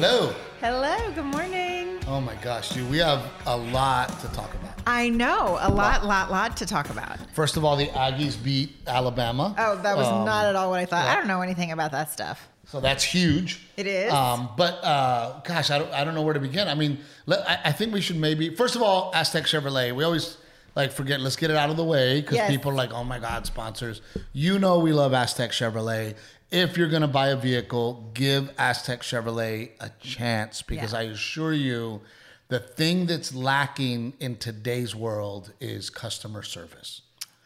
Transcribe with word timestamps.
Hello. 0.00 0.34
Hello, 0.62 1.12
good 1.14 1.26
morning. 1.26 1.98
Oh 2.06 2.22
my 2.22 2.34
gosh, 2.36 2.70
dude, 2.70 2.90
we 2.90 2.96
have 2.96 3.22
a 3.44 3.54
lot 3.54 4.08
to 4.20 4.28
talk 4.28 4.54
about. 4.54 4.72
I 4.86 5.10
know 5.10 5.58
a 5.60 5.68
lot, 5.70 6.06
lot, 6.06 6.30
lot 6.30 6.56
to 6.56 6.64
talk 6.64 6.88
about. 6.88 7.18
First 7.34 7.58
of 7.58 7.66
all, 7.66 7.76
the 7.76 7.88
Aggies 7.88 8.42
beat 8.42 8.74
Alabama. 8.86 9.54
Oh, 9.58 9.76
that 9.82 9.98
was 9.98 10.06
Um, 10.06 10.24
not 10.24 10.46
at 10.46 10.56
all 10.56 10.70
what 10.70 10.80
I 10.80 10.86
thought. 10.86 11.04
yeah. 11.04 11.12
I 11.12 11.16
don't 11.16 11.26
know 11.28 11.42
anything 11.42 11.70
about 11.70 11.92
that 11.92 12.10
stuff. 12.10 12.48
So 12.64 12.80
that's 12.80 13.04
huge. 13.04 13.60
It 13.76 13.86
is? 13.86 14.10
Um, 14.10 14.48
but 14.56 14.82
uh, 14.82 15.40
gosh, 15.44 15.70
I 15.70 15.76
don't, 15.78 15.92
I 15.92 16.02
don't 16.04 16.14
know 16.14 16.22
where 16.22 16.32
to 16.32 16.40
begin. 16.40 16.66
I 16.66 16.74
mean, 16.74 16.96
let, 17.26 17.46
I, 17.46 17.58
I 17.66 17.72
think 17.72 17.92
we 17.92 18.00
should 18.00 18.16
maybe 18.16 18.54
first 18.56 18.76
of 18.76 18.82
all, 18.82 19.12
Aztec 19.14 19.44
Chevrolet. 19.44 19.94
We 19.94 20.02
always 20.04 20.38
like 20.76 20.92
forget. 20.92 21.20
Let's 21.20 21.36
get 21.36 21.50
it 21.50 21.56
out 21.58 21.68
of 21.68 21.76
the 21.76 21.84
way 21.84 22.22
because 22.22 22.36
Yes. 22.36 22.50
people 22.50 22.70
are 22.70 22.74
like, 22.74 22.94
oh 22.94 23.04
my 23.04 23.18
god, 23.18 23.44
sponsors. 23.44 24.00
You 24.32 24.58
know 24.58 24.78
we 24.78 24.94
love 24.94 25.12
Aztec 25.12 25.50
Chevrolet. 25.50 26.14
If 26.50 26.76
you're 26.76 26.88
gonna 26.88 27.06
buy 27.08 27.28
a 27.28 27.36
vehicle, 27.36 28.10
give 28.14 28.50
Aztec 28.58 29.02
Chevrolet 29.02 29.70
a 29.80 29.90
chance 30.00 30.62
because 30.62 30.92
Yeah. 30.92 30.98
I 30.98 31.02
assure 31.02 31.52
you, 31.52 32.00
the 32.48 32.58
thing 32.58 33.06
that's 33.06 33.32
lacking 33.34 34.14
in 34.18 34.36
today's 34.36 34.94
world 34.94 35.52
is 35.60 35.90
customer 35.90 36.42
service 36.42 37.02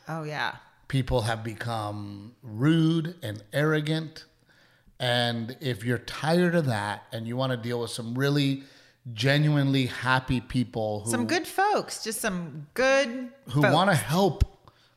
Oh 0.08 0.22
yeah. 0.22 0.56
people 0.88 1.22
have 1.22 1.44
become 1.44 2.34
rude 2.42 3.16
and 3.22 3.42
arrogant. 3.52 4.24
And 4.98 5.56
if 5.60 5.84
you're 5.84 5.98
tired 5.98 6.54
of 6.54 6.66
that 6.66 7.04
and 7.12 7.26
you 7.28 7.36
want 7.36 7.50
to 7.50 7.56
deal 7.58 7.80
with 7.80 7.90
some 7.90 8.14
really 8.14 8.62
genuinely 9.12 9.86
happy 9.86 10.40
people 10.40 11.00
who, 11.04 11.10
Some 11.10 11.26
good 11.26 11.46
folks, 11.46 12.02
just 12.02 12.22
some 12.22 12.68
good 12.72 13.28
who 13.50 13.60
want 13.60 13.90
to 13.90 13.96
help, 13.96 14.44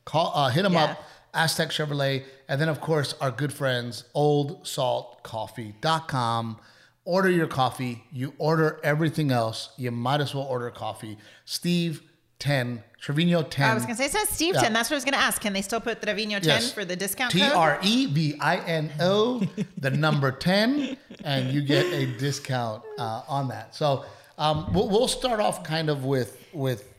call, 0.06 0.32
uh, 0.34 0.48
hit 0.50 0.64
them 0.64 0.74
Yeah. 0.74 0.84
up, 0.86 1.04
Aztec 1.38 1.70
Chevrolet. 1.70 2.24
And 2.50 2.60
then, 2.60 2.68
of 2.70 2.82
course, 2.82 3.14
our 3.22 3.30
good 3.32 3.54
friends, 3.54 4.04
oldsaltcoffee.com. 4.16 6.58
Order 7.06 7.30
your 7.30 7.48
coffee. 7.48 8.04
You 8.12 8.34
order 8.38 8.82
everything 8.84 9.32
else. 9.32 9.70
You 9.78 9.92
might 9.92 10.20
as 10.20 10.36
well 10.36 10.44
order 10.44 10.70
coffee. 10.72 11.18
Steve 11.46 12.02
10, 12.40 12.84
Trevino 13.00 13.42
10. 13.44 13.70
I 13.70 13.74
was 13.74 13.84
gonna 13.84 13.96
say 13.96 14.06
it 14.06 14.12
says 14.12 14.28
Steve 14.30 14.56
Yeah. 14.56 14.62
10. 14.64 14.74
That's 14.74 14.90
what 14.90 14.96
I 14.96 14.98
was 14.98 15.06
gonna 15.06 15.16
ask. 15.18 15.42
Can 15.42 15.54
they 15.54 15.62
still 15.62 15.80
put 15.80 16.02
Trevino 16.02 16.40
10 16.40 16.44
Yes. 16.44 16.72
for 16.74 16.84
the 16.86 16.96
discount 16.98 17.32
T? 17.32 17.42
R 17.42 17.80
E 17.82 18.06
V 18.08 18.36
I 18.42 18.58
N 18.58 18.92
O, 19.00 19.42
the 19.78 19.90
number 19.90 20.32
10, 20.34 20.98
and 21.24 21.50
you 21.52 21.62
get 21.62 21.86
a 21.86 22.06
discount 22.18 22.84
uh, 23.00 23.22
on 23.28 23.48
that. 23.48 23.74
So 23.74 24.04
um, 24.38 24.72
we'll, 24.74 24.90
we'll 24.90 25.08
start 25.08 25.40
off 25.40 25.64
kind 25.64 25.90
of 25.90 26.04
with 26.06 26.38
with 26.54 26.94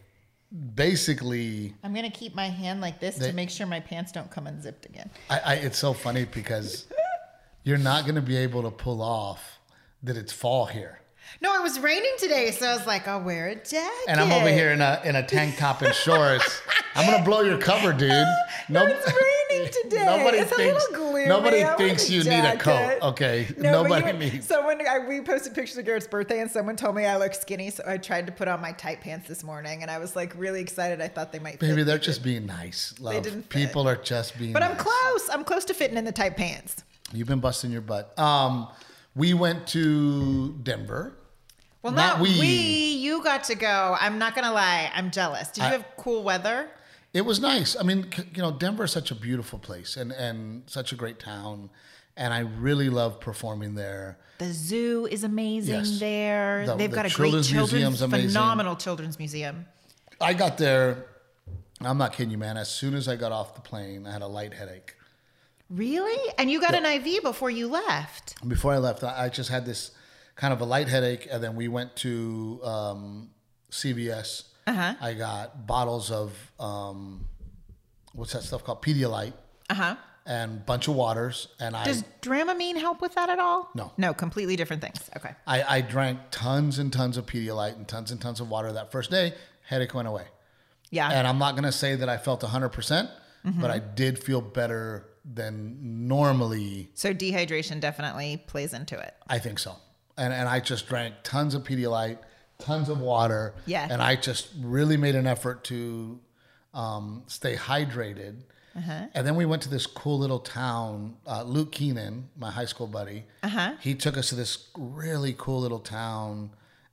basically. 0.75 1.75
I'm 1.83 1.95
gonna 1.95 2.11
keep 2.11 2.35
my 2.35 2.49
hand 2.49 2.81
like 2.81 3.01
this 3.01 3.17
They- 3.17 3.29
to 3.29 3.33
make 3.33 3.51
sure 3.51 3.67
my 3.67 3.81
pants 3.81 4.13
don't 4.13 4.31
come 4.31 4.47
unzipped 4.47 4.87
again. 4.87 5.11
I, 5.29 5.39
I, 5.39 5.55
it's 5.55 5.79
so 5.79 5.93
funny 5.93 6.25
because 6.25 6.87
you're 7.65 7.79
not 7.79 8.05
going 8.05 8.15
to 8.15 8.23
be 8.23 8.37
able 8.37 8.63
to 8.63 8.71
pull 8.71 9.03
off 9.03 9.59
that 10.03 10.17
it's 10.17 10.33
fall 10.33 10.67
here. 10.67 11.01
No, 11.41 11.55
it 11.55 11.63
was 11.63 11.79
raining 11.79 12.13
today, 12.19 12.51
so 12.51 12.67
I 12.67 12.77
was 12.77 12.87
like, 12.87 13.07
I'll 13.07 13.23
wear 13.23 13.49
a 13.49 13.55
jacket. 13.55 13.91
And 14.09 14.19
I'm 14.21 14.33
over 14.33 14.49
here 14.49 14.73
in 14.73 14.81
a 14.81 15.01
in 15.05 15.15
a 15.17 15.27
tank 15.27 15.57
top 15.57 15.83
and 15.83 15.95
shorts. 15.95 16.63
I'm 16.95 17.09
gonna 17.11 17.25
blow 17.25 17.43
your 17.43 17.59
cover, 17.59 17.93
dude. 17.93 18.11
No, 18.71 18.85
it's 18.85 19.07
raining 19.07 19.73
today. 19.83 20.05
Nobody 20.05 20.39
It's 20.39 20.53
a 20.53 20.55
thinks 20.57 20.75
little 20.91 21.07
gloomy. 21.11 21.25
nobody 21.27 21.65
I 21.65 21.75
thinks 21.77 22.11
a 22.11 22.13
you 22.13 22.23
need 22.25 22.45
a 22.45 22.59
coat. 22.59 22.99
Okay, 23.01 23.49
No, 23.57 23.83
nobody 23.83 24.07
you- 24.09 24.31
needs. 24.33 24.47
Someone, 24.47 24.87
I, 24.87 24.99
we 24.99 25.23
posted 25.23 25.55
pictures 25.55 25.79
of 25.79 25.87
Garrett's 25.87 26.07
birthday, 26.07 26.41
and 26.41 26.51
someone 26.51 26.77
told 26.77 26.95
me 26.95 27.07
I 27.07 27.17
look 27.17 27.33
skinny, 27.33 27.71
so 27.71 27.83
I 27.87 27.97
tried 27.97 28.27
to 28.27 28.33
put 28.33 28.47
on 28.47 28.61
my 28.61 28.73
tight 28.73 29.01
pants 29.01 29.27
this 29.27 29.43
morning, 29.43 29.81
and 29.81 29.91
I 29.91 29.99
was 29.99 30.15
like 30.15 30.35
really 30.37 30.61
excited. 30.61 31.01
I 31.01 31.09
thought 31.09 31.33
they 31.33 31.39
might. 31.39 31.59
Baby, 31.61 31.83
they're 31.83 31.97
just 31.97 32.23
being 32.23 32.45
nice. 32.45 32.95
Love. 33.01 33.23
didn't 33.23 33.43
fit. 33.45 33.49
People 33.49 33.89
are 33.89 33.97
just 33.97 34.39
being. 34.39 34.53
But 34.53 34.63
I'm 34.63 34.77
close. 34.77 35.31
I'm 35.31 35.45
close 35.45 35.65
to 35.67 35.73
fitting 35.75 35.97
in 35.97 36.05
the 36.05 36.13
tight 36.13 36.37
pants. 36.37 36.85
You've 37.15 37.29
been 37.29 37.41
busting 37.41 37.71
your 37.71 37.81
butt. 37.81 38.19
Um, 38.19 38.69
we 39.15 39.35
went 39.35 39.67
to 39.69 40.53
Denver. 40.63 41.15
Well, 41.83 41.93
Not 41.93 42.15
not, 42.19 42.21
we. 42.23 42.39
we. 42.39 42.47
You 42.97 43.23
got 43.23 43.45
to 43.45 43.55
go. 43.55 43.97
I'm 44.01 44.19
not 44.19 44.35
gonna 44.35 44.53
lie. 44.53 44.91
I'm 44.95 45.11
jealous. 45.11 45.49
Did 45.49 45.63
you 45.65 45.71
have 45.71 45.85
cool 45.97 46.23
weather? 46.23 46.69
It 47.15 47.23
was 47.23 47.41
nice. 47.41 47.77
I 47.79 47.85
mean, 47.85 48.11
c- 48.13 48.25
you 48.35 48.43
know, 48.43 48.51
Denver 48.53 48.85
is 48.85 48.93
such 48.93 49.11
a 49.11 49.15
beautiful 49.15 49.59
place 49.59 49.97
and 49.97 50.13
and 50.13 50.65
such 50.67 50.93
a 50.93 50.97
great 50.97 51.19
town, 51.19 51.71
and 52.17 52.35
I 52.35 52.41
really 52.41 52.91
love 52.91 53.21
performing 53.21 53.75
there. 53.75 54.19
The 54.39 54.53
zoo 54.53 55.09
is 55.11 55.25
amazing 55.25 55.75
Yes. 55.77 55.99
there. 56.01 56.67
The- 56.67 56.77
They've 56.77 56.91
the 56.91 56.97
got 56.97 57.07
a 57.07 57.11
children's 57.11 57.51
great 57.51 57.59
children's, 57.69 58.01
phenomenal 58.01 58.77
children's 58.77 59.19
museum. 59.19 59.67
I 60.21 60.35
got 60.35 60.59
there. 60.59 61.07
I'm 61.81 61.97
not 61.97 62.13
kidding 62.13 62.31
you, 62.33 62.39
man. 62.39 62.57
As 62.57 62.69
soon 62.69 62.95
as 62.95 63.07
I 63.09 63.15
got 63.17 63.31
off 63.31 63.55
the 63.55 63.61
plane, 63.61 64.05
I 64.07 64.11
had 64.13 64.23
a 64.23 64.27
light 64.27 64.53
headache. 64.53 64.95
Really? 65.71 66.33
And 66.39 66.51
you 66.51 66.61
got 66.61 66.75
an 66.75 66.85
IV 66.87 67.23
before 67.23 67.51
you 67.51 67.69
left. 67.69 68.47
Before 68.49 68.73
I 68.73 68.79
left, 68.79 69.05
I 69.05 69.29
just 69.29 69.51
had 69.51 69.67
this 69.67 69.91
kind 70.37 70.53
of 70.53 70.61
a 70.61 70.65
light 70.65 70.89
headache, 70.89 71.27
and 71.31 71.43
then 71.43 71.57
we 71.57 71.69
went 71.69 71.95
to 71.97 72.61
um, 72.65 73.31
CVS. 73.71 74.45
Uh-huh. 74.67 74.95
I 75.01 75.15
got 75.15 75.67
bottles 75.67 76.11
of 76.11 76.33
um, 76.61 77.27
what's 78.13 78.33
that 78.33 78.43
stuff 78.43 78.65
called 78.65 78.83
Pedialyte 78.83 79.33
Uh 79.71 79.75
huh. 79.75 79.97
and 80.27 80.65
bunch 80.65 80.89
of 80.89 80.95
waters, 80.95 81.49
and 81.59 81.75
I 81.77 81.85
Does 81.85 82.05
Dramamine 82.23 82.77
help 82.77 83.01
with 83.01 83.15
that 83.15 83.29
at 83.31 83.39
all? 83.39 83.71
No. 83.75 83.93
No, 83.97 84.15
completely 84.15 84.57
different 84.57 84.81
things. 84.83 85.09
Okay. 85.17 85.31
I, 85.47 85.63
I 85.77 85.81
drank 85.81 86.19
tons 86.31 86.79
and 86.79 86.93
tons 86.93 87.17
of 87.17 87.27
Pedialyte 87.27 87.77
and 87.77 87.89
tons 87.89 88.11
and 88.11 88.21
tons 88.21 88.41
of 88.41 88.49
water 88.51 88.73
that 88.73 88.93
first 88.93 89.11
day. 89.11 89.35
Headache 89.67 89.95
went 89.95 90.09
away. 90.09 90.25
Yeah. 90.91 91.11
And 91.11 91.27
I'm 91.27 91.39
not 91.39 91.53
going 91.53 91.65
to 91.65 91.73
say 91.73 91.95
that 91.97 92.09
I 92.09 92.17
felt 92.17 92.41
100%, 92.43 93.11
Mm-hmm. 93.47 93.61
but 93.61 93.71
I 93.71 93.79
did 93.79 94.19
feel 94.19 94.41
better 94.41 95.07
than 95.35 95.77
normally. 96.09 96.89
so 96.95 97.13
dehydration 97.13 97.81
definitely 97.81 98.43
plays 98.47 98.73
into 98.73 98.99
it. 98.99 99.15
I 99.29 99.39
think 99.39 99.59
so. 99.59 99.77
And, 100.17 100.33
and 100.33 100.49
I 100.49 100.61
just 100.61 100.89
drank 100.89 101.15
tons 101.23 101.55
of 101.55 101.63
Pedialyte, 101.65 102.19
tons 102.59 102.89
of 102.89 102.99
water. 103.01 103.55
Yeah. 103.67 103.87
And 103.91 104.03
I 104.03 104.17
just 104.17 104.49
really 104.61 104.97
made 104.97 105.15
an 105.15 105.27
effort 105.27 105.65
to 105.65 106.19
um, 106.75 107.25
stay 107.27 107.55
hydrated. 107.57 108.43
Uh-huh. 108.77 109.07
And 109.15 109.27
then 109.27 109.37
we 109.37 109.45
went 109.45 109.63
to 109.63 109.69
this 109.69 109.87
cool 109.87 110.19
little 110.19 110.39
town. 110.41 111.17
Uh, 111.27 111.43
Luke 111.43 111.73
Keenan, 111.73 112.29
my 112.37 112.51
high 112.51 112.65
school 112.67 112.87
buddy, 112.87 113.25
Uh-huh. 113.43 113.75
he 113.81 113.95
took 113.95 114.17
us 114.17 114.29
to 114.31 114.35
this 114.35 114.69
really 114.77 115.35
cool 115.37 115.61
little 115.61 115.81
town, 115.81 116.51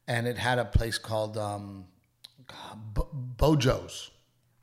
and 0.08 0.28
it 0.28 0.38
had 0.38 0.58
a 0.60 0.66
place 0.66 0.98
called 0.98 1.38
um, 1.38 1.86
Bo- 2.94 3.10
Beau 3.14 3.56
Jo's 3.56 4.12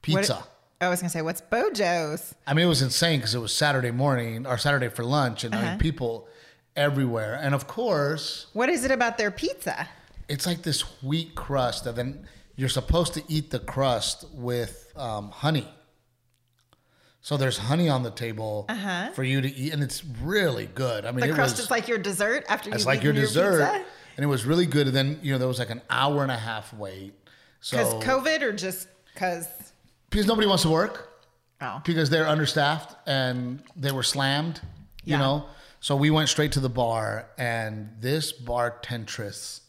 Pizza. 0.03 0.35
What, 0.35 0.49
I 0.83 0.89
was 0.89 1.01
gonna 1.01 1.11
say, 1.11 1.23
what's 1.23 1.41
Beau 1.41 1.71
Jo's? 1.71 2.35
I 2.47 2.55
mean, 2.55 2.65
it 2.67 2.69
was 2.69 2.83
insane 2.83 3.21
because 3.21 3.35
it 3.35 3.39
was 3.41 3.55
Saturday 3.55 3.93
morning 3.93 4.47
or 4.47 4.59
Saturday 4.59 4.89
for 4.89 5.05
lunch, 5.05 5.45
and 5.45 5.55
I 5.55 5.59
Uh-huh. 5.59 5.71
mean, 5.71 5.79
people 5.79 6.29
everywhere. 6.75 7.35
And 7.41 7.55
of 7.55 7.67
course, 7.69 8.47
What 8.53 8.69
is 8.69 8.85
it 8.85 8.91
about 8.91 9.17
their 9.17 9.31
pizza? 9.31 9.89
it's 10.29 10.47
like 10.47 10.63
this 10.63 10.81
wheat 11.03 11.35
crust, 11.37 11.87
and 11.87 11.97
then 11.97 12.29
you're 12.57 12.69
supposed 12.69 13.15
to 13.15 13.23
eat 13.29 13.51
the 13.51 13.59
crust 13.61 14.25
with 14.33 14.93
um, 14.97 15.31
honey. 15.31 15.73
So 17.21 17.37
there's 17.37 17.59
honey 17.59 17.89
on 17.89 18.03
the 18.03 18.11
table 18.11 18.67
for 19.15 19.23
you 19.23 19.41
to 19.41 19.49
eat, 19.49 19.73
and 19.73 19.83
it's 19.85 20.03
really 20.05 20.67
good. 20.67 21.05
I 21.05 21.13
mean, 21.13 21.23
Uh-huh. 21.23 21.29
The 21.29 21.35
crust 21.37 21.57
was, 21.57 21.67
is 21.67 21.71
like 21.71 21.87
your 21.87 21.99
dessert 21.99 22.45
after 22.49 22.71
you 22.71 22.75
It's 22.75 22.87
like 22.87 23.05
your 23.05 23.13
dessert, 23.13 23.61
pizza? 23.63 23.85
and 24.17 24.25
it 24.25 24.27
was 24.27 24.45
really 24.45 24.67
good. 24.67 24.89
And 24.89 24.97
then 24.97 25.21
you 25.23 25.33
know 25.33 25.39
there 25.39 25.47
was 25.47 25.61
like 25.61 25.71
an 25.71 25.83
hour 25.89 26.23
and 26.25 26.33
a 26.33 26.37
half 26.37 26.73
wait. 26.75 27.15
So 27.61 27.77
Because 27.77 28.05
COVID 28.05 28.43
or 28.43 28.53
just 28.53 28.89
because? 29.15 29.47
Because 30.13 30.27
nobody 30.29 30.47
wants 30.47 30.63
to 30.63 30.69
work 30.69 31.09
Oh, 31.61 31.81
because 31.85 32.11
they're 32.11 32.27
understaffed 32.29 32.95
and 33.09 33.63
they 33.77 33.91
were 33.93 34.03
slammed, 34.05 34.61
you 35.05 35.13
Yeah. 35.13 35.19
know. 35.19 35.47
So 35.81 35.97
we 35.97 36.11
went 36.11 36.29
straight 36.29 36.53
to 36.53 36.61
the 36.61 36.69
bar, 36.69 37.27
and 37.37 37.91
this 38.01 38.33
bartendress 38.33 39.61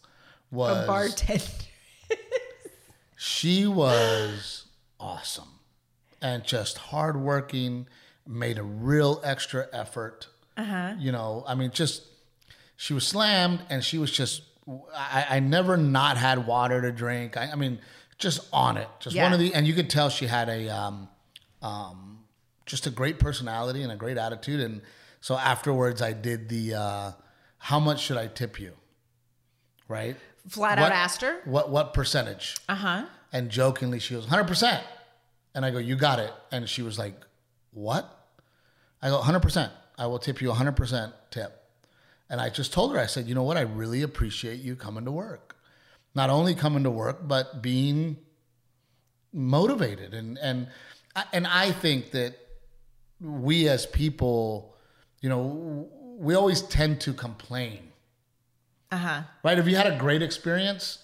was 0.52 0.84
a 0.84 0.88
bartender. 0.88 1.44
she 3.18 3.66
was 3.68 4.66
awesome 5.00 5.60
and 6.22 6.44
just 6.44 6.78
hardworking. 6.78 7.88
Made 8.26 8.58
a 8.58 8.64
real 8.64 9.20
extra 9.24 9.68
effort. 9.74 10.28
Uh-huh. 10.56 10.94
You 10.98 11.12
know, 11.12 11.44
I 11.48 11.56
mean, 11.56 11.72
just 11.72 12.04
she 12.78 12.94
was 12.94 13.06
slammed, 13.06 13.62
and 13.70 13.84
she 13.84 13.98
was 13.98 14.12
just. 14.12 14.44
I, 14.96 15.26
I 15.32 15.40
never 15.42 15.76
not 15.76 16.16
had 16.18 16.48
water 16.48 16.82
to 16.84 16.92
drink. 16.94 17.36
I, 17.36 17.52
I 17.52 17.56
mean, 17.56 17.80
just 18.24 18.48
on 18.52 18.78
it, 18.78 18.88
just 19.00 19.16
one 19.16 19.34
of 19.34 19.40
the, 19.40 19.54
and 19.54 19.68
you 19.68 19.74
could 19.76 19.90
tell 19.90 20.10
she 20.10 20.26
had 20.26 20.50
a, 20.50 20.68
um, 20.70 21.08
um, 21.62 22.20
just 22.66 22.88
a 22.88 22.90
great 22.90 23.20
personality 23.20 23.84
and 23.84 23.92
a 23.92 23.96
great 23.96 24.18
attitude. 24.18 24.60
And 24.62 24.82
so 25.22 25.38
afterwards, 25.38 26.02
I 26.02 26.14
did 26.14 26.50
the, 26.50 26.74
uh, 26.74 27.12
how 27.60 27.80
much 27.80 28.02
should 28.02 28.18
I 28.18 28.28
tip 28.28 28.60
you? 28.60 28.74
Right. 29.88 30.16
Flat 30.48 30.80
What- 30.80 30.92
out 30.92 30.92
asked 30.92 31.22
her. 31.22 31.42
What 31.46 31.70
what 31.70 31.94
percentage? 31.94 32.58
Uh 32.68 32.76
huh. 32.76 33.06
And 33.32 33.50
jokingly, 33.50 34.00
she 34.00 34.14
goes, 34.16 34.26
100%. 34.26 34.82
And 35.56 35.66
I 35.66 35.72
go, 35.72 35.78
you 35.78 35.96
got 35.96 36.20
it. 36.20 36.32
And 36.52 36.68
she 36.68 36.82
was 36.82 36.98
like, 37.00 37.16
what? 37.72 38.28
I 39.02 39.10
go, 39.10 39.22
100%. 39.22 39.70
I 39.98 40.08
will 40.08 40.20
tip 40.20 40.42
you 40.42 40.50
100% 40.52 41.14
tip. 41.32 41.64
And 42.30 42.42
I 42.42 42.50
just 42.50 42.74
told 42.74 42.94
her, 42.94 43.00
I 43.00 43.06
said, 43.06 43.28
you 43.28 43.36
know 43.36 43.44
what? 43.44 43.58
I 43.58 43.62
really 43.62 44.02
appreciate 44.02 44.60
you 44.62 44.76
coming 44.76 45.06
to 45.06 45.12
work. 45.12 45.53
Not 46.16 46.30
only 46.30 46.54
coming 46.56 46.84
to 46.84 46.92
work, 46.92 47.28
but 47.28 47.62
being 47.62 48.18
motivated. 49.32 50.14
And, 50.14 50.38
and, 50.38 50.68
and 51.32 51.48
I 51.48 51.72
think 51.72 52.12
that 52.12 52.36
we 53.20 53.68
as 53.68 53.86
people, 53.86 54.76
you 55.22 55.30
know, 55.30 55.88
we 56.18 56.36
always 56.36 56.62
tend 56.62 57.02
to 57.02 57.14
complain 57.14 57.80
Uh 58.92 58.98
huh. 58.98 59.22
right? 59.44 59.58
If 59.58 59.68
you 59.68 59.76
had 59.76 59.88
a 59.88 59.98
great 59.98 60.22
experience, 60.22 61.00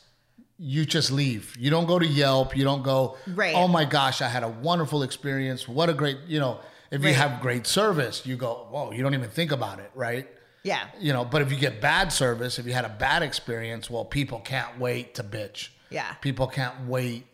you 0.59 0.85
just 0.85 1.11
leave. 1.11 1.55
You 1.57 1.69
don't 1.69 1.87
go 1.87 1.97
to 1.97 2.05
Yelp. 2.05 2.55
You 2.55 2.63
don't 2.63 2.83
go, 2.83 3.17
Right. 3.27 3.55
oh 3.55 3.67
my 3.67 3.85
gosh, 3.85 4.21
I 4.21 4.27
had 4.27 4.43
a 4.43 4.49
wonderful 4.49 5.03
experience. 5.03 5.67
What 5.67 5.89
a 5.89 5.93
great, 5.93 6.17
you 6.27 6.39
know, 6.39 6.59
if 6.91 7.03
you 7.03 7.13
have 7.13 7.41
great 7.41 7.65
service, 7.65 8.25
you 8.25 8.35
go, 8.35 8.67
whoa, 8.69 8.91
you 8.91 9.01
don't 9.03 9.13
even 9.13 9.29
think 9.29 9.51
about 9.51 9.79
it, 9.79 9.89
right? 9.95 10.27
Yeah. 10.63 10.87
You 10.99 11.13
know, 11.13 11.23
but 11.25 11.41
if 11.41 11.51
you 11.51 11.57
get 11.57 11.81
bad 11.81 12.11
service, 12.11 12.59
if 12.59 12.65
you 12.65 12.73
had 12.73 12.85
a 12.85 12.89
bad 12.89 13.23
experience, 13.23 13.89
well, 13.89 14.05
people 14.05 14.39
can't 14.39 14.79
wait 14.79 15.15
to 15.15 15.23
bitch. 15.23 15.69
Yeah. 15.89 16.13
People 16.21 16.47
can't 16.47 16.87
wait 16.87 17.25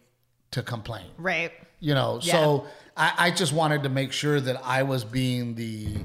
to 0.51 0.61
complain. 0.61 1.07
Right. 1.17 1.51
You 1.79 1.93
know, 1.93 2.19
so 2.19 2.67
I, 2.95 3.13
I 3.17 3.31
just 3.31 3.51
wanted 3.53 3.83
to 3.83 3.89
make 3.89 4.11
sure 4.11 4.39
that 4.39 4.61
I 4.63 4.83
was 4.83 5.03
being 5.03 5.55
the 5.55 5.97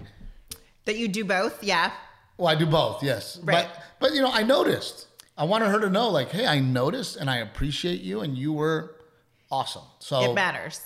That 0.86 0.96
you 0.96 1.08
do 1.08 1.24
both. 1.24 1.62
Yeah. 1.62 1.92
well, 2.36 2.48
I 2.48 2.54
do 2.56 2.66
both, 2.66 3.02
yes. 3.02 3.38
Right. 3.42 3.68
But 3.72 3.82
but 4.00 4.14
you 4.14 4.22
know, 4.22 4.30
I 4.32 4.42
noticed. 4.42 5.06
I 5.38 5.44
wanted 5.44 5.68
her 5.70 5.80
to 5.80 5.88
know, 5.88 6.08
like, 6.10 6.30
hey, 6.30 6.46
I 6.46 6.58
noticed 6.60 7.16
and 7.16 7.30
I 7.30 7.36
appreciate 7.38 8.00
you, 8.02 8.20
and 8.20 8.36
you 8.36 8.52
were 8.52 8.96
awesome. 9.50 9.84
So 10.00 10.30
It 10.30 10.34
matters. 10.34 10.80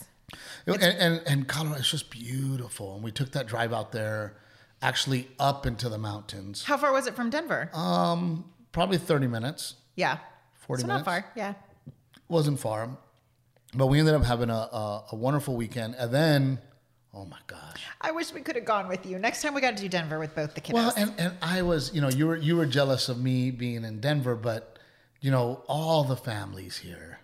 and, 0.66 0.82
and 0.82 1.22
and 1.26 1.48
Colorado 1.48 1.80
is 1.80 1.90
just 1.90 2.10
beautiful, 2.10 2.94
and 2.94 3.02
we 3.02 3.10
took 3.10 3.32
that 3.32 3.46
drive 3.46 3.72
out 3.72 3.90
there, 3.92 4.36
actually 4.84 5.28
up 5.40 5.66
into 5.66 5.88
the 5.88 5.98
mountains. 5.98 6.62
How 6.62 6.76
far 6.76 6.92
was 6.92 7.06
it 7.06 7.16
from 7.16 7.30
Denver? 7.30 7.70
Um, 7.72 8.44
probably 8.70 8.98
thirty 8.98 9.26
minutes. 9.26 9.74
yeah. 9.96 10.18
40 10.66 10.80
so 10.80 10.86
minutes? 10.86 11.06
not 11.06 11.12
far. 11.12 11.30
Yeah. 11.36 11.54
wasn't 12.28 12.58
far, 12.58 12.88
but 13.74 13.88
we 13.88 13.98
ended 13.98 14.14
up 14.14 14.24
having 14.24 14.48
a, 14.48 14.54
a, 14.54 15.04
a 15.12 15.14
wonderful 15.14 15.56
weekend, 15.56 15.94
and 15.98 16.10
then, 16.10 16.58
oh 17.12 17.26
my 17.26 17.36
gosh. 17.46 17.84
I 18.00 18.12
wish 18.12 18.32
we 18.32 18.40
could 18.40 18.56
have 18.56 18.64
gone 18.64 18.88
with 18.88 19.04
you. 19.04 19.18
Next 19.18 19.42
time 19.42 19.52
we 19.52 19.60
got 19.60 19.76
to 19.76 19.82
do 19.82 19.90
Denver 19.90 20.18
with 20.18 20.34
both 20.34 20.54
the 20.54 20.62
kids. 20.62 20.74
Well, 20.74 20.94
and, 20.96 21.12
and 21.18 21.34
I 21.42 21.60
was, 21.60 21.92
you 21.94 22.00
know, 22.00 22.08
you 22.08 22.26
were 22.26 22.36
you 22.36 22.56
were 22.56 22.64
jealous 22.64 23.10
of 23.10 23.20
me 23.20 23.50
being 23.50 23.84
in 23.84 24.00
Denver, 24.00 24.36
but 24.36 24.78
you 25.20 25.30
know, 25.30 25.62
all 25.68 26.02
the 26.04 26.16
families 26.16 26.78
here, 26.78 27.18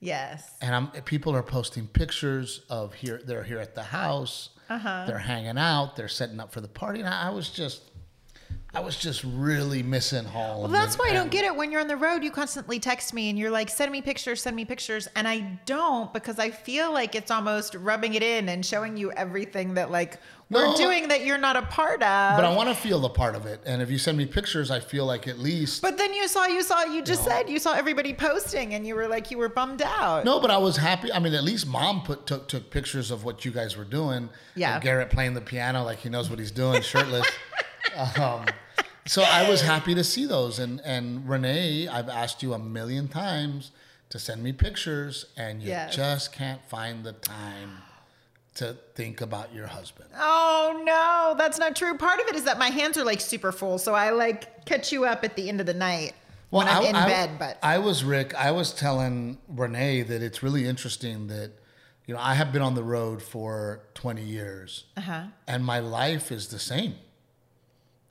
yes. 0.00 0.56
and 0.60 0.74
I'm 0.74 0.88
people 1.02 1.36
are 1.36 1.42
posting 1.44 1.86
pictures 1.86 2.62
of 2.68 2.94
here. 2.94 3.20
They're 3.24 3.44
here 3.44 3.60
at 3.60 3.76
the 3.76 3.84
house. 3.84 4.50
Uh-huh. 4.68 5.04
They're 5.06 5.18
hanging 5.18 5.58
out. 5.58 5.96
They're 5.96 6.08
setting 6.08 6.40
up 6.40 6.52
for 6.52 6.60
the 6.60 6.68
party, 6.68 7.00
and 7.00 7.08
I, 7.08 7.28
I 7.28 7.30
was 7.30 7.48
just, 7.48 7.82
I 8.76 8.80
was 8.80 8.94
just 8.94 9.24
really 9.24 9.82
missing 9.82 10.26
home. 10.26 10.58
Well, 10.58 10.68
that's 10.68 10.96
and- 10.96 11.00
why 11.00 11.08
I 11.08 11.14
don't 11.14 11.30
get 11.30 11.46
it. 11.46 11.56
When 11.56 11.72
you're 11.72 11.80
on 11.80 11.88
the 11.88 11.96
road, 11.96 12.22
you 12.22 12.30
constantly 12.30 12.78
text 12.78 13.14
me 13.14 13.30
and 13.30 13.38
you're 13.38 13.50
like, 13.50 13.70
send 13.70 13.90
me 13.90 14.02
pictures, 14.02 14.42
send 14.42 14.54
me 14.54 14.66
pictures. 14.66 15.08
And 15.16 15.26
I 15.26 15.58
don't 15.64 16.12
because 16.12 16.38
I 16.38 16.50
feel 16.50 16.92
like 16.92 17.14
it's 17.14 17.30
almost 17.30 17.74
rubbing 17.74 18.12
it 18.12 18.22
in 18.22 18.50
and 18.50 18.66
showing 18.66 18.98
you 18.98 19.10
everything 19.12 19.74
that 19.74 19.90
like 19.90 20.20
we're 20.50 20.74
doing 20.74 21.08
that 21.08 21.24
you're 21.24 21.38
not 21.38 21.56
a 21.56 21.62
part 21.62 22.02
of. 22.02 22.36
But 22.36 22.44
I 22.44 22.54
want 22.54 22.68
to 22.68 22.74
feel 22.74 23.00
the 23.00 23.08
part 23.08 23.34
of 23.34 23.46
it, 23.46 23.62
and 23.66 23.80
if 23.80 23.90
you 23.90 23.98
send 23.98 24.16
me 24.18 24.26
pictures, 24.26 24.70
I 24.70 24.78
feel 24.78 25.06
like 25.06 25.26
at 25.26 25.38
least 25.38 25.80
But 25.82 25.96
then 25.96 26.12
you 26.12 26.28
saw, 26.28 26.46
you 26.46 26.62
saw, 26.62 26.84
you 26.84 27.02
just 27.02 27.24
said 27.24 27.48
you 27.48 27.58
saw 27.58 27.72
everybody 27.72 28.12
posting 28.12 28.74
and 28.74 28.86
you 28.86 28.94
were 28.94 29.08
like, 29.08 29.30
you 29.30 29.38
were 29.38 29.48
bummed 29.48 29.82
out. 29.82 30.24
No, 30.26 30.38
but 30.38 30.50
I 30.50 30.58
was 30.58 30.76
happy. 30.76 31.10
I 31.10 31.18
mean, 31.18 31.32
at 31.32 31.44
least 31.44 31.66
mom 31.66 32.02
put 32.02 32.26
took 32.26 32.46
took 32.46 32.70
pictures 32.70 33.10
of 33.10 33.24
what 33.24 33.46
you 33.46 33.52
guys 33.52 33.74
were 33.74 33.84
doing. 33.84 34.28
Yeah. 34.54 34.78
Garrett 34.80 35.08
playing 35.08 35.32
the 35.32 35.40
piano 35.40 35.82
like 35.82 35.98
he 36.00 36.10
knows 36.10 36.28
what 36.28 36.38
he's 36.38 36.50
doing, 36.50 36.82
shirtless. 36.82 37.26
um, 38.20 38.44
so 39.06 39.22
I 39.22 39.48
was 39.48 39.62
happy 39.62 39.94
to 39.94 40.04
see 40.04 40.26
those. 40.26 40.58
And 40.58 40.80
and 40.84 41.28
Renee, 41.28 41.88
I've 41.88 42.08
asked 42.08 42.42
you 42.42 42.54
a 42.54 42.58
million 42.58 43.08
times 43.08 43.70
to 44.10 44.18
send 44.18 44.42
me 44.42 44.52
pictures, 44.52 45.26
and 45.36 45.62
you 45.62 45.68
Yes. 45.70 45.96
just 45.96 46.32
can't 46.32 46.60
find 46.68 47.04
the 47.04 47.12
time 47.12 47.78
to 48.54 48.76
think 48.94 49.20
about 49.20 49.52
your 49.52 49.66
husband. 49.66 50.08
Oh 50.18 50.80
no, 50.84 51.34
that's 51.36 51.58
not 51.58 51.76
true. 51.76 51.96
Part 51.98 52.20
of 52.20 52.26
it 52.28 52.36
is 52.36 52.44
that 52.44 52.58
my 52.58 52.68
hands 52.68 52.96
are 52.96 53.04
like 53.04 53.20
super 53.20 53.52
full, 53.52 53.78
so 53.78 53.94
I 53.94 54.10
like 54.10 54.64
catch 54.64 54.92
you 54.92 55.04
up 55.04 55.24
at 55.24 55.36
the 55.36 55.48
end 55.48 55.60
of 55.60 55.66
the 55.66 55.74
night 55.74 56.14
when 56.50 56.66
I'm 56.68 56.82
I- 56.84 56.88
in 56.88 56.96
I- 56.96 57.06
bed. 57.06 57.30
But 57.38 57.58
I 57.62 57.78
was 57.78 58.02
Rick. 58.04 58.34
I 58.34 58.50
was 58.52 58.72
telling 58.72 59.38
Renee 59.48 60.02
that 60.02 60.22
it's 60.22 60.42
really 60.42 60.66
interesting 60.66 61.26
that 61.28 61.50
you 62.06 62.14
know 62.14 62.20
I 62.20 62.34
have 62.34 62.52
been 62.52 62.62
on 62.62 62.74
the 62.76 62.84
road 62.84 63.20
for 63.22 63.80
20 63.94 64.22
years, 64.22 64.84
uh-huh. 64.96 65.24
and 65.48 65.64
my 65.64 65.80
life 65.80 66.30
is 66.32 66.46
the 66.48 66.58
same. 66.60 66.94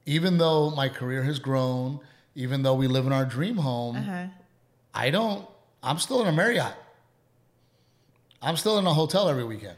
Even 0.06 0.38
though 0.38 0.70
my 0.72 0.88
career 0.90 1.24
has 1.24 1.40
grown, 1.40 2.00
even 2.36 2.62
though 2.64 2.76
we 2.76 2.88
live 2.88 3.06
in 3.08 3.14
our 3.14 3.26
dream 3.26 3.58
home, 3.58 3.96
Uh-huh. 3.98 4.26
I 4.94 5.10
don't. 5.10 5.46
I'm 5.84 6.00
still 6.00 6.22
in 6.22 6.28
a 6.28 6.32
Marriott. 6.32 6.74
I'm 8.42 8.56
still 8.58 8.78
in 8.78 8.86
a 8.86 8.94
hotel 8.94 9.28
every 9.30 9.44
weekend. 9.44 9.76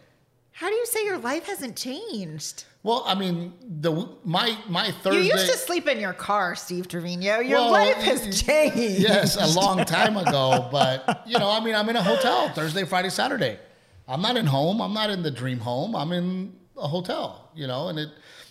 How 0.52 0.68
do 0.70 0.76
you 0.76 0.86
say 0.86 1.06
your 1.06 1.18
life 1.20 1.46
hasn't 1.48 1.76
changed? 1.78 2.66
Well, 2.84 3.04
I 3.06 3.16
mean, 3.16 3.54
the 3.82 4.10
my 4.24 4.58
my 4.68 4.92
Thursday. 4.92 5.22
You 5.24 5.34
used 5.34 5.52
to 5.52 5.58
sleep 5.58 5.88
in 5.88 6.00
your 6.00 6.14
car, 6.14 6.56
Steve 6.56 6.88
Trevino. 6.88 7.40
Your 7.40 7.60
Well, 7.60 7.72
life 7.72 7.98
has 7.98 8.42
changed. 8.44 9.02
Yes, 9.02 9.36
a 9.38 9.48
long 9.60 9.86
time 9.98 10.18
ago. 10.18 10.68
But 10.72 11.24
you 11.28 11.38
know, 11.40 11.50
I 11.50 11.60
mean, 11.64 11.76
I'm 11.76 11.88
in 11.90 11.96
a 11.96 12.04
hotel 12.04 12.50
Thursday, 12.50 12.86
Friday, 12.86 13.10
Saturday. 13.10 13.60
I'm 14.08 14.22
not 14.22 14.36
in 14.38 14.46
home. 14.46 14.82
I'm 14.82 14.94
not 14.94 15.10
in 15.10 15.22
the 15.22 15.32
dream 15.32 15.60
home. 15.60 15.96
I'm 15.96 16.12
in 16.12 16.54
a 16.78 16.88
hotel. 16.88 17.50
You 17.56 17.68
know, 17.68 17.88
and 17.90 17.98
it. 18.00 18.10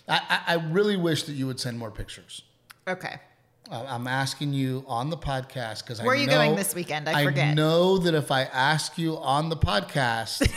I, 0.08 0.20
I 0.28 0.40
I 0.48 0.54
really 0.70 0.96
wish 0.96 1.24
that 1.24 1.32
you 1.32 1.46
would 1.46 1.60
send 1.60 1.78
more 1.78 1.90
pictures. 1.90 2.42
Okay. 2.88 3.16
I- 3.70 3.86
I'm 3.86 4.06
asking 4.06 4.52
you 4.52 4.84
on 4.86 5.10
the 5.10 5.16
podcast 5.16 5.82
because 5.82 6.00
Where 6.00 6.14
I 6.14 6.18
are 6.18 6.20
you 6.20 6.26
know- 6.26 6.32
going 6.34 6.54
this 6.56 6.74
weekend? 6.74 7.08
I 7.08 7.24
forget. 7.24 7.48
I 7.48 7.54
know 7.54 7.98
that 7.98 8.14
if 8.14 8.30
I 8.30 8.42
ask 8.42 8.96
you 8.98 9.16
on 9.18 9.48
the 9.48 9.56
podcast, 9.56 10.48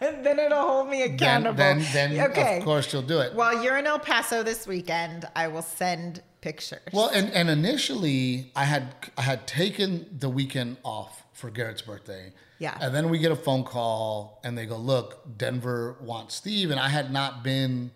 And 0.00 0.26
then 0.26 0.38
it'll 0.38 0.60
hold 0.60 0.90
me 0.90 0.98
then 1.06 1.14
accountable. 1.14 1.56
then, 1.56 1.86
then 1.94 2.20
okay. 2.30 2.58
of 2.58 2.64
course 2.64 2.92
you'll 2.92 3.00
do 3.02 3.20
it. 3.20 3.32
While 3.34 3.62
you're 3.62 3.78
in 3.78 3.86
El 3.86 3.98
Paso 3.98 4.42
this 4.42 4.66
weekend, 4.66 5.24
I 5.34 5.48
will 5.48 5.62
send 5.62 6.22
pictures. 6.42 6.80
Well, 6.92 7.08
and, 7.14 7.30
and 7.32 7.48
initially 7.48 8.52
I 8.54 8.64
had 8.64 8.94
I 9.16 9.22
had 9.22 9.46
taken 9.46 10.06
the 10.18 10.28
weekend 10.28 10.76
off 10.84 11.22
for 11.32 11.48
Garrett's 11.50 11.80
birthday. 11.82 12.32
Yeah. 12.58 12.76
And 12.80 12.94
then 12.94 13.08
we 13.08 13.18
get 13.18 13.32
a 13.32 13.36
phone 13.36 13.64
call 13.64 14.40
and 14.44 14.56
they 14.58 14.66
go, 14.66 14.76
"Look, 14.76 15.38
Denver 15.38 15.96
wants 16.02 16.34
Steve." 16.34 16.70
And 16.70 16.78
I 16.78 16.88
had 16.90 17.10
not 17.10 17.42
been 17.42 17.90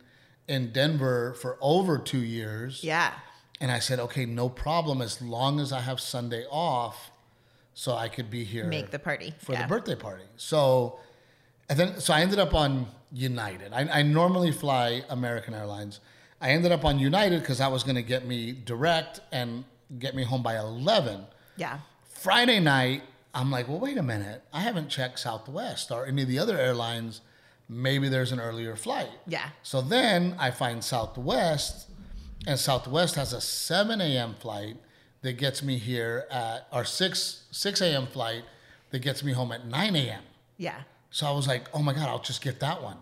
in 0.49 0.73
Denver 0.73 1.35
for 1.35 1.59
over 1.61 1.99
2 1.99 2.19
years. 2.19 2.83
yeah. 2.83 3.13
And 3.61 3.73
I 3.73 3.81
said, 3.81 3.99
"Okay, 3.99 4.25
no 4.25 4.49
problem 4.49 5.03
as 5.03 5.21
long 5.21 5.59
as 5.59 5.73
I 5.73 5.81
have 5.81 5.99
Sunday 5.99 6.45
off 6.49 7.11
so 7.75 7.97
I 7.97 8.09
could 8.09 8.31
be 8.31 8.45
here 8.45 8.67
Make 8.67 8.91
the 8.93 9.01
party. 9.01 9.35
for 9.39 9.53
yeah. 9.53 9.63
the 9.63 9.69
birthday 9.69 9.97
party." 9.97 10.25
So 10.37 11.01
and 11.69 11.79
then 11.79 12.01
so 12.01 12.15
I 12.15 12.21
ended 12.21 12.39
up 12.39 12.55
on 12.55 12.87
United. 13.13 13.73
I, 13.73 13.89
I 13.99 14.03
normally 14.03 14.53
fly 14.53 15.03
American 15.09 15.55
Airlines. 15.55 15.99
I 16.41 16.51
ended 16.51 16.71
up 16.71 16.85
on 16.85 17.01
United 17.01 17.41
because 17.41 17.59
that 17.59 17.73
was 17.73 17.83
going 17.83 17.97
to 17.97 18.03
get 18.03 18.25
me 18.27 18.53
direct 18.53 19.21
and 19.33 19.65
get 19.99 20.15
me 20.15 20.23
home 20.23 20.43
by 20.43 20.57
11. 20.57 21.27
Yeah. 21.57 21.79
Friday 22.09 22.61
night, 22.61 23.03
I'm 23.35 23.51
like, 23.51 23.67
well, 23.69 23.81
wait 23.81 23.99
a 23.99 24.03
minute. 24.03 24.45
I 24.53 24.61
haven't 24.61 24.89
checked 24.89 25.19
Southwest 25.19 25.91
or 25.91 26.07
any 26.07 26.23
of 26.23 26.29
the 26.29 26.39
other 26.39 26.57
airlines. 26.57 27.23
Maybe 27.69 28.09
there's 28.09 28.33
an 28.33 28.41
earlier 28.41 28.77
flight. 28.77 29.11
Yeah. 29.27 29.51
So 29.63 29.81
then 29.83 30.35
I 30.39 30.51
find 30.51 30.83
Southwest, 30.83 31.91
and 32.47 32.59
Southwest 32.59 33.17
has 33.17 33.33
a 33.33 33.41
7 33.41 34.01
a.m. 34.01 34.35
flight 34.41 34.77
that 35.23 35.37
gets 35.37 35.63
me 35.63 35.79
here 35.79 36.27
at, 36.31 36.67
or 36.73 36.85
6 36.85 37.43
6 37.51 37.81
a.m. 37.81 38.07
flight 38.07 38.45
that 38.91 39.01
gets 39.01 39.23
me 39.23 39.33
home 39.33 39.53
at 39.53 39.67
9 39.67 39.97
a.m. 39.97 40.23
Yeah. 40.57 40.81
So 41.11 41.27
I 41.27 41.33
was 41.33 41.47
like, 41.47 41.65
oh 41.75 41.83
my 41.83 41.93
God, 41.93 42.09
I'll 42.09 42.21
just 42.21 42.43
get 42.43 42.61
that 42.61 42.83
one. 42.83 42.97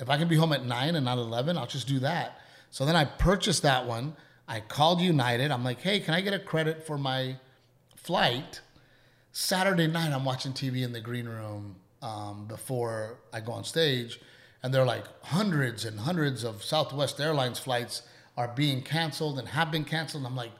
If 0.00 0.10
I 0.10 0.16
can 0.16 0.28
be 0.28 0.36
home 0.36 0.52
at 0.52 0.64
9 0.64 0.96
and 0.96 1.04
not 1.04 1.18
11, 1.18 1.56
I'll 1.56 1.66
just 1.66 1.86
do 1.86 2.00
that. 2.00 2.40
So 2.70 2.84
then 2.84 2.96
I 2.96 3.04
purchased 3.04 3.62
that 3.62 3.86
one. 3.86 4.16
I 4.48 4.60
called 4.60 5.00
United. 5.00 5.50
I'm 5.50 5.62
like, 5.62 5.80
hey, 5.80 6.00
can 6.00 6.14
I 6.14 6.20
get 6.20 6.34
a 6.34 6.38
credit 6.38 6.86
for 6.86 6.98
my 6.98 7.36
flight? 7.96 8.60
Saturday 9.30 9.86
night, 9.86 10.12
I'm 10.12 10.24
watching 10.24 10.52
TV 10.52 10.82
in 10.82 10.92
the 10.92 11.00
green 11.00 11.26
room 11.26 11.76
um, 12.02 12.46
before 12.46 13.18
I 13.32 13.40
go 13.40 13.52
on 13.52 13.64
stage. 13.64 14.20
And 14.62 14.72
they're 14.72 14.84
like, 14.84 15.04
hundreds 15.24 15.84
and 15.84 15.98
hundreds 16.00 16.44
of 16.44 16.62
Southwest 16.62 17.20
Airlines 17.20 17.58
flights 17.58 18.02
are 18.36 18.48
being 18.48 18.82
canceled 18.82 19.38
and 19.38 19.48
have 19.48 19.70
been 19.70 19.84
canceled. 19.84 20.22
And 20.24 20.28
I'm 20.30 20.36
like, 20.36 20.52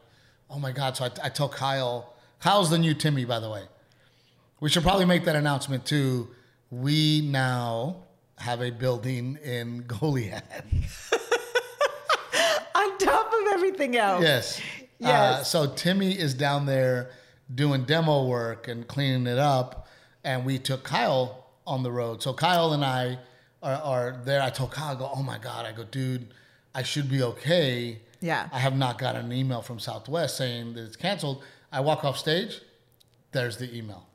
oh 0.50 0.58
my 0.58 0.72
God. 0.72 0.96
So 0.96 1.04
I, 1.04 1.10
I 1.24 1.28
tell 1.28 1.48
Kyle, 1.48 2.14
Kyle's 2.40 2.70
the 2.70 2.78
new 2.78 2.94
Timmy, 2.94 3.24
by 3.24 3.38
the 3.38 3.48
way. 3.50 3.62
We 4.60 4.68
should 4.70 4.82
probably 4.82 5.04
make 5.04 5.24
that 5.24 5.36
announcement 5.36 5.84
too. 5.84 6.28
We 6.70 7.20
now 7.20 8.04
have 8.38 8.60
a 8.60 8.70
building 8.70 9.38
in 9.44 9.82
Goliad. 9.86 10.42
On 12.74 12.98
top 12.98 13.26
of 13.32 13.52
everything 13.52 13.96
else. 13.96 14.22
Yes. 14.22 14.58
Uh, 14.58 14.62
Yes. 14.98 15.50
so 15.50 15.66
Timmy 15.66 16.12
is 16.16 16.32
down 16.32 16.64
there 16.64 17.10
doing 17.52 17.82
demo 17.84 18.24
work 18.26 18.68
and 18.68 18.86
cleaning 18.86 19.26
it 19.26 19.38
up, 19.38 19.88
and 20.24 20.44
we 20.44 20.58
took 20.58 20.84
Kyle 20.84 21.46
on 21.66 21.82
the 21.82 21.92
road. 21.92 22.22
So 22.22 22.32
Kyle 22.32 22.72
and 22.72 22.84
I 22.84 23.18
are, 23.62 23.74
are 23.74 24.20
there. 24.24 24.42
I 24.42 24.50
told 24.50 24.72
Kyle, 24.72 24.96
I 24.96 24.98
go, 24.98 25.10
oh 25.14 25.22
my 25.22 25.38
god, 25.38 25.66
I 25.66 25.72
go, 25.72 25.84
dude, 25.84 26.28
I 26.74 26.82
should 26.82 27.10
be 27.10 27.22
okay. 27.22 28.00
Yeah. 28.20 28.48
I 28.52 28.58
have 28.58 28.76
not 28.76 28.98
got 28.98 29.16
an 29.16 29.32
email 29.32 29.62
from 29.62 29.78
Southwest 29.78 30.36
saying 30.36 30.74
that 30.74 30.84
it's 30.84 30.96
canceled. 30.96 31.42
I 31.70 31.80
walk 31.80 32.04
off 32.04 32.18
stage. 32.18 32.60
There's 33.32 33.56
the 33.56 33.74
email. 33.76 34.06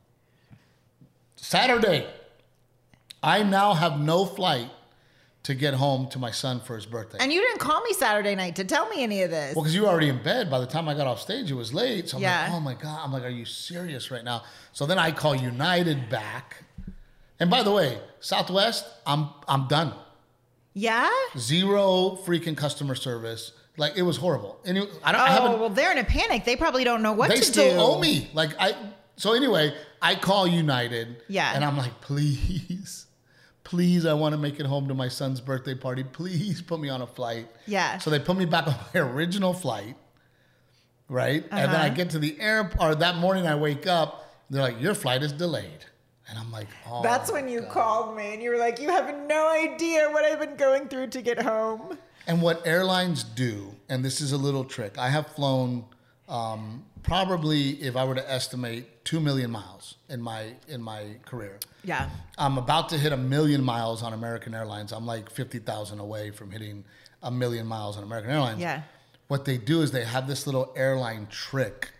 Saturday. 1.36 2.08
I 3.22 3.44
now 3.44 3.74
have 3.74 4.00
no 4.00 4.26
flight 4.26 4.70
to 5.48 5.56
get 5.56 5.74
home 5.74 6.08
to 6.10 6.20
my 6.20 6.32
son 6.32 6.60
for 6.60 6.76
his 6.76 6.86
birthday. 6.86 7.18
And 7.22 7.32
you 7.32 7.40
didn't 7.42 7.60
call 7.60 7.82
me 7.84 7.94
Saturday 7.94 8.36
night 8.36 8.56
to 8.58 8.64
tell 8.66 8.88
me 8.90 9.02
any 9.02 9.22
of 9.24 9.30
this. 9.32 9.56
Well, 9.56 9.64
because 9.64 9.74
you 9.76 9.84
were 9.84 9.88
already 9.88 10.10
in 10.10 10.22
bed. 10.22 10.50
By 10.52 10.60
the 10.60 10.66
time 10.68 10.88
I 10.90 10.94
got 10.94 11.08
off 11.08 11.20
stage, 11.22 11.50
it 11.50 11.54
was 11.54 11.74
late. 11.74 12.10
So 12.10 12.18
I'm 12.18 12.24
Yeah. 12.24 12.44
like, 12.44 12.52
oh 12.54 12.60
my 12.60 12.74
God. 12.74 13.00
I'm 13.04 13.12
like, 13.14 13.24
are 13.24 13.30
you 13.30 13.46
serious 13.46 14.12
right 14.12 14.24
now? 14.26 14.44
So 14.74 14.86
then 14.86 15.00
I 15.00 15.12
call 15.12 15.36
United 15.36 16.10
back. 16.10 16.64
And 17.40 17.50
by 17.50 17.64
the 17.64 17.72
way, 17.72 17.98
Southwest, 18.20 18.86
I'm 19.06 19.30
I'm 19.48 19.68
done. 19.68 19.94
yeah? 20.74 21.10
Zero 21.38 22.20
freaking 22.26 22.56
customer 22.58 22.94
service. 22.96 23.54
Like 23.78 23.96
it 23.96 24.02
was 24.04 24.18
horrible. 24.18 24.60
And 24.66 24.78
it, 24.80 24.90
I 25.04 25.12
don't. 25.12 25.22
I 25.22 25.38
Oh, 25.40 25.58
well, 25.58 25.70
they're 25.70 25.92
in 25.92 25.98
a 25.98 26.04
panic. 26.04 26.44
They 26.46 26.56
probably 26.56 26.84
don't 26.84 27.02
know 27.02 27.14
what 27.14 27.28
to 27.28 27.34
do. 27.36 27.40
They 27.40 27.46
still 27.46 27.80
owe 27.82 28.00
me. 28.02 28.30
Like 28.34 28.52
I. 28.60 28.76
So 29.16 29.34
anyway, 29.34 29.74
I 30.02 30.16
call 30.16 30.46
United. 30.48 31.24
Yeah. 31.30 31.52
And 31.56 31.64
I'm 31.66 31.78
like, 31.78 32.02
please, 32.02 33.07
please, 33.68 34.06
I 34.06 34.14
want 34.14 34.32
to 34.32 34.38
make 34.38 34.62
it 34.62 34.66
home 34.66 34.88
to 34.88 34.94
my 34.94 35.10
son's 35.10 35.42
birthday 35.42 35.76
party. 35.76 36.02
Please 36.02 36.62
put 36.62 36.80
me 36.80 36.88
on 36.88 37.02
a 37.02 37.08
flight. 37.08 37.50
Yeah. 37.66 37.98
So 37.98 38.10
they 38.10 38.18
put 38.18 38.38
me 38.38 38.46
back 38.46 38.66
on 38.66 38.76
my 38.94 39.02
original 39.02 39.54
flight, 39.54 39.98
right? 41.10 41.44
And 41.52 41.72
then 41.74 41.82
I 41.82 41.88
Uh-huh. 41.88 41.96
get 41.96 42.10
to 42.12 42.20
the 42.20 42.40
airport. 42.40 42.82
Or 42.82 42.96
that 42.96 43.18
morning, 43.18 43.46
I 43.46 43.56
wake 43.56 43.86
up. 43.86 44.24
They're 44.50 44.62
like, 44.62 44.80
"Your 44.80 44.94
flight 44.96 45.22
is 45.22 45.34
delayed," 45.34 45.84
and 46.30 46.40
I'm 46.40 46.50
like, 46.50 46.70
"Oh." 46.90 47.04
That's 47.04 47.30
when 47.30 47.50
you 47.50 47.64
called 47.64 48.16
me 48.16 48.34
and 48.34 48.42
you 48.42 48.52
were 48.52 48.58
like, 48.58 48.80
you 48.80 48.88
have 48.90 49.14
no 49.28 49.50
idea 49.50 50.10
what 50.12 50.24
I've 50.24 50.40
been 50.40 50.56
going 50.56 50.88
through 50.88 51.08
to 51.08 51.22
get 51.22 51.42
home. 51.42 51.98
And 52.26 52.42
what 52.42 52.66
airlines 52.66 53.24
do, 53.24 53.76
and 53.90 54.04
this 54.06 54.22
is 54.22 54.32
a 54.32 54.38
little 54.38 54.64
trick. 54.64 54.98
I 54.98 55.10
have 55.10 55.28
flown 55.28 55.84
um, 56.30 56.86
probably, 57.04 57.72
if 57.82 57.96
I 57.96 58.04
were 58.06 58.16
to 58.16 58.32
estimate, 58.32 59.04
two 59.06 59.20
million 59.20 59.52
miles 59.52 59.96
in 60.10 60.22
my 60.22 60.54
in 60.68 60.82
my 60.82 61.16
career. 61.26 61.60
Yeah. 61.84 62.10
I'm 62.38 62.58
about 62.58 62.90
to 62.90 62.98
hit 62.98 63.12
a 63.12 63.18
million 63.18 63.64
miles 63.64 64.04
on 64.04 64.14
American 64.14 64.54
Airlines. 64.54 64.92
I'm 64.92 65.06
like 65.06 65.30
fifty 65.30 65.60
thousand 65.60 66.00
away 66.00 66.32
from 66.32 66.52
hitting 66.52 66.84
a 67.24 67.32
million 67.32 67.66
miles 67.68 67.98
on 67.98 68.04
American 68.04 68.32
Airlines. 68.32 68.60
Yeah. 68.60 68.84
What 69.28 69.46
they 69.46 69.58
do 69.58 69.82
is 69.82 69.92
they 69.92 70.06
have 70.06 70.28
this 70.28 70.46
little 70.46 70.72
airline 70.76 71.28
trick, 71.30 71.92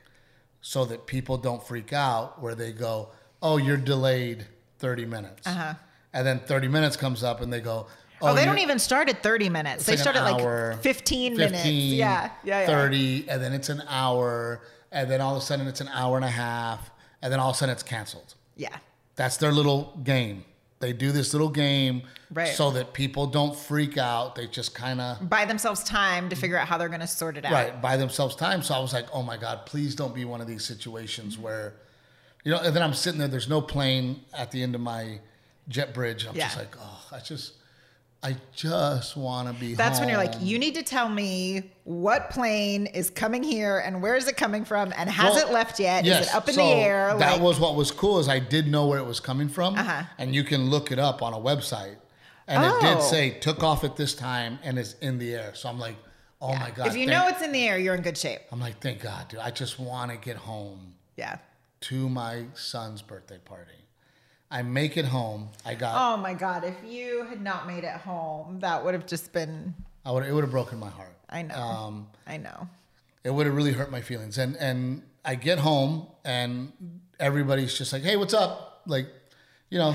so 0.62 0.86
that 0.86 1.06
people 1.08 1.38
don't 1.38 1.62
freak 1.66 1.92
out. 1.94 2.42
Where 2.42 2.56
they 2.56 2.72
go, 2.72 3.10
"Oh, 3.42 3.58
you're 3.58 3.78
delayed 3.78 4.46
thirty 4.80 5.06
minutes," 5.06 5.46
Uh-huh. 5.48 5.74
and 6.14 6.26
then 6.28 6.40
thirty 6.40 6.68
minutes 6.68 6.96
comes 6.98 7.24
up, 7.24 7.42
and 7.42 7.52
they 7.52 7.62
go. 7.62 7.88
Oh, 8.20 8.34
they 8.34 8.46
don't 8.46 8.58
even 8.58 8.80
start 8.80 9.10
at 9.10 9.22
30 9.22 9.48
minutes. 9.50 9.86
They 9.86 9.92
like 9.92 10.00
start 10.00 10.16
at 10.16 10.24
like 10.24 10.82
15, 10.82 11.38
minutes. 11.38 11.54
15, 11.58 11.94
Yeah. 12.00 12.32
Yeah. 12.44 12.62
Yeah. 12.62 12.66
30, 12.66 13.30
and 13.30 13.40
then 13.44 13.54
it's 13.54 13.70
an 13.70 13.84
hour, 13.88 14.64
and 14.92 15.10
then 15.10 15.22
all 15.22 15.36
of 15.36 15.42
a 15.42 15.46
sudden 15.46 15.68
it's 15.68 15.82
an 15.82 15.90
hour 15.90 16.16
and 16.16 16.26
a 16.26 16.30
half, 16.30 16.90
and 17.22 17.32
then 17.32 17.40
all 17.40 17.50
of 17.50 17.56
a 17.56 17.58
sudden 17.60 17.74
it's 17.74 17.84
canceled. 17.84 18.36
Yeah. 18.56 18.78
That's 19.16 19.38
their 19.38 19.52
little 19.52 19.98
game. 20.04 20.46
They 20.80 20.94
do 20.94 21.12
this 21.12 21.34
little 21.34 21.50
game 21.50 22.04
Right. 22.32 22.50
so 22.50 22.70
that 22.72 22.94
people 22.94 23.26
don't 23.26 23.56
freak 23.56 23.98
out. 23.98 24.36
They 24.36 24.46
just 24.48 24.76
kind 24.76 25.00
of 25.02 25.28
Buy 25.30 25.46
themselves 25.46 25.84
time 25.84 26.30
to 26.30 26.36
figure 26.36 26.58
out 26.58 26.68
how 26.68 26.78
they're 26.78 26.90
going 26.90 27.00
to 27.02 27.08
sort 27.08 27.38
it 27.38 27.46
out. 27.46 27.52
right 27.52 27.82
buy 27.82 27.98
themselves 27.98 28.36
time. 28.36 28.62
So 28.62 28.76
I 28.76 28.80
was 28.80 28.94
like, 28.94 29.06
oh 29.14 29.24
my 29.24 29.38
god, 29.38 29.66
please 29.66 29.96
don't 29.96 30.14
be 30.14 30.26
one 30.26 30.40
of 30.42 30.46
these 30.48 30.64
situations 30.66 31.38
where, 31.38 31.74
you 32.44 32.52
know. 32.52 32.60
And 32.60 32.76
then 32.76 32.84
I'm 32.84 32.94
sitting 32.94 33.18
there. 33.18 33.28
There's 33.30 33.50
no 33.50 33.62
plane 33.62 34.22
at 34.38 34.52
the 34.52 34.62
end 34.62 34.76
of 34.76 34.82
my 34.82 35.20
jet 35.68 35.94
bridge. 35.94 36.28
I'm 36.28 36.36
just 36.36 36.58
like, 36.58 36.76
oh, 36.80 37.06
I 37.12 37.20
just, 37.22 37.54
I 38.24 38.36
just 38.56 39.16
want 39.16 39.48
to 39.48 39.54
be. 39.54 39.76
That's 39.76 40.00
when 40.00 40.10
you're 40.10 40.18
like, 40.18 40.34
you 40.42 40.58
need 40.58 40.74
to 40.76 40.84
tell 40.84 41.08
me 41.08 41.72
what 41.84 42.30
plane 42.32 42.88
is 42.88 43.10
coming 43.12 43.44
here 43.44 43.78
and 43.80 44.02
where 44.02 44.16
is 44.16 44.28
it 44.28 44.36
coming 44.36 44.66
from 44.66 44.92
and 44.98 45.10
has 45.10 45.36
Well, 45.36 45.48
it 45.48 45.54
left 45.54 45.80
yet? 45.80 46.04
yes, 46.04 46.24
Is 46.24 46.28
it 46.30 46.36
up 46.36 46.48
in 46.50 46.56
so 46.56 46.62
the 46.66 46.74
air? 46.74 47.16
That 47.18 47.34
like, 47.34 47.42
was 47.42 47.60
what 47.60 47.76
was 47.76 47.92
cool 47.92 48.20
is 48.20 48.28
I 48.28 48.40
did 48.40 48.68
know 48.68 48.88
where 48.88 48.98
it 49.00 49.06
was 49.06 49.20
coming 49.20 49.48
from, 49.50 49.76
Uh-huh. 49.78 50.04
and 50.18 50.34
you 50.34 50.44
can 50.44 50.70
look 50.70 50.92
it 50.92 50.98
up 51.00 51.22
on 51.22 51.34
a 51.34 51.38
website, 51.38 51.98
and 52.48 52.64
it 52.66 52.72
Oh. 52.74 52.82
did 52.82 53.04
say 53.04 53.30
took 53.30 53.62
off 53.64 53.84
at 53.84 53.96
this 53.96 54.16
time 54.16 54.58
and 54.64 54.80
is 54.80 54.96
in 55.02 55.20
the 55.20 55.36
air. 55.36 55.54
So 55.54 55.70
I'm 55.70 55.80
like, 55.80 55.96
oh 56.42 56.56
my 56.56 56.72
god! 56.72 56.88
if 56.88 56.94
you 56.98 57.08
thank- 57.08 57.12
know 57.12 57.28
it's 57.28 57.42
in 57.44 57.52
the 57.52 57.68
air, 57.68 57.78
you're 57.78 57.96
in 57.96 58.02
good 58.02 58.18
shape. 58.18 58.42
I'm 58.52 58.60
like, 58.60 58.82
thank 58.82 59.00
God, 59.02 59.28
dude. 59.30 59.40
I 59.42 59.52
just 59.52 59.80
want 59.80 60.10
to 60.12 60.18
get 60.18 60.38
home 60.38 60.96
Yeah. 61.18 61.38
to 61.82 62.10
my 62.10 62.46
son's 62.56 63.04
birthday 63.04 63.38
party. 63.46 63.72
I 64.50 64.62
make 64.62 64.96
it 64.98 65.06
home. 65.06 65.50
I 65.66 65.76
got. 65.76 65.94
Oh 65.96 66.18
my 66.18 66.34
God. 66.34 66.64
If 66.64 66.76
you 66.86 67.26
had 67.30 67.42
not 67.42 67.68
made 67.68 67.84
it 67.84 67.92
home, 68.02 68.60
that 68.62 68.84
would 68.84 68.94
have 68.94 69.06
just 69.06 69.34
been, 69.34 69.74
I 70.06 70.12
would. 70.12 70.26
It 70.26 70.32
would 70.34 70.44
have 70.44 70.52
broken 70.52 70.80
my 70.80 70.90
heart. 70.90 71.14
I 71.30 71.42
know. 71.42 71.56
Um, 71.56 72.08
I 72.26 72.38
know. 72.38 72.68
it 73.24 73.32
would 73.32 73.46
have 73.46 73.56
really 73.56 73.74
hurt 73.74 73.92
my 73.92 74.00
feelings. 74.02 74.38
And 74.38 74.56
and 74.58 75.02
I 75.26 75.36
get 75.36 75.60
home 75.60 76.08
and 76.24 76.72
everybody's 77.20 77.78
just 77.78 77.92
like, 77.92 78.04
hey, 78.04 78.16
what's 78.16 78.34
up? 78.34 78.84
Like, 78.86 79.08
you 79.70 79.78
know, 79.78 79.94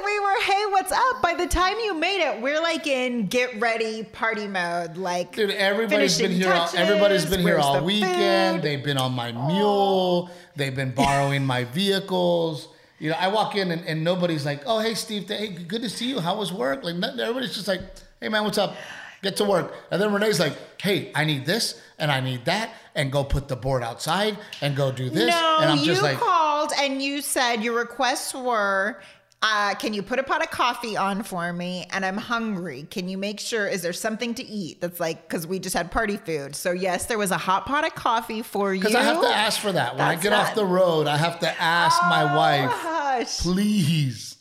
hey, 0.42 0.66
what's 0.72 0.92
up? 0.92 1.22
By 1.22 1.36
the 1.36 1.46
time 1.46 1.78
you 1.80 1.94
made 1.94 2.22
it, 2.22 2.42
we're 2.42 2.62
like 2.62 2.88
in 2.88 3.28
get 3.28 3.60
ready 3.60 4.04
party 4.04 4.48
mode. 4.48 4.98
Like, 4.98 5.36
Dude, 5.36 5.52
everybody's 5.52 6.18
been 6.20 6.32
here. 6.32 6.52
All, 6.52 6.70
everybody's 6.76 7.26
been 7.26 7.42
here 7.42 7.58
all 7.58 7.76
the 7.78 7.84
weekend. 7.84 8.58
food? 8.58 8.64
They've 8.64 8.84
been 8.84 8.98
on 8.98 9.14
my 9.14 9.32
mule. 9.32 10.30
They've 10.56 10.76
been 10.76 10.92
borrowing 10.92 11.46
my 11.46 11.66
vehicles. 11.66 12.68
You 13.00 13.12
know, 13.12 13.18
I 13.20 13.28
walk 13.28 13.56
in 13.56 13.72
and, 13.72 13.86
and 13.88 14.04
nobody's 14.04 14.46
like, 14.46 14.64
"Oh, 14.66 14.80
hey, 14.80 14.94
Steve. 14.96 15.28
Hey, 15.28 15.50
good 15.50 15.82
to 15.82 15.90
see 15.90 16.10
you. 16.10 16.20
How 16.20 16.38
was 16.38 16.52
work?" 16.52 16.84
Like, 16.84 16.96
everybody's 16.96 17.54
just 17.54 17.68
like, 17.68 17.82
"Hey, 18.20 18.30
man, 18.30 18.44
what's 18.44 18.58
up? 18.58 18.76
Get 19.22 19.38
to 19.38 19.44
work." 19.44 19.74
And 19.92 20.02
then 20.02 20.12
Renee's 20.14 20.40
like, 20.40 20.54
"Hey, 20.80 21.12
I 21.16 21.26
need 21.26 21.46
this 21.46 21.82
and 21.98 22.12
I 22.12 22.20
need 22.20 22.46
that, 22.46 22.72
and 22.96 23.12
go 23.12 23.24
put 23.24 23.48
the 23.48 23.56
board 23.56 23.84
outside 23.84 24.38
and 24.62 24.76
go 24.76 24.92
do 24.92 25.10
this." 25.10 25.30
No, 25.30 25.58
and 25.62 25.72
I'm 25.72 25.80
you 25.80 25.86
just 25.86 26.02
like, 26.04 26.18
called 26.18 26.72
and 26.78 27.02
you 27.02 27.22
said 27.22 27.64
your 27.64 27.74
requests 27.76 28.34
were, 28.36 29.02
uh, 29.44 29.74
can 29.76 29.94
you 29.94 30.04
put 30.04 30.20
a 30.20 30.24
pot 30.24 30.44
of 30.44 30.52
coffee 30.52 30.96
on 30.96 31.24
for 31.24 31.52
me? 31.52 31.88
And 31.92 32.06
I'm 32.06 32.18
hungry. 32.18 32.86
Can 32.92 33.10
you 33.10 33.18
make 33.18 33.40
sure, 33.40 33.68
is 33.68 33.82
there 33.82 33.94
something 33.94 34.36
to 34.36 34.44
eat 34.44 34.82
that's 34.82 35.00
like, 35.00 35.28
because 35.28 35.48
we 35.48 35.58
just 35.58 35.76
had 35.76 35.90
party 35.92 36.18
food. 36.18 36.56
So, 36.56 36.72
yes, 36.72 37.08
there 37.08 37.18
was 37.18 37.32
a 37.32 37.38
hot 37.38 37.66
pot 37.66 37.86
of 37.86 37.96
coffee 37.96 38.44
for 38.44 38.74
you. 38.74 38.80
because 38.82 38.94
I 38.96 39.02
have 39.02 39.20
to 39.22 39.28
ask 39.28 39.60
for 39.60 39.72
that 39.72 39.94
when 39.96 40.02
I 40.06 40.12
That's 40.12 40.24
get 40.24 40.34
off 40.34 40.54
the 40.54 40.66
road. 40.66 41.08
I 41.08 41.18
have 41.18 41.40
to 41.40 41.62
ask 41.62 42.00
my 42.04 42.22
Oh, 42.32 42.38
wife. 42.38 42.70
Hush. 42.72 43.40
please. 43.40 44.38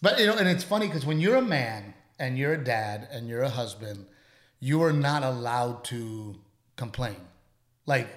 But 0.00 0.18
you 0.18 0.26
know, 0.26 0.36
and 0.36 0.48
it's 0.48 0.64
funny 0.64 0.86
because 0.86 1.04
when 1.04 1.20
you're 1.20 1.36
a 1.36 1.42
man 1.42 1.94
and 2.18 2.38
you're 2.38 2.52
a 2.54 2.62
dad 2.62 3.08
and 3.10 3.28
you're 3.28 3.42
a 3.42 3.48
husband, 3.50 4.06
you 4.60 4.82
are 4.82 4.92
not 4.92 5.22
allowed 5.24 5.84
to 5.84 6.36
complain. 6.76 7.16
Like 7.86 8.08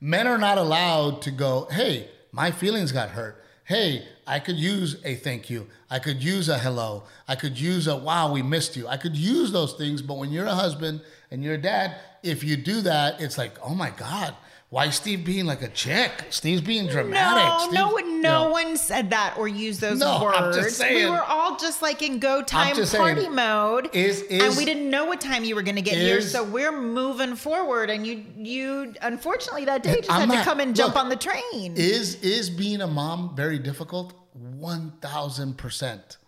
men 0.00 0.26
are 0.26 0.38
not 0.38 0.58
allowed 0.58 1.22
to 1.22 1.30
go, 1.30 1.66
"Hey, 1.70 2.10
my 2.32 2.50
feelings 2.50 2.92
got 2.92 3.10
hurt. 3.10 3.42
Hey, 3.66 4.06
I 4.28 4.38
could 4.38 4.58
use 4.58 5.04
a 5.04 5.16
thank 5.16 5.50
you. 5.50 5.66
I 5.90 5.98
could 5.98 6.22
use 6.22 6.48
a 6.48 6.56
hello. 6.56 7.02
I 7.26 7.34
could 7.34 7.58
use 7.58 7.88
a 7.88 7.96
wow, 7.96 8.32
we 8.32 8.40
missed 8.40 8.76
you. 8.76 8.86
I 8.86 8.96
could 8.96 9.16
use 9.16 9.50
those 9.50 9.72
things, 9.72 10.02
but 10.02 10.18
when 10.18 10.30
you're 10.30 10.46
a 10.46 10.54
husband 10.54 11.00
and 11.32 11.42
you're 11.42 11.54
a 11.54 11.60
dad, 11.60 11.96
if 12.22 12.44
you 12.44 12.56
do 12.56 12.80
that, 12.82 13.20
it's 13.20 13.36
like, 13.36 13.58
"Oh 13.60 13.74
my 13.74 13.90
god, 13.90 14.36
why 14.76 14.84
is 14.86 14.94
Steve 14.96 15.24
being 15.24 15.46
like 15.46 15.62
a 15.62 15.68
chick? 15.68 16.10
Steve's 16.28 16.60
being 16.60 16.86
dramatic." 16.86 17.42
No, 17.44 17.58
Steve's- 17.60 17.74
no, 17.74 17.98
you 17.98 18.20
no 18.20 18.44
know. 18.44 18.50
one 18.50 18.76
said 18.76 19.08
that 19.08 19.34
or 19.38 19.48
used 19.48 19.80
those 19.80 20.00
No, 20.00 20.22
words. 20.22 20.36
I'm 20.38 20.52
just 20.52 20.76
saying. 20.76 20.96
We 21.04 21.10
were 21.10 21.22
all 21.24 21.56
just 21.56 21.80
like 21.80 22.02
in 22.02 22.18
go 22.18 22.42
time 22.42 22.74
party 22.76 22.84
saying, 22.84 23.34
mode, 23.34 23.88
is- 23.94 24.22
and 24.30 24.54
we 24.54 24.66
didn't 24.66 24.90
know 24.90 25.06
what 25.06 25.18
time 25.20 25.44
you 25.44 25.54
were 25.54 25.62
going 25.62 25.76
to 25.76 25.82
get 25.82 25.96
here. 25.96 26.20
so 26.20 26.44
we're 26.44 26.78
moving 26.78 27.36
forward. 27.36 27.88
And 27.88 28.06
you, 28.06 28.22
you, 28.36 28.92
unfortunately, 29.00 29.64
that 29.64 29.82
day 29.82 29.96
just 29.96 30.10
I'm 30.10 30.20
had 30.20 30.28
not- 30.28 30.38
to 30.38 30.44
come 30.44 30.60
and 30.60 30.76
jump 30.76 30.94
look, 30.94 31.04
on 31.04 31.08
the 31.08 31.16
train. 31.16 31.72
Is 31.76 32.16
is 32.22 32.50
being 32.50 32.82
a 32.82 32.86
mom 32.86 33.34
very 33.34 33.58
difficult? 33.58 34.12
One 34.34 34.92
thousand 35.00 35.56
percent. 35.56 36.18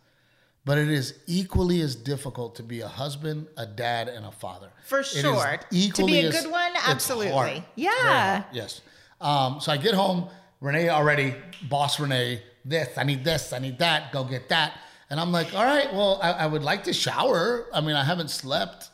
But 0.68 0.76
it 0.76 0.90
is 0.90 1.14
equally 1.26 1.80
as 1.80 1.96
difficult 1.96 2.56
to 2.56 2.62
be 2.62 2.82
a 2.82 2.88
husband, 2.88 3.46
a 3.56 3.64
dad, 3.64 4.08
and 4.08 4.26
a 4.26 4.30
father. 4.30 4.68
For 4.84 5.02
sure. 5.02 5.22
To 5.70 6.04
be 6.04 6.18
a 6.18 6.30
good 6.42 6.50
one, 6.50 6.72
absolutely. 6.86 7.64
Yeah. 7.74 8.44
Yes. 8.52 8.82
Um, 9.18 9.62
so 9.62 9.72
I 9.72 9.78
get 9.78 9.94
home. 9.94 10.28
Renee 10.60 10.90
already, 10.90 11.34
boss 11.70 11.98
Renee, 11.98 12.42
this, 12.66 12.98
I 12.98 13.04
need 13.04 13.24
this, 13.24 13.54
I 13.54 13.60
need 13.60 13.78
that, 13.78 14.12
go 14.12 14.24
get 14.24 14.50
that. 14.50 14.74
And 15.08 15.18
I'm 15.18 15.32
like, 15.32 15.54
all 15.54 15.64
right, 15.64 15.90
well, 15.90 16.20
I, 16.22 16.32
I 16.32 16.46
would 16.46 16.62
like 16.62 16.84
to 16.84 16.92
shower. 16.92 17.66
I 17.72 17.80
mean, 17.80 17.96
I 17.96 18.04
haven't 18.04 18.28
slept 18.28 18.90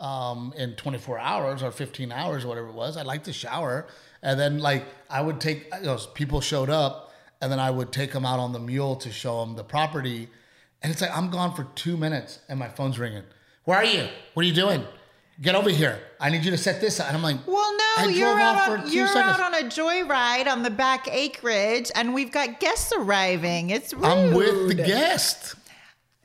um, 0.00 0.52
in 0.58 0.74
24 0.74 1.18
hours 1.18 1.62
or 1.62 1.70
15 1.70 2.12
hours 2.12 2.44
or 2.44 2.48
whatever 2.48 2.68
it 2.68 2.74
was. 2.74 2.98
I'd 2.98 3.06
like 3.06 3.24
to 3.24 3.32
shower. 3.32 3.86
And 4.22 4.38
then, 4.38 4.58
like, 4.58 4.84
I 5.08 5.22
would 5.22 5.40
take, 5.40 5.72
you 5.80 5.86
know, 5.86 5.96
people 6.12 6.42
showed 6.42 6.68
up, 6.68 7.14
and 7.40 7.50
then 7.50 7.60
I 7.60 7.70
would 7.70 7.92
take 7.92 8.12
them 8.12 8.26
out 8.26 8.40
on 8.40 8.52
the 8.52 8.58
mule 8.58 8.96
to 8.96 9.10
show 9.10 9.40
them 9.40 9.56
the 9.56 9.64
property. 9.64 10.28
And 10.82 10.92
it's 10.92 11.00
like, 11.00 11.14
I'm 11.16 11.30
gone 11.30 11.54
for 11.54 11.64
two 11.74 11.96
minutes, 11.96 12.38
and 12.48 12.58
my 12.58 12.68
phone's 12.68 12.98
ringing. 12.98 13.24
Where 13.64 13.78
are 13.78 13.84
you? 13.84 14.06
What 14.34 14.44
are 14.44 14.48
you 14.48 14.54
doing? 14.54 14.84
Get 15.40 15.54
over 15.54 15.70
here. 15.70 16.00
I 16.20 16.30
need 16.30 16.44
you 16.44 16.50
to 16.50 16.56
set 16.58 16.80
this 16.80 16.98
up. 16.98 17.08
And 17.08 17.16
I'm 17.16 17.22
like, 17.22 17.36
Well, 17.46 17.72
no, 17.76 17.84
I 17.98 18.06
you're 18.12 18.38
out 18.40 18.70
on 18.70 18.92
you're 18.92 19.06
seconds. 19.06 19.38
out 19.38 19.40
on 19.40 19.54
a 19.54 19.68
joyride 19.68 20.46
on 20.50 20.62
the 20.62 20.70
back 20.70 21.08
acreage, 21.08 21.90
and 21.94 22.12
we've 22.14 22.32
got 22.32 22.60
guests 22.60 22.92
arriving. 22.96 23.70
It's 23.70 23.92
rude. 23.94 24.04
I'm 24.04 24.34
with 24.34 24.68
the 24.68 24.74
guest. 24.74 25.54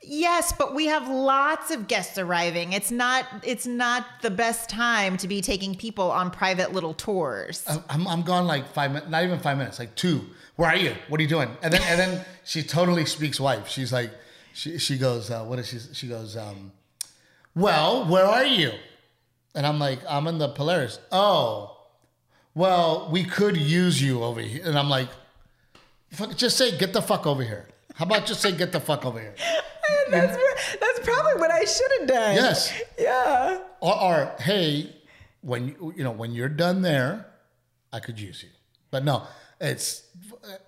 Yes, 0.06 0.52
but 0.52 0.74
we 0.74 0.86
have 0.86 1.08
lots 1.08 1.70
of 1.70 1.86
guests 1.88 2.18
arriving. 2.18 2.72
It's 2.74 2.90
not 2.90 3.24
it's 3.42 3.66
not 3.66 4.04
the 4.20 4.30
best 4.30 4.68
time 4.68 5.16
to 5.18 5.28
be 5.28 5.40
taking 5.40 5.74
people 5.74 6.10
on 6.10 6.30
private 6.30 6.72
little 6.72 6.92
tours. 6.92 7.64
I'm, 7.88 8.06
I'm 8.06 8.22
gone 8.22 8.46
like 8.46 8.68
five 8.74 8.90
minutes, 8.92 9.10
not 9.10 9.24
even 9.24 9.38
five 9.38 9.56
minutes, 9.56 9.78
like 9.78 9.94
two. 9.94 10.26
Where 10.56 10.68
are 10.68 10.76
you? 10.76 10.94
What 11.08 11.20
are 11.20 11.22
you 11.22 11.28
doing? 11.28 11.48
And 11.62 11.72
then 11.72 11.80
and 11.88 11.98
then 11.98 12.24
she 12.44 12.62
totally 12.62 13.06
speaks 13.06 13.40
wife. 13.40 13.66
She's 13.68 13.92
like, 13.94 14.10
she 14.54 14.78
she 14.78 14.96
goes, 14.96 15.30
uh, 15.30 15.44
what 15.44 15.58
is 15.58 15.68
she? 15.68 15.78
She 15.92 16.08
goes, 16.08 16.36
um, 16.36 16.72
well, 17.54 18.06
where 18.06 18.24
are 18.24 18.44
you? 18.44 18.72
And 19.54 19.66
I'm 19.66 19.78
like, 19.78 19.98
I'm 20.08 20.26
in 20.26 20.38
the 20.38 20.48
Polaris. 20.48 20.98
Oh, 21.12 21.76
well, 22.54 23.08
we 23.10 23.24
could 23.24 23.56
use 23.56 24.00
you 24.00 24.22
over 24.22 24.40
here. 24.40 24.62
And 24.64 24.78
I'm 24.78 24.88
like, 24.88 25.08
just 26.36 26.56
say, 26.56 26.76
get 26.76 26.92
the 26.92 27.02
fuck 27.02 27.26
over 27.26 27.42
here. 27.42 27.68
How 27.94 28.04
about 28.06 28.26
just 28.26 28.40
say, 28.40 28.52
get 28.52 28.72
the 28.72 28.80
fuck 28.80 29.04
over 29.04 29.20
here? 29.20 29.34
that's, 30.10 30.36
that's 30.80 31.00
probably 31.00 31.34
what 31.34 31.50
I 31.50 31.64
should 31.64 31.90
have 31.98 32.08
done. 32.08 32.34
Yes. 32.36 32.80
Yeah. 32.98 33.60
Or, 33.80 34.02
or 34.02 34.32
hey, 34.38 34.94
when 35.42 35.68
you 35.68 35.94
you 35.96 36.04
know 36.04 36.12
when 36.12 36.32
you're 36.32 36.48
done 36.48 36.82
there, 36.82 37.26
I 37.92 38.00
could 38.00 38.18
use 38.18 38.42
you. 38.42 38.50
But 38.90 39.04
no, 39.04 39.24
it's 39.60 40.04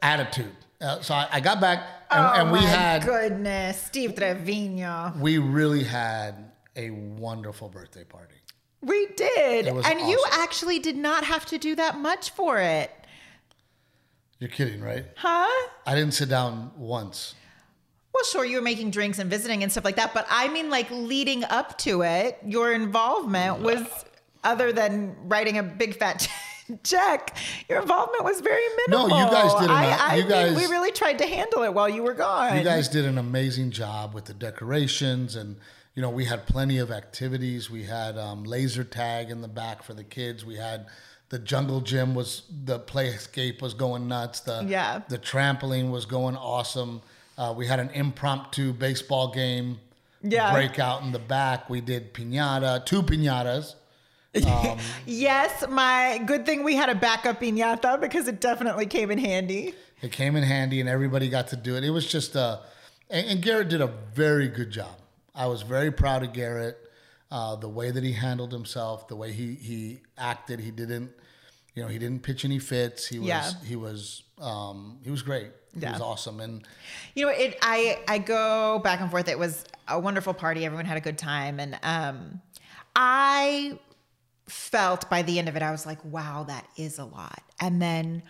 attitude. 0.03 0.57
Uh, 0.81 1.01
so 1.01 1.15
I, 1.15 1.29
I 1.33 1.41
got 1.41 1.61
back 1.61 1.79
and, 2.11 2.25
oh 2.27 2.33
and 2.41 2.53
we 2.53 2.59
my 2.61 2.67
had 2.67 3.03
goodness, 3.05 3.81
Steve 3.83 4.15
Trevino. 4.15 5.13
we 5.19 5.39
really 5.39 5.85
had 5.85 6.53
a 6.77 6.91
wonderful 6.91 7.69
birthday 7.69 8.05
party. 8.05 8.35
We 8.83 9.07
did, 9.17 9.67
and 9.67 10.01
you 10.09 10.23
actually 10.33 10.79
did 10.79 10.97
not 10.97 11.25
have 11.25 11.47
to 11.47 11.59
do 11.59 11.75
that 11.77 11.97
much 11.99 12.31
for 12.31 12.59
it, 12.59 12.91
You're 14.39 14.51
kidding, 14.51 14.81
right? 14.83 15.07
huh? 15.17 15.69
I 15.87 15.95
didn't 15.95 16.13
sit 16.13 16.29
down 16.29 16.71
once. 16.77 17.35
Well, 18.15 18.23
sure, 18.25 18.45
you 18.45 18.57
were 18.57 18.63
making 18.63 18.91
drinks 18.91 19.19
and 19.19 19.29
visiting 19.31 19.63
and 19.63 19.73
stuff 19.73 19.85
like 19.85 19.97
that, 19.97 20.15
but 20.15 20.27
I 20.31 20.49
mean, 20.49 20.69
like 20.71 20.91
leading 20.91 21.43
up 21.45 21.77
to 21.79 22.03
it, 22.03 22.39
your 22.47 22.73
involvement 22.73 23.61
was 23.61 23.87
other 24.45 24.73
than 24.73 25.17
writing 25.25 25.59
a 25.59 25.63
big 25.63 25.97
fat 25.97 26.21
check. 26.21 26.31
Jack, 26.83 27.37
your 27.69 27.81
involvement 27.81 28.25
was 28.25 28.41
very 28.41 28.63
minimal. 28.87 29.09
No, 29.09 29.25
you 29.25 29.31
guys 29.31 29.55
did 29.61 29.71
I. 29.71 30.13
I 30.13 30.17
You 30.17 30.25
guys- 30.29 30.57
we 30.57 30.67
really 30.67 30.93
tried 30.93 31.19
to 31.19 31.27
handle 31.27 31.63
it 31.63 31.73
while 31.75 31.89
you 31.89 32.03
were 32.03 32.15
gone. 32.15 32.57
You 32.57 32.65
guys 32.65 32.89
did 32.89 33.05
an 33.05 33.19
amazing 33.19 33.71
job 33.71 34.15
with 34.15 34.25
the 34.25 34.35
decorations, 34.35 35.37
and 35.37 35.57
you 35.95 36.03
know 36.03 36.11
we 36.11 36.25
had 36.25 36.47
plenty 36.47 36.79
of 36.79 36.91
activities. 36.91 37.71
We 37.71 37.85
had 37.85 38.19
um, 38.19 38.45
laser 38.45 38.85
tag 38.85 39.31
in 39.31 39.41
the 39.43 39.49
back 39.49 39.83
for 39.83 39.95
the 39.95 40.05
kids. 40.05 40.45
We 40.45 40.57
had 40.57 40.87
the 41.29 41.39
jungle 41.39 41.81
gym 41.81 42.15
was 42.15 42.43
the 42.65 42.79
play 42.79 43.09
escape 43.09 43.61
was 43.63 43.75
going 43.75 44.09
nuts. 44.09 44.41
The 44.41 44.65
Yeah. 44.67 45.01
the 45.09 45.19
trampoline 45.19 45.91
was 45.91 46.05
going 46.07 46.37
awesome. 46.37 47.03
Uh, 47.39 47.53
we 47.57 47.67
had 47.67 47.81
an 47.81 47.91
impromptu 47.91 48.73
baseball 48.73 49.33
game 49.33 49.79
Yeah. 50.23 50.53
breakout 50.53 51.03
in 51.03 51.13
the 51.13 51.19
back. 51.19 51.69
We 51.69 51.81
did 51.81 52.15
pinata, 52.15 52.85
two 52.87 53.03
pinatas. 53.03 53.75
Yes, 55.07 55.65
my 55.69 56.21
good 56.27 56.45
thing 56.47 56.65
we 56.65 56.75
had 56.77 56.89
a 56.89 56.95
backup 56.95 57.41
piñata 57.41 58.01
because 58.01 58.29
it 58.29 58.41
definitely 58.41 58.87
came 58.87 59.11
in 59.11 59.19
handy. 59.19 59.75
It 60.03 60.13
came 60.13 60.37
in 60.37 60.43
handy, 60.43 60.81
and 60.81 60.89
everybody 60.89 61.29
got 61.29 61.49
to 61.49 61.57
do 61.57 61.77
it. 61.77 61.85
It 61.85 61.91
was 61.91 62.07
just 62.07 62.37
uh, 62.37 62.59
and, 63.09 63.27
and 63.29 63.43
Garrett 63.43 63.69
did 63.69 63.81
a 63.81 63.87
very 64.15 64.49
good 64.49 64.71
job. 64.71 64.97
I 65.35 65.47
was 65.47 65.63
very 65.63 65.91
proud 65.91 66.23
of 66.23 66.33
Garrett. 66.33 66.79
Uh, 67.31 67.57
the 67.57 67.69
way 67.69 67.91
that 67.91 68.05
he 68.05 68.13
handled 68.13 68.53
himself, 68.53 69.09
the 69.09 69.17
way 69.17 69.33
he 69.33 69.55
he 69.55 70.01
acted, 70.19 70.61
he 70.61 70.71
didn't, 70.71 71.11
you 71.75 71.83
know, 71.83 71.89
he 71.89 71.99
didn't 71.99 72.23
pitch 72.23 72.45
any 72.45 72.59
fits. 72.59 73.07
He 73.07 73.19
was 73.19 73.27
Yeah. 73.29 73.51
he 73.65 73.77
was 73.77 74.23
um, 74.41 74.99
he 75.03 75.11
was 75.11 75.23
great. 75.23 75.51
He 75.79 75.85
was 75.85 76.01
awesome, 76.01 76.41
and 76.41 76.67
You 77.15 77.27
know, 77.27 77.33
it. 77.33 77.59
I 77.63 77.99
I 78.09 78.19
go 78.19 78.79
back 78.79 79.01
and 79.01 79.11
forth. 79.11 79.29
It 79.29 79.39
was 79.39 79.65
a 79.89 79.99
wonderful 79.99 80.35
party. 80.35 80.65
Everyone 80.65 80.87
had 80.87 80.97
a 80.97 81.01
good 81.03 81.19
time, 81.19 81.59
and 81.61 81.79
um, 81.83 82.41
I 82.95 83.79
felt 84.49 85.09
by 85.11 85.23
the 85.23 85.39
end 85.39 85.49
of 85.49 85.57
it, 85.57 85.63
I 85.63 85.71
was 85.71 85.87
like, 85.87 86.05
wow, 86.05 86.45
that 86.45 86.67
is 86.77 86.99
a 86.99 87.05
lot. 87.05 87.43
And 87.61 87.81
then 87.83 88.23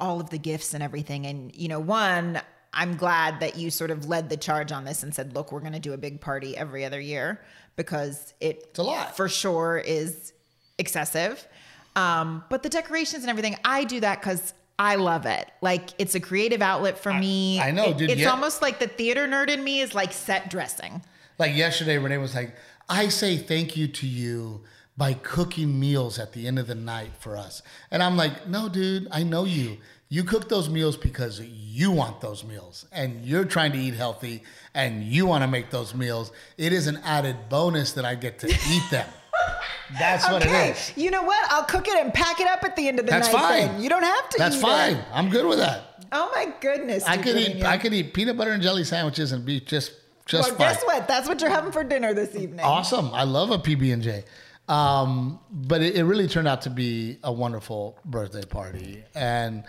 all 0.00 0.20
of 0.20 0.30
the 0.30 0.38
gifts 0.38 0.74
and 0.74 0.82
everything, 0.82 1.26
and 1.26 1.54
you 1.54 1.68
know, 1.68 1.80
one. 1.80 2.40
I'm 2.76 2.96
glad 2.96 3.38
that 3.38 3.56
you 3.56 3.70
sort 3.70 3.92
of 3.92 4.08
led 4.08 4.28
the 4.30 4.36
charge 4.36 4.72
on 4.72 4.84
this 4.84 5.04
and 5.04 5.14
said, 5.14 5.32
look, 5.36 5.52
we're 5.52 5.60
going 5.60 5.74
to 5.74 5.78
do 5.78 5.92
a 5.92 5.96
big 5.96 6.20
party 6.20 6.56
every 6.56 6.84
other 6.84 6.98
year 7.00 7.40
because 7.76 8.34
it 8.40 8.64
It's 8.70 8.78
a 8.80 8.82
lot. 8.82 9.16
for 9.16 9.28
sure 9.28 9.78
is 9.78 10.32
excessive. 10.76 11.46
Um, 11.94 12.42
but 12.50 12.64
the 12.64 12.68
decorations 12.68 13.22
and 13.22 13.30
everything, 13.30 13.56
I 13.64 13.84
do 13.84 14.00
that 14.00 14.20
because 14.20 14.54
I 14.76 14.96
love 14.96 15.24
it. 15.24 15.48
Like 15.60 15.90
it's 15.98 16.16
a 16.16 16.20
creative 16.20 16.62
outlet 16.62 16.98
for 16.98 17.14
me. 17.14 17.60
I 17.60 17.70
know, 17.70 17.90
It- 17.90 17.98
dude, 17.98 18.10
It's 18.10 18.22
yeah. 18.22 18.30
almost 18.30 18.60
like 18.60 18.80
the 18.80 18.88
theater 18.88 19.28
nerd 19.28 19.50
in 19.50 19.62
me 19.62 19.78
is 19.80 19.94
like 19.94 20.12
set 20.12 20.50
dressing. 20.50 21.00
like 21.38 21.54
yesterday, 21.54 21.96
Renee 21.98 22.18
was 22.18 22.34
like, 22.34 22.56
"I 22.88 23.08
say 23.08 23.36
thank 23.36 23.76
you 23.76 23.86
to 23.86 24.06
you." 24.08 24.62
By 24.96 25.14
cooking 25.14 25.80
meals 25.80 26.18
at 26.20 26.32
the 26.32 26.46
end 26.46 26.58
of 26.58 26.68
the 26.68 26.74
night 26.76 27.10
for 27.18 27.36
us. 27.36 27.62
And 27.90 28.00
I'm 28.02 28.16
like, 28.16 28.46
no, 28.46 28.68
dude, 28.68 29.08
I 29.10 29.24
know 29.24 29.44
you. 29.44 29.78
You 30.08 30.22
cook 30.22 30.48
those 30.48 30.68
meals 30.68 30.96
because 30.96 31.40
you 31.40 31.90
want 31.90 32.20
those 32.20 32.44
meals 32.44 32.86
and 32.92 33.24
you're 33.24 33.44
trying 33.44 33.72
to 33.72 33.78
eat 33.78 33.94
healthy 33.94 34.44
and 34.72 35.02
you 35.02 35.26
want 35.26 35.42
to 35.42 35.48
make 35.48 35.70
those 35.70 35.94
meals. 35.96 36.30
It 36.56 36.72
is 36.72 36.86
an 36.86 36.98
added 37.04 37.48
bonus 37.48 37.92
that 37.94 38.04
I 38.04 38.14
get 38.14 38.38
to 38.40 38.48
eat 38.48 38.82
them. 38.92 39.08
That's 39.98 40.28
what 40.30 40.42
it 40.42 40.48
Okay, 40.48 40.70
is. 40.70 40.92
you 40.96 41.10
know 41.10 41.22
what? 41.22 41.50
I'll 41.50 41.64
cook 41.64 41.88
it 41.88 41.96
and 41.96 42.14
pack 42.14 42.40
it 42.40 42.46
up 42.46 42.62
at 42.62 42.76
the 42.76 42.86
end 42.86 43.00
of 43.00 43.06
the 43.06 43.10
That's 43.10 43.32
night. 43.32 43.40
fine. 43.40 43.66
then. 43.72 43.82
You 43.82 43.88
don't 43.88 44.02
have 44.04 44.28
to. 44.30 44.38
That's 44.38 44.56
eat 44.56 44.62
fine. 44.62 44.94
It. 44.96 45.04
I'm 45.12 45.28
good 45.28 45.46
with 45.46 45.58
that. 45.58 46.06
Oh 46.12 46.30
my 46.34 46.52
goodness! 46.60 47.02
I 47.04 47.16
could 47.16 47.36
eat 47.36 47.44
Trevino. 47.46 47.66
I 47.68 47.78
could 47.78 47.92
eat 47.92 48.14
peanut 48.14 48.36
butter 48.36 48.52
and 48.52 48.62
jelly 48.62 48.84
sandwiches 48.84 49.32
and 49.32 49.44
be 49.44 49.58
just 49.60 49.92
just 50.26 50.50
Well, 50.50 50.58
fine. 50.58 50.68
guess 50.74 50.82
what? 50.84 51.08
That's 51.08 51.28
what 51.28 51.40
you're 51.40 51.50
having 51.50 51.72
for 51.72 51.82
dinner 51.82 52.14
this 52.14 52.34
evening. 52.36 52.60
Awesome. 52.64 53.12
I 53.12 53.24
love 53.24 53.50
a 53.50 53.58
PB 53.58 53.92
and 53.92 54.02
J. 54.02 54.24
Um, 54.68 55.40
but 55.50 55.82
it, 55.82 55.96
it 55.96 56.04
really 56.04 56.26
turned 56.28 56.48
out 56.48 56.62
to 56.62 56.70
be 56.70 57.18
a 57.22 57.32
wonderful 57.32 57.98
birthday 58.04 58.44
party, 58.44 59.04
and 59.14 59.64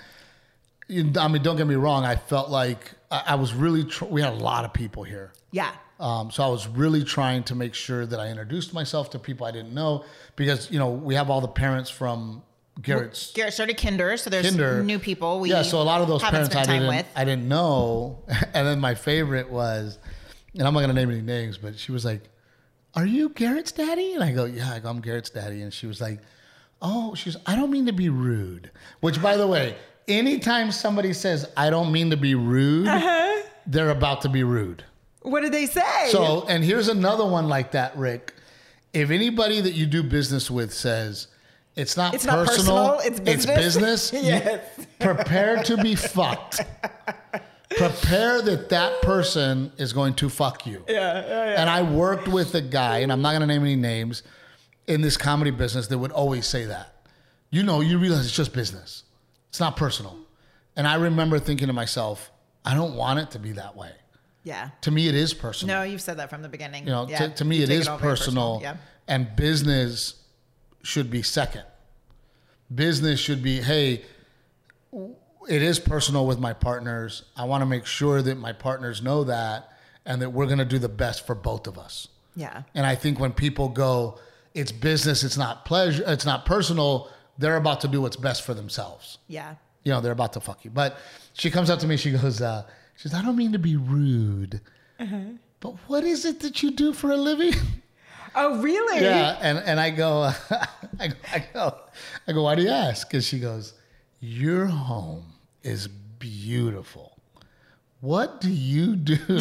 you- 0.88 1.12
I 1.20 1.28
mean, 1.28 1.44
don't 1.44 1.58
get 1.58 1.68
me 1.68 1.76
wrong. 1.76 2.06
I 2.06 2.16
felt 2.16 2.50
like 2.50 2.92
I, 3.12 3.24
I 3.28 3.36
was 3.36 3.54
really. 3.54 3.84
Tr- 3.84 4.06
we 4.06 4.22
had 4.22 4.32
a 4.34 4.38
lot 4.38 4.64
of 4.64 4.72
people 4.74 5.04
here, 5.04 5.34
Yeah. 5.52 5.72
um, 6.00 6.32
so 6.32 6.44
I 6.44 6.48
was 6.48 6.68
really 6.68 7.04
trying 7.04 7.44
to 7.44 7.56
make 7.56 7.74
sure 7.74 8.06
that 8.06 8.20
I 8.20 8.30
introduced 8.30 8.74
myself 8.74 9.10
to 9.12 9.20
people 9.20 9.46
I 9.46 9.52
didn't 9.52 9.74
know 9.74 10.06
because 10.38 10.72
you 10.72 10.80
know 10.80 10.90
we 10.92 11.16
have 11.16 11.30
all 11.30 11.42
the 11.42 11.48
parents 11.50 11.90
from 11.90 12.42
Garrett's 12.82 13.34
Garrett 13.34 13.54
started 13.54 13.78
Kinder, 13.78 14.16
so 14.16 14.30
there's 14.30 14.48
Kinder. 14.50 14.82
new 14.82 15.00
people. 15.00 15.42
We 15.42 15.50
yeah, 15.50 15.62
so 15.64 15.82
a 15.82 15.84
lot 15.84 16.02
of 16.02 16.08
those 16.08 16.24
parents 16.24 16.56
I 16.56 16.64
didn't 16.64 16.88
with. 16.88 17.06
I 17.18 17.26
didn't 17.26 17.50
know, 17.50 18.20
and 18.54 18.66
then 18.66 18.80
my 18.80 18.96
favorite 18.96 19.50
was, 19.52 19.98
and 20.54 20.66
I'm 20.66 20.74
not 20.74 20.80
gonna 20.80 20.94
name 20.94 21.10
any 21.12 21.22
names, 21.22 21.58
but 21.58 21.78
she 21.78 21.92
was 21.92 22.06
like, 22.06 22.22
"Are 22.96 23.06
you 23.06 23.30
Garrett's 23.30 23.72
daddy?" 23.72 24.14
And 24.14 24.24
I 24.24 24.32
go, 24.32 24.46
"Yeah, 24.46 24.72
I 24.74 24.80
go, 24.80 24.90
I'm 24.90 25.02
Garrett's 25.02 25.30
daddy," 25.30 25.62
and 25.62 25.74
she 25.74 25.88
was 25.88 26.00
like, 26.02 26.20
"Oh, 26.82 27.16
she's 27.16 27.36
I 27.46 27.56
don't 27.56 27.72
mean 27.72 27.86
to 27.88 27.94
be 27.94 28.10
rude," 28.10 28.72
which 29.02 29.22
by 29.22 29.38
the 29.38 29.48
way, 29.48 29.76
anytime 30.08 30.72
somebody 30.72 31.14
says 31.14 31.48
I 31.58 31.70
don't 31.70 31.92
mean 31.92 32.10
to 32.12 32.18
be 32.18 32.36
rude, 32.36 32.88
Uh-huh. 32.88 33.44
they're 33.68 33.90
about 33.90 34.22
to 34.22 34.30
be 34.30 34.44
rude. 34.44 34.84
What 35.22 35.42
did 35.42 35.52
they 35.54 35.66
say? 35.66 36.10
So, 36.10 36.46
and 36.48 36.64
here's 36.64 36.88
another 36.88 37.26
one 37.26 37.48
like 37.50 37.72
that, 37.72 37.98
Rick. 37.98 38.34
If 38.94 39.10
anybody 39.10 39.60
that 39.62 39.74
you 39.74 39.86
do 39.88 40.04
business 40.04 40.50
with 40.52 40.72
says 40.74 41.28
it's 41.76 41.98
not, 41.98 42.14
It's 42.14 42.26
not 42.26 42.46
personal, 42.48 42.98
personal, 42.98 43.00
it's 43.12 43.20
business." 43.20 44.12
business, 44.12 44.14
Yes. 44.26 44.62
prepare 45.00 45.64
to 45.64 45.78
be 45.78 45.96
fucked. 45.96 46.62
Prepare 47.78 48.42
that 48.44 48.70
that 48.70 49.02
person 49.02 49.72
is 49.78 49.92
going 49.94 50.14
to 50.16 50.30
fuck 50.30 50.66
you. 50.66 50.84
yeah, 50.88 50.96
yeah, 50.96 51.28
yeah. 51.28 51.62
And 51.62 51.70
I 51.70 51.82
worked 51.84 52.28
with 52.28 52.54
a 52.56 52.62
guy, 52.62 53.00
and 53.00 53.12
I'm 53.12 53.22
not 53.22 53.32
going 53.32 53.42
to 53.42 53.48
name 53.48 53.62
any 53.64 53.76
names, 53.76 54.24
in 54.88 55.02
this 55.02 55.18
comedy 55.18 55.52
business 55.52 55.88
that 55.88 55.98
would 55.98 56.12
always 56.12 56.46
say 56.46 56.66
that. 56.66 56.94
You 57.50 57.64
know, 57.64 57.82
you 57.82 57.98
realize 57.98 58.26
it's 58.26 58.36
just 58.36 58.54
business. 58.54 59.04
It's 59.50 59.60
not 59.60 59.76
personal. 59.78 60.16
And 60.76 60.88
I 60.88 60.96
remember 60.96 61.40
thinking 61.40 61.68
to 61.68 61.74
myself, 61.74 62.32
I 62.64 62.74
don't 62.76 62.96
want 62.96 63.20
it 63.20 63.32
to 63.32 63.40
be 63.40 63.54
that 63.54 63.76
way. 63.76 63.92
yeah. 64.44 64.70
To 64.82 64.92
me, 64.92 65.08
it 65.08 65.16
is 65.16 65.34
personal. 65.34 65.78
No, 65.78 65.84
you've 65.84 66.02
said 66.02 66.18
that 66.18 66.30
from 66.30 66.42
the 66.42 66.50
beginning. 66.50 66.84
You 66.86 66.92
know, 66.92 67.08
yeah. 67.10 67.18
to, 67.28 67.30
to 67.36 67.46
me, 67.46 67.58
You 67.58 67.64
it 67.64 67.70
is 67.70 67.88
all 67.88 67.98
very 67.98 68.12
personal, 68.12 68.60
Yeah. 68.62 68.78
and 69.08 69.36
business 69.36 70.16
should 70.84 71.10
be 71.10 71.22
second. 71.24 71.64
Business 72.74 73.20
should 73.20 73.42
be, 73.44 73.62
hey, 73.62 74.04
it 75.48 75.62
is 75.62 75.80
personal 75.80 76.26
with 76.26 76.40
my 76.40 76.54
partners. 76.54 77.24
I 77.36 77.46
want 77.46 77.62
to 77.62 77.66
make 77.66 77.86
sure 77.86 78.22
that 78.22 78.36
my 78.38 78.54
partners 78.54 79.02
know 79.02 79.24
that 79.26 79.72
and 80.06 80.22
that 80.22 80.30
we're 80.32 80.46
going 80.46 80.60
to 80.60 80.66
do 80.66 80.80
the 80.80 80.90
best 80.90 81.26
for 81.26 81.36
both 81.36 81.68
of 81.68 81.78
us. 81.78 82.08
Yeah. 82.36 82.64
And 82.74 82.86
I 82.86 82.96
think 82.96 83.20
when 83.20 83.32
people 83.34 83.70
go, 83.70 84.20
it's 84.54 84.72
business, 84.72 85.24
it's 85.24 85.38
not 85.38 85.66
pleasure, 85.66 86.04
it's 86.08 86.26
not 86.26 86.46
personal, 86.46 87.10
they're 87.38 87.58
about 87.58 87.82
to 87.82 87.88
do 87.88 88.02
what's 88.02 88.16
best 88.16 88.44
for 88.44 88.54
themselves. 88.54 89.18
Yeah. 89.28 89.56
You 89.84 89.92
know, 89.92 90.02
they're 90.02 90.12
about 90.12 90.34
to 90.34 90.40
fuck 90.40 90.64
you. 90.66 90.72
But 90.72 90.98
she 91.34 91.52
comes 91.52 91.70
up 91.70 91.80
to 91.80 91.88
me, 91.88 91.98
she 91.98 92.12
goes, 92.12 92.42
uh, 92.42 92.64
she 92.96 93.04
says, 93.10 93.14
I 93.14 93.22
don't 93.22 93.36
mean 93.36 93.52
to 93.52 93.60
be 93.60 93.76
rude, 93.76 94.62
but 95.60 95.76
what 95.88 96.04
is 96.04 96.26
it 96.26 96.40
that 96.42 96.64
you 96.64 96.72
do 96.72 96.94
for 96.94 97.12
a 97.12 97.18
living? 97.18 97.54
Oh, 98.38 98.62
really? 98.62 99.02
yeah. 99.02 99.38
And, 99.42 99.58
and 99.60 99.80
I 99.80 99.90
go, 99.92 100.30
I, 101.00 101.08
go- 101.08 101.16
I 101.34 101.46
go, 101.54 101.78
I 102.28 102.32
go, 102.34 102.44
why 102.44 102.56
do 102.56 102.64
you 102.64 102.70
ask? 102.70 103.08
Because 103.08 103.26
she 103.26 103.40
goes, 103.40 103.74
you're 104.20 104.66
home 104.66 105.24
is 105.66 105.88
beautiful. 105.88 107.18
What 108.02 108.40
do 108.40 108.50
you 108.52 108.96
do? 108.96 109.18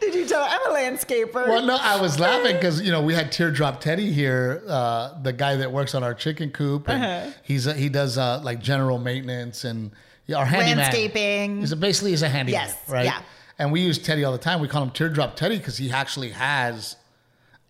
Did 0.00 0.14
you 0.14 0.26
tell? 0.26 0.42
I'm 0.48 0.70
a 0.70 0.74
landscaper. 0.74 1.34
Well, 1.48 1.64
no, 1.64 1.76
I 1.80 2.00
was 2.00 2.20
laughing 2.20 2.54
because 2.54 2.80
you 2.80 2.92
know 2.92 3.02
we 3.02 3.14
had 3.14 3.32
Teardrop 3.32 3.80
Teddy 3.80 4.12
here, 4.12 4.62
uh, 4.68 5.20
the 5.22 5.32
guy 5.32 5.56
that 5.56 5.72
works 5.72 5.94
on 5.94 6.04
our 6.04 6.14
chicken 6.14 6.50
coop, 6.50 6.88
and 6.88 7.02
Uh-huh. 7.02 7.30
he's 7.42 7.66
a, 7.66 7.74
he 7.74 7.88
does 7.88 8.16
uh, 8.16 8.40
like 8.44 8.60
general 8.60 8.98
maintenance 8.98 9.64
and 9.64 9.90
our 10.34 10.44
handyman. 10.44 10.78
Landscaping. 10.78 11.60
He's 11.60 11.72
a, 11.72 11.76
basically 11.76 12.10
he's 12.12 12.22
a 12.22 12.28
handyman, 12.28 12.60
Yes, 12.68 12.76
right? 12.88 13.04
yeah. 13.06 13.20
And 13.58 13.72
we 13.72 13.80
use 13.80 13.98
Teddy 13.98 14.22
all 14.22 14.32
the 14.32 14.38
time. 14.38 14.60
We 14.60 14.68
call 14.68 14.82
him 14.82 14.90
Teardrop 14.90 15.34
Teddy 15.34 15.56
because 15.58 15.76
he 15.78 15.90
actually 15.90 16.30
has 16.30 16.96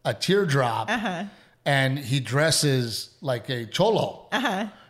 a 0.04 0.12
teardrop, 0.12 0.90
and 1.64 1.98
he 1.98 2.20
dresses 2.20 3.10
like 3.22 3.48
a 3.48 3.64
cholo. 3.66 4.28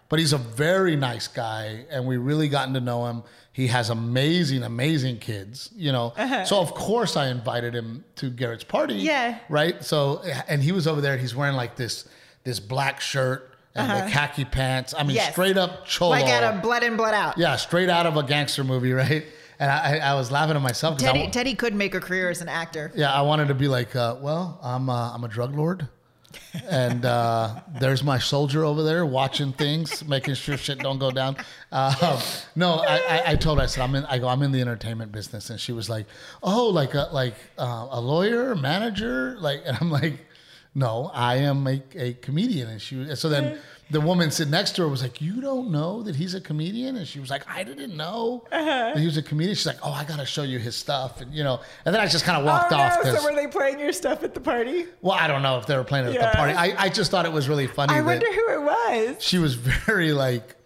But 0.09 0.19
he's 0.21 0.33
a 0.33 0.39
very 0.39 0.95
nice 0.97 1.27
guy, 1.27 1.85
and 1.91 2.07
we 2.07 2.17
really 2.17 2.49
gotten 2.49 2.75
to 2.75 2.81
know 2.81 3.07
him. 3.07 3.23
He 3.53 3.67
has 3.69 3.91
amazing, 3.91 4.63
amazing 4.63 5.19
kids, 5.19 5.71
you 5.75 5.91
know. 5.91 6.13
So 6.47 6.61
of 6.61 6.75
course 6.75 7.17
I 7.17 7.29
invited 7.29 7.75
him 7.75 8.05
to 8.17 8.31
Garrett's 8.31 8.65
party. 8.65 8.95
Yeah. 8.95 9.39
Right. 9.49 9.83
So 9.83 10.23
and 10.49 10.63
he 10.63 10.73
was 10.73 10.87
over 10.87 11.01
there. 11.01 11.17
He's 11.17 11.35
wearing 11.35 11.57
like 11.57 11.75
this 11.77 12.07
this 12.45 12.61
black 12.61 13.01
shirt 13.01 13.51
and 13.75 13.91
the 13.91 14.11
khaki 14.13 14.45
pants. 14.45 14.95
I 14.97 15.03
mean, 15.03 15.17
Yes. 15.17 15.33
straight 15.33 15.57
up 15.57 15.87
cholo. 15.87 16.11
Like 16.13 16.27
out 16.27 16.45
of 16.45 16.63
blood 16.63 16.83
in, 16.85 16.97
blood 16.97 17.15
out. 17.15 17.37
yeah, 17.39 17.57
straight 17.57 17.89
out 17.91 18.07
of 18.07 18.17
a 18.17 18.23
gangster 18.23 18.63
movie, 18.65 18.93
right? 19.05 19.25
And 19.59 19.71
I, 19.71 19.99
I 19.99 20.15
was 20.15 20.31
laughing 20.31 20.55
at 20.55 20.63
myself. 20.63 20.99
Teddy, 20.99 21.29
Teddy 21.31 21.55
could 21.55 21.75
make 21.75 21.95
a 21.95 22.01
career 22.01 22.29
as 22.31 22.43
an 22.43 22.49
actor. 22.49 22.93
yeah, 22.95 23.11
I 23.13 23.23
wanted 23.23 23.49
to 23.49 23.55
be 23.55 23.69
like, 23.69 23.97
uh, 23.97 24.17
well, 24.21 24.61
I'm 24.63 24.89
uh, 24.91 25.15
I'm 25.15 25.25
a 25.25 25.29
drug 25.29 25.57
lord, 25.57 25.89
and 26.69 27.05
uh, 27.05 27.61
there's 27.81 28.03
my 28.03 28.19
soldier 28.19 28.65
over 28.65 28.83
there 28.83 29.05
watching 29.05 29.53
things, 29.53 30.07
making 30.07 30.35
sure 30.35 30.57
shit 30.57 30.79
don't 30.79 30.99
go 30.99 31.11
down. 31.11 31.37
Um, 31.73 32.19
no, 32.55 32.75
I, 32.87 32.97
I, 32.97 33.23
I 33.27 33.37
told 33.37 33.59
her 33.59 33.65
I 33.65 33.67
said 33.67 33.83
I'm 33.83 33.95
in. 33.95 34.05
I 34.07 34.19
go 34.19 34.29
I'm 34.29 34.43
in 34.43 34.53
the 34.53 34.61
entertainment 34.61 35.13
business, 35.13 35.51
and 35.51 35.61
she 35.61 35.73
was 35.73 35.89
like, 35.89 36.07
oh, 36.43 36.69
like 36.69 36.95
a 36.95 37.09
like 37.13 37.35
uh, 37.59 37.89
a 37.91 38.01
lawyer, 38.01 38.55
manager, 38.55 39.37
like, 39.39 39.63
and 39.67 39.77
I'm 39.81 39.91
like, 39.91 40.27
no, 40.75 41.11
I 41.13 41.37
am 41.37 41.67
a, 41.67 41.83
a 41.95 42.15
comedian, 42.15 42.69
and 42.69 42.81
she 42.81 43.15
so 43.17 43.29
then. 43.29 43.59
The 43.89 44.01
woman 44.01 44.33
sitting 44.33 44.51
next 44.51 44.73
to 44.77 44.83
her 44.83 44.89
was 44.89 45.01
like, 45.01 45.21
"You 45.21 45.41
don't 45.41 45.71
know 45.71 46.03
that 46.03 46.17
he's 46.17 46.35
a 46.35 46.41
comedian," 46.41 46.97
and 46.97 47.07
she 47.07 47.21
was 47.21 47.31
like, 47.31 47.43
"I 47.49 47.63
didn't 47.63 47.97
know 47.97 48.43
uh-huh. 48.51 48.65
that 48.95 48.99
he 48.99 49.07
was 49.07 49.17
a 49.17 49.23
comedian." 49.23 49.55
She's 49.55 49.67
like, 49.67 49.79
"Oh, 49.81 49.93
I 49.93 50.03
gotta 50.03 50.27
show 50.27 50.43
you 50.43 50.59
his 50.59 50.75
stuff," 50.75 51.21
and 51.21 51.33
you 51.33 51.45
know, 51.45 51.61
and 51.85 51.95
then 51.95 52.03
I 52.03 52.09
just 52.09 52.25
kind 52.25 52.37
of 52.37 52.45
walked 52.45 52.73
oh, 52.73 52.77
off 52.77 52.97
no. 52.97 53.03
'cause- 53.13 53.23
So 53.23 53.31
were 53.31 53.37
they 53.37 53.47
playing 53.47 53.79
your 53.79 53.93
stuff 53.93 54.25
at 54.25 54.35
the 54.35 54.41
party? 54.41 54.87
well, 55.03 55.17
I 55.17 55.29
don't 55.29 55.43
know 55.43 55.59
if 55.59 55.67
they 55.67 55.77
were 55.77 55.85
playing 55.85 56.07
it 56.09 56.17
at 56.17 56.33
the 56.33 56.37
party. 56.37 56.55
I, 56.55 56.75
I 56.85 56.89
just 56.89 57.13
thought 57.13 57.27
it 57.27 57.33
was 57.33 57.49
really 57.49 57.69
funny 57.69 57.95
I 57.95 58.01
wonder 58.01 58.27
who 58.27 58.55
it 58.55 58.63
was. 58.63 59.23
she 59.23 59.39
was 59.39 59.55
very 59.55 60.13
like, 60.13 60.57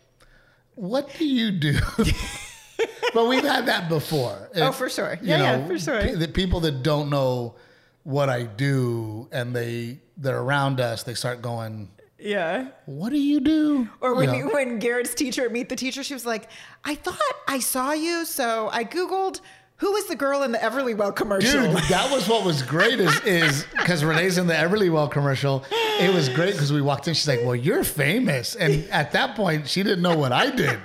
"What 0.76 1.11
do 1.18 1.26
you 1.26 1.50
do?" 1.50 1.78
but 3.14 3.26
we've 3.28 3.44
had 3.44 3.66
that 3.66 3.90
before. 3.90 4.48
Oh, 4.56 4.68
It- 4.68 4.74
for 4.74 4.88
sure. 4.88 5.18
Yeah, 5.20 5.38
yeah, 5.59 5.66
for 5.66 5.78
sure. 5.78 6.00
pe- 6.00 6.14
The 6.14 6.28
people 6.28 6.61
that 6.61 6.83
don't 6.83 7.11
know 7.11 7.56
what 8.02 8.30
I 8.30 8.44
do 8.44 9.28
and 9.30 9.54
they 9.54 10.00
they're 10.16 10.40
around 10.40 10.80
us, 10.80 11.02
they 11.02 11.14
start 11.14 11.42
going, 11.42 11.90
Yeah. 12.20 12.68
"What 12.87 13.11
do 13.11 13.18
you 13.18 13.40
do?" 13.40 13.88
Or 14.00 14.14
when 14.14 14.33
You 14.35 14.48
you 14.48 14.48
when 14.50 14.78
Garrett's 14.78 15.14
teacher 15.14 15.48
Meet 15.48 15.68
the 15.68 15.76
Teacher, 15.76 16.02
she 16.02 16.14
was 16.14 16.26
like, 16.26 16.48
"I 16.85 16.94
thought 16.94 17.18
I 17.48 17.59
saw 17.61 17.92
you, 17.92 18.24
so 18.24 18.68
I 18.72 18.85
googled 18.85 19.40
who 19.76 19.92
was 19.92 20.04
the 20.06 20.14
girl 20.16 20.42
in 20.42 20.52
the 20.52 20.59
Everlywell 20.59 21.14
commercial." 21.16 21.62
Dude, 21.72 21.83
that 21.88 22.11
was 22.11 22.28
what 22.28 22.44
was 22.44 22.62
great 22.62 23.00
is 23.06 23.18
is 23.20 23.66
because 23.78 24.04
Renee's 24.04 24.38
in 24.38 24.46
the 24.46 24.54
Everlywell 24.54 25.11
commercial. 25.11 25.64
It 26.00 26.12
was 26.14 26.28
great 26.28 26.52
because 26.52 26.72
we 26.72 26.80
walked 26.83 27.09
in. 27.09 27.14
She's 27.14 27.28
like, 27.28 27.40
"Well, 27.44 27.56
you're 27.56 27.85
famous," 27.85 28.54
and 28.56 28.85
at 28.90 29.12
that 29.12 29.35
point, 29.37 29.68
she 29.68 29.83
didn't 29.83 30.02
know 30.02 30.16
what 30.16 30.33
I 30.33 30.50
did. 30.50 30.78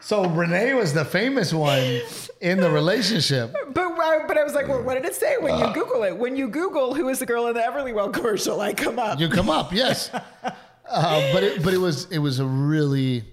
So 0.00 0.24
Renee 0.26 0.72
was 0.74 0.94
the 0.94 1.04
famous 1.04 1.52
one 1.52 2.00
in 2.40 2.58
the 2.58 2.70
relationship. 2.70 3.52
But 3.74 3.82
I- 4.00 4.24
but 4.26 4.38
I 4.38 4.44
was 4.44 4.54
like, 4.54 4.66
well, 4.66 4.82
what 4.82 4.94
did 4.94 5.04
it 5.04 5.14
say 5.14 5.36
when 5.38 5.52
Uh. 5.52 5.68
you 5.68 5.74
Google 5.74 6.04
it? 6.04 6.16
When 6.16 6.36
you 6.36 6.48
Google 6.48 6.94
who 6.94 7.08
is 7.10 7.18
the 7.18 7.26
girl 7.26 7.46
in 7.48 7.54
the 7.54 7.60
Everlywell 7.60 8.10
commercial, 8.12 8.60
I 8.62 8.72
come 8.72 8.98
up. 8.98 9.20
You 9.20 9.28
come 9.28 9.50
up, 9.50 9.72
yes. 9.74 10.10
Uh, 10.90 11.32
but 11.32 11.42
it, 11.42 11.62
but 11.62 11.72
it 11.74 11.78
was 11.78 12.10
it 12.10 12.18
was 12.18 12.38
a 12.40 12.44
really 12.46 13.24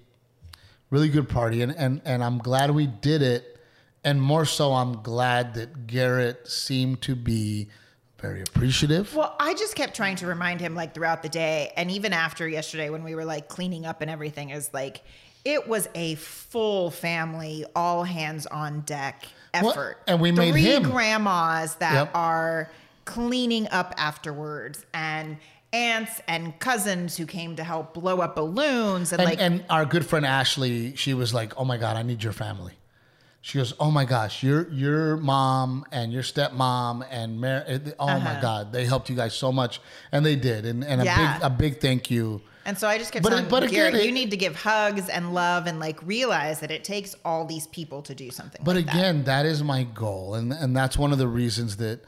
really 0.89 1.10
good 1.10 1.28
party, 1.28 1.62
and 1.62 1.72
and 1.76 2.02
and 2.06 2.24
I'm 2.24 2.38
glad 2.38 2.72
we 2.72 2.88
did 2.88 3.22
it, 3.22 3.60
and 4.04 4.22
more 4.22 4.46
so, 4.46 4.74
I'm 4.74 5.02
glad 5.02 5.56
that 5.56 5.88
Garrett 5.88 6.48
seemed 6.48 7.02
to 7.04 7.15
be 7.15 7.67
very 8.20 8.41
appreciative. 8.41 9.15
Well, 9.15 9.36
I 9.39 9.54
just 9.54 9.76
kept 9.76 9.96
trying 9.96 10.15
to 10.17 10.28
remind 10.28 10.60
him 10.60 10.74
like 10.76 10.93
throughout 10.96 11.22
the 11.22 11.30
day 11.30 11.72
and 11.78 11.91
even 11.91 12.13
after 12.13 12.48
yesterday 12.50 12.89
when 12.89 13.04
we 13.04 13.13
were 13.13 13.26
like 13.26 13.48
cleaning 13.48 13.86
up 13.86 14.02
and 14.02 14.10
everything 14.10 14.50
is 14.50 14.74
like 14.74 15.04
it 15.46 15.67
was 15.67 15.88
a 15.93 16.15
full 16.15 16.89
family, 16.89 17.63
all 17.76 18.04
hands 18.04 18.48
on 18.48 18.82
deck 18.82 19.28
Well, 19.54 19.70
effort. 19.70 19.98
and 20.08 20.20
we 20.20 20.32
made 20.32 20.52
Three 20.52 20.63
him- 20.63 20.84
grandmas 20.84 21.76
that 21.76 21.93
Yep. 21.93 22.12
are 22.15 22.72
cleaning 23.06 23.67
up 23.70 23.93
afterwards 23.98 24.84
and 24.96 25.38
aunts 25.73 26.21
and 26.27 26.58
cousins 26.60 27.17
who 27.17 27.25
came 27.25 27.56
to 27.58 27.63
help 27.63 27.93
blow 27.93 28.19
up 28.21 28.36
balloons 28.36 29.12
and, 29.12 29.21
and, 29.21 29.30
like 29.30 29.41
and 29.41 29.65
our 29.69 29.86
good 29.86 30.06
friend 30.06 30.25
Ashley, 30.25 30.95
she 30.95 31.13
was 31.13 31.34
like, 31.34 31.53
"Oh 31.58 31.65
my 31.65 31.77
god, 31.77 31.97
I 31.97 32.03
need 32.03 32.23
your 32.23 32.34
family." 32.34 32.73
She 33.41 33.58
goes, 33.60 33.73
"Oh 33.80 33.91
my 33.91 34.06
gosh, 34.06 34.43
your 34.43 34.69
your 34.69 35.17
mom 35.17 35.86
and 35.91 36.12
your 36.12 36.23
stepmom 36.23 37.06
and 37.10 37.39
Mar- 37.39 37.65
oh 37.99 38.08
my 38.08 38.13
Uh-huh. 38.32 38.41
god, 38.41 38.73
they 38.73 38.86
helped 38.86 39.10
you 39.10 39.15
guys 39.15 39.34
so 39.36 39.51
much, 39.51 39.80
and 40.12 40.25
they 40.25 40.36
did, 40.36 40.65
and 40.65 40.84
and 40.84 41.01
a 41.01 41.06
Yeah. 41.06 41.34
big 41.38 41.43
a 41.43 41.49
big 41.49 41.80
thank 41.82 42.10
you." 42.12 42.41
And 42.65 42.77
so 42.77 42.88
I 42.89 42.97
just 42.97 43.13
kept 43.13 43.23
But 43.23 43.30
telling 43.30 43.47
but 43.47 43.63
again, 43.63 43.91
Garrett, 43.93 44.06
you 44.06 44.12
need 44.12 44.32
to 44.32 44.38
give 44.38 44.53
hugs 44.58 45.08
and 45.08 45.34
love 45.34 45.67
and 45.67 45.80
like 45.80 45.99
realize 46.06 46.60
that 46.60 46.71
it 46.71 46.84
takes 46.84 47.15
all 47.23 47.45
these 47.45 47.67
people 47.67 48.01
to 48.01 48.13
do 48.13 48.30
something. 48.32 48.62
But 48.63 48.75
like 48.75 48.86
that. 48.88 48.95
again, 48.95 49.23
that 49.23 49.45
is 49.45 49.63
my 49.63 49.84
goal, 49.84 50.36
and 50.36 50.51
and 50.51 50.75
that's 50.75 50.97
one 50.97 51.12
of 51.13 51.17
the 51.17 51.27
reasons 51.27 51.77
that 51.77 52.01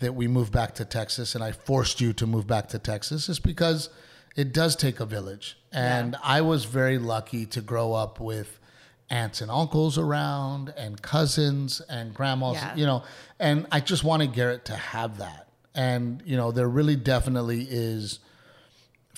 that 0.00 0.14
we 0.14 0.26
moved 0.28 0.52
back 0.52 0.74
to 0.76 0.84
Texas, 0.84 1.34
and 1.34 1.42
I 1.44 1.52
forced 1.52 2.00
you 2.00 2.12
to 2.14 2.26
move 2.26 2.46
back 2.46 2.68
to 2.70 2.78
Texas, 2.78 3.28
is 3.28 3.38
because 3.38 3.88
it 4.36 4.52
does 4.52 4.74
take 4.76 5.00
a 5.00 5.06
village, 5.06 5.56
and 5.72 6.16
I 6.22 6.40
was 6.40 6.64
very 6.64 6.98
lucky 6.98 7.46
to 7.46 7.60
grow 7.60 7.92
up 7.92 8.18
with 8.20 8.58
aunts 9.10 9.40
and 9.40 9.50
uncles 9.50 9.96
around, 9.98 10.72
and 10.76 11.00
cousins 11.00 11.80
and 11.88 12.12
grandmas, 12.14 12.56
Yeah. 12.56 12.74
you 12.74 12.86
know, 12.86 13.04
and 13.38 13.66
I 13.70 13.80
just 13.80 14.02
wanted 14.02 14.32
Garrett 14.32 14.64
to 14.66 14.74
have 14.76 15.18
that, 15.18 15.48
and 15.74 16.22
you 16.26 16.36
know, 16.36 16.50
there 16.50 16.68
really 16.68 16.96
definitely 16.96 17.66
is 17.70 18.18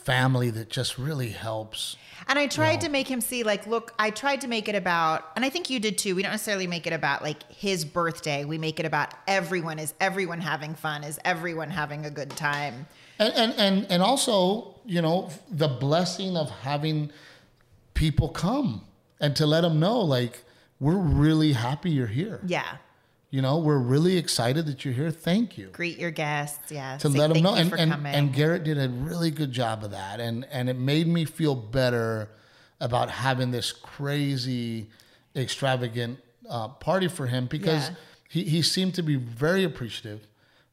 family 0.06 0.50
that 0.50 0.70
just 0.70 0.96
really 0.98 1.30
helps. 1.30 1.96
And 2.28 2.38
I 2.38 2.46
tried 2.46 2.80
to 2.80 2.88
make 2.88 3.08
him 3.08 3.20
see, 3.20 3.42
like, 3.42 3.66
look, 3.66 3.92
I 3.98 4.10
tried 4.10 4.40
to 4.40 4.48
make 4.48 4.68
it 4.68 4.74
about, 4.74 5.30
and 5.36 5.44
I 5.44 5.50
think 5.50 5.68
you 5.68 5.78
did 5.78 5.98
too. 5.98 6.14
We 6.16 6.22
don't 6.22 6.32
necessarily 6.32 6.66
make 6.66 6.86
it 6.86 6.92
about 6.92 7.22
like 7.22 7.42
his 7.52 7.84
birthday. 7.84 8.44
We 8.44 8.56
make 8.58 8.80
it 8.80 8.86
about 8.86 9.12
everyone. 9.28 9.78
Is 9.78 9.94
everyone 10.00 10.40
having 10.40 10.74
fun? 10.74 11.04
Is 11.04 11.18
everyone 11.24 11.70
having 11.70 12.06
a 12.06 12.10
good 12.10 12.30
time? 12.30 12.86
and 13.18 13.32
and 13.34 13.54
and, 13.58 13.86
and 13.90 14.02
also 14.02 14.74
you 14.84 15.00
know 15.02 15.30
the 15.50 15.68
blessing 15.68 16.36
of 16.36 16.50
having 16.50 17.10
people 17.94 18.28
come 18.28 18.82
and 19.20 19.34
to 19.36 19.46
let 19.46 19.62
them 19.62 19.80
know 19.80 20.00
like 20.00 20.44
we're 20.80 20.96
really 20.98 21.52
happy 21.54 21.90
you're 21.90 22.06
here 22.06 22.40
Yeah. 22.46 22.76
You 23.30 23.42
know 23.42 23.58
we're 23.58 23.78
really 23.78 24.16
excited 24.16 24.66
that 24.66 24.84
you're 24.84 24.94
here 24.94 25.10
thank 25.10 25.58
you 25.58 25.68
Greet 25.72 25.98
your 25.98 26.10
guests. 26.10 26.70
Yeah. 26.70 26.96
to 26.98 27.10
Say 27.10 27.18
let 27.18 27.32
them 27.32 27.42
know 27.42 27.54
and 27.54 27.72
and, 27.74 27.90
coming. 27.92 28.14
and 28.14 28.32
garrett 28.32 28.64
did 28.64 28.78
a 28.78 28.88
really 28.88 29.30
good 29.30 29.52
job 29.52 29.84
of 29.84 29.90
that 29.90 30.20
and 30.20 30.44
and 30.50 30.68
it 30.68 30.76
made 30.78 31.06
me 31.08 31.24
feel 31.24 31.54
better 31.54 32.28
about 32.80 33.10
having 33.10 33.50
this 33.50 33.72
crazy 33.72 34.88
extravagant 35.34 36.18
uh, 36.48 36.68
party 36.68 37.08
for 37.08 37.26
him 37.26 37.46
because 37.46 37.88
Yeah. 37.90 37.94
he, 38.28 38.42
he 38.44 38.62
seemed 38.62 38.94
to 38.94 39.02
be 39.02 39.16
very 39.16 39.64
appreciative 39.64 40.26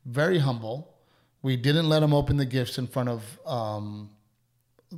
very 0.06 0.40
humble 0.40 0.94
we 1.42 1.56
didn't 1.58 1.90
let 1.90 2.02
him 2.04 2.14
open 2.14 2.38
the 2.38 2.46
gifts 2.46 2.78
in 2.78 2.88
front 2.88 3.10
of 3.10 3.40
um, 3.46 4.10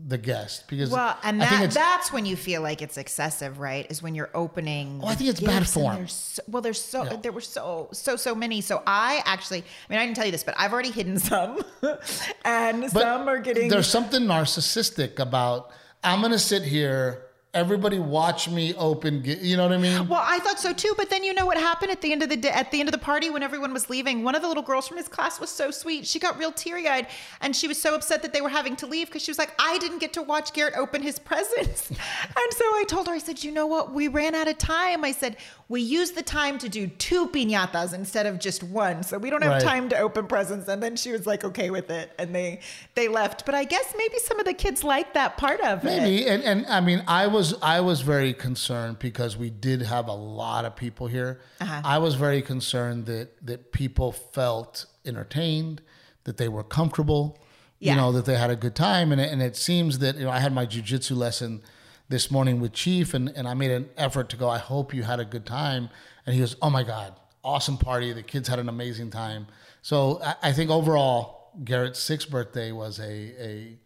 the 0.08 0.18
guest 0.18 0.68
because 0.68 0.90
well, 0.90 1.18
and 1.24 1.42
I 1.42 1.48
think 1.48 1.62
that, 1.62 1.72
that's 1.72 2.12
when 2.12 2.26
you 2.26 2.36
feel 2.36 2.62
like 2.62 2.82
it's 2.82 2.98
excessive, 2.98 3.60
right? 3.60 3.88
Is 3.90 4.04
when 4.04 4.14
you're 4.14 4.30
opening. 4.34 5.00
Oh, 5.02 5.08
I 5.08 5.16
think 5.16 5.30
it's 5.30 5.40
bad 5.40 5.68
form. 5.68 5.96
there's 5.96 6.14
So, 6.14 6.44
well, 6.48 6.62
there's 6.62 6.82
so 6.82 7.04
Yeah. 7.04 7.16
there 7.16 7.32
were 7.32 7.42
so 7.42 7.90
so 7.94 8.16
so 8.16 8.36
many. 8.36 8.62
So 8.62 8.84
I 8.86 9.22
actually, 9.26 9.60
I 9.60 9.64
mean, 9.90 10.00
I 10.00 10.06
didn't 10.06 10.18
tell 10.18 10.26
you 10.26 10.32
this, 10.32 10.44
but 10.44 10.56
I've 10.58 10.74
already 10.74 10.92
hidden 10.92 11.18
some, 11.18 11.62
and 12.46 12.82
but 12.82 12.92
some 12.92 13.28
are 13.30 13.40
getting. 13.40 13.70
there's 13.70 13.88
something 13.88 14.24
narcissistic 14.24 15.20
about 15.20 15.72
I'm 16.04 16.22
gonna 16.22 16.38
sit 16.40 16.64
here 16.64 17.25
everybody 17.56 17.98
watch 17.98 18.50
me 18.50 18.74
open 18.76 19.24
you 19.26 19.56
know 19.58 19.64
what 19.64 19.72
I 19.72 19.78
mean 19.78 20.08
Well, 20.08 20.22
I 20.24 20.40
thought 20.40 20.60
so 20.60 20.74
too, 20.74 20.94
but 20.98 21.10
then 21.10 21.24
you 21.24 21.34
know 21.34 21.46
what 21.46 21.58
happened 21.58 21.92
at 21.92 22.02
the 22.02 22.12
end 22.12 22.22
of 22.22 22.30
the 22.30 22.36
day, 22.38 22.50
at 22.50 22.70
the 22.72 22.80
end 22.80 22.90
of 22.90 22.94
the 22.94 22.98
party 23.00 23.30
when 23.30 23.42
everyone 23.42 23.74
was 23.74 23.90
leaving. 23.90 24.24
One 24.24 24.36
of 24.36 24.42
the 24.42 24.48
little 24.48 24.62
girls 24.64 24.88
from 24.88 24.98
his 24.98 25.08
class 25.08 25.40
was 25.40 25.50
so 25.50 25.72
sweet. 25.72 26.06
She 26.06 26.20
got 26.20 26.38
real 26.38 26.52
teary 26.52 26.88
eyed, 26.88 27.08
and 27.42 27.56
she 27.56 27.68
was 27.68 27.82
so 27.82 27.96
upset 27.96 28.22
that 28.24 28.34
they 28.34 28.42
were 28.42 28.50
having 28.50 28.76
to 28.78 28.86
leave 28.88 29.08
because 29.08 29.24
she 29.24 29.32
was 29.32 29.38
like, 29.40 29.54
"I 29.58 29.78
didn't 29.78 30.00
get 30.00 30.14
to 30.14 30.22
watch 30.22 30.54
Garrett 30.54 30.76
open 30.76 31.02
his 31.02 31.18
presents." 31.18 31.90
and 31.90 32.50
so 32.52 32.66
I 32.66 32.84
told 32.88 33.08
her, 33.08 33.14
I 33.14 33.18
said, 33.20 33.44
"You 33.44 33.52
know 33.52 33.66
what? 33.68 33.94
We 33.94 34.08
ran 34.10 34.36
out 34.36 34.48
of 34.48 34.58
time." 34.58 35.04
I 35.06 35.12
said, 35.14 35.38
"We 35.70 35.82
used 35.82 36.16
the 36.16 36.24
time 36.24 36.58
to 36.60 36.70
do 36.70 36.88
two 36.88 37.28
piñatas 37.30 37.94
instead 37.94 38.26
of 38.26 38.40
just 38.40 38.64
one, 38.64 39.02
so 39.04 39.18
we 39.18 39.30
don't 39.30 39.42
have 39.44 39.54
Right. 39.54 39.62
time 39.62 39.88
to 39.90 39.98
open 39.98 40.28
presents." 40.28 40.68
And 40.68 40.84
then 40.84 40.96
she 40.98 41.12
was 41.12 41.26
like, 41.26 41.44
"Okay 41.46 41.70
with 41.70 41.90
it," 41.90 42.12
and 42.20 42.36
they 42.36 42.60
they 42.96 43.08
left. 43.08 43.46
But 43.46 43.56
I 43.56 43.64
guess 43.64 43.94
maybe 43.98 44.18
some 44.20 44.40
of 44.40 44.46
the 44.46 44.54
kids 44.54 44.84
like 44.84 45.14
that 45.14 45.38
part 45.38 45.62
of 45.62 45.84
it. 45.86 45.86
Maybe, 45.86 46.28
and, 46.28 46.44
and 46.44 46.66
I 46.68 46.82
mean, 46.82 47.04
I 47.08 47.28
was 47.28 47.45
I 47.62 47.82
was 47.82 48.02
very 48.02 48.34
concerned 48.34 49.00
because 49.00 49.38
we 49.38 49.50
did 49.50 49.82
have 49.82 50.08
a 50.08 50.14
lot 50.14 50.66
of 50.66 50.76
people 50.76 51.08
here. 51.08 51.40
Uh-huh. 51.62 51.82
I 51.84 51.98
was 52.00 52.16
very 52.16 52.42
concerned 52.42 53.06
that 53.06 53.46
that 53.46 53.72
people 53.72 54.12
felt 54.12 54.86
entertained, 55.06 55.82
that 56.24 56.38
they 56.38 56.48
were 56.50 56.64
comfortable, 56.64 57.38
Yeah. 57.80 57.94
you 57.94 57.98
know, 58.02 58.12
that 58.14 58.26
they 58.26 58.38
had 58.38 58.50
a 58.50 58.56
good 58.56 58.76
time, 58.76 59.12
and 59.12 59.20
it, 59.22 59.32
and 59.32 59.42
it 59.42 59.56
seems 59.56 60.00
that 60.00 60.16
you 60.18 60.24
know 60.26 60.32
I 60.32 60.40
had 60.40 60.54
my 60.54 60.66
jujitsu 60.66 61.16
lesson 61.16 61.62
this 62.10 62.30
morning 62.32 62.60
with 62.62 62.74
Chief, 62.74 63.14
and 63.14 63.30
and 63.30 63.48
I 63.48 63.54
made 63.54 63.72
an 63.72 63.90
effort 63.98 64.30
to 64.30 64.38
go. 64.38 64.50
I 64.50 64.58
hope 64.60 64.94
you 64.94 65.04
had 65.04 65.20
a 65.20 65.26
good 65.26 65.46
time, 65.46 65.90
and 66.26 66.34
he 66.34 66.40
goes, 66.42 66.56
"Oh 66.62 66.70
my 66.70 66.84
God." 66.84 67.14
awesome 67.48 67.78
party. 67.78 68.12
The 68.12 68.24
kids 68.24 68.48
had 68.48 68.58
an 68.58 68.68
amazing 68.70 69.12
time. 69.12 69.46
So 69.84 70.20
I, 70.24 70.36
I 70.50 70.52
think 70.52 70.72
overall, 70.72 71.52
Garrett's 71.64 72.00
sixth 72.00 72.28
birthday 72.32 72.72
was 72.72 73.00
a 73.00 73.14
a 73.50 73.78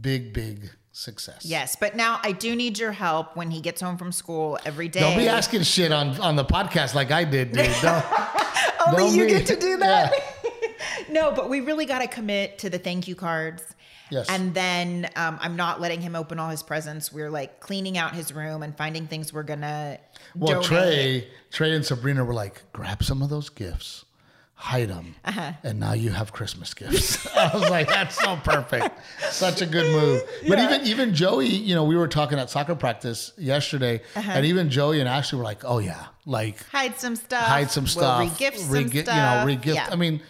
big, 0.00 0.32
big 0.32 0.70
success. 1.00 1.44
Yes, 1.44 1.76
but 1.76 1.96
now 1.96 2.20
I 2.22 2.32
do 2.32 2.54
need 2.54 2.78
your 2.78 2.92
help 2.92 3.36
when 3.36 3.50
he 3.50 3.60
gets 3.60 3.80
home 3.80 3.96
from 3.96 4.12
school 4.12 4.58
every 4.64 4.88
day. 4.88 5.00
Don't 5.00 5.16
be 5.16 5.28
asking 5.28 5.62
shit 5.62 5.92
on 5.92 6.18
on 6.20 6.36
the 6.36 6.44
podcast 6.44 6.94
like 6.94 7.10
I 7.10 7.24
did, 7.24 7.52
dude. 7.52 7.70
Don't, 7.82 8.04
Only 8.88 9.02
don't 9.04 9.14
you 9.14 9.24
be- 9.26 9.30
get 9.30 9.46
to 9.46 9.56
do 9.56 9.76
that. 9.78 10.12
Yeah. 10.12 11.02
no, 11.10 11.32
but 11.32 11.50
we 11.50 11.60
really 11.60 11.84
got 11.84 11.98
to 12.00 12.06
commit 12.06 12.58
to 12.60 12.70
the 12.70 12.78
thank 12.78 13.06
you 13.08 13.14
cards. 13.14 13.62
Yes. 14.10 14.28
And 14.28 14.54
then 14.54 15.08
um, 15.16 15.38
I'm 15.40 15.54
not 15.54 15.80
letting 15.80 16.00
him 16.00 16.16
open 16.16 16.38
all 16.38 16.50
his 16.50 16.62
presents. 16.62 17.12
We're 17.12 17.30
like 17.30 17.60
cleaning 17.60 17.96
out 17.96 18.14
his 18.14 18.32
room 18.32 18.62
and 18.62 18.76
finding 18.76 19.06
things 19.06 19.32
we're 19.32 19.42
gonna. 19.44 19.98
Well, 20.34 20.62
donate. 20.62 20.66
Trey, 20.66 21.28
Trey 21.52 21.74
and 21.76 21.84
Sabrina 21.84 22.24
were 22.24 22.34
like, 22.34 22.62
grab 22.72 23.02
some 23.04 23.22
of 23.22 23.28
those 23.30 23.48
gifts, 23.50 24.04
hide 24.60 24.88
them, 24.90 25.14
Uh-huh. 25.24 25.52
and 25.64 25.80
now 25.80 25.94
you 25.94 26.10
have 26.10 26.32
Christmas 26.32 26.74
gifts. 26.74 27.26
I 27.36 27.50
was 27.56 27.68
like, 27.70 27.88
that's 27.88 28.14
so 28.22 28.36
perfect, 28.36 28.90
such 29.30 29.62
a 29.62 29.66
good 29.66 29.90
move. 29.98 30.22
But 30.48 30.58
even 30.58 30.80
even 30.86 31.14
Joey, 31.14 31.48
you 31.48 31.74
know, 31.74 31.84
we 31.84 31.96
were 31.96 32.08
talking 32.08 32.38
at 32.38 32.50
soccer 32.50 32.74
practice 32.74 33.32
yesterday, 33.38 34.02
Uh-huh. 34.14 34.32
and 34.34 34.44
even 34.46 34.68
Joey 34.70 35.00
and 35.00 35.08
Ashley 35.08 35.38
were 35.38 35.44
like, 35.52 35.64
oh 35.64 35.78
yeah, 35.78 36.06
like 36.26 36.56
hide 36.68 36.98
some 37.00 37.16
stuff. 37.16 37.44
hide 37.44 37.70
some 37.70 37.84
We'll 37.84 37.90
stuff, 37.90 38.38
regift 38.38 38.56
some 38.58 38.72
regi- 38.72 39.02
stuff. 39.02 39.16
you 39.16 39.22
know, 39.22 39.58
regift. 39.58 39.74
Yeah. 39.74 39.88
I 39.90 39.96
mean, 39.96 40.20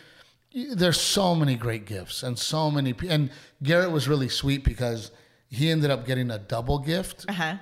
there's 0.75 1.01
so 1.01 1.35
many 1.35 1.57
great 1.57 1.85
gifts 1.87 2.23
and 2.23 2.39
so 2.39 2.71
many. 2.71 2.95
And 3.09 3.31
Garrett 3.63 3.91
was 3.91 4.09
really 4.09 4.29
sweet 4.29 4.65
because 4.65 5.11
he 5.49 5.71
ended 5.71 5.91
up 5.91 6.07
getting 6.07 6.31
a 6.31 6.39
double 6.39 6.79
gift, 6.79 7.25
Uh-huh. 7.29 7.57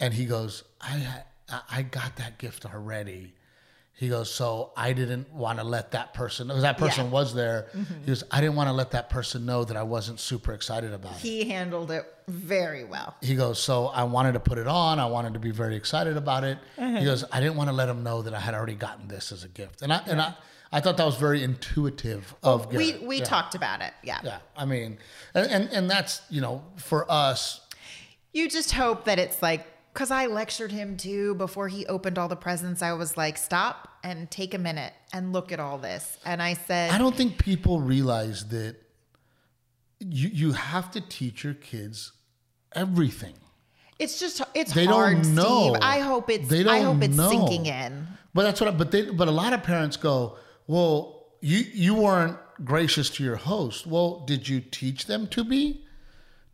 and 0.00 0.14
he 0.14 0.24
goes, 0.24 0.64
I 0.80 1.24
I 1.70 1.82
got 1.82 2.16
that 2.16 2.38
gift 2.38 2.64
already." 2.64 3.34
He 3.96 4.08
goes, 4.08 4.28
so 4.28 4.72
I 4.76 4.92
didn't 4.92 5.32
want 5.32 5.60
to 5.60 5.64
let 5.64 5.92
that 5.92 6.14
person, 6.14 6.48
because 6.48 6.62
that 6.62 6.78
person 6.78 7.06
Yeah. 7.06 7.12
was 7.12 7.32
there. 7.32 7.68
Mm-hmm. 7.76 8.00
He 8.00 8.06
goes, 8.06 8.24
I 8.28 8.40
didn't 8.40 8.56
want 8.56 8.68
to 8.68 8.72
let 8.72 8.90
that 8.90 9.08
person 9.08 9.46
know 9.46 9.64
that 9.64 9.76
I 9.76 9.84
wasn't 9.84 10.18
super 10.18 10.52
excited 10.52 10.92
about 10.92 11.12
it. 11.12 11.18
He 11.18 11.48
handled 11.48 11.92
it 11.92 12.04
very 12.26 12.82
well. 12.82 13.14
He 13.22 13.36
goes, 13.36 13.60
so 13.60 13.86
I 13.86 14.02
wanted 14.02 14.32
to 14.32 14.40
put 14.40 14.58
it 14.58 14.66
on. 14.66 14.98
I 14.98 15.06
wanted 15.06 15.34
to 15.34 15.38
be 15.38 15.52
very 15.52 15.76
excited 15.76 16.16
about 16.16 16.42
it. 16.42 16.58
He 16.76 16.82
uh-huh. 16.82 17.04
goes, 17.04 17.24
I 17.30 17.38
didn't 17.38 17.54
want 17.54 17.68
to 17.70 17.72
let 17.74 17.88
him 17.88 18.02
know 18.02 18.22
that 18.22 18.34
I 18.34 18.40
had 18.40 18.54
already 18.54 18.74
gotten 18.74 19.06
this 19.06 19.30
as 19.30 19.44
a 19.44 19.48
gift, 19.48 19.80
and 19.82 19.92
I 19.92 20.02
and 20.06 20.20
I, 20.20 20.34
I 20.72 20.80
thought 20.80 20.96
that 20.96 21.06
was 21.06 21.16
very 21.16 21.44
intuitive 21.44 22.34
of 22.42 22.74
We 22.74 22.96
we 22.98 23.18
yeah. 23.18 23.24
talked 23.24 23.54
about 23.54 23.80
it. 23.80 23.92
Yeah. 24.02 24.18
Yeah, 24.24 24.38
I 24.56 24.64
mean, 24.64 24.98
and, 25.34 25.46
and 25.50 25.68
and 25.72 25.90
that's 25.90 26.20
you 26.30 26.40
know 26.40 26.64
for 26.76 27.10
us. 27.10 27.60
You 28.32 28.50
just 28.50 28.72
hope 28.72 29.04
that 29.04 29.20
it's 29.20 29.40
like 29.40 29.64
because 29.94 30.10
I 30.10 30.26
lectured 30.26 30.72
him 30.72 30.96
too 30.98 31.34
before 31.36 31.68
he 31.68 31.86
opened 31.86 32.18
all 32.18 32.28
the 32.28 32.36
presents. 32.36 32.82
I 32.82 32.92
was 32.92 33.16
like, 33.16 33.38
stop 33.38 33.88
and 34.02 34.30
take 34.30 34.52
a 34.52 34.58
minute 34.58 34.92
and 35.12 35.32
look 35.32 35.52
at 35.52 35.60
all 35.60 35.78
this. 35.78 36.18
And 36.26 36.42
I 36.42 36.54
said, 36.54 36.90
I 36.90 36.98
don't 36.98 37.16
think 37.16 37.38
people 37.38 37.80
realize 37.80 38.48
that 38.48 38.76
you 40.00 40.28
you 40.28 40.52
have 40.52 40.90
to 40.92 41.00
teach 41.00 41.44
your 41.44 41.54
kids 41.54 42.12
everything. 42.72 43.34
it's 43.98 44.18
just 44.20 44.42
it's 44.54 44.72
They 44.74 44.84
hard, 44.86 45.22
don't 45.22 45.34
know. 45.34 45.70
Steve. 45.74 45.82
I 45.82 46.00
hope 46.00 46.28
it's 46.28 46.48
They 46.48 46.62
don't 46.64 46.82
hope 46.82 47.02
it's 47.02 47.16
know. 47.16 47.30
sinking 47.30 47.66
in. 47.66 48.06
But 48.34 48.42
that's 48.42 48.60
what. 48.60 48.68
I, 48.74 48.76
but 48.76 48.90
they. 48.90 49.02
But 49.10 49.28
a 49.28 49.30
lot 49.30 49.52
of 49.52 49.62
parents 49.62 49.96
go, 49.96 50.36
well, 50.66 51.26
you 51.40 51.58
you 51.72 51.94
weren't 51.94 52.36
gracious 52.64 53.08
to 53.10 53.22
your 53.24 53.36
host. 53.36 53.86
Well, 53.86 54.24
did 54.26 54.48
you 54.48 54.60
teach 54.60 55.06
them 55.06 55.28
to 55.28 55.44
be? 55.44 55.84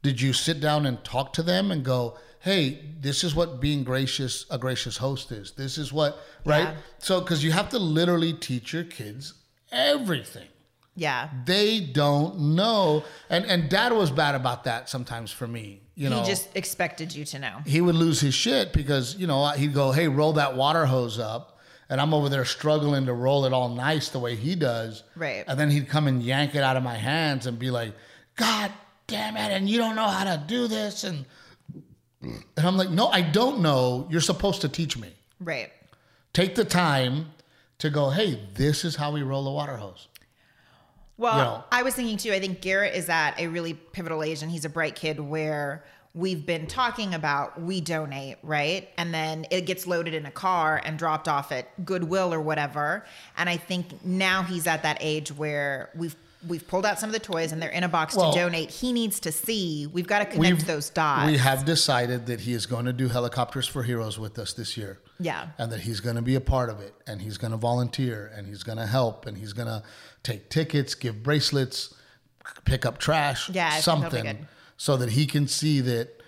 Did 0.03 0.21
you 0.21 0.33
sit 0.35 0.61
down 0.61 0.85
and 0.87 1.03
talk 1.05 1.33
to 1.35 1.43
them 1.43 1.71
and 1.71 1.83
go, 1.85 2.19
hey, 2.41 2.81
this 3.01 3.23
is 3.23 3.35
what 3.35 3.61
being 3.61 3.85
gracious 3.85 4.47
a 4.51 4.59
gracious 4.59 4.97
host 4.97 5.31
is. 5.31 5.53
This 5.53 5.79
is 5.79 5.93
what 5.93 6.19
right. 6.45 6.63
Yeah. 6.63 6.75
So 6.99 7.21
because 7.21 7.45
you 7.45 7.53
have 7.53 7.69
to 7.71 7.79
literally 7.79 8.33
teach 8.33 8.73
your 8.73 8.85
kids 8.85 9.35
everything. 9.71 10.49
Yeah. 10.97 11.31
They 11.47 11.81
don't 11.81 12.55
know, 12.57 13.05
and 13.31 13.45
and 13.47 13.71
Dad 13.71 13.93
was 13.93 14.11
bad 14.11 14.35
about 14.35 14.65
that 14.65 14.89
sometimes 14.89 15.31
for 15.31 15.47
me. 15.47 15.83
You 15.95 16.09
know, 16.09 16.21
he 16.21 16.27
just 16.27 16.49
expected 16.57 17.15
you 17.15 17.25
to 17.27 17.39
know. 17.39 17.59
he 17.67 17.81
would 17.81 17.95
lose 17.95 18.21
his 18.21 18.35
shit 18.35 18.73
because 18.73 19.17
you 19.17 19.27
know 19.27 19.49
he'd 19.51 19.75
go, 19.75 19.93
"Hey, 19.93 20.09
roll 20.09 20.33
that 20.35 20.57
water 20.57 20.87
hose 20.87 21.19
up," 21.19 21.59
and 21.89 22.01
I'm 22.01 22.15
over 22.15 22.29
there 22.29 22.45
struggling 22.45 23.07
to 23.07 23.13
roll 23.13 23.45
it 23.45 23.53
all 23.53 23.69
nice 23.69 24.09
the 24.09 24.19
way 24.19 24.35
he 24.35 24.55
does. 24.55 25.03
Right. 25.15 25.45
And 25.47 25.61
then 25.61 25.71
he'd 25.71 25.89
come 25.89 26.07
and 26.07 26.23
yank 26.23 26.55
it 26.55 26.63
out 26.63 26.77
of 26.77 26.83
my 26.83 26.97
hands 26.97 27.47
and 27.47 27.59
be 27.59 27.71
like, 27.71 27.95
"God 28.37 28.73
damn 29.07 29.37
it!" 29.37 29.53
And 29.53 29.69
you 29.69 29.79
don't 29.79 29.95
know 29.95 30.09
how 30.09 30.25
to 30.25 30.43
do 30.47 30.69
this, 30.69 31.05
and 31.05 31.25
and 32.23 32.45
I'm 32.57 32.77
like, 32.77 32.91
"No, 32.91 33.09
I 33.09 33.23
don't 33.23 33.61
know. 33.61 34.07
You're 34.11 34.21
supposed 34.21 34.61
to 34.63 34.69
teach 34.69 34.97
me. 34.97 35.15
Right. 35.41 35.71
Take 36.33 36.55
the 36.55 36.65
time 36.65 37.33
to 37.79 37.91
go. 37.91 38.11
Hey, 38.11 38.41
this 38.55 38.85
is 38.85 38.97
how 38.97 39.13
we 39.13 39.23
roll 39.23 39.47
a 39.47 39.53
water 39.53 39.77
hose." 39.77 40.09
Well, 41.21 41.37
you 41.37 41.45
know. 41.45 41.65
I 41.71 41.83
was 41.83 41.95
thinking 41.95 42.17
too, 42.17 42.33
I 42.33 42.41
think 42.41 42.63
Garrett 42.63 42.95
is 42.95 43.11
at 43.11 43.39
a 43.39 43.47
really 43.49 43.75
pivotal 43.75 44.23
age 44.23 44.43
and 44.43 44.51
he's 44.51 44.65
a 44.65 44.71
bright 44.71 44.95
kid 44.95 45.21
where 45.21 45.85
we've 46.15 46.47
been 46.47 46.67
talking 46.67 47.13
about 47.13 47.61
we 47.61 47.83
donate, 47.83 48.39
right? 48.43 48.89
And 48.97 49.13
then 49.13 49.47
it 49.51 49.67
gets 49.67 49.87
loaded 49.87 50.15
in 50.15 50.25
a 50.25 50.31
car 50.31 50.81
and 50.83 50.99
dropped 50.99 51.29
off 51.29 51.53
at 51.53 51.85
Goodwill 51.85 52.33
or 52.33 52.41
whatever. 52.41 53.05
And 53.37 53.51
I 53.51 53.59
think 53.59 54.03
now 54.05 54.43
he's 54.43 54.67
at 54.67 54.83
that 54.83 54.97
age 55.01 55.31
where 55.31 55.91
we've 55.95 56.17
we've 56.47 56.67
pulled 56.67 56.87
out 56.87 56.99
some 56.99 57.09
of 57.09 57.13
the 57.13 57.21
toys 57.21 57.53
and 57.53 57.61
they're 57.61 57.71
in 57.71 57.85
a 57.85 57.89
box 57.89 58.15
Well- 58.15 58.33
to 58.33 58.39
donate. 58.39 58.71
He 58.71 58.93
needs 58.93 59.21
to 59.21 59.33
see. 59.33 59.87
We've 59.87 60.07
got 60.07 60.21
to 60.21 60.25
connect 60.25 60.67
those 60.67 60.91
dots. 60.91 61.31
We 61.31 61.37
have 61.37 61.65
decided 61.65 62.27
that 62.27 62.41
he 62.41 62.53
is 62.53 62.67
going 62.67 62.87
to 62.87 62.93
do 62.93 63.09
Helicopters 63.09 63.67
for 63.67 63.83
Heroes 63.83 64.19
with 64.19 64.39
us 64.39 64.53
this 64.53 64.77
year. 64.77 65.01
Yeah. 65.19 65.49
And 65.59 65.71
that 65.73 65.81
he's 65.81 66.01
going 66.01 66.17
to 66.17 66.23
be 66.23 66.35
a 66.35 66.41
part 66.41 66.71
of 66.71 66.81
it 66.81 66.95
and 67.07 67.21
he's 67.21 67.37
going 67.37 67.51
to 67.51 67.57
volunteer 67.59 68.31
and 68.35 68.47
he's 68.47 68.63
going 68.63 68.79
to 68.79 68.87
help 68.87 69.27
and 69.27 69.37
he's 69.37 69.53
going 69.53 69.69
to 69.69 69.83
take 70.23 70.49
tickets, 70.49 70.95
give 70.95 71.23
bracelets, 71.23 71.95
pick 72.65 72.87
up 72.87 72.99
trash, 72.99 73.51
Yeah, 73.51 73.69
I 73.69 73.81
think 73.81 73.85
that'll 73.85 74.11
be 74.11 74.17
something 74.17 74.49
so 74.77 74.97
that 74.97 75.11
he 75.11 75.27
can 75.27 75.47
see 75.47 75.81
that, 75.83 76.23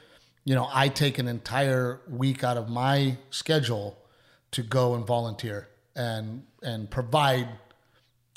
you 0.44 0.54
know, 0.54 0.68
I 0.72 0.88
take 0.88 1.18
an 1.18 1.26
entire 1.26 2.00
week 2.08 2.44
out 2.44 2.58
of 2.58 2.68
my 2.68 3.16
schedule 3.30 3.98
to 4.50 4.62
go 4.62 4.94
and 4.94 5.06
volunteer 5.06 5.68
and 5.96 6.44
and 6.62 6.90
provide 6.90 7.48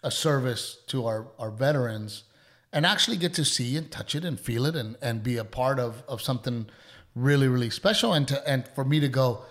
a 0.05 0.11
service 0.11 0.77
to 0.85 1.07
our, 1.07 1.27
our 1.39 1.49
veterans 1.49 2.23
and 2.71 2.85
actually 2.85 3.17
get 3.17 3.33
to 3.33 3.43
see 3.43 3.75
and 3.75 3.89
touch 3.91 4.13
it 4.13 4.23
and 4.23 4.39
feel 4.39 4.65
it 4.67 4.75
and, 4.75 4.95
and 5.01 5.23
be 5.23 5.37
a 5.37 5.43
part 5.43 5.79
of, 5.79 6.03
of 6.07 6.21
something 6.21 6.67
really, 7.15 7.47
really 7.47 7.71
special. 7.71 8.13
And 8.13 8.27
to, 8.27 8.47
and 8.47 8.67
for 8.75 8.85
me 8.85 8.99
to 8.99 9.07
go, 9.07 9.41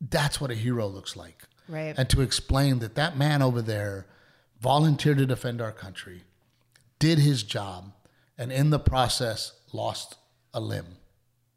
that's 0.00 0.40
what 0.40 0.50
a 0.50 0.54
hero 0.54 0.86
looks 0.86 1.16
like. 1.16 1.42
Right. 1.68 1.94
And 1.98 2.08
to 2.10 2.22
explain 2.22 2.78
that 2.78 2.94
that 2.94 3.18
man 3.18 3.42
over 3.42 3.60
there 3.60 4.06
volunteered 4.60 5.18
to 5.18 5.26
defend 5.26 5.60
our 5.60 5.72
country, 5.72 6.22
did 6.98 7.18
his 7.18 7.42
job, 7.42 7.92
and 8.38 8.50
in 8.50 8.70
the 8.70 8.78
process 8.78 9.52
lost 9.72 10.16
a 10.54 10.60
limb. 10.60 10.96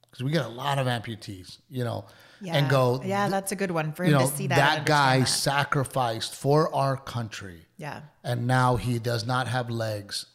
Because 0.04 0.22
we 0.22 0.32
get 0.32 0.46
a 0.46 0.50
lot 0.50 0.80
of 0.80 0.88
amputees, 0.88 1.60
you 1.70 1.86
know, 1.86 2.06
yeah. 2.44 2.56
and 2.58 2.70
go, 2.70 3.02
Yeah, 3.04 3.30
that's 3.30 3.52
a 3.52 3.56
good 3.56 3.72
one 3.72 3.94
for 3.94 4.06
you 4.06 4.12
know, 4.12 4.20
to 4.20 4.28
see 4.28 4.48
that. 4.48 4.56
that, 4.56 4.86
guy 4.86 5.16
understand 5.16 5.42
sacrificed 5.42 6.36
for 6.36 6.74
our 6.76 6.98
country. 6.98 7.66
Yeah. 7.78 8.02
and 8.24 8.48
now 8.48 8.76
he 8.78 9.00
does 9.00 9.26
not 9.26 9.48
have 9.48 9.70
legs. 9.70 10.28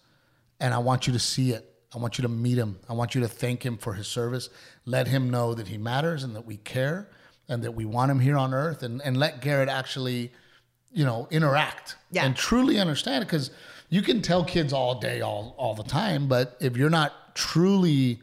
And 0.61 0.75
I 0.75 0.79
want 0.79 1.07
you 1.07 1.13
to 1.13 1.19
see 1.19 1.53
it. 1.53 1.65
I 1.95 1.99
want 1.99 2.19
you 2.19 2.23
to 2.23 2.29
meet 2.29 2.59
him. 2.59 2.79
I 2.89 2.93
want 2.93 3.15
you 3.15 3.21
to 3.23 3.29
thank 3.29 3.65
him 3.65 3.79
for 3.79 3.95
his 3.95 4.07
service. 4.09 4.51
Let 4.85 5.07
him 5.09 5.31
know 5.31 5.55
that 5.55 5.69
he 5.69 5.79
matters 5.79 6.25
and 6.25 6.35
that 6.37 6.45
we 6.45 6.57
care 6.59 7.09
and 7.49 7.63
that 7.63 7.73
we 7.73 7.85
want 7.87 8.11
him 8.11 8.21
here 8.21 8.37
on 8.37 8.53
earth 8.53 8.83
and, 8.83 9.01
and 9.03 9.17
let 9.17 9.41
Garrett 9.41 9.69
actually, 9.71 10.31
you 10.93 11.05
know, 11.07 11.29
interact 11.31 11.97
Yeah. 12.11 12.27
and 12.27 12.37
truly 12.37 12.79
understand 12.79 13.23
it. 13.23 13.27
Because 13.27 13.51
you 13.89 14.03
can 14.03 14.21
tell 14.21 14.45
kids 14.45 14.73
all 14.75 15.01
day, 15.01 15.23
all, 15.23 15.55
all 15.57 15.75
the 15.75 15.85
time, 15.85 16.29
but 16.29 16.57
if 16.61 16.77
you're 16.77 16.91
not 16.91 17.35
truly 17.35 18.21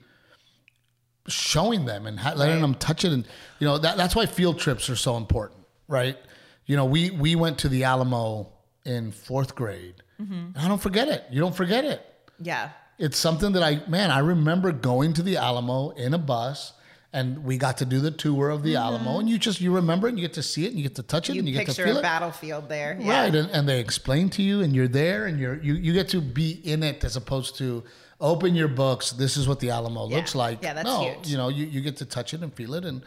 showing 1.28 1.86
them 1.86 2.06
and 2.06 2.20
ha- 2.20 2.34
letting 2.36 2.56
Right. 2.56 2.62
them 2.62 2.76
touch 2.76 3.04
it 3.06 3.12
and 3.12 3.26
you 3.60 3.66
know 3.68 3.78
that, 3.80 3.98
that's 3.98 4.16
why 4.16 4.26
field 4.26 4.60
trips 4.60 4.90
are 4.90 4.96
so 4.96 5.18
important 5.18 5.62
right 5.88 6.18
you 6.66 6.76
know 6.76 6.86
we 6.86 7.10
we 7.10 7.36
went 7.36 7.58
to 7.60 7.70
the 7.70 7.84
alamo 7.84 8.52
in 8.86 9.12
fourth 9.12 9.56
grade 9.56 9.96
Mm-hmm. 10.22 10.34
and 10.34 10.58
i 10.58 10.68
don't 10.68 10.82
forget 10.82 11.08
it 11.10 11.26
you 11.32 11.42
don't 11.42 11.56
forget 11.56 11.84
it 11.84 12.02
Yeah. 12.40 12.70
it's 12.98 13.18
something 13.18 13.52
that 13.54 13.64
i 13.64 13.82
man 13.88 14.12
i 14.12 14.20
remember 14.20 14.72
going 14.72 15.14
to 15.14 15.24
the 15.24 15.36
alamo 15.38 15.90
in 15.90 16.14
a 16.14 16.18
bus 16.18 16.72
and 17.12 17.44
we 17.44 17.58
got 17.58 17.78
to 17.78 17.86
do 17.86 18.00
the 18.00 18.12
tour 18.12 18.50
of 18.50 18.62
the 18.64 18.76
alamo 18.78 19.20
and 19.20 19.28
you 19.30 19.38
just 19.38 19.60
you 19.62 19.74
remember 19.74 20.08
it 20.08 20.12
and 20.12 20.20
you 20.20 20.26
get 20.28 20.36
to 20.36 20.44
see 20.44 20.66
it 20.66 20.70
and 20.70 20.78
you 20.78 20.84
get 20.84 20.96
to 20.96 21.04
touch 21.04 21.30
it 21.30 21.34
Mm-hmm. 21.34 21.36
You 21.36 21.40
and 21.40 21.50
you 21.50 21.54
get 21.56 21.62
to 21.62 21.66
picture 21.72 21.86
feel 21.86 21.96
a 21.96 22.00
it 22.00 22.02
battlefield 22.04 22.70
there. 22.70 22.98
Yeah. 23.00 23.22
Right, 23.24 23.36
and, 23.36 23.50
and 23.52 23.68
they 23.68 23.80
explain 23.80 24.30
to 24.32 24.42
you, 24.44 24.62
and 24.62 24.76
you're 24.76 24.88
there, 24.90 25.26
and 25.26 25.40
you're 25.40 25.56
you 25.62 25.74
you 25.76 25.92
get 25.94 26.08
to 26.10 26.20
be 26.22 26.52
in 26.64 26.84
it 26.84 27.04
as 27.06 27.16
opposed 27.16 27.58
to 27.60 27.84
open 28.20 28.56
your 28.56 28.68
books. 28.68 29.12
This 29.12 29.38
is 29.38 29.48
what 29.48 29.60
the 29.60 29.70
Alamo 29.72 30.08
Yeah. 30.10 30.18
looks 30.18 30.36
like. 30.36 30.64
Yeah, 30.64 30.74
that's 30.74 30.86
no, 30.86 31.04
huge. 31.12 31.28
you 31.28 31.38
know, 31.38 31.50
you, 31.50 31.66
you 31.66 31.82
get 31.82 31.98
to 31.98 32.06
touch 32.06 32.34
it 32.34 32.42
and 32.42 32.54
feel 32.54 32.74
it, 32.76 32.86
and 32.86 33.02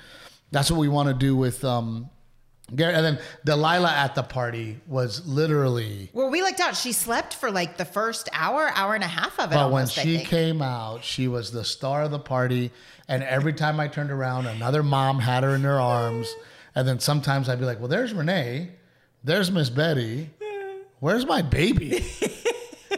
that's 0.51 0.71
what 0.71 0.79
we 0.81 0.89
want 0.89 1.09
to 1.09 1.15
do 1.15 1.35
with 1.37 1.65
um, 1.65 2.11
Gary. 2.75 2.95
And 2.95 3.05
then 3.05 3.19
Delilah 3.45 3.91
at 3.93 4.15
the 4.15 4.23
party 4.23 4.81
was 4.87 5.27
literally. 5.27 6.11
Well, 6.13 6.31
we 6.31 6.43
looked 6.43 6.61
out. 6.61 6.77
She 6.77 6.93
slept 6.93 7.35
for 7.35 7.51
like 7.51 7.77
the 7.77 7.85
first 7.85 8.29
hour, 8.33 8.71
hour 8.75 8.95
and 8.95 9.05
a 9.05 9.09
half 9.09 9.39
of 9.39 9.51
it. 9.53 9.55
But 9.55 9.71
when 9.73 9.83
almost, 9.83 9.99
I 9.99 10.03
she 10.03 10.19
came 10.25 10.61
out, 10.63 11.05
she 11.05 11.29
was 11.29 11.51
the 11.53 11.65
star 11.65 12.03
of 12.03 12.11
the 12.11 12.19
party, 12.19 12.71
and 13.09 13.23
every 13.23 13.53
time 13.55 13.81
I 13.81 13.89
turned 13.89 14.11
around, 14.11 14.47
another 14.47 14.83
mom 14.83 15.19
had 15.21 15.43
her 15.43 15.55
in 15.55 15.63
their 15.63 15.81
arms, 15.81 16.33
and 16.75 16.87
then 16.87 17.01
sometimes 17.01 17.49
I'd 17.49 17.59
be 17.59 17.65
like, 17.65 17.79
"Well, 17.81 17.89
there's 17.89 18.13
Renee." 18.13 18.71
there's 19.25 19.51
Miss 19.51 19.69
Betty. 19.69 20.31
Where's 21.01 21.27
my 21.27 21.43
baby? 21.43 22.05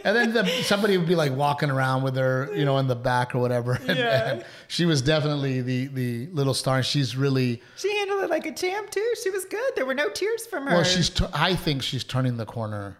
and 0.03 0.15
then 0.15 0.33
the, 0.33 0.45
somebody 0.63 0.97
would 0.97 1.07
be 1.07 1.15
like 1.15 1.31
walking 1.33 1.69
around 1.69 2.03
with 2.03 2.15
her, 2.15 2.49
you 2.55 2.65
know, 2.65 2.77
in 2.77 2.87
the 2.87 2.95
back 2.95 3.33
or 3.35 3.39
whatever. 3.39 3.73
And, 3.87 3.97
Yeah. 3.97 4.31
and 4.31 4.45
she 4.67 4.85
was 4.85 5.01
definitely 5.01 5.61
the 5.61 5.87
the 5.87 6.27
little 6.27 6.53
star. 6.53 6.83
She's 6.83 7.15
really 7.15 7.61
She 7.77 7.95
handled 7.97 8.23
it 8.23 8.29
like 8.29 8.45
a 8.45 8.53
champ 8.53 8.89
too. 8.89 9.13
She 9.23 9.29
was 9.29 9.45
good. 9.45 9.71
There 9.75 9.85
were 9.85 9.93
no 9.93 10.09
tears 10.09 10.45
from 10.47 10.65
her. 10.67 10.71
well. 10.75 10.83
She's 10.83 11.09
tu- 11.09 11.27
I 11.33 11.55
think 11.55 11.81
she's 11.83 12.03
turning 12.03 12.37
the 12.37 12.45
corner 12.45 12.97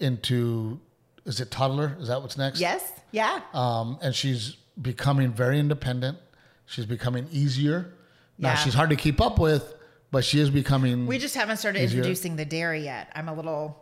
into 0.00 0.80
is 1.24 1.40
it 1.40 1.50
toddler? 1.50 1.96
Is 2.00 2.08
that 2.08 2.20
what's 2.20 2.36
next? 2.36 2.58
yes, 2.60 2.92
yeah, 3.12 3.40
Um, 3.54 3.98
and 4.02 4.14
she's 4.14 4.56
becoming 4.80 5.32
very 5.32 5.58
independent. 5.58 6.18
She's 6.66 6.86
becoming 6.86 7.28
easier. 7.30 7.92
Now 8.38 8.50
Yeah. 8.50 8.54
she's 8.56 8.74
hard 8.74 8.90
to 8.90 8.96
keep 8.96 9.20
up 9.20 9.38
with, 9.38 9.74
but 10.10 10.24
she 10.24 10.40
is 10.40 10.50
becoming. 10.50 11.06
we 11.06 11.18
just 11.18 11.34
haven't 11.36 11.58
started 11.58 11.82
Easier. 11.82 11.98
introducing 11.98 12.36
the 12.36 12.44
dairy 12.44 12.82
yet. 12.84 13.12
I'm 13.14 13.28
a 13.28 13.34
little 13.34 13.81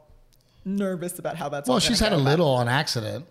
nervous 0.65 1.19
about 1.19 1.37
how 1.37 1.49
that's. 1.49 1.69
well, 1.69 1.79
she's 1.79 2.01
had 2.01 2.13
a 2.13 2.17
little 2.17 2.49
on 2.49 2.69
accident. 2.69 3.27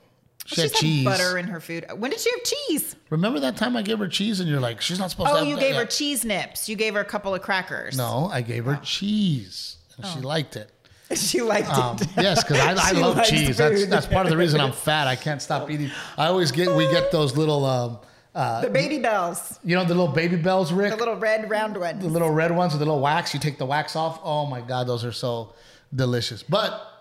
She 0.46 0.56
She's 0.56 0.64
had 0.64 0.72
had 0.72 0.80
cheese. 0.80 1.06
butter 1.06 1.38
in 1.38 1.46
her 1.48 1.60
food. 1.60 1.86
When 1.98 2.10
did 2.10 2.20
she 2.20 2.32
have 2.32 2.44
cheese? 2.44 2.96
Remember 3.12 3.40
that 3.42 3.56
time 3.58 3.76
I 3.78 3.84
gave 3.84 4.00
her 4.00 4.08
cheese 4.08 4.40
and 4.40 4.50
you're 4.50 4.60
like, 4.62 4.82
she's 4.82 4.98
not 4.98 5.12
supposed 5.12 5.30
to 5.32 5.40
Oh, 5.40 5.44
you 5.44 5.56
that 5.56 5.62
gave 5.62 5.76
her 5.76 5.82
yet. 5.82 5.90
cheese 5.92 6.26
nips. 6.26 6.68
You 6.68 6.76
gave 6.76 6.96
her 6.96 7.02
a 7.02 7.06
couple 7.06 7.36
of 7.36 7.42
crackers. 7.44 7.96
No, 7.98 8.30
I 8.34 8.42
gave 8.42 8.66
her 8.66 8.80
cheese 8.82 9.78
and 9.98 10.06
Oh. 10.06 10.10
she 10.16 10.22
liked 10.22 10.56
it. 10.56 10.72
she 11.16 11.42
liked 11.42 11.70
Um, 11.70 11.98
it. 11.98 12.08
yes, 12.18 12.44
because 12.44 12.58
I, 12.60 12.90
I 12.90 12.92
love 13.00 13.24
cheese. 13.26 13.58
That's 13.58 13.82
food. 13.82 13.90
that's 13.92 14.08
part 14.08 14.26
of 14.26 14.32
the 14.32 14.38
reason 14.38 14.60
I'm 14.60 14.72
fat. 14.88 15.08
I 15.08 15.16
can't 15.16 15.42
stop 15.42 15.70
eating. 15.70 15.92
I 16.18 16.28
always 16.28 16.52
get 16.52 16.74
we 16.76 16.86
get 16.90 17.12
those 17.12 17.36
little 17.38 17.66
um, 17.66 18.00
the 18.34 18.70
baby 18.72 19.00
bells, 19.00 19.60
you 19.64 19.76
know 19.76 19.84
the 19.84 19.94
little 19.94 20.14
Babybels, 20.14 20.76
Rick. 20.76 20.92
the 20.92 20.98
little 20.98 21.16
red 21.18 21.50
round 21.50 21.78
ones. 21.78 22.02
the 22.02 22.08
little 22.10 22.30
red 22.32 22.56
ones 22.56 22.74
with 22.74 22.80
the 22.80 22.86
little 22.86 23.02
wax. 23.02 23.34
You 23.34 23.40
take 23.40 23.58
the 23.60 23.66
wax 23.66 23.96
off. 23.96 24.20
Oh 24.24 24.46
my 24.46 24.62
god, 24.62 24.88
those 24.88 25.04
are 25.04 25.12
so 25.12 25.54
delicious. 25.94 26.42
But 26.44 26.99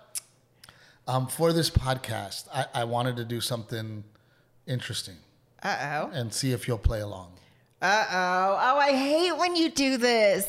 um, 1.09 1.27
for 1.27 1.53
this 1.53 1.71
podcast, 1.71 2.47
I, 2.55 2.67
I 2.75 2.85
wanted 2.85 3.17
to 3.17 3.25
do 3.25 3.41
something 3.41 4.05
interesting 4.67 5.17
Uh 5.63 6.05
oh. 6.05 6.11
and 6.13 6.33
see 6.33 6.53
if 6.53 6.69
you'll 6.69 6.79
play 6.79 7.01
along. 7.01 7.33
Uh 7.81 8.05
oh. 8.11 8.59
Oh, 8.61 8.79
I 8.79 8.93
hate 8.93 9.33
when 9.37 9.57
you 9.57 9.71
do 9.71 9.97
this. 9.97 10.47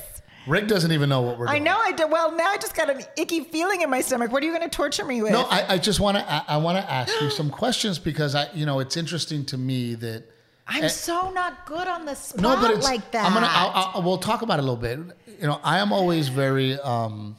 Rick 0.47 0.67
doesn't 0.67 0.91
even 0.91 1.09
know 1.09 1.21
what 1.21 1.37
we're 1.37 1.45
doing. 1.45 1.61
I 1.61 1.63
know 1.63 1.77
I 1.77 1.91
do. 1.91 2.07
Well, 2.07 2.35
now 2.35 2.47
I 2.47 2.57
just 2.57 2.75
got 2.75 2.89
an 2.89 3.01
icky 3.17 3.41
feeling 3.41 3.81
in 3.81 3.89
my 3.89 4.01
stomach. 4.01 4.31
What 4.31 4.41
are 4.41 4.45
you 4.45 4.51
going 4.51 4.67
to 4.67 4.75
torture 4.75 5.05
me 5.05 5.21
with? 5.21 5.31
No, 5.31 5.43
I, 5.43 5.75
I 5.75 5.77
just 5.77 5.99
want 5.99 6.17
to. 6.17 6.31
I, 6.31 6.43
I 6.47 6.57
want 6.57 6.77
to 6.83 6.91
ask 6.91 7.13
you 7.21 7.29
some 7.29 7.49
questions 7.61 7.99
because 7.99 8.35
I, 8.35 8.51
you 8.53 8.65
know, 8.65 8.79
it's 8.79 8.97
interesting 8.97 9.45
to 9.45 9.57
me 9.57 9.95
that. 9.95 10.23
I'm 10.71 10.87
so 10.87 11.31
not 11.31 11.65
good 11.65 11.87
on 11.87 12.05
the 12.05 12.13
spot 12.13 12.41
No, 12.41 12.55
but 12.55 12.69
it's 12.71 12.85
like 12.85 13.09
that. 13.11 13.25
I'm 13.25 13.33
gonna. 13.33 13.47
I'll, 13.49 13.91
I'll, 13.95 14.03
we'll 14.03 14.19
talk 14.19 14.43
about 14.43 14.59
it 14.59 14.63
a 14.63 14.71
little 14.71 14.75
bit. 14.75 14.99
You 15.39 15.47
know, 15.47 15.59
I 15.63 15.79
am 15.79 15.91
always 15.91 16.29
very 16.29 16.79
um, 16.79 17.37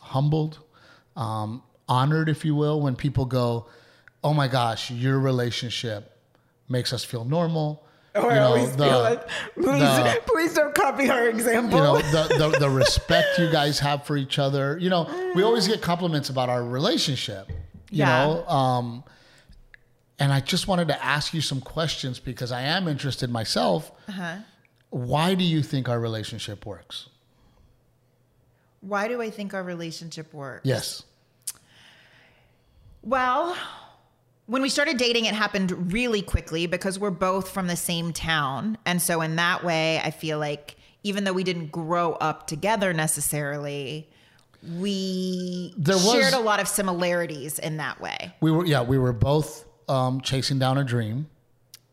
humbled, 0.00 0.58
um, 1.14 1.62
honored, 1.90 2.30
if 2.30 2.44
you 2.46 2.54
will, 2.54 2.80
when 2.80 2.96
people 2.96 3.26
go, 3.26 3.66
"Oh 4.24 4.32
my 4.32 4.48
gosh, 4.48 4.90
your 4.90 5.18
relationship 5.20 6.16
makes 6.68 6.92
us 6.94 7.04
feel 7.04 7.24
normal." 7.26 7.84
Oh, 8.14 8.22
you 8.24 8.30
I 8.30 8.34
know, 8.36 8.46
always 8.46 8.74
the- 8.76 8.84
feel 8.86 9.00
like, 9.02 9.28
please, 9.54 9.80
the- 9.80 10.22
please 10.26 10.54
don't 10.54 10.74
copy 10.74 11.10
our 11.10 11.28
example. 11.28 11.78
you 11.78 11.84
know 11.84 11.98
the, 12.12 12.34
the 12.50 12.58
the 12.60 12.70
respect 12.70 13.38
you 13.38 13.50
guys 13.50 13.78
have 13.80 14.04
for 14.06 14.16
each 14.16 14.38
other. 14.38 14.78
You 14.78 14.88
know, 14.90 15.32
we 15.34 15.42
always 15.42 15.68
get 15.68 15.82
compliments 15.82 16.30
about 16.30 16.48
our 16.48 16.64
relationship. 16.64 17.48
You 17.90 17.98
Yeah. 18.04 18.24
know, 18.24 18.46
um, 18.48 19.04
and 20.18 20.32
I 20.32 20.40
just 20.40 20.68
wanted 20.68 20.88
to 20.88 21.04
ask 21.04 21.34
you 21.34 21.40
some 21.40 21.60
questions 21.60 22.18
because 22.20 22.52
I 22.52 22.62
am 22.62 22.86
interested 22.88 23.30
myself. 23.30 23.90
uh-huh. 24.08 24.36
Why 24.90 25.34
do 25.36 25.44
you 25.44 25.62
think 25.62 25.88
our 25.88 26.00
relationship 26.00 26.66
works? 26.66 27.08
Why 28.80 29.08
do 29.08 29.20
I 29.22 29.30
think 29.30 29.54
our 29.54 29.62
relationship 29.62 30.32
works? 30.34 30.62
Yes. 30.64 31.02
Well, 33.02 33.56
when 34.46 34.62
we 34.62 34.68
started 34.68 34.96
dating, 34.98 35.24
it 35.26 35.34
happened 35.34 35.92
really 35.92 36.22
quickly 36.22 36.66
because 36.66 36.98
we're 36.98 37.10
both 37.10 37.50
from 37.50 37.66
the 37.66 37.76
same 37.76 38.12
town. 38.12 38.78
And 38.84 39.00
so, 39.00 39.20
in 39.22 39.36
that 39.36 39.64
way, 39.64 40.00
I 40.00 40.10
feel 40.10 40.38
like 40.38 40.76
even 41.02 41.24
though 41.24 41.32
we 41.32 41.44
didn't 41.44 41.72
grow 41.72 42.12
up 42.14 42.46
together 42.46 42.92
necessarily, 42.92 44.08
we 44.76 45.72
There 45.78 45.96
was- 45.96 46.12
shared 46.12 46.34
a 46.34 46.40
lot 46.40 46.60
of 46.60 46.68
similarities 46.68 47.58
in 47.58 47.78
that 47.78 48.00
way. 48.00 48.34
We 48.40 48.50
were 48.50 48.66
yeah, 48.66 48.82
we 48.82 48.98
were 48.98 49.12
both 49.14 49.64
um, 49.88 50.20
chasing 50.20 50.58
down 50.58 50.76
a 50.78 50.84
dream. 50.84 51.28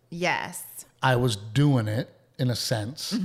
Yes. 0.09 0.63
I 1.01 1.15
was 1.15 1.35
doing 1.35 1.87
it 1.87 2.09
in 2.39 2.49
a 2.49 2.55
sense. 2.55 3.17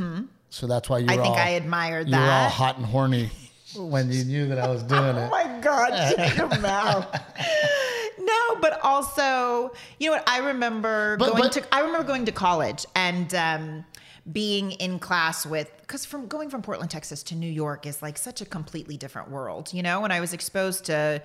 So 0.51 0.66
that's 0.66 0.88
why 0.88 0.99
you 0.99 1.07
Mm-hmm. 1.07 1.18
I 1.21 1.23
think 1.23 1.35
all, 1.37 1.42
I 1.42 1.49
admired 1.51 2.07
that. 2.09 2.16
you 2.16 2.23
were 2.23 2.31
all 2.31 2.49
hot 2.51 2.77
and 2.77 2.85
horny 2.87 3.31
when 3.76 4.11
you 4.12 4.24
knew 4.24 4.46
that 4.48 4.58
I 4.58 4.68
was 4.68 4.82
doing 4.82 5.00
Oh 5.00 5.18
it. 5.18 5.26
Oh 5.26 5.30
my 5.30 5.61
God, 5.61 6.11
shut 6.16 6.37
your 6.37 6.48
mouth. 6.61 7.06
No, 8.18 8.56
but 8.61 8.80
also, 8.82 9.72
you 9.98 10.08
know 10.11 10.16
what? 10.16 10.28
I 10.28 10.38
remember 10.38 11.16
But- 11.16 11.30
going 11.30 11.42
but- 11.42 11.52
to 11.52 11.74
I 11.74 11.80
remember 11.80 12.06
going 12.06 12.24
to 12.26 12.32
college 12.32 12.85
and 12.94 13.35
um, 13.35 13.85
being 14.32 14.72
in 14.72 14.98
class 14.98 15.44
with 15.46 15.70
because 15.80 16.04
from 16.04 16.26
going 16.28 16.48
from 16.50 16.62
Portland, 16.62 16.90
Texas 16.90 17.22
to 17.24 17.35
New 17.35 17.50
York 17.50 17.87
is 17.87 18.02
like 18.02 18.16
such 18.18 18.40
a 18.40 18.44
completely 18.44 18.96
different 18.96 19.30
world, 19.30 19.72
you 19.72 19.82
know. 19.82 20.04
And 20.04 20.12
I 20.12 20.20
was 20.20 20.32
exposed 20.32 20.85
to 20.87 21.22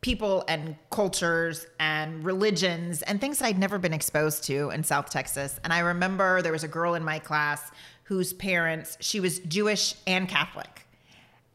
people 0.00 0.44
and 0.48 0.76
cultures 0.90 1.66
and 1.80 2.22
religions 2.24 3.00
and 3.02 3.20
things 3.20 3.38
that 3.38 3.46
I'd 3.46 3.58
never 3.58 3.78
been 3.78 3.94
exposed 3.94 4.44
to 4.44 4.68
in 4.70 4.84
South 4.84 5.08
Texas. 5.08 5.58
And 5.64 5.72
I 5.72 5.78
remember 5.78 6.42
there 6.42 6.52
was 6.52 6.64
a 6.64 6.68
girl 6.68 6.94
in 6.94 7.02
my 7.02 7.18
class 7.18 7.70
whose 8.04 8.34
parents 8.34 8.98
she 9.00 9.18
was 9.20 9.38
Jewish 9.38 9.94
and 10.06 10.28
Catholic. 10.28 10.73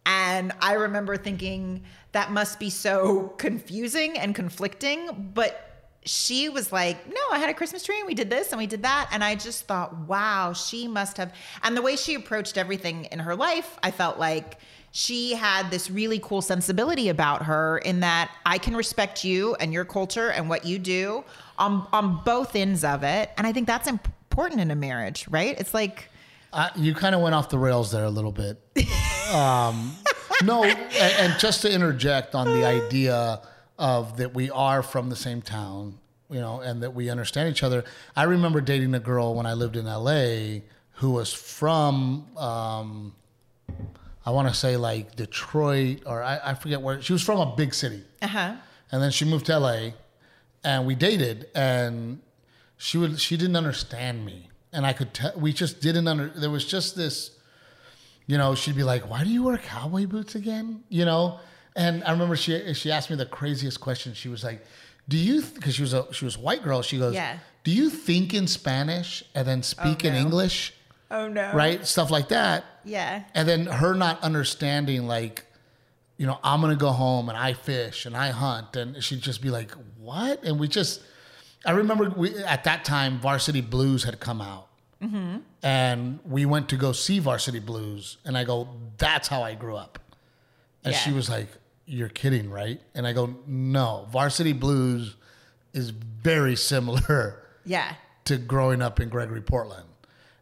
And 0.10 0.52
I 0.60 0.74
remember 0.74 1.17
thinking 1.17 1.84
that 2.13 2.32
must 2.32 2.60
be 2.60 2.72
so 2.72 3.28
confusing 3.38 4.17
and 4.17 4.34
conflicting. 4.34 5.32
But 5.36 5.91
she 6.04 6.50
was 6.50 6.72
like, 6.72 7.08
No, 7.08 7.22
I 7.32 7.38
had 7.38 7.52
a 7.52 7.54
Christmas 7.54 7.84
tree 7.84 8.00
and 8.00 8.08
we 8.08 8.15
did 8.15 8.28
this 8.28 8.52
and 8.52 8.58
we 8.58 8.65
did 8.65 8.82
that. 8.82 9.10
And 9.12 9.24
I 9.24 9.36
just 9.36 9.67
thought, 9.67 9.95
wow, 10.08 10.54
she 10.54 10.88
must 10.88 11.17
have. 11.17 11.32
And 11.62 11.78
the 11.78 11.84
way 11.84 11.95
she 11.95 12.15
approached 12.15 12.58
everything 12.58 13.06
in 13.06 13.19
her 13.19 13.36
life, 13.36 13.78
I 13.84 13.91
felt 13.91 14.17
like 14.17 14.58
she 14.91 15.36
had 15.36 15.69
this 15.69 15.91
really 15.91 16.17
cool 16.17 16.41
sensibility 16.41 17.10
about 17.10 17.43
her 17.43 17.78
in 17.78 18.00
that 18.00 18.32
I 18.48 18.58
can 18.58 18.76
respect 18.76 19.24
you 19.24 19.54
and 19.60 19.72
your 19.72 19.86
culture 19.86 20.32
and 20.32 20.50
what 20.50 20.65
you 20.65 20.80
do 20.80 21.24
on, 21.60 21.86
on 21.93 22.24
both 22.24 22.56
ends 22.56 22.84
of 22.84 23.04
it. 23.04 23.30
And 23.38 23.45
I 23.45 23.54
think 23.54 23.67
that's 23.67 23.88
important 23.88 24.60
in 24.60 24.72
a 24.72 24.76
marriage, 24.76 25.28
right? 25.30 25.56
It's 25.60 25.76
like, 25.76 26.10
I, 26.52 26.72
you 26.76 26.94
kind 26.96 27.14
of 27.16 27.22
went 27.22 27.36
off 27.36 27.50
the 27.50 27.60
rails 27.60 27.92
there 27.92 28.06
a 28.06 28.10
little 28.10 28.32
bit. 28.32 28.58
Um, 29.34 29.96
no, 30.44 30.64
and, 30.64 30.80
and 30.94 31.40
just 31.40 31.62
to 31.62 31.72
interject 31.72 32.34
on 32.34 32.48
the 32.48 32.66
idea 32.66 33.42
of 33.78 34.18
that 34.18 34.34
we 34.34 34.50
are 34.50 34.82
from 34.82 35.10
the 35.10 35.16
same 35.16 35.42
town, 35.42 36.00
you 36.30 36.40
know, 36.40 36.62
and 36.62 36.82
that 36.82 36.96
we 36.96 37.10
understand 37.10 37.50
each 37.50 37.62
other. 37.62 37.84
I 38.16 38.24
remember 38.24 38.60
dating 38.62 38.96
a 38.96 39.00
girl 39.00 39.36
when 39.36 39.46
I 39.46 39.54
lived 39.54 39.76
in 39.76 39.86
LA 39.86 40.62
who 40.94 41.12
was 41.12 41.32
from, 41.32 42.26
um, 42.38 43.14
I 44.26 44.32
want 44.32 44.48
to 44.48 44.54
say 44.54 44.78
like 44.78 45.16
Detroit 45.16 46.02
or 46.06 46.24
I, 46.24 46.40
I 46.44 46.54
forget 46.56 46.82
where. 46.82 47.02
She 47.02 47.14
was 47.14 47.22
from 47.22 47.40
a 47.40 47.56
big 47.56 47.74
city. 47.74 48.04
uh 48.22 48.28
huh. 48.28 48.56
and 48.92 49.02
then 49.02 49.12
she 49.12 49.26
moved 49.26 49.46
to 49.46 49.60
LA, 49.60 49.92
and 50.64 50.86
we 50.88 50.96
dated, 50.96 51.48
and 51.56 52.20
she 52.78 52.98
would 52.98 53.20
she 53.20 53.38
didn't 53.38 53.56
understand 53.56 54.26
me, 54.26 54.50
and 54.72 54.86
I 54.86 54.94
could 54.94 55.14
tell 55.14 55.34
we 55.36 55.54
just 55.54 55.82
didn't 55.82 56.08
under. 56.08 56.28
There 56.28 56.50
was 56.50 56.66
just 56.66 56.96
this, 56.96 57.32
you 58.28 58.38
know, 58.38 58.56
she'd 58.56 58.76
be 58.76 58.84
like, 58.84 59.10
"Why 59.10 59.24
do 59.24 59.30
you 59.30 59.44
wear 59.44 59.58
cowboy 59.58 60.06
boots 60.06 60.36
again?" 60.36 60.84
You 60.90 61.06
know, 61.06 61.40
and 61.76 62.04
I 62.04 62.12
remember 62.12 62.36
she 62.36 62.74
she 62.74 62.92
asked 62.92 63.10
me 63.10 63.16
the 63.16 63.26
craziest 63.26 63.80
question. 63.80 64.14
She 64.14 64.30
was 64.30 64.44
like, 64.44 64.64
"Do 65.08 65.18
you?" 65.18 65.42
Because 65.42 65.76
she 65.76 65.82
was 65.82 65.94
a 65.94 66.12
she 66.14 66.26
was 66.26 66.36
a 66.36 66.40
white 66.40 66.64
girl. 66.64 66.82
She 66.82 66.98
goes, 66.98 67.14
Yeah. 67.14 67.38
"Do 67.64 67.72
you 67.72 67.90
think 67.90 68.34
in 68.34 68.48
Spanish 68.48 69.24
and 69.34 69.48
then 69.48 69.64
speak 69.64 70.06
in 70.06 70.14
oh, 70.14 70.16
no. 70.16 70.22
English?" 70.22 70.74
Oh, 71.12 71.28
no. 71.28 71.52
Right, 71.54 71.86
stuff 71.88 72.12
like 72.12 72.30
that. 72.30 72.65
Yeah. 72.86 73.24
And 73.34 73.50
then 73.50 73.65
her 73.65 73.96
not 73.96 74.22
understanding, 74.22 75.08
like, 75.08 75.44
you 76.17 76.28
know, 76.28 76.38
I'm 76.44 76.62
gonna 76.62 76.76
go 76.76 76.92
home 76.92 77.30
and 77.30 77.38
I 77.38 77.54
fish 77.54 78.06
and 78.06 78.15
I 78.15 78.30
hunt, 78.30 78.76
and 78.76 79.04
she'd 79.04 79.22
just 79.22 79.42
be 79.42 79.50
like, 79.50 79.72
"What?" 79.98 80.44
And 80.44 80.60
we 80.60 80.67
just, 80.67 81.02
I 81.66 81.72
remember 81.72 82.10
we 82.10 82.36
at 82.38 82.64
that 82.64 82.86
time, 82.86 83.20
Varsity 83.20 83.62
Blues 83.62 84.04
had 84.04 84.20
come 84.20 84.42
out, 84.42 84.68
mm-hmm. 85.02 85.38
and 85.62 86.20
we 86.26 86.46
went 86.46 86.70
to 86.70 86.78
go 86.78 86.92
see 86.92 87.20
Varsity 87.20 87.60
Blues, 87.60 88.18
and 88.26 88.38
I 88.38 88.44
go, 88.44 88.70
"That's 88.98 89.28
how 89.28 89.44
I 89.44 89.56
grew 89.56 89.76
up," 89.76 90.00
and 90.84 90.96
she 90.96 91.12
was 91.12 91.30
like, 91.30 91.50
"You're 91.86 92.10
kidding, 92.10 92.50
right?" 92.50 92.82
And 92.96 93.06
I 93.06 93.14
go, 93.14 93.36
"No, 93.46 94.08
Varsity 94.12 94.54
Blues 94.54 95.16
is 95.74 95.90
very 95.90 96.56
similar." 96.56 97.44
Yeah. 97.66 97.94
to 98.26 98.38
growing 98.38 98.82
up 98.82 99.00
in 99.00 99.10
Gregory, 99.10 99.42
Portland. 99.42 99.86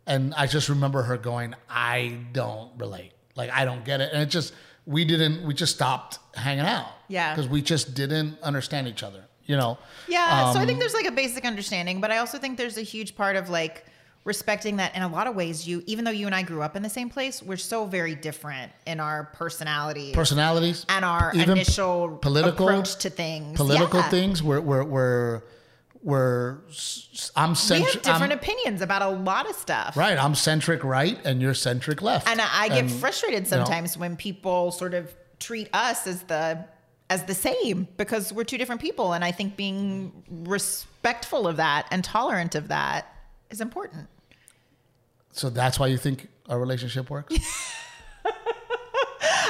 And 0.06 0.34
I 0.36 0.48
just 0.48 0.70
remember 0.70 1.02
her 1.04 1.18
going, 1.18 1.56
I 1.70 2.20
don't 2.32 2.72
relate. 2.78 3.12
Like, 3.36 3.52
I 3.52 3.66
don't 3.66 3.84
get 3.84 4.00
it. 4.00 4.14
And 4.14 4.22
it 4.22 4.28
just, 4.28 4.54
we 4.86 5.04
didn't, 5.04 5.46
we 5.46 5.54
just 5.54 5.76
stopped 5.76 6.20
hanging 6.36 6.64
out. 6.66 6.88
Yeah. 7.10 7.36
Because 7.36 7.50
we 7.50 7.62
just 7.62 7.94
didn't 7.96 8.40
understand 8.42 8.88
each 8.88 9.04
other, 9.04 9.26
you 9.48 9.56
know? 9.58 9.78
Yeah, 10.08 10.52
so 10.54 10.60
I 10.60 10.62
Um, 10.62 10.68
think 10.68 10.80
there's 10.80 10.94
like 10.94 11.08
a 11.08 11.12
basic 11.12 11.44
understanding, 11.46 12.00
but 12.02 12.12
I 12.12 12.18
also 12.20 12.38
think 12.38 12.58
there's 12.58 12.78
a 12.78 12.82
huge 12.84 13.16
part 13.16 13.36
of 13.36 13.50
like 13.50 13.86
respecting 14.26 14.76
that 14.76 14.94
in 14.94 15.02
a 15.04 15.08
lot 15.08 15.26
of 15.26 15.36
ways 15.36 15.66
you 15.66 15.82
even 15.88 16.04
though 16.04 16.12
you 16.12 16.26
and 16.26 16.36
I 16.36 16.42
grew 16.44 16.62
up 16.62 16.76
in 16.76 16.84
the 16.84 16.90
same 16.90 17.10
place, 17.10 17.42
we're 17.42 17.56
so 17.58 17.86
very 17.86 18.14
different 18.14 18.72
in 18.86 19.00
our 19.00 19.30
personalities 19.34 20.14
Personalities 20.14 20.86
and 20.90 21.06
our 21.06 21.32
even 21.34 21.52
initial 21.52 22.18
political- 22.22 22.68
approach 22.68 22.98
to 22.98 23.10
things. 23.10 23.56
political 23.56 24.02
Yeah. 24.02 24.10
things 24.10 24.44
where 24.44 24.60
where 24.62 24.84
where 24.84 25.44
where 26.02 26.60
I'm 27.36 27.56
centric. 27.56 27.88
We 27.88 27.94
have 27.94 28.02
different 28.04 28.34
opinions 28.34 28.82
about 28.82 29.02
a 29.02 29.10
lot 29.10 29.50
of 29.50 29.56
stuff. 29.56 29.98
right. 29.98 30.18
I'm 30.18 30.36
centric 30.36 30.84
right, 30.84 31.18
and 31.26 31.42
you're 31.42 31.54
centric 31.56 32.02
left. 32.02 32.28
And 32.30 32.40
I 32.40 32.68
get 32.70 32.78
And, 32.80 32.92
frustrated 32.92 33.46
you 33.46 33.52
know, 33.52 33.64
sometimes 33.66 33.98
when 33.98 34.16
people 34.16 34.72
sort 34.72 34.94
of 34.94 35.14
treat 35.40 35.70
us 35.74 36.06
as 36.08 36.22
the 36.24 36.66
as 37.10 37.24
the 37.24 37.34
same 37.34 37.88
because 37.98 38.34
we're 38.34 38.44
two 38.44 38.58
different 38.58 38.82
people 38.82 39.14
and 39.14 39.24
I 39.24 39.32
think 39.32 39.56
being 39.56 40.12
respectful 40.30 41.48
of 41.48 41.58
that 41.58 41.88
and 41.92 42.04
tolerant 42.04 42.56
of 42.56 42.68
that 42.68 43.14
is 43.50 43.62
important. 43.62 44.08
So 45.32 45.50
that's 45.50 45.80
why 45.80 45.88
you 45.88 45.98
think 45.98 46.28
our 46.50 46.60
relationship 46.60 47.10
works. 47.10 47.36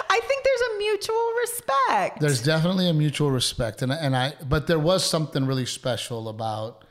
I 0.10 0.20
think 0.22 0.44
there's 0.44 0.62
a 0.62 0.78
mutual 0.78 1.34
respect. 1.42 2.20
There's 2.20 2.44
definitely 2.44 2.90
a 2.90 2.94
mutual 2.94 3.32
respect, 3.32 3.82
and 3.82 3.92
and 3.92 4.16
I. 4.16 4.34
But 4.48 4.68
there 4.68 4.80
was 4.80 5.04
something 5.06 5.46
really 5.46 5.66
special 5.66 6.28
about 6.30 6.84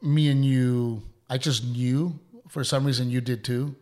me 0.00 0.28
and 0.28 0.44
you. 0.44 1.02
I 1.30 1.38
just 1.38 1.64
knew 1.64 2.18
for 2.48 2.64
some 2.64 2.84
reason 2.84 3.10
you 3.10 3.20
did 3.20 3.44
too 3.44 3.76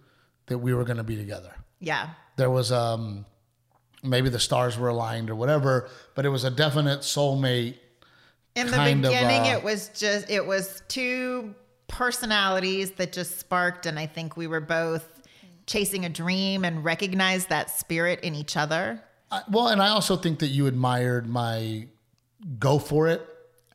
that 0.47 0.59
we 0.59 0.73
were 0.75 0.85
going 0.85 0.99
to 0.99 1.05
be 1.05 1.17
together. 1.17 1.53
yeah. 1.81 2.11
There 2.37 2.51
was 2.51 2.73
um 2.73 3.27
maybe 4.03 4.29
the 4.29 4.39
stars 4.41 4.79
were 4.79 4.89
aligned 4.89 5.31
or 5.31 5.35
whatever, 5.35 5.89
but 6.15 6.25
it 6.25 6.29
was 6.31 6.45
a 6.45 6.51
definite 6.51 7.01
soulmate. 7.01 7.77
In 8.57 8.67
the 8.67 8.77
beginning 8.79 9.43
uh, 9.43 9.57
it 9.59 9.63
was 9.65 9.91
just 9.91 10.29
it 10.29 10.45
was 10.45 10.83
two 10.89 11.55
personalities 11.89 12.93
that 12.93 13.13
just 13.13 13.39
sparked 13.39 13.87
and 13.87 13.99
I 13.99 14.07
think 14.07 14.37
we 14.37 14.47
were 14.47 14.61
both 14.61 15.07
chasing 15.67 16.05
a 16.05 16.09
dream 16.09 16.65
and 16.65 16.85
recognized 16.85 17.49
that 17.49 17.71
spirit 17.71 18.21
in 18.21 18.35
each 18.35 18.57
other. 18.57 19.03
I, 19.31 19.43
well, 19.49 19.69
and 19.69 19.81
I 19.81 19.89
also 19.89 20.17
think 20.17 20.41
that 20.41 20.49
you 20.49 20.67
admired 20.67 21.29
my 21.29 21.87
go 22.59 22.79
for 22.79 23.07
it 23.09 23.27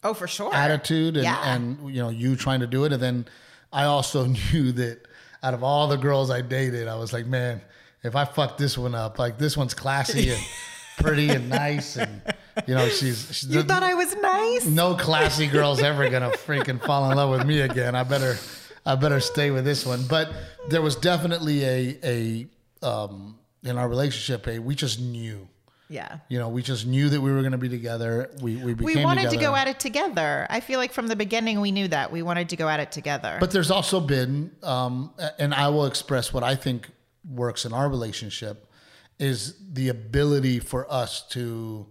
Oh, 0.03 0.13
for 0.13 0.27
sure. 0.27 0.53
attitude 0.53 1.15
and, 1.15 1.23
Yeah. 1.23 1.53
and 1.55 1.89
you 1.95 2.01
know 2.01 2.09
you 2.09 2.35
trying 2.35 2.59
to 2.59 2.67
do 2.67 2.83
it 2.85 2.91
and 2.93 3.01
then 3.01 3.25
i 3.71 3.83
also 3.85 4.25
knew 4.51 4.71
that 4.71 5.07
out 5.43 5.53
of 5.53 5.63
all 5.63 5.87
the 5.87 5.97
girls 5.97 6.29
i 6.31 6.41
dated 6.41 6.87
i 6.87 6.95
was 6.95 7.13
like 7.13 7.25
man 7.27 7.61
if 8.05 8.15
i 8.15 8.23
fuck 8.25 8.57
this 8.57 8.77
one 8.77 8.95
up 8.95 9.19
like 9.19 9.37
this 9.37 9.55
one's 9.57 9.73
classy 9.73 10.29
and 10.31 10.41
pretty 10.97 11.29
and 11.29 11.49
nice 11.49 11.97
and 11.97 12.21
you 12.67 12.73
know 12.73 12.87
she's, 12.87 13.27
she's 13.35 13.47
you 13.53 13.61
thought 13.63 13.83
I 13.83 13.93
was 13.95 14.15
nice? 14.15 14.65
no 14.65 14.95
classy 14.95 15.47
girl's 15.47 15.81
ever 15.81 16.09
gonna 16.09 16.29
freaking 16.31 16.81
fall 16.81 17.11
in 17.11 17.17
love 17.17 17.29
with 17.29 17.45
me 17.45 17.59
again 17.61 17.95
i 17.95 18.03
better 18.03 18.37
i 18.85 18.95
better 18.95 19.19
stay 19.19 19.51
with 19.51 19.65
this 19.65 19.85
one 19.85 20.03
but 20.07 20.31
there 20.69 20.81
was 20.81 20.95
definitely 20.95 21.63
a 21.65 21.97
a 22.03 22.47
um 22.85 23.37
in 23.63 23.77
our 23.77 23.89
relationship 23.89 24.47
a 24.47 24.59
we 24.59 24.73
just 24.73 25.01
knew 25.01 25.45
Yeah. 25.89 26.19
you 26.29 26.39
know 26.39 26.47
we 26.47 26.61
just 26.61 26.85
knew 26.87 27.09
that 27.09 27.19
we 27.19 27.29
were 27.33 27.41
gonna 27.43 27.57
be 27.57 27.67
together 27.69 28.29
we 28.41 28.55
we 28.63 28.73
became 28.73 28.95
We 28.99 29.03
wanted 29.03 29.31
to 29.31 29.37
go 29.37 29.53
at 29.53 29.67
it 29.67 29.79
together. 29.79 30.47
I 30.49 30.59
feel 30.61 30.79
like 30.79 30.93
from 30.93 31.07
the 31.07 31.15
beginning 31.17 31.59
we 31.59 31.71
knew 31.71 31.87
that. 31.89 32.09
We 32.11 32.21
wanted 32.21 32.47
to 32.49 32.55
go 32.55 32.67
at 32.69 32.79
it 32.79 32.91
together. 32.91 33.37
But 33.39 33.51
there's 33.51 33.69
also 33.71 33.99
been, 33.99 34.51
um, 34.63 35.13
and 35.39 35.53
I 35.53 35.67
will 35.69 35.85
express 35.85 36.31
what 36.33 36.43
I 36.43 36.55
think 36.55 36.89
works 37.29 37.65
in 37.65 37.73
our 37.73 37.89
relationship, 37.89 38.71
is 39.19 39.55
the 39.71 39.89
ability 39.89 40.59
for 40.59 40.91
us 40.91 41.21
to, 41.29 41.87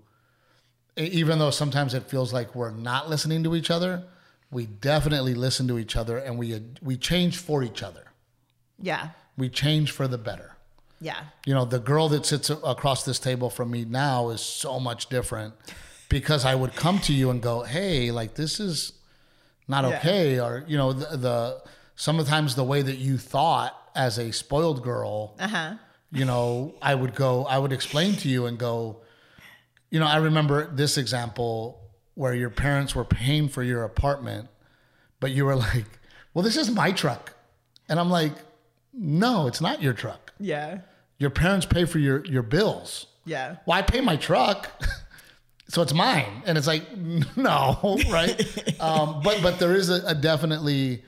even 0.97 1.39
though 1.39 1.51
sometimes 1.51 1.95
it 1.95 2.05
feels 2.05 2.33
like 2.33 2.55
we're 2.55 2.71
not 2.71 3.09
listening 3.11 3.43
to 3.45 3.55
each 3.57 3.71
other, 3.71 4.05
we 4.51 4.67
definitely 4.67 5.35
listen 5.35 5.67
to 5.69 5.79
each 5.79 5.97
other, 5.97 6.19
and 6.19 6.39
we 6.39 6.55
uh, 6.55 6.61
we 6.83 6.97
change 6.97 7.39
for 7.39 7.63
each 7.63 7.83
other. 7.83 8.05
yeah. 8.79 9.09
We 9.37 9.49
change 9.49 9.91
for 9.91 10.07
the 10.07 10.17
better. 10.19 10.53
Yeah. 11.01 11.21
You 11.45 11.55
know, 11.55 11.65
the 11.65 11.81
girl 11.81 12.09
that 12.11 12.25
sits 12.25 12.51
across 12.51 13.05
this 13.05 13.19
table 13.19 13.51
from 13.51 13.73
me 13.73 13.85
now 13.85 14.29
is 14.29 14.41
so 14.41 14.79
much 14.79 15.09
different 15.09 15.55
because 16.09 16.45
I 16.45 16.55
would 16.55 16.77
come 16.77 17.01
to 17.01 17.13
you 17.13 17.31
and 17.31 17.43
go, 17.43 17.63
"Hey, 17.65 18.13
like 18.13 18.35
this 18.37 18.61
is 18.61 18.93
not 19.67 19.83
Yeah. 19.83 19.97
okay," 19.99 20.39
or 20.41 20.65
you 20.69 20.77
know, 20.77 20.93
the, 20.93 21.17
the 21.17 21.63
sometimes 21.97 22.55
the 22.55 22.63
way 22.63 22.81
that 22.83 22.99
you 22.99 23.19
thought 23.19 23.75
as 23.95 24.19
a 24.19 24.33
spoiled 24.33 24.83
girl, 24.83 25.37
Uh-huh. 25.39 25.75
you 26.13 26.25
know, 26.25 26.75
I 26.83 26.95
would 26.95 27.15
go, 27.15 27.45
I 27.47 27.59
would 27.59 27.73
explain 27.73 28.15
to 28.17 28.29
you 28.29 28.47
and 28.47 28.59
go, 28.59 29.01
you 29.91 30.01
know, 30.01 30.07
I 30.07 30.17
remember 30.17 30.67
this 30.75 30.97
example 30.99 31.81
where 32.15 32.35
your 32.35 32.51
parents 32.51 32.95
were 32.95 33.05
paying 33.05 33.49
for 33.49 33.63
your 33.63 33.85
apartment, 33.85 34.49
but 35.21 35.31
you 35.33 35.45
were 35.45 35.57
like, 35.57 35.87
"Well, 36.33 36.43
this 36.45 36.57
is 36.57 36.71
my 36.71 36.93
truck," 36.93 37.33
and 37.89 37.99
I'm 38.01 38.11
like, 38.11 38.33
"No, 38.93 39.47
it's 39.47 39.61
not 39.61 39.83
your 39.83 39.93
truck." 39.95 40.33
Yeah. 40.39 40.79
your 41.19 41.31
parents 41.31 41.65
pay 41.67 41.85
for 41.85 41.99
your 42.01 42.25
your 42.25 42.43
bills. 42.43 43.07
Yeah. 43.25 43.57
Well, 43.67 43.79
I 43.79 43.83
pay 43.83 44.01
my 44.01 44.17
truck, 44.17 44.69
so 45.69 45.81
it's 45.83 45.95
mine. 45.95 46.43
And 46.47 46.59
it's 46.59 46.67
like, 46.67 46.85
no, 47.37 47.99
right? 48.11 48.37
um, 48.81 49.21
but 49.23 49.41
but 49.43 49.59
there 49.61 49.75
is 49.75 49.91
a, 49.91 50.03
a 50.09 50.15
definitely 50.15 51.05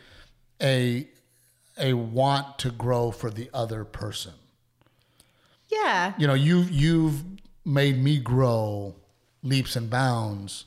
a 0.62 1.09
a 1.79 1.93
want 1.95 2.59
to 2.61 2.70
grow 2.70 3.11
for 3.11 3.31
the 3.31 3.51
other 3.53 3.85
person. 3.85 4.33
Yeah. 5.68 6.14
You 6.18 6.27
know, 6.27 6.35
you 6.35 6.61
you've 6.61 7.22
made 7.64 8.03
me 8.03 8.18
grow 8.18 8.95
leaps 9.43 9.77
and 9.77 9.91
bounds 9.91 10.66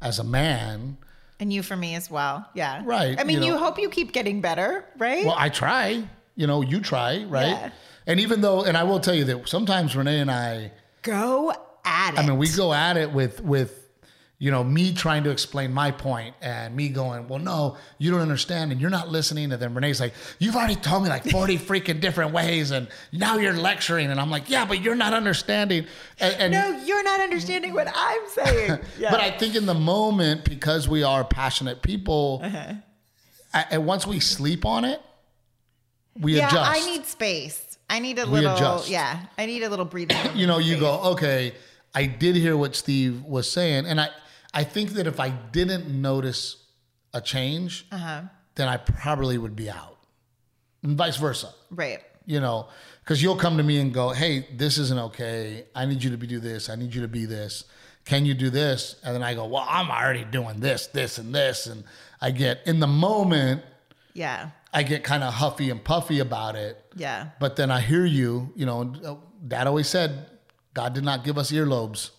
as 0.00 0.18
a 0.18 0.24
man. 0.24 0.96
And 1.38 1.52
you 1.52 1.62
for 1.62 1.76
me 1.76 1.94
as 1.94 2.10
well. 2.10 2.46
Yeah. 2.54 2.82
Right, 2.84 3.18
I 3.18 3.24
mean, 3.24 3.42
you 3.42 3.52
you, 3.52 3.58
hope 3.58 3.78
you 3.78 3.88
keep 3.88 4.12
getting 4.12 4.40
better, 4.40 4.84
right? 4.98 5.24
Well, 5.24 5.36
I 5.38 5.48
try. 5.48 6.04
You 6.36 6.46
know, 6.46 6.62
you 6.62 6.80
try, 6.80 7.24
right? 7.24 7.48
Yeah. 7.48 7.70
And 8.06 8.20
even 8.20 8.40
though, 8.40 8.62
and 8.64 8.76
I 8.76 8.84
will 8.84 9.00
tell 9.00 9.14
you 9.14 9.24
that 9.24 9.48
sometimes 9.48 9.96
Renee 9.96 10.20
and 10.20 10.30
I, 10.30 10.72
go 11.02 11.52
at 11.84 12.14
it. 12.14 12.18
I 12.18 12.26
mean, 12.26 12.38
we 12.38 12.48
go 12.48 12.72
at 12.72 12.96
it 12.96 13.12
with 13.12 13.42
with 13.42 13.79
you 14.42 14.50
know 14.50 14.64
me 14.64 14.92
trying 14.94 15.22
to 15.24 15.30
explain 15.30 15.70
my 15.72 15.90
point 15.90 16.34
and 16.40 16.74
me 16.74 16.88
going, 16.88 17.28
well, 17.28 17.38
no, 17.38 17.76
you 17.98 18.10
don't 18.10 18.22
understand, 18.22 18.72
and 18.72 18.80
you're 18.80 18.88
not 18.88 19.08
listening. 19.10 19.52
And 19.52 19.60
then 19.60 19.74
Renee's 19.74 20.00
like, 20.00 20.14
you've 20.38 20.56
already 20.56 20.76
told 20.76 21.02
me 21.02 21.10
like 21.10 21.24
forty 21.30 21.58
freaking 21.58 22.00
different 22.00 22.32
ways, 22.32 22.70
and 22.70 22.88
now 23.12 23.36
you're 23.36 23.52
lecturing, 23.54 24.10
and 24.10 24.18
I'm 24.18 24.30
like, 24.30 24.48
yeah, 24.48 24.64
but 24.64 24.80
you're 24.82 24.94
not 24.94 25.12
understanding. 25.12 25.84
And, 26.18 26.34
and 26.40 26.52
No, 26.52 26.84
you're 26.86 27.04
not 27.04 27.20
understanding 27.20 27.74
what 27.74 27.86
I'm 27.94 28.28
saying. 28.30 28.78
Yeah. 28.98 29.10
but 29.10 29.20
I 29.20 29.30
think 29.30 29.54
in 29.56 29.66
the 29.66 29.74
moment, 29.74 30.44
because 30.46 30.88
we 30.88 31.02
are 31.02 31.22
passionate 31.22 31.82
people, 31.82 32.40
Uh-huh. 32.42 32.72
I- 33.52 33.66
and 33.72 33.84
once 33.86 34.06
we 34.06 34.20
sleep 34.20 34.64
on 34.64 34.84
it, 34.86 35.02
we 36.18 36.36
yeah, 36.38 36.48
adjust. 36.48 36.70
I 36.82 36.86
need 36.90 37.04
space. 37.06 37.78
I 37.88 37.98
need 37.98 38.18
a 38.18 38.24
We 38.24 38.40
little. 38.40 38.54
adjust. 38.54 38.88
Yeah, 38.88 39.20
I 39.36 39.46
need 39.46 39.62
a 39.64 39.68
little 39.68 39.84
breathing. 39.84 40.16
you 40.34 40.46
know, 40.46 40.58
you 40.58 40.72
space. 40.74 40.80
go, 40.80 41.00
okay, 41.12 41.52
I 41.94 42.06
did 42.06 42.36
hear 42.36 42.56
what 42.56 42.74
Steve 42.76 43.22
was 43.24 43.50
saying, 43.50 43.84
and 43.86 44.00
I, 44.00 44.08
I 44.52 44.64
think 44.64 44.90
that 44.90 45.06
if 45.06 45.20
I 45.20 45.30
didn't 45.30 45.88
notice 45.88 46.56
a 47.14 47.20
change, 47.20 47.86
Uh-huh. 47.92 48.22
then 48.56 48.68
I 48.68 48.76
probably 48.76 49.38
would 49.38 49.54
be 49.56 49.70
out, 49.70 49.98
and 50.82 50.96
vice 50.96 51.16
versa. 51.16 51.50
Right. 51.70 52.00
You 52.26 52.40
know, 52.40 52.68
because 53.02 53.22
you'll 53.22 53.36
come 53.36 53.56
to 53.56 53.62
me 53.62 53.80
and 53.80 53.92
go, 53.92 54.10
hey, 54.10 54.46
this 54.56 54.78
isn't 54.78 54.98
okay. 54.98 55.64
I 55.74 55.86
need 55.86 56.02
you 56.04 56.10
to 56.10 56.16
be 56.16 56.26
do 56.26 56.38
this. 56.40 56.68
I 56.68 56.76
need 56.76 56.94
you 56.94 57.00
to 57.02 57.08
be 57.08 57.26
this. 57.26 57.64
Can 58.04 58.24
you 58.24 58.34
do 58.34 58.50
this? 58.50 58.96
And 59.04 59.14
then 59.14 59.22
I 59.22 59.34
go, 59.34 59.46
well, 59.46 59.66
I'm 59.68 59.90
already 59.90 60.24
doing 60.24 60.60
this, 60.60 60.86
this, 60.88 61.18
and 61.18 61.34
this, 61.34 61.66
and 61.66 61.84
I 62.20 62.30
get 62.30 62.60
in 62.66 62.80
the 62.80 62.86
moment, 62.86 63.62
Yeah. 64.14 64.50
I 64.72 64.84
get 64.84 65.02
kind 65.02 65.24
of 65.24 65.34
huffy 65.34 65.70
and 65.70 65.82
puffy 65.82 66.20
about 66.20 66.54
it. 66.54 66.76
Yeah. 66.94 67.30
But 67.40 67.56
then 67.56 67.70
I 67.72 67.80
hear 67.80 68.04
you, 68.06 68.52
you 68.54 68.66
know, 68.66 68.94
uh, 69.04 69.16
dad 69.46 69.66
always 69.66 69.88
said, 69.88 70.26
God 70.74 70.92
did 70.94 71.02
not 71.04 71.24
give 71.24 71.36
us 71.38 71.50
earlobes. 71.50 72.10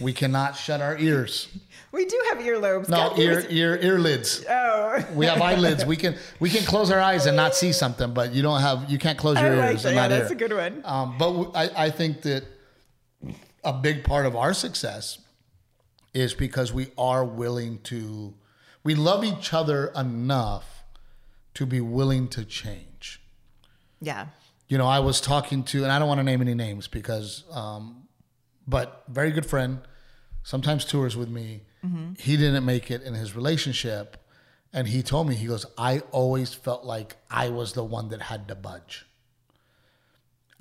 We 0.00 0.12
cannot 0.12 0.56
shut 0.56 0.80
our 0.80 0.98
ears. 0.98 1.48
We 1.92 2.06
do 2.06 2.18
have 2.30 2.38
earlobes. 2.38 2.88
No, 2.88 2.96
God 2.96 3.16
gave 3.16 3.50
ear-ear-earlids 3.52 4.46
Oh. 4.48 5.04
We 5.14 5.26
have 5.26 5.42
eyelids. 5.42 5.84
We 5.92 5.96
can 5.98 6.16
we 6.40 6.48
can 6.48 6.64
close 6.64 6.90
our 6.90 6.98
eyes 6.98 7.26
and 7.26 7.36
not 7.36 7.54
see 7.54 7.70
something, 7.72 8.14
but 8.14 8.32
you 8.32 8.40
don't 8.40 8.62
have 8.62 8.88
you 8.90 8.96
can't 8.98 9.18
close 9.18 9.36
I 9.36 9.46
your 9.46 9.56
like 9.56 9.72
ears 9.72 9.82
that. 9.82 9.88
and 9.90 9.96
Yeah, 9.96 10.08
that's 10.08 10.30
a 10.30 10.34
good 10.34 10.54
one. 10.54 10.80
Um, 10.86 11.18
but 11.18 11.26
w- 11.32 11.52
I, 11.54 11.86
I 11.86 11.90
think 11.90 12.22
that 12.22 12.44
a 13.62 13.74
big 13.74 14.04
part 14.04 14.24
of 14.24 14.34
our 14.34 14.54
success 14.54 15.18
is 16.14 16.32
because 16.32 16.72
we 16.72 16.86
are 16.96 17.24
willing 17.26 17.78
to, 17.84 18.32
we 18.84 18.94
love 18.94 19.22
each 19.22 19.52
other 19.52 19.92
enough 19.94 20.84
to 21.54 21.66
be 21.66 21.80
willing 21.82 22.26
to 22.28 22.44
change. 22.46 23.20
Yeah. 24.00 24.28
You 24.68 24.78
know, 24.78 24.86
I 24.86 25.00
was 25.00 25.20
talking 25.20 25.62
to, 25.64 25.82
and 25.82 25.92
I 25.92 25.98
don't 25.98 26.08
want 26.08 26.20
to 26.20 26.24
name 26.24 26.40
any 26.40 26.54
names 26.54 26.88
because, 26.88 27.44
um, 27.52 28.01
but 28.72 29.04
very 29.08 29.30
good 29.30 29.46
friend, 29.46 29.80
sometimes 30.42 30.84
tours 30.84 31.16
with 31.16 31.28
me. 31.28 31.60
Mm-hmm. 31.84 32.14
He 32.18 32.36
didn't 32.36 32.64
make 32.64 32.90
it 32.90 33.02
in 33.02 33.14
his 33.14 33.36
relationship. 33.36 34.16
And 34.72 34.88
he 34.88 35.02
told 35.02 35.28
me, 35.28 35.34
he 35.34 35.46
goes, 35.46 35.66
I 35.76 36.00
always 36.10 36.54
felt 36.54 36.84
like 36.84 37.16
I 37.30 37.50
was 37.50 37.74
the 37.74 37.84
one 37.84 38.08
that 38.08 38.22
had 38.22 38.48
to 38.48 38.54
budge. 38.54 39.06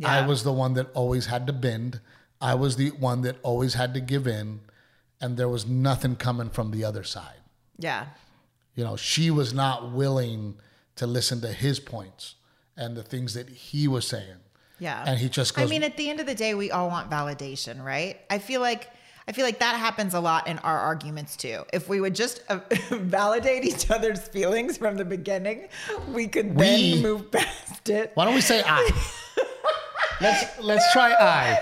I 0.03 0.25
was 0.25 0.43
the 0.43 0.51
one 0.51 0.73
that 0.73 0.91
always 0.93 1.27
had 1.27 1.47
to 1.47 1.53
bend. 1.53 2.01
I 2.41 2.55
was 2.55 2.75
the 2.75 2.89
one 2.89 3.21
that 3.21 3.37
always 3.43 3.75
had 3.75 3.93
to 3.93 4.01
give 4.01 4.27
in. 4.27 4.61
And 5.21 5.37
there 5.37 5.47
was 5.47 5.65
nothing 5.67 6.15
coming 6.15 6.49
from 6.49 6.71
the 6.71 6.83
other 6.83 7.03
side. 7.03 7.41
Yeah. 7.77 8.07
You 8.75 8.83
know, 8.83 8.97
she 8.97 9.31
was 9.31 9.53
not 9.53 9.91
willing 9.91 10.55
to 10.95 11.07
listen 11.07 11.39
to 11.41 11.53
his 11.53 11.79
points 11.79 12.35
and 12.75 12.97
the 12.97 13.03
things 13.03 13.35
that 13.35 13.49
he 13.49 13.87
was 13.87 14.05
saying. 14.07 14.40
Yeah. 14.81 15.03
And 15.05 15.19
he 15.19 15.29
just 15.29 15.53
goes, 15.55 15.67
I 15.67 15.69
mean, 15.69 15.83
at 15.83 15.95
the 15.95 16.09
end 16.09 16.19
of 16.19 16.25
the 16.25 16.33
day, 16.35 16.55
we 16.55 16.71
all 16.71 16.87
want 16.89 17.09
validation, 17.09 17.83
right? 17.83 18.19
I 18.31 18.39
feel 18.39 18.61
like 18.61 18.89
I 19.27 19.31
feel 19.33 19.45
like 19.45 19.59
that 19.59 19.75
happens 19.75 20.15
a 20.15 20.19
lot 20.19 20.47
in 20.47 20.57
our 20.59 20.77
arguments 20.79 21.37
too. 21.37 21.63
If 21.71 21.87
we 21.87 22.01
would 22.01 22.15
just 22.15 22.41
uh, 22.49 22.59
validate 22.89 23.63
each 23.63 23.91
other's 23.91 24.27
feelings 24.27 24.77
from 24.77 24.97
the 24.97 25.05
beginning, 25.05 25.69
we 26.09 26.27
could 26.27 26.57
then 26.57 26.79
We- 26.95 27.01
move 27.03 27.31
past 27.31 27.87
it. 27.89 28.11
why 28.15 28.25
don't 28.25 28.33
we 28.33 28.41
say 28.41 28.63
I? 28.65 28.89
let's 30.19 30.59
let's 30.59 30.91
try 30.91 31.13
I. 31.19 31.59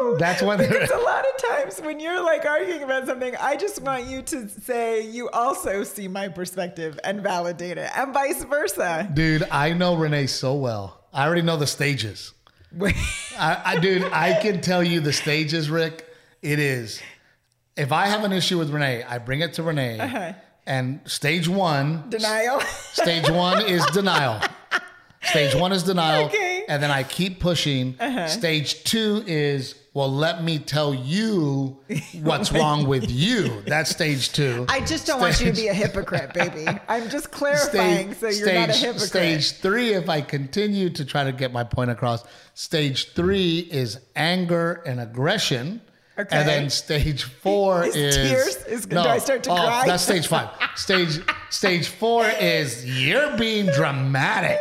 No, 0.00 0.16
That's 0.18 0.42
when- 0.42 0.58
because 0.58 0.90
a 0.90 0.96
lot 0.98 1.24
of 1.26 1.50
times 1.50 1.80
when 1.80 2.00
you're 2.00 2.22
like 2.22 2.44
arguing 2.44 2.82
about 2.82 3.06
something, 3.06 3.34
I 3.36 3.56
just 3.56 3.80
want 3.80 4.04
you 4.04 4.20
to 4.22 4.48
say 4.48 5.00
you 5.08 5.30
also 5.30 5.84
see 5.84 6.06
my 6.08 6.28
perspective 6.28 7.00
and 7.04 7.22
validate 7.22 7.78
it, 7.78 7.90
and 7.96 8.12
vice 8.12 8.44
versa. 8.44 9.08
Dude, 9.14 9.44
I 9.50 9.72
know 9.72 9.94
Renee 9.96 10.26
so 10.26 10.54
well. 10.54 11.00
I 11.14 11.24
already 11.26 11.42
know 11.42 11.56
the 11.56 11.66
stages. 11.66 12.34
I, 12.80 13.62
I 13.64 13.78
dude, 13.78 14.04
I 14.04 14.40
can 14.40 14.60
tell 14.60 14.82
you 14.82 15.00
the 15.00 15.12
stages, 15.12 15.68
Rick. 15.70 16.06
It 16.42 16.58
is. 16.58 17.00
If 17.76 17.92
I 17.92 18.06
have 18.06 18.24
an 18.24 18.32
issue 18.32 18.58
with 18.58 18.70
Renee, 18.70 19.02
I 19.02 19.18
bring 19.18 19.40
it 19.40 19.54
to 19.54 19.62
Renee, 19.62 19.98
Uh-huh. 19.98 20.32
and 20.66 21.00
stage 21.04 21.48
one, 21.48 22.04
Denial. 22.10 22.60
stage 22.60 23.30
one 23.30 23.64
is 23.66 23.84
denial. 23.86 24.40
Stage 25.22 25.54
one 25.54 25.72
is 25.72 25.82
denial, 25.82 26.26
Okay. 26.26 26.58
Uh-huh. 26.58 26.66
and 26.68 26.82
then 26.82 26.90
I 26.90 27.02
keep 27.04 27.40
pushing. 27.40 27.96
Stage 28.26 28.84
two 28.84 29.22
is 29.26 29.74
well, 29.94 30.10
let 30.10 30.42
me 30.42 30.58
tell 30.58 30.94
you 30.94 31.78
what's 32.22 32.50
wrong 32.52 32.86
with 32.86 33.10
you. 33.10 33.60
That's 33.66 33.90
stage 33.90 34.32
two. 34.32 34.64
I 34.68 34.80
just 34.80 35.06
don't 35.06 35.20
want 35.20 35.38
you 35.38 35.46
to 35.46 35.52
be 35.52 35.68
a 35.68 35.74
hypocrite, 35.74 36.32
baby. 36.32 36.66
I'm 36.88 37.10
just 37.10 37.30
clarifying 37.30 38.14
so 38.14 38.28
you're 38.28 38.54
not 38.54 38.70
a 38.70 38.72
hypocrite. 38.72 39.08
Stage 39.08 39.52
three, 39.52 39.92
if 39.92 40.08
I 40.08 40.22
continue 40.22 40.88
to 40.88 41.04
try 41.04 41.24
to 41.24 41.32
get 41.32 41.52
my 41.52 41.62
point 41.62 41.90
across, 41.90 42.24
stage 42.54 43.12
three 43.12 43.68
is 43.70 43.98
anger 44.16 44.82
and 44.86 44.98
aggression. 44.98 45.82
Okay. 46.18 46.36
And 46.36 46.48
then 46.48 46.70
stage 46.70 47.24
four 47.24 47.84
Is 47.84 47.96
is, 47.96 48.16
tears? 48.16 48.56
Is- 48.64 48.86
do 48.86 48.98
I 48.98 49.18
start 49.18 49.42
to 49.44 49.50
oh, 49.50 49.56
cry? 49.56 49.84
That's 49.86 50.02
stage 50.02 50.26
five. 50.26 50.48
Stage 50.74 51.20
stage 51.50 51.88
four 51.88 52.26
is 52.40 52.84
you're 52.86 53.36
being 53.36 53.66
dramatic. 53.66 54.58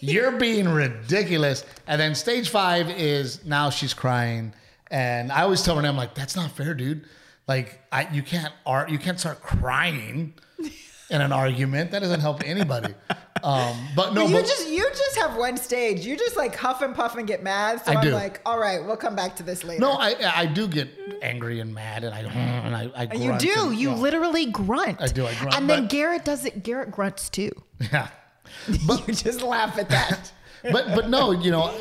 You're 0.00 0.32
being 0.32 0.68
ridiculous. 0.68 1.64
And 1.86 1.98
then 1.98 2.14
stage 2.14 2.50
five 2.50 2.90
is 2.90 3.42
now 3.44 3.70
she's 3.70 3.94
crying. 3.94 4.52
And 4.90 5.32
I 5.32 5.42
always 5.42 5.62
tell 5.62 5.76
Renee, 5.76 5.88
I'm 5.88 5.96
like, 5.96 6.14
that's 6.14 6.36
not 6.36 6.50
fair, 6.52 6.74
dude. 6.74 7.04
Like, 7.48 7.80
I 7.92 8.08
you 8.12 8.22
can't 8.22 8.52
art 8.64 8.90
you 8.90 8.98
can't 8.98 9.18
start 9.20 9.40
crying 9.42 10.34
in 11.10 11.20
an 11.20 11.32
argument. 11.32 11.90
That 11.92 12.00
doesn't 12.00 12.20
help 12.20 12.42
anybody. 12.44 12.94
Um, 13.42 13.76
but 13.94 14.14
no, 14.14 14.26
you 14.26 14.34
but, 14.34 14.46
just 14.46 14.68
you 14.68 14.82
just 14.90 15.16
have 15.18 15.36
one 15.36 15.56
stage. 15.56 16.04
You 16.04 16.16
just 16.16 16.36
like 16.36 16.56
huff 16.56 16.82
and 16.82 16.94
puff 16.94 17.16
and 17.16 17.26
get 17.26 17.42
mad. 17.42 17.84
So 17.84 17.92
I 17.92 17.96
I'm 17.96 18.02
do. 18.02 18.10
like, 18.10 18.40
all 18.46 18.58
right, 18.58 18.84
we'll 18.84 18.96
come 18.96 19.14
back 19.14 19.36
to 19.36 19.42
this 19.42 19.62
later. 19.62 19.80
no, 19.80 19.92
I 19.92 20.14
I 20.34 20.46
do 20.46 20.66
get 20.66 20.88
angry 21.22 21.60
and 21.60 21.72
mad, 21.74 22.02
and 22.04 22.14
I 22.14 22.20
and 22.64 22.74
I, 22.74 22.90
I 22.96 23.02
you 23.14 23.36
do. 23.38 23.52
and- 23.68 23.76
You 23.76 23.90
yeah. 23.90 23.96
literally 23.96 24.46
grunt. 24.46 25.00
I 25.00 25.06
do, 25.06 25.26
I 25.26 25.34
grunt, 25.34 25.56
And 25.56 25.68
then 25.70 25.82
but- 25.82 25.90
Garrett 25.90 26.24
does 26.24 26.44
it. 26.44 26.62
Garrett 26.62 26.90
grunts 26.90 27.28
too. 27.28 27.50
yeah. 27.92 28.08
but 28.86 29.06
you 29.06 29.14
just 29.14 29.42
laugh 29.42 29.78
at 29.78 29.88
that. 29.90 30.32
but 30.62 30.94
but 30.94 31.08
no, 31.10 31.30
you 31.32 31.50
know, 31.50 31.72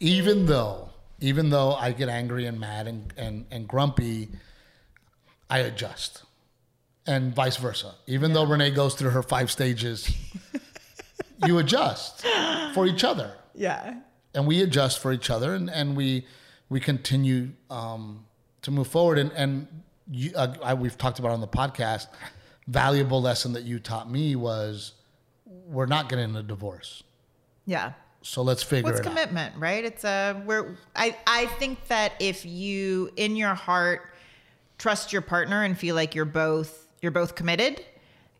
even 0.00 0.46
though 0.46 0.85
even 1.20 1.50
though 1.50 1.72
I 1.74 1.92
get 1.92 2.08
angry 2.08 2.46
and 2.46 2.58
mad 2.60 2.86
and 2.86 3.12
and, 3.16 3.46
and 3.50 3.68
grumpy, 3.68 4.28
I 5.48 5.58
adjust, 5.60 6.24
and 7.06 7.34
vice 7.34 7.56
versa. 7.56 7.94
Even 8.06 8.32
though 8.32 8.44
Renee 8.44 8.70
goes 8.70 8.94
through 8.94 9.10
her 9.10 9.22
five 9.22 9.50
stages, 9.50 10.10
you 11.46 11.58
adjust 11.58 12.26
for 12.74 12.86
each 12.86 13.04
other, 13.04 13.34
yeah. 13.54 13.96
and 14.34 14.46
we 14.46 14.62
adjust 14.62 14.98
for 14.98 15.12
each 15.12 15.30
other, 15.30 15.54
and 15.54 15.70
and 15.70 15.96
we 15.96 16.26
we 16.68 16.80
continue 16.80 17.50
um, 17.70 18.26
to 18.62 18.70
move 18.70 18.88
forward. 18.88 19.18
And 19.18 19.32
and 19.32 19.66
you, 20.10 20.32
uh, 20.34 20.54
I, 20.62 20.74
we've 20.74 20.98
talked 20.98 21.18
about 21.18 21.32
on 21.32 21.40
the 21.40 21.48
podcast. 21.48 22.08
Valuable 22.68 23.22
lesson 23.22 23.52
that 23.52 23.62
you 23.62 23.78
taught 23.78 24.10
me 24.10 24.34
was 24.34 24.92
we're 25.46 25.86
not 25.86 26.08
getting 26.08 26.34
a 26.34 26.42
divorce. 26.42 27.04
Yeah. 27.64 27.92
So 28.26 28.42
let's 28.42 28.62
figure 28.62 28.90
What's 28.90 29.00
it 29.00 29.06
out. 29.06 29.12
It's 29.12 29.20
commitment, 29.20 29.54
right? 29.56 29.84
It's 29.84 30.04
a 30.04 30.34
where 30.44 30.76
I 30.94 31.16
I 31.26 31.46
think 31.46 31.86
that 31.88 32.12
if 32.20 32.44
you 32.44 33.10
in 33.16 33.36
your 33.36 33.54
heart 33.54 34.10
trust 34.78 35.12
your 35.12 35.22
partner 35.22 35.62
and 35.62 35.78
feel 35.78 35.94
like 35.94 36.14
you're 36.14 36.24
both 36.24 36.88
you're 37.00 37.12
both 37.12 37.34
committed, 37.34 37.84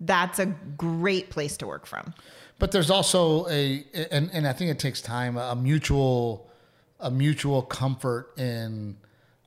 that's 0.00 0.38
a 0.38 0.46
great 0.46 1.30
place 1.30 1.56
to 1.58 1.66
work 1.66 1.86
from. 1.86 2.14
But 2.58 2.72
there's 2.72 2.90
also 2.90 3.46
a, 3.48 3.84
and, 4.10 4.30
and 4.32 4.46
I 4.46 4.52
think 4.52 4.70
it 4.70 4.78
takes 4.78 5.02
time, 5.02 5.36
a 5.36 5.54
mutual, 5.54 6.50
a 6.98 7.10
mutual 7.10 7.62
comfort 7.62 8.32
in, 8.38 8.96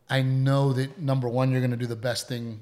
I 0.10 0.22
know 0.22 0.74
that 0.74 1.00
number 1.00 1.28
one, 1.28 1.52
you're 1.52 1.62
going 1.62 1.72
to 1.72 1.78
do 1.78 1.88
the 1.88 1.96
best 1.96 2.28
thing 2.28 2.62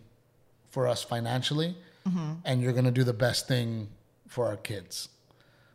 for 0.69 0.87
us 0.87 1.03
financially, 1.03 1.75
mm-hmm. 2.07 2.33
and 2.45 2.61
you're 2.61 2.71
going 2.71 2.85
to 2.85 2.91
do 2.91 3.03
the 3.03 3.13
best 3.13 3.47
thing 3.47 3.89
for 4.27 4.47
our 4.47 4.55
kids, 4.55 5.09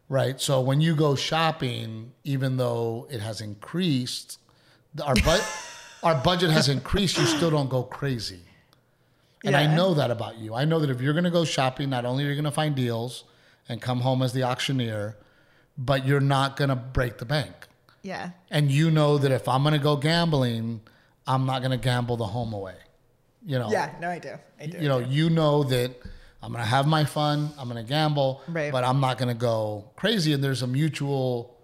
right? 0.08 0.40
So 0.40 0.60
when 0.60 0.80
you 0.80 0.94
go 0.94 1.14
shopping, 1.14 2.12
even 2.24 2.56
though 2.56 3.06
it 3.10 3.20
has 3.20 3.40
increased, 3.40 4.38
our 5.02 5.14
our 6.02 6.14
budget 6.22 6.50
has 6.50 6.68
increased, 6.68 7.18
you 7.18 7.26
still 7.26 7.50
don't 7.50 7.70
go 7.70 7.82
crazy. 7.82 8.40
And 9.44 9.56
I 9.56 9.74
know 9.74 9.94
that 9.94 10.10
about 10.10 10.38
you. 10.38 10.54
I 10.54 10.64
know 10.64 10.78
that 10.78 10.90
if 10.90 11.00
you're 11.00 11.14
going 11.14 11.24
to 11.24 11.30
go 11.30 11.44
shopping, 11.44 11.90
not 11.90 12.04
only 12.04 12.24
are 12.24 12.28
you 12.28 12.34
going 12.34 12.44
to 12.44 12.50
find 12.52 12.76
deals 12.76 13.24
and 13.68 13.82
come 13.82 14.00
home 14.00 14.22
as 14.22 14.32
the 14.32 14.44
auctioneer, 14.44 15.16
but 15.76 16.06
you're 16.06 16.20
not 16.20 16.56
going 16.56 16.68
to 16.68 16.76
break 16.76 17.18
the 17.18 17.24
bank. 17.24 17.52
Yeah. 18.02 18.30
And 18.50 18.70
you 18.70 18.90
know 18.90 19.18
that 19.18 19.30
if 19.32 19.48
I'm 19.48 19.62
going 19.62 19.72
to 19.72 19.80
go 19.80 19.96
gambling, 19.96 20.80
I'm 21.26 21.46
not 21.46 21.60
going 21.60 21.70
to 21.72 21.76
gamble 21.76 22.16
the 22.16 22.26
home 22.26 22.52
away. 22.52 22.76
You 23.44 23.58
know. 23.58 23.70
Yeah, 23.70 23.92
no 24.00 24.08
I 24.08 24.18
do. 24.18 24.34
I 24.60 24.66
do. 24.66 24.78
You 24.78 24.88
know, 24.88 24.98
you 24.98 25.30
know 25.30 25.64
that 25.64 25.96
I'm 26.42 26.52
to 26.64 26.70
have 26.70 26.86
my 26.86 27.04
fun, 27.04 27.50
I'm 27.58 27.68
to 27.76 27.88
gamble, 27.88 28.42
Right. 28.48 28.72
but 28.72 28.82
I'm 28.84 29.00
not 29.00 29.18
to 29.28 29.34
go 29.34 29.84
crazy 29.96 30.32
and 30.32 30.42
there's 30.42 30.62
a 30.62 30.66
mutual 30.66 31.56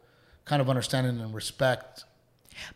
kind 0.44 0.62
of 0.62 0.68
understanding 0.70 1.20
and 1.20 1.34
respect. 1.34 2.04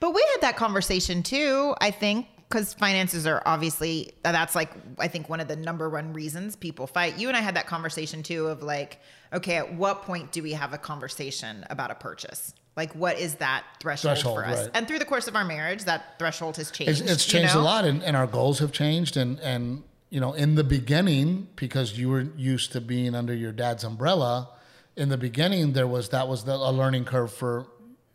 But 0.01 0.13
we 0.13 0.23
had 0.33 0.41
that 0.43 0.57
conversation 0.57 1.23
too, 1.23 1.75
I 1.81 1.91
think, 1.91 2.27
because 2.49 2.75
finances 2.75 3.27
are 3.27 3.43
obviously, 3.47 4.13
that's 4.23 4.55
like, 4.55 4.71
I 4.99 5.09
think 5.09 5.29
one 5.29 5.41
of 5.41 5.49
the 5.49 5.57
number 5.57 5.89
one 5.89 6.13
reasons 6.13 6.55
people 6.57 6.87
fight. 6.87 7.19
You 7.19 7.29
and 7.29 7.37
I 7.37 7.41
had 7.41 7.57
that 7.57 7.67
conversation 7.67 8.23
too 8.23 8.49
of 8.49 8.63
like, 8.63 8.99
okay, 9.33 9.57
at 9.57 9.75
what 9.75 10.03
point 10.03 10.33
do 10.33 10.43
we 10.43 10.53
have 10.53 10.75
a 10.75 10.79
conversation 10.79 11.65
about 11.71 11.91
a 11.91 11.95
purchase? 11.95 12.53
Like, 12.77 12.95
what 12.95 13.19
is 13.19 13.35
that 13.37 13.65
threshold, 13.81 14.17
Threshold, 14.17 14.37
for 14.39 14.47
us? 14.47 14.61
right. 14.63 14.71
And 14.75 14.89
through 14.89 14.99
the 14.99 15.05
course 15.05 15.29
of 15.29 15.37
our 15.37 15.45
marriage, 15.45 15.85
that 15.85 16.19
threshold 16.19 16.57
has 16.57 16.71
changed. 16.71 17.03
It's, 17.03 17.11
it's 17.11 17.27
you 17.33 17.39
changed 17.41 17.55
know? 17.55 17.61
a 17.61 17.63
lot, 17.63 17.85
and, 17.85 18.03
and 18.03 18.17
our 18.17 18.27
goals 18.27 18.59
have 18.61 18.73
changed. 18.73 19.17
And 19.19 19.39
and 19.41 19.83
you 20.13 20.21
know, 20.21 20.35
in 20.35 20.55
the 20.57 20.63
beginning, 20.65 21.49
because 21.57 21.99
you 21.99 22.11
were 22.11 22.27
used 22.37 22.73
to 22.73 22.83
being 22.83 23.15
under 23.15 23.33
your 23.35 23.51
dad's 23.51 23.83
umbrella, 23.83 24.51
in 24.95 25.09
the 25.09 25.17
beginning 25.17 25.73
there 25.73 25.87
was 25.87 26.11
that 26.11 26.29
was 26.29 26.45
the, 26.45 26.53
a 26.53 26.71
learning 26.71 27.07
curve 27.07 27.33
for 27.33 27.67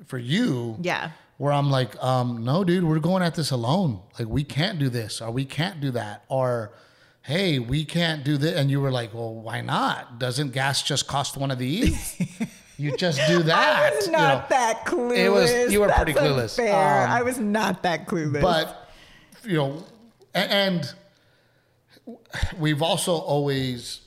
for 0.06 0.20
you. 0.20 0.78
Yeah. 0.80 1.10
Where 1.38 1.52
I'm 1.52 1.72
like, 1.72 1.92
um, 2.04 2.44
no, 2.46 2.64
dude, 2.64 2.84
we're 2.84 3.00
going 3.00 3.24
at 3.24 3.34
this 3.34 3.50
alone. 3.52 4.02
Like, 4.20 4.28
we 4.28 4.44
can't 4.44 4.78
do 4.78 4.90
this, 4.90 5.22
or 5.22 5.32
we 5.32 5.44
can't 5.46 5.82
do 5.82 5.90
that, 5.92 6.24
or 6.30 6.72
hey, 7.24 7.58
we 7.58 7.84
can't 7.84 8.24
do 8.24 8.38
this. 8.38 8.56
And 8.56 8.70
you 8.70 8.80
were 8.80 8.92
like, 8.92 9.12
well, 9.14 9.34
why 9.34 9.62
not? 9.62 10.20
Doesn't 10.20 10.52
gas 10.54 10.84
just 10.84 11.08
cost 11.08 11.36
one 11.36 11.50
of 11.50 11.58
these? 11.58 12.16
you 12.78 12.96
just 12.96 13.20
do 13.28 13.42
that. 13.42 13.80
I 13.84 13.96
was 13.96 14.06
you 14.06 14.12
not 14.12 14.50
know? 14.50 14.56
that 14.56 14.86
clueless. 14.86 15.18
It 15.18 15.30
was- 15.30 15.74
you 15.74 15.80
were 15.82 15.90
pretty 15.90 16.14
That's 16.14 16.26
clueless. 16.28 16.60
unfair. 16.60 17.04
Um, 17.06 17.12
I 17.12 17.22
was 17.24 17.40
not 17.40 17.82
that 17.84 18.08
clueless. 18.08 18.42
but 18.42 18.90
you 19.44 19.58
know 19.58 19.84
a- 20.36 20.38
and 20.54 20.94
we've 22.58 22.82
also 22.82 23.14
always 23.18 24.02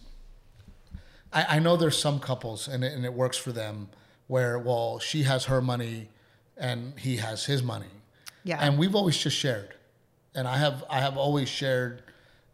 I, 1.32 1.56
I 1.56 1.58
know 1.58 1.76
there's 1.76 1.98
some 1.98 2.18
couples 2.18 2.66
and 2.68 2.82
it, 2.82 2.92
and 2.92 3.04
it 3.04 3.12
works 3.12 3.36
for 3.36 3.52
them 3.52 3.88
where 4.26 4.58
well 4.58 4.98
she 4.98 5.22
has 5.24 5.44
her 5.46 5.60
money 5.60 6.08
and 6.56 6.98
he 6.98 7.16
has 7.16 7.44
his 7.46 7.62
money 7.62 7.86
Yeah. 8.44 8.58
and 8.60 8.78
we've 8.78 8.94
always 8.94 9.16
just 9.16 9.36
shared 9.36 9.74
and 10.34 10.46
i 10.48 10.56
have 10.56 10.84
i 10.90 11.00
have 11.00 11.16
always 11.16 11.48
shared 11.48 12.02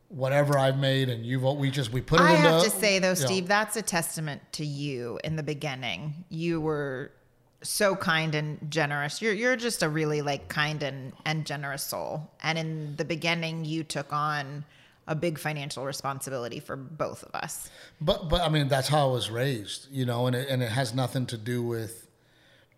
whatever 0.08 0.58
i've 0.58 0.78
made 0.78 1.08
and 1.08 1.24
you've 1.24 1.42
we 1.42 1.70
just 1.70 1.92
we 1.92 2.00
put 2.00 2.20
it 2.20 2.24
I 2.24 2.36
into 2.36 2.48
have 2.48 2.64
to 2.64 2.70
say 2.70 2.98
though, 2.98 3.10
you 3.12 3.20
know, 3.20 3.26
Steve, 3.26 3.48
that's 3.48 3.76
a 3.76 3.82
testament 3.82 4.40
to 4.52 4.64
you 4.64 5.18
in 5.24 5.36
the 5.36 5.42
beginning. 5.42 6.24
You 6.28 6.60
were 6.60 7.10
so 7.62 7.96
kind 7.96 8.34
and 8.36 8.70
generous. 8.70 9.20
You're 9.20 9.32
you're 9.32 9.56
just 9.56 9.82
a 9.82 9.88
really 9.88 10.22
like 10.22 10.48
kind 10.48 10.82
and, 10.84 11.12
and 11.24 11.44
generous 11.44 11.82
soul. 11.82 12.30
And 12.42 12.56
in 12.56 12.94
the 12.96 13.04
beginning 13.04 13.64
you 13.64 13.82
took 13.82 14.12
on 14.12 14.64
a 15.06 15.14
big 15.14 15.38
financial 15.38 15.84
responsibility 15.84 16.60
for 16.60 16.76
both 16.76 17.22
of 17.22 17.34
us. 17.34 17.70
But 18.00 18.28
but 18.28 18.40
I 18.40 18.48
mean 18.48 18.68
that's 18.68 18.88
how 18.88 19.08
I 19.08 19.12
was 19.12 19.30
raised, 19.30 19.88
you 19.90 20.04
know, 20.04 20.26
and 20.26 20.36
it, 20.36 20.48
and 20.48 20.62
it 20.62 20.70
has 20.70 20.94
nothing 20.94 21.26
to 21.26 21.38
do 21.38 21.62
with, 21.62 22.08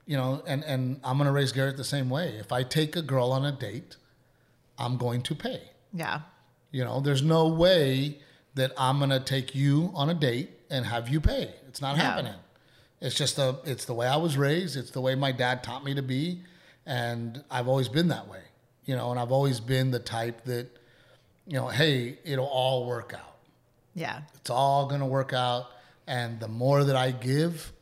you 0.07 0.17
know, 0.17 0.43
and 0.47 0.65
and 0.65 1.01
I'm 1.05 1.19
gonna 1.19 1.33
raise 1.33 1.53
Garrett 1.53 1.77
the 1.77 1.85
same 1.85 2.11
way. 2.11 2.37
If 2.39 2.53
I 2.53 2.63
take 2.63 2.97
a 2.97 3.03
girl 3.03 3.33
on 3.33 3.45
a 3.45 3.53
date, 3.53 3.97
I'm 4.79 4.97
going 4.97 5.23
to 5.23 5.35
pay. 5.35 5.63
Yeah. 5.93 6.21
You 6.71 6.85
know, 6.85 7.01
there's 7.01 7.23
no 7.23 7.49
way 7.49 8.19
that 8.55 8.73
I'm 8.77 8.99
gonna 8.99 9.21
take 9.21 9.55
you 9.55 9.91
on 9.95 10.11
a 10.11 10.15
date 10.15 10.51
and 10.71 10.85
have 10.85 11.09
you 11.09 11.21
pay. 11.21 11.55
It's 11.69 11.81
not 11.81 11.97
happening. 11.97 12.35
It's 13.01 13.15
just 13.15 13.39
a 13.39 13.57
it's 13.65 13.85
the 13.85 13.95
way 13.95 14.07
I 14.07 14.17
was 14.17 14.37
raised. 14.37 14.77
It's 14.77 14.91
the 14.91 15.01
way 15.01 15.15
my 15.15 15.33
dad 15.33 15.63
taught 15.63 15.85
me 15.85 15.95
to 15.95 16.03
be, 16.03 16.43
and 16.85 17.43
I've 17.51 17.69
always 17.69 17.89
been 17.89 18.09
that 18.09 18.29
way. 18.29 18.43
You 18.85 18.97
know, 18.97 19.11
and 19.11 19.21
I've 19.21 19.33
always 19.33 19.61
been 19.61 19.91
the 19.91 19.99
type 19.99 20.45
that, 20.45 20.78
you 21.49 21.55
know, 21.55 21.69
hey, 21.69 22.19
it'll 22.25 22.47
all 22.47 22.87
work 22.87 23.15
out. 23.15 23.37
Yeah. 23.95 24.21
It's 24.35 24.51
all 24.51 24.87
gonna 24.87 25.07
work 25.07 25.33
out, 25.33 25.67
and 26.07 26.39
the 26.39 26.47
more 26.47 26.85
that 26.85 26.95
I 26.95 27.11
give, 27.11 27.73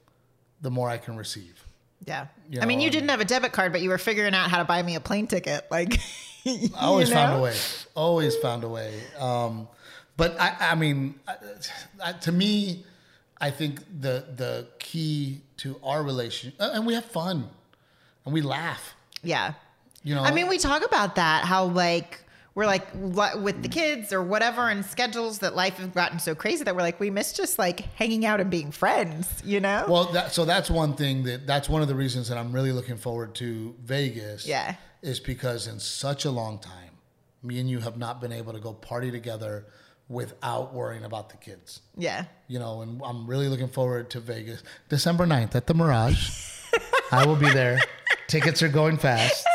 the 0.62 0.70
more 0.70 0.88
I 0.88 0.98
can 0.98 1.16
receive. 1.16 1.66
Yeah. 2.06 2.28
You 2.48 2.60
I 2.60 2.66
mean, 2.66 2.78
know, 2.78 2.84
you 2.84 2.90
didn't 2.90 3.08
have 3.08 3.20
a 3.20 3.24
debit 3.24 3.52
card, 3.52 3.72
but 3.72 3.82
you 3.82 3.90
were 3.90 3.98
figuring 3.98 4.34
out 4.34 4.48
how 4.50 4.58
to 4.58 4.64
buy 4.64 4.80
me 4.82 4.94
a 4.94 5.00
plane 5.00 5.26
ticket. 5.26 5.66
Like, 5.68 5.98
I 6.46 6.70
always 6.80 7.08
you 7.08 7.14
found 7.16 7.40
a 7.40 7.42
way. 7.42 7.56
Always 7.96 8.36
found 8.36 8.62
a 8.62 8.68
way. 8.68 8.94
Um, 9.18 9.66
but 10.16 10.40
I, 10.40 10.56
I 10.60 10.74
mean, 10.76 11.16
I, 11.26 11.34
I, 12.04 12.12
to 12.12 12.30
me, 12.32 12.84
I 13.40 13.50
think 13.50 13.80
the 14.00 14.26
the 14.36 14.68
key 14.78 15.40
to 15.58 15.78
our 15.82 16.04
relation, 16.04 16.52
uh, 16.60 16.70
and 16.72 16.86
we 16.86 16.94
have 16.94 17.04
fun, 17.04 17.48
and 18.24 18.32
we 18.32 18.42
laugh. 18.42 18.94
Yeah. 19.24 19.54
You 20.04 20.14
know, 20.14 20.22
I 20.22 20.30
mean, 20.30 20.46
we 20.46 20.58
talk 20.58 20.86
about 20.86 21.16
that, 21.16 21.44
how 21.44 21.64
like 21.64 22.20
we're 22.56 22.66
like 22.66 22.88
with 22.94 23.62
the 23.62 23.68
kids 23.68 24.14
or 24.14 24.22
whatever 24.22 24.70
and 24.70 24.84
schedules 24.84 25.40
that 25.40 25.54
life 25.54 25.74
has 25.74 25.88
gotten 25.88 26.18
so 26.18 26.34
crazy 26.34 26.64
that 26.64 26.74
we're 26.74 26.80
like, 26.80 26.98
we 26.98 27.10
miss 27.10 27.34
just 27.34 27.58
like 27.58 27.80
hanging 27.94 28.24
out 28.24 28.40
and 28.40 28.50
being 28.50 28.72
friends, 28.72 29.42
you 29.44 29.60
know? 29.60 29.84
well, 29.86 30.06
that, 30.06 30.32
so 30.32 30.46
that's 30.46 30.70
one 30.70 30.94
thing 30.94 31.22
that 31.24 31.46
that's 31.46 31.68
one 31.68 31.82
of 31.82 31.88
the 31.88 31.94
reasons 31.94 32.28
that 32.30 32.38
I'm 32.38 32.50
really 32.52 32.72
looking 32.72 32.96
forward 32.96 33.34
to 33.36 33.74
Vegas. 33.84 34.46
Yeah. 34.48 34.74
is 35.02 35.20
because 35.20 35.66
in 35.66 35.78
such 35.78 36.24
a 36.24 36.30
long 36.30 36.58
time, 36.58 36.92
me 37.42 37.60
and 37.60 37.68
you 37.68 37.78
have 37.80 37.98
not 37.98 38.22
been 38.22 38.32
able 38.32 38.54
to 38.54 38.58
go 38.58 38.72
party 38.72 39.10
together 39.10 39.66
without 40.08 40.72
worrying 40.72 41.04
about 41.04 41.28
the 41.28 41.36
kids. 41.36 41.82
yeah. 41.94 42.24
you 42.48 42.58
know, 42.58 42.80
and 42.80 43.02
I'm 43.04 43.26
really 43.26 43.48
looking 43.48 43.68
forward 43.68 44.08
to 44.10 44.20
Vegas. 44.20 44.62
December 44.88 45.26
9th 45.26 45.54
at 45.54 45.66
the 45.66 45.74
Mirage. 45.74 46.30
I 47.12 47.26
will 47.26 47.36
be 47.36 47.50
there. 47.50 47.80
Tickets 48.28 48.62
are 48.62 48.68
going 48.68 48.96
fast. 48.96 49.46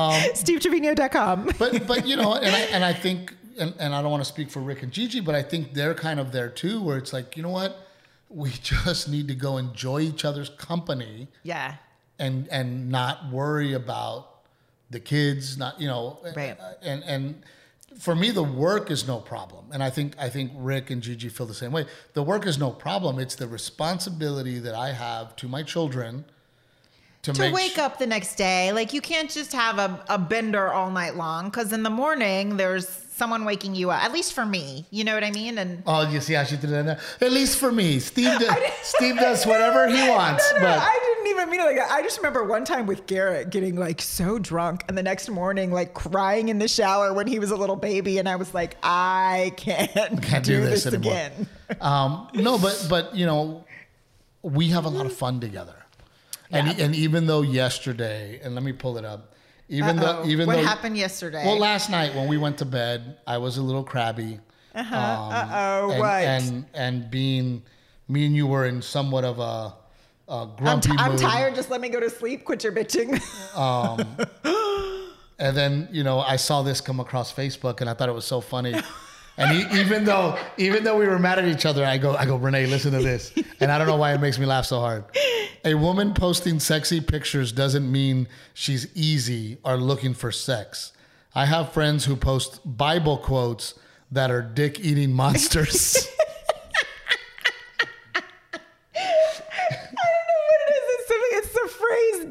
Um, 0.00 0.12
SteveTrevino.com. 0.32 1.50
But 1.58 1.86
but 1.90 2.06
you 2.06 2.16
know, 2.16 2.34
and 2.34 2.54
I 2.54 2.60
and 2.74 2.84
I 2.84 2.92
think 2.92 3.34
and, 3.58 3.74
and 3.78 3.94
I 3.94 4.00
don't 4.02 4.10
want 4.10 4.22
to 4.24 4.28
speak 4.28 4.50
for 4.50 4.60
Rick 4.60 4.82
and 4.82 4.92
Gigi, 4.92 5.20
but 5.20 5.34
I 5.34 5.42
think 5.42 5.74
they're 5.74 5.94
kind 5.94 6.18
of 6.20 6.32
there 6.32 6.48
too, 6.48 6.82
where 6.82 6.96
it's 6.98 7.12
like, 7.12 7.36
you 7.36 7.42
know 7.42 7.50
what? 7.50 7.86
We 8.28 8.50
just 8.62 9.08
need 9.08 9.28
to 9.28 9.34
go 9.34 9.58
enjoy 9.58 10.00
each 10.00 10.24
other's 10.24 10.48
company 10.50 11.28
Yeah. 11.42 11.74
and 12.18 12.48
and 12.48 12.88
not 12.90 13.30
worry 13.30 13.72
about 13.74 14.28
the 14.90 15.00
kids, 15.00 15.56
not 15.58 15.80
you 15.80 15.88
know, 15.88 16.18
Right. 16.36 16.56
and 16.82 17.02
and 17.04 17.42
for 17.98 18.14
me 18.14 18.30
the 18.30 18.42
work 18.42 18.90
is 18.90 19.06
no 19.06 19.18
problem, 19.18 19.66
and 19.72 19.82
I 19.82 19.90
think 19.90 20.14
I 20.18 20.28
think 20.30 20.52
Rick 20.56 20.90
and 20.90 21.02
Gigi 21.02 21.28
feel 21.28 21.46
the 21.46 21.54
same 21.54 21.72
way. 21.72 21.86
The 22.14 22.22
work 22.22 22.46
is 22.46 22.56
no 22.58 22.70
problem. 22.70 23.18
It's 23.18 23.34
the 23.34 23.48
responsibility 23.48 24.58
that 24.60 24.74
I 24.74 24.92
have 24.92 25.34
to 25.36 25.48
my 25.48 25.62
children 25.62 26.24
to, 27.22 27.32
to 27.32 27.50
wake 27.52 27.78
up 27.78 27.98
the 27.98 28.06
next 28.06 28.36
day. 28.36 28.72
Like 28.72 28.92
you 28.92 29.00
can't 29.00 29.30
just 29.30 29.52
have 29.52 29.78
a, 29.78 30.02
a 30.08 30.18
bender 30.18 30.72
all 30.72 30.90
night 30.90 31.16
long 31.16 31.46
because 31.50 31.72
in 31.72 31.82
the 31.82 31.90
morning 31.90 32.56
there's 32.56 32.88
someone 32.88 33.44
waking 33.44 33.74
you 33.74 33.90
up. 33.90 34.02
At 34.02 34.12
least 34.12 34.32
for 34.32 34.46
me, 34.46 34.86
you 34.90 35.04
know 35.04 35.12
what 35.12 35.22
I 35.22 35.30
mean? 35.30 35.58
And 35.58 35.82
Oh, 35.86 36.08
you 36.08 36.22
see 36.22 36.32
how 36.32 36.44
she 36.44 36.56
did 36.56 36.70
that? 36.70 36.98
At 37.20 37.32
least 37.32 37.58
for 37.58 37.70
me, 37.70 38.00
Steve. 38.00 38.24
Does, 38.40 38.56
Steve 38.82 39.16
does 39.18 39.44
whatever 39.44 39.86
he 39.88 40.08
wants, 40.08 40.50
No, 40.54 40.60
no, 40.60 40.64
but 40.64 40.78
I 40.78 40.98
didn't 41.04 41.30
even 41.30 41.50
mean 41.50 41.60
it 41.60 41.64
like 41.64 41.76
that. 41.76 41.90
I 41.90 42.00
just 42.00 42.16
remember 42.16 42.44
one 42.44 42.64
time 42.64 42.86
with 42.86 43.06
Garrett 43.06 43.50
getting 43.50 43.76
like 43.76 44.00
so 44.00 44.38
drunk 44.38 44.84
and 44.88 44.96
the 44.96 45.02
next 45.02 45.28
morning 45.28 45.70
like 45.70 45.92
crying 45.92 46.48
in 46.48 46.58
the 46.58 46.68
shower 46.68 47.12
when 47.12 47.26
he 47.26 47.38
was 47.38 47.50
a 47.50 47.56
little 47.56 47.76
baby 47.76 48.16
and 48.16 48.26
I 48.26 48.36
was 48.36 48.54
like, 48.54 48.78
I 48.82 49.52
can't, 49.58 50.22
Can't 50.22 50.42
do, 50.42 50.56
do 50.56 50.64
this, 50.64 50.84
this 50.84 50.94
again. 50.94 51.46
Um, 51.82 52.28
no, 52.32 52.56
but 52.56 52.86
but 52.88 53.14
you 53.14 53.26
know, 53.26 53.64
we 54.40 54.68
have 54.70 54.86
a 54.86 54.88
lot 54.88 55.04
of 55.04 55.12
fun 55.24 55.40
together, 55.40 55.76
and 56.50 56.66
Yeah. 56.66 56.84
and 56.84 56.94
even 56.94 57.26
though 57.26 57.42
yesterday, 57.42 58.40
and 58.42 58.54
let 58.54 58.64
me 58.64 58.72
pull 58.72 58.98
it 58.98 59.04
up, 59.04 59.34
even 59.68 59.98
Uh-oh. 59.98 60.22
though 60.22 60.28
even 60.28 60.46
what 60.46 60.56
though 60.56 60.62
happened 60.64 60.96
yesterday? 60.96 61.44
well 61.44 61.58
last 61.58 61.90
night 61.90 62.14
when 62.14 62.28
we 62.28 62.36
went 62.36 62.58
to 62.58 62.64
bed, 62.64 63.18
I 63.26 63.38
was 63.38 63.56
a 63.56 63.62
little 63.62 63.84
crabby. 63.84 64.40
Uh-huh. 64.74 64.94
Uh-oh, 64.96 65.90
and, 65.90 66.00
what? 66.00 66.22
And 66.22 66.64
and 66.74 67.10
being 67.10 67.62
me 68.08 68.26
and 68.26 68.34
you 68.36 68.46
were 68.46 68.66
in 68.66 68.82
somewhat 68.82 69.24
of 69.24 69.38
a, 69.38 69.74
a 70.32 70.42
I'm, 70.42 70.56
grumpy 70.56 70.90
t- 70.90 70.96
I'm 70.98 71.16
tired. 71.16 71.54
Just 71.54 71.70
let 71.70 71.80
me 71.80 71.88
go 71.88 72.00
to 72.00 72.10
sleep. 72.10 72.44
Quit 72.44 72.64
your 72.64 72.72
bitching. 72.72 73.20
Um, 73.56 74.16
and 75.38 75.56
then 75.56 75.88
you 75.92 76.02
know 76.04 76.20
I 76.20 76.36
saw 76.36 76.62
this 76.62 76.80
come 76.80 77.00
across 77.00 77.32
Facebook, 77.32 77.80
and 77.80 77.88
I 77.90 77.94
thought 77.94 78.08
it 78.08 78.14
was 78.14 78.24
so 78.26 78.40
funny. 78.40 78.74
And 79.40 79.56
he, 79.56 79.80
even 79.80 80.04
though 80.04 80.38
even 80.58 80.84
though 80.84 80.98
we 80.98 81.06
were 81.06 81.18
mad 81.18 81.38
at 81.38 81.46
each 81.46 81.64
other, 81.64 81.84
I 81.84 81.96
go 81.96 82.14
I 82.14 82.26
go 82.26 82.36
Renee, 82.36 82.66
listen 82.66 82.92
to 82.92 82.98
this, 82.98 83.32
and 83.58 83.72
I 83.72 83.78
don't 83.78 83.86
know 83.86 83.96
why 83.96 84.12
it 84.12 84.20
makes 84.20 84.38
me 84.38 84.44
laugh 84.44 84.66
so 84.66 84.80
hard. 84.80 85.04
A 85.64 85.74
woman 85.74 86.12
posting 86.12 86.60
sexy 86.60 87.00
pictures 87.00 87.50
doesn't 87.50 87.90
mean 87.90 88.28
she's 88.52 88.94
easy 88.94 89.56
or 89.64 89.76
looking 89.76 90.12
for 90.12 90.30
sex. 90.30 90.92
I 91.34 91.46
have 91.46 91.72
friends 91.72 92.04
who 92.04 92.16
post 92.16 92.60
Bible 92.64 93.16
quotes 93.16 93.74
that 94.10 94.30
are 94.30 94.42
dick 94.42 94.78
eating 94.80 95.12
monsters. 95.12 96.06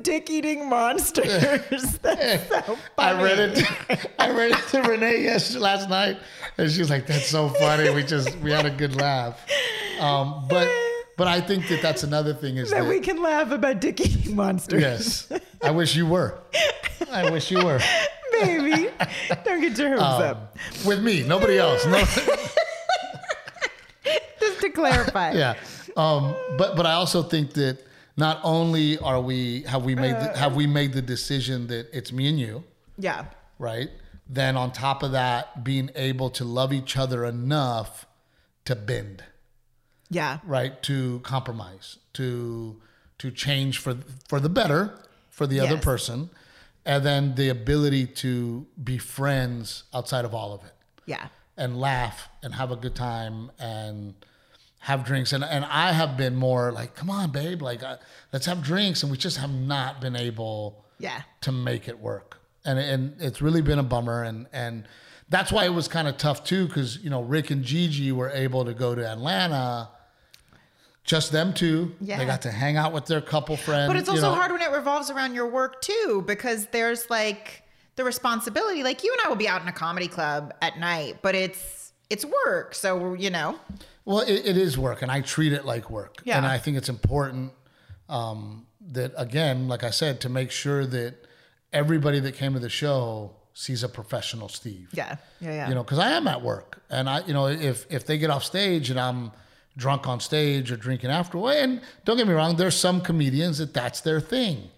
"dick 0.10 0.30
eating 0.30 0.70
monsters." 0.70 1.28
That's 2.01 2.47
so 2.49 2.62
funny. 2.62 2.78
I 2.97 3.22
read 3.24 3.39
it. 3.39 4.12
I 4.18 4.32
read 4.32 4.51
it 4.51 4.68
to 4.70 4.82
Renee 4.82 5.24
yesterday, 5.24 5.60
last 5.60 5.89
night, 5.89 6.18
and 6.57 6.70
she 6.72 6.80
was 6.80 6.89
like, 6.89 7.05
"That's 7.07 7.28
so 7.28 7.49
funny." 7.49 7.89
We 7.91 8.03
just 8.03 8.36
we 8.39 8.51
had 8.51 8.66
a 8.66 8.72
good 8.72 8.95
laugh. 8.95 9.39
Um, 9.99 10.45
but 10.49 10.68
but 11.18 11.28
I 11.28 11.41
think 11.41 11.68
that 11.70 11.82
that's 11.82 12.03
another 12.03 12.34
thing 12.34 12.57
is 12.57 12.70
that 12.72 12.82
that, 12.84 12.89
we 12.89 12.99
can 13.01 13.22
laugh 13.22 13.51
about 13.51 13.82
dick 13.82 13.99
eating 14.01 14.36
monsters. 14.36 14.82
yes, 14.82 15.32
I 15.64 15.72
wish 15.72 15.95
you 15.95 16.05
were. 16.07 16.39
I 17.12 17.30
wish 17.30 17.49
you 17.51 17.64
were 17.64 17.80
Baby, 18.41 18.89
don't 19.43 19.60
get 19.62 19.78
your 19.78 19.89
hopes 19.97 20.01
Um, 20.01 20.22
up. 20.22 20.57
with 20.86 21.01
me. 21.03 21.24
Nobody 21.24 21.57
else. 21.57 21.86
No, 21.86 21.97
Just 24.39 24.62
to 24.62 24.70
clarify. 24.70 25.32
yeah. 25.34 25.55
Um, 25.97 26.34
but 26.57 26.76
but 26.78 26.86
I 26.86 26.93
also 26.93 27.22
think 27.24 27.53
that 27.53 27.78
not 28.20 28.40
only 28.44 28.98
are 29.00 29.20
we 29.22 29.62
have 29.64 29.84
we 29.86 29.96
made 29.96 30.14
the, 30.16 30.32
uh. 30.32 30.38
have 30.38 30.54
we 30.56 30.68
made 30.68 30.92
the 30.94 31.02
decision 31.02 31.68
that 31.68 31.88
it's 31.94 32.12
me 32.12 32.28
and 32.28 32.40
you. 32.40 32.64
Yeah. 32.98 33.26
right? 33.58 33.90
Then 34.28 34.56
on 34.58 34.72
top 34.74 35.02
of 35.04 35.14
that, 35.14 35.64
being 35.64 35.90
able 35.96 36.30
to 36.32 36.44
love 36.44 36.72
each 36.74 36.98
other 36.98 37.26
enough 37.26 38.06
to 38.66 38.76
bend, 38.76 39.24
Yeah. 40.10 40.40
right? 40.44 40.74
To 40.84 41.20
compromise, 41.24 41.98
to 42.14 42.80
to 43.20 43.32
change 43.32 43.80
for 43.80 43.96
for 44.28 44.40
the 44.40 44.50
better 44.50 44.82
for 45.30 45.48
the 45.48 45.60
other 45.62 45.78
person, 45.78 46.30
and 46.86 47.06
then 47.06 47.36
the 47.36 47.48
ability 47.50 48.06
to 48.24 48.68
be 48.84 48.98
friends 48.98 49.84
outside 49.94 50.26
of 50.26 50.34
all 50.34 50.52
of 50.54 50.62
it 50.66 50.76
Yeah. 51.06 51.28
and 51.58 51.80
laugh 51.80 52.28
and 52.44 52.54
have 52.56 52.70
a 52.72 52.76
good 52.76 52.96
time 52.96 53.52
and 53.58 54.14
have 54.80 55.04
drinks 55.06 55.34
and 55.34 55.44
and 55.44 55.66
I 55.66 55.92
have 55.92 56.16
been 56.18 56.36
more 56.36 56.72
like 56.72 56.96
come 56.96 57.10
on 57.10 57.32
babe 57.32 57.62
like 57.62 57.84
uh, 57.84 57.98
let's 58.32 58.46
have 58.46 58.64
drinks 58.64 59.04
and 59.04 59.12
we 59.12 59.18
just 59.18 59.38
have 59.38 59.52
not 59.52 60.00
been 60.02 60.16
able 60.16 60.86
Yeah. 61.00 61.22
to 61.42 61.52
make 61.52 61.88
it 61.88 62.00
work. 62.00 62.40
And 62.66 62.80
and 62.80 63.22
it's 63.22 63.42
really 63.42 63.62
been 63.62 63.80
a 63.80 63.84
bummer 63.84 64.24
and 64.24 64.48
and 64.54 64.86
that's 65.28 65.52
why 65.52 65.66
it 65.66 65.74
was 65.74 65.88
kind 65.88 66.08
of 66.08 66.18
tough 66.18 66.44
too 66.44 66.68
cuz 66.70 66.98
you 67.04 67.10
know 67.10 67.22
Rick 67.22 67.52
and 67.52 67.64
Gigi 67.64 68.12
were 68.12 68.30
able 68.30 68.64
to 68.66 68.74
go 68.74 68.96
to 68.96 69.06
Atlanta 69.06 69.90
just 71.04 71.32
them 71.32 71.54
two. 71.54 71.96
Yeah. 72.02 72.18
They 72.20 72.26
got 72.26 72.44
to 72.44 72.52
hang 72.52 72.78
out 72.78 72.94
with 72.94 73.06
their 73.06 73.22
couple 73.22 73.58
friends. 73.58 73.88
But 73.88 73.98
it's 73.98 74.08
you 74.08 74.14
also 74.14 74.30
know. 74.30 74.36
hard 74.36 74.52
when 74.52 74.62
it 74.62 74.72
revolves 74.72 75.10
around 75.10 75.34
your 75.34 75.48
work 75.48 75.82
too, 75.82 76.24
because 76.28 76.68
there's 76.68 77.10
like 77.10 77.64
the 77.96 78.04
responsibility. 78.04 78.84
Like 78.84 79.04
you 79.04 79.12
and 79.12 79.22
I 79.26 79.28
will 79.30 79.36
be 79.36 79.48
out 79.48 79.62
in 79.62 79.68
a 79.68 79.72
comedy 79.74 80.08
club 80.08 80.54
at 80.62 80.78
night, 80.78 81.18
but 81.22 81.34
it's 81.36 81.94
it's 82.10 82.26
work. 82.46 82.76
So 82.76 83.14
you 83.16 83.30
know. 83.30 83.60
Well, 84.10 84.22
it, 84.22 84.43
it 84.43 84.57
is 84.57 84.76
work, 84.76 85.03
and 85.03 85.12
I 85.12 85.22
treat 85.22 85.53
it 85.53 85.66
like 85.66 85.91
work. 85.91 86.24
Yeah. 86.24 86.38
And 86.38 86.45
I 86.47 86.57
think 86.57 86.78
it's 86.78 86.89
important 86.89 87.53
um, 88.10 88.66
that, 88.88 89.14
again, 89.16 89.68
like 89.68 89.84
I 89.84 89.91
said, 89.91 90.20
to 90.22 90.30
make 90.30 90.49
sure 90.49 90.84
that 90.88 91.14
everybody 91.72 92.20
that 92.22 92.34
came 92.34 92.53
to 92.53 92.60
the 92.60 92.70
show 92.70 93.36
sees 93.53 93.84
a 93.84 93.88
professional 93.89 94.49
Steve. 94.49 94.89
Yeah. 94.93 95.18
Yeah. 95.39 95.51
Yeah. 95.51 95.70
You 95.70 95.76
know, 95.76 95.84
because 95.84 95.99
I 95.99 96.10
am 96.10 96.28
at 96.28 96.41
work, 96.41 96.82
and 96.89 97.07
I, 97.07 97.24
you 97.28 97.34
know, 97.34 97.45
if 97.45 97.86
if 97.91 98.07
they 98.07 98.18
get 98.18 98.32
off 98.32 98.43
stage 98.43 98.89
and 98.89 98.99
I'm 98.99 99.32
drunk 99.78 100.07
on 100.07 100.20
stage 100.20 100.72
or 100.72 100.76
drinking 100.76 101.12
afterward, 101.12 101.57
and 101.57 101.82
don't 102.03 102.18
get 102.18 102.28
me 102.28 102.34
wrong, 102.34 102.55
there's 102.55 102.76
some 102.76 103.01
comedians 103.01 103.60
that 103.60 103.76
that's 103.76 104.01
their 104.01 104.20
thing. 104.20 104.72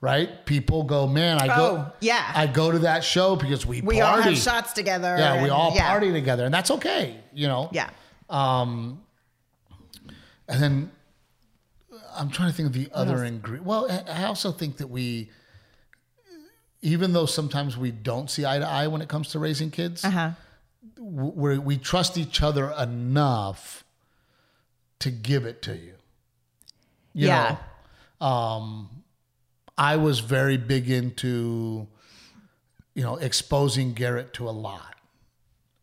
Right? 0.00 0.44
People 0.46 0.82
go, 0.82 1.06
man, 1.06 1.38
I 1.38 1.46
go, 1.46 1.54
Oh, 1.54 1.92
yeah. 2.00 2.30
I 2.34 2.48
go 2.48 2.72
to 2.72 2.80
that 2.80 3.04
show 3.04 3.36
because 3.36 3.64
we, 3.64 3.80
we 3.80 4.00
party. 4.00 4.02
all 4.02 4.20
have 4.20 4.36
shots 4.36 4.72
together. 4.72 5.14
Yeah, 5.16 5.42
we 5.44 5.48
all 5.48 5.72
yeah. 5.74 5.88
party 5.88 6.10
together, 6.12 6.44
and 6.44 6.52
that's 6.52 6.72
okay. 6.72 7.20
You 7.32 7.46
know. 7.46 7.70
Yeah. 7.72 7.88
And 8.28 8.98
then 10.48 10.90
I'm 12.16 12.30
trying 12.30 12.50
to 12.50 12.56
think 12.56 12.66
of 12.68 12.72
the 12.72 12.88
other 12.92 13.24
ingredient. 13.24 13.66
Well, 13.66 13.90
I- 13.90 14.22
I 14.22 14.24
also 14.24 14.52
think 14.52 14.76
that 14.78 14.88
we, 14.88 15.30
even 16.82 17.12
though 17.12 17.26
sometimes 17.26 17.76
we 17.76 17.90
don't 17.90 18.30
see 18.30 18.44
eye 18.44 18.58
to 18.58 18.66
eye 18.68 18.86
when 18.88 19.00
it 19.02 19.08
comes 19.08 19.28
to 19.30 19.38
raising 19.38 19.70
kids, 19.70 20.04
Uh-huh. 20.04 20.32
we 20.98 21.58
we 21.58 21.78
trust 21.78 22.18
each 22.18 22.42
other 22.42 22.70
enough 22.72 23.84
to 25.00 25.10
give 25.10 25.44
it 25.46 25.62
to 25.62 25.76
you. 25.76 25.94
You 27.14 27.28
Yeah. 27.28 27.58
know, 28.20 28.26
um, 28.26 29.02
I 29.78 29.96
was 29.96 30.20
very 30.20 30.56
big 30.56 30.88
into, 30.90 31.88
you 32.94 33.02
know, 33.02 33.16
exposing 33.16 33.92
Garrett 33.94 34.32
to 34.34 34.48
a 34.48 34.52
lot, 34.52 34.94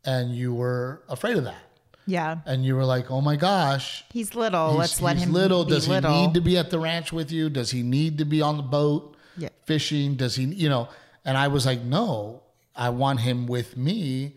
and 0.06 0.36
you 0.36 0.54
were 0.54 1.04
afraid 1.10 1.36
of 1.38 1.44
that, 1.46 1.64
Yeah. 2.12 2.38
and 2.46 2.66
you 2.66 2.76
were 2.76 2.86
like, 2.86 3.10
"Oh 3.10 3.22
my 3.22 3.36
gosh, 3.36 4.04
He's 4.12 4.36
little. 4.36 4.70
he's, 4.72 4.78
Let's 4.80 5.02
let 5.02 5.16
him. 5.18 5.30
he's 5.30 5.30
little. 5.30 5.64
Does 5.64 5.88
little. 5.88 6.12
he 6.14 6.22
need 6.28 6.34
to 6.34 6.42
be 6.42 6.58
at 6.58 6.70
the 6.70 6.80
ranch 6.80 7.12
with 7.14 7.32
you? 7.32 7.50
Does 7.50 7.72
he 7.72 7.82
need 7.84 8.18
to 8.20 8.26
be 8.26 8.42
on 8.42 8.58
the 8.58 8.64
boat 8.64 9.16
Yeah. 9.38 9.50
fishing? 9.66 10.16
Does 10.16 10.36
he, 10.36 10.44
you 10.46 10.70
know?" 10.70 10.90
And 11.26 11.38
I 11.38 11.48
was 11.48 11.66
like, 11.66 11.82
"No, 11.82 12.42
I 12.76 12.90
want 12.90 13.20
him 13.22 13.46
with 13.48 13.78
me." 13.78 14.36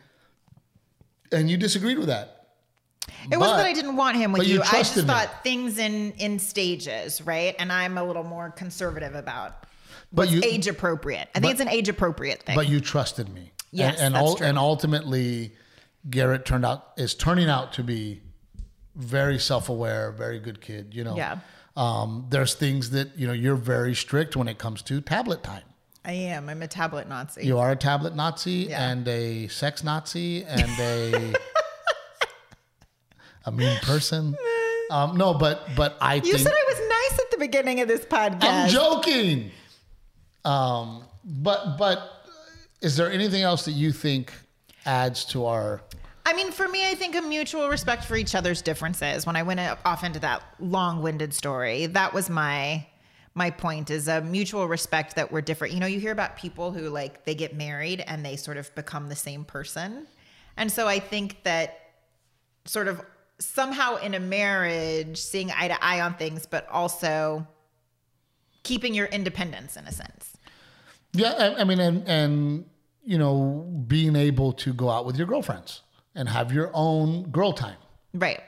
And 1.33 1.51
you 1.51 1.57
disagreed 1.57 1.99
with 1.99 2.09
that. 2.09 2.31
It 3.31 3.37
wasn't 3.39 3.59
that 3.59 3.67
I 3.67 3.73
didn't 3.73 3.97
want 3.97 4.17
him 4.17 4.33
with 4.33 4.47
you 4.47 4.57
you. 4.57 4.63
I 4.63 4.79
just 4.83 4.95
thought 5.07 5.43
things 5.43 5.79
in 5.79 6.13
in 6.13 6.39
stages, 6.39 7.21
right? 7.23 7.55
And 7.59 7.73
I'm 7.73 7.99
a 7.99 8.05
little 8.05 8.23
more 8.25 8.51
conservative 8.51 9.15
about 9.15 9.65
But 10.13 10.31
you, 10.31 10.41
age 10.45 10.69
appropriate. 10.69 11.29
I 11.35 11.41
think 11.41 11.53
it's 11.53 11.61
an 11.61 11.69
age 11.69 11.89
appropriate 11.89 12.43
thing. 12.43 12.55
but 12.55 12.69
you 12.69 12.81
trusted 12.81 13.29
me. 13.35 13.51
Yes, 13.73 13.97
and 13.97 14.15
and, 14.15 14.15
that's 14.15 14.35
true. 14.37 14.47
and 14.47 14.57
ultimately, 14.59 15.53
Garrett 16.11 16.45
turned 16.45 16.67
out 16.67 16.93
is 16.97 17.15
turning 17.15 17.49
out 17.49 17.73
to 17.75 17.83
be 17.83 18.21
very 18.95 19.39
self 19.39 19.69
aware, 19.69 20.13
very 20.13 20.39
good 20.39 20.61
kid. 20.61 20.95
You 20.95 21.05
know, 21.05 21.17
Yeah. 21.17 21.39
Um, 21.77 22.27
there's 22.29 22.55
things 22.55 22.91
that 22.91 23.17
you 23.19 23.27
know 23.27 23.33
you're 23.33 23.57
very 23.57 23.95
strict 23.95 24.37
when 24.37 24.49
it 24.49 24.59
comes 24.59 24.83
to 24.83 25.01
tablet 25.01 25.43
time. 25.43 25.63
I 26.05 26.13
am. 26.13 26.49
I'm 26.49 26.63
a 26.63 26.69
tablet 26.69 27.09
Nazi. 27.09 27.47
You 27.47 27.59
are 27.59 27.73
a 27.73 27.77
tablet 27.77 28.15
Nazi 28.15 28.67
Yeah. 28.69 28.91
and 28.91 29.09
a 29.09 29.49
sex 29.49 29.83
Nazi 29.83 30.45
and 30.45 30.71
a 30.79 31.35
a 33.47 33.53
mean 33.53 33.79
person. 33.83 34.37
Um, 34.91 35.17
no, 35.17 35.33
but 35.33 35.67
but 35.75 35.97
I 35.99 36.17
You 36.17 36.37
said 36.37 36.53
I 36.53 36.65
was 36.69 36.79
nice 37.11 37.19
at 37.25 37.31
the 37.31 37.39
beginning 37.39 37.81
of 37.81 37.89
this 37.89 38.05
podcast. 38.05 38.45
I'm 38.45 38.69
joking. 38.69 39.51
Um, 40.45 41.05
but 41.25 41.79
but 41.79 42.27
is 42.83 42.95
there 42.99 43.11
anything 43.11 43.43
else 43.43 43.65
that 43.65 43.73
you 43.73 43.93
think 43.93 44.31
adds 44.85 45.25
to 45.27 45.47
our? 45.47 45.81
I 46.35 46.37
mean, 46.37 46.51
for 46.51 46.67
me, 46.67 46.85
I 46.91 46.97
think 46.97 47.15
a 47.15 47.23
mutual 47.23 47.69
respect 47.69 48.05
for 48.07 48.17
each 48.17 48.35
other's 48.35 48.61
differences. 48.61 49.25
When 49.25 49.37
I 49.37 49.45
went 49.45 49.61
off 49.85 50.03
into 50.03 50.19
that 50.19 50.43
long-winded 50.59 51.33
story, 51.33 51.87
that 51.87 52.13
was 52.13 52.29
my 52.29 52.85
my 53.35 53.51
point 53.51 53.89
is 53.89 54.09
a 54.09 54.21
mutual 54.21 54.67
respect 54.67 55.15
that 55.15 55.31
we're 55.31 55.43
different. 55.43 55.75
You 55.75 55.79
know, 55.79 55.87
you 55.87 56.01
hear 56.01 56.11
about 56.11 56.37
people 56.37 56.73
who 56.73 56.89
like 56.89 57.25
they 57.25 57.37
get 57.37 57.55
married 57.55 58.03
and 58.09 58.27
they 58.27 58.35
sort 58.35 58.57
of 58.57 58.75
become 58.75 59.09
the 59.09 59.15
same 59.15 59.45
person. 59.45 60.09
And 60.57 60.73
so 60.73 60.89
I 60.89 60.99
think 60.99 61.45
that 61.45 61.91
sort 62.65 62.89
of 62.89 63.01
somehow 63.39 63.97
in 63.97 64.15
a 64.15 64.21
marriage, 64.21 65.21
seeing 65.21 65.53
eye 65.53 65.69
to 65.69 65.85
eye 65.85 66.01
on 66.01 66.15
things, 66.15 66.47
but 66.47 66.69
also 66.69 67.47
keeping 68.65 68.93
your 68.93 69.07
independence 69.07 69.77
in 69.77 69.87
a 69.87 69.93
sense. 69.93 70.37
Yeah, 71.13 71.31
I, 71.31 71.61
I 71.61 71.65
mean, 71.65 71.79
and 71.79 72.09
and 72.09 72.65
you 73.05 73.19
know, 73.19 73.85
being 73.87 74.17
able 74.17 74.53
to 74.55 74.73
go 74.73 74.91
out 74.91 75.07
with 75.07 75.17
your 75.17 75.29
girlfriends 75.29 75.84
and 76.15 76.29
have 76.29 76.53
your 76.53 76.71
own 76.75 77.31
girl 77.31 77.53
time. 77.53 77.77
Right. 78.13 78.41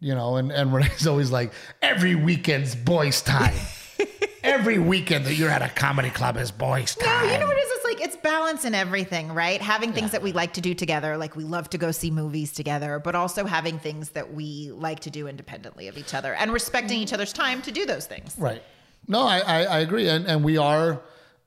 You 0.00 0.14
know, 0.14 0.36
and 0.36 0.52
and 0.52 0.72
Renee's 0.72 1.06
always 1.06 1.30
like, 1.30 1.52
every 1.80 2.14
weekend's 2.14 2.74
boys' 2.74 3.22
time. 3.22 3.54
every 4.42 4.78
weekend 4.78 5.24
that 5.24 5.34
you're 5.34 5.50
at 5.50 5.62
a 5.62 5.68
comedy 5.68 6.10
club 6.10 6.36
is 6.36 6.50
boys' 6.50 6.94
time. 6.94 7.26
No, 7.26 7.32
you 7.32 7.38
know 7.38 7.46
what 7.46 7.56
it 7.56 7.60
is? 7.60 7.70
It's 7.70 7.84
like 7.84 8.00
it's 8.00 8.16
balance 8.16 8.64
in 8.64 8.74
everything, 8.74 9.32
right? 9.32 9.60
Having 9.60 9.94
things 9.94 10.10
that 10.12 10.22
we 10.22 10.32
like 10.32 10.52
to 10.54 10.60
do 10.60 10.74
together, 10.74 11.16
like 11.16 11.34
we 11.34 11.44
love 11.44 11.70
to 11.70 11.78
go 11.78 11.90
see 11.90 12.10
movies 12.10 12.52
together, 12.52 12.98
but 12.98 13.14
also 13.14 13.46
having 13.46 13.78
things 13.78 14.10
that 14.10 14.34
we 14.34 14.70
like 14.72 15.00
to 15.00 15.10
do 15.10 15.26
independently 15.26 15.88
of 15.88 15.96
each 15.96 16.12
other 16.14 16.34
and 16.34 16.52
respecting 16.52 17.00
each 17.00 17.12
other's 17.12 17.32
time 17.32 17.62
to 17.62 17.72
do 17.72 17.86
those 17.86 18.06
things. 18.06 18.36
Right. 18.38 18.62
No, 19.08 19.22
I, 19.22 19.38
I, 19.38 19.62
I 19.64 19.78
agree. 19.80 20.08
And, 20.08 20.26
and 20.26 20.44
we 20.44 20.56
are, 20.56 21.02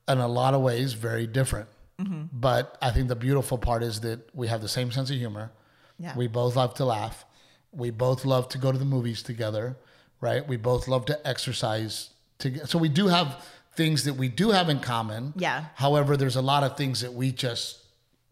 in 0.08 0.18
a 0.18 0.28
lot 0.28 0.54
of 0.54 0.60
ways, 0.60 0.92
very 0.92 1.26
different. 1.26 1.68
Mm-hmm. 2.00 2.24
But 2.32 2.76
I 2.80 2.90
think 2.90 3.08
the 3.08 3.16
beautiful 3.16 3.58
part 3.58 3.82
is 3.82 4.00
that 4.00 4.34
we 4.34 4.48
have 4.48 4.60
the 4.60 4.68
same 4.68 4.90
sense 4.90 5.10
of 5.10 5.16
humor. 5.16 5.50
Yeah. 5.98 6.16
We 6.16 6.26
both 6.28 6.56
love 6.56 6.74
to 6.74 6.84
laugh. 6.84 7.24
We 7.72 7.90
both 7.90 8.24
love 8.24 8.48
to 8.50 8.58
go 8.58 8.72
to 8.72 8.78
the 8.78 8.84
movies 8.84 9.22
together, 9.22 9.76
right? 10.20 10.46
We 10.46 10.56
both 10.56 10.88
love 10.88 11.04
to 11.06 11.26
exercise 11.26 12.10
together. 12.38 12.66
So 12.66 12.78
we 12.78 12.88
do 12.88 13.08
have 13.08 13.44
things 13.74 14.04
that 14.04 14.14
we 14.14 14.28
do 14.28 14.50
have 14.50 14.68
in 14.68 14.80
common. 14.80 15.32
Yeah. 15.36 15.66
However, 15.74 16.16
there's 16.16 16.36
a 16.36 16.42
lot 16.42 16.62
of 16.64 16.76
things 16.76 17.00
that 17.02 17.12
we 17.14 17.30
just, 17.32 17.78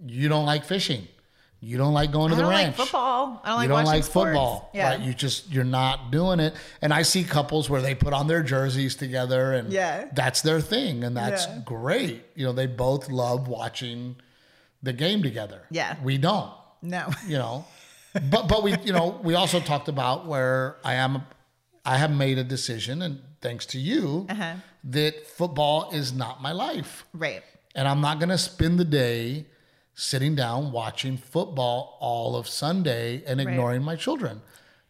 you 0.04 0.28
don't 0.28 0.46
like 0.46 0.64
fishing. 0.64 1.06
You 1.60 1.78
don't 1.78 1.94
like 1.94 2.12
going 2.12 2.28
to 2.30 2.34
I 2.34 2.36
the 2.36 2.42
don't 2.42 2.50
ranch 2.50 2.78
like 2.78 2.86
football. 2.86 3.40
I 3.42 3.48
don't 3.48 3.56
like 3.56 3.62
you 3.64 3.68
don't 3.68 3.84
like 3.86 4.04
sports. 4.04 4.28
football, 4.28 4.70
Yeah. 4.74 4.90
right? 4.90 5.00
You 5.00 5.14
just 5.14 5.50
you're 5.50 5.64
not 5.64 6.10
doing 6.10 6.38
it. 6.38 6.54
And 6.82 6.92
I 6.92 7.02
see 7.02 7.24
couples 7.24 7.70
where 7.70 7.80
they 7.80 7.94
put 7.94 8.12
on 8.12 8.26
their 8.26 8.42
jerseys 8.42 8.94
together, 8.94 9.52
and 9.52 9.72
Yeah. 9.72 10.04
that's 10.12 10.42
their 10.42 10.60
thing, 10.60 11.02
and 11.02 11.16
that's 11.16 11.46
Yeah. 11.46 11.60
great. 11.64 12.24
You 12.34 12.44
know, 12.46 12.52
they 12.52 12.66
both 12.66 13.08
love 13.10 13.48
watching 13.48 14.16
the 14.82 14.92
game 14.92 15.22
together. 15.22 15.62
Yeah. 15.70 15.96
we 16.02 16.18
don't. 16.18 16.52
No. 16.88 17.04
You 17.26 17.38
know, 17.38 17.64
but 18.30 18.48
but 18.48 18.62
we 18.62 18.70
you 18.84 18.92
know 18.92 19.20
we 19.22 19.34
also 19.34 19.60
talked 19.60 19.88
about 19.88 20.26
where 20.26 20.76
I 20.84 20.94
am. 20.94 21.22
I 21.84 21.98
have 21.98 22.10
made 22.10 22.38
a 22.38 22.44
decision, 22.44 23.02
and 23.02 23.20
thanks 23.40 23.64
to 23.66 23.78
you, 23.78 24.26
Uh-huh. 24.28 24.54
that 24.84 25.26
football 25.38 25.90
is 25.92 26.12
not 26.12 26.42
my 26.42 26.52
life. 26.52 27.04
Right. 27.12 27.42
And 27.76 27.86
I'm 27.86 28.00
not 28.00 28.18
going 28.18 28.30
to 28.30 28.38
spend 28.38 28.80
the 28.80 28.84
day 28.84 29.46
sitting 29.94 30.34
down 30.34 30.72
watching 30.72 31.16
football 31.16 31.96
all 32.00 32.34
of 32.36 32.48
Sunday 32.48 33.22
and 33.26 33.40
ignoring 33.40 33.82
my 33.82 33.96
children. 33.96 34.40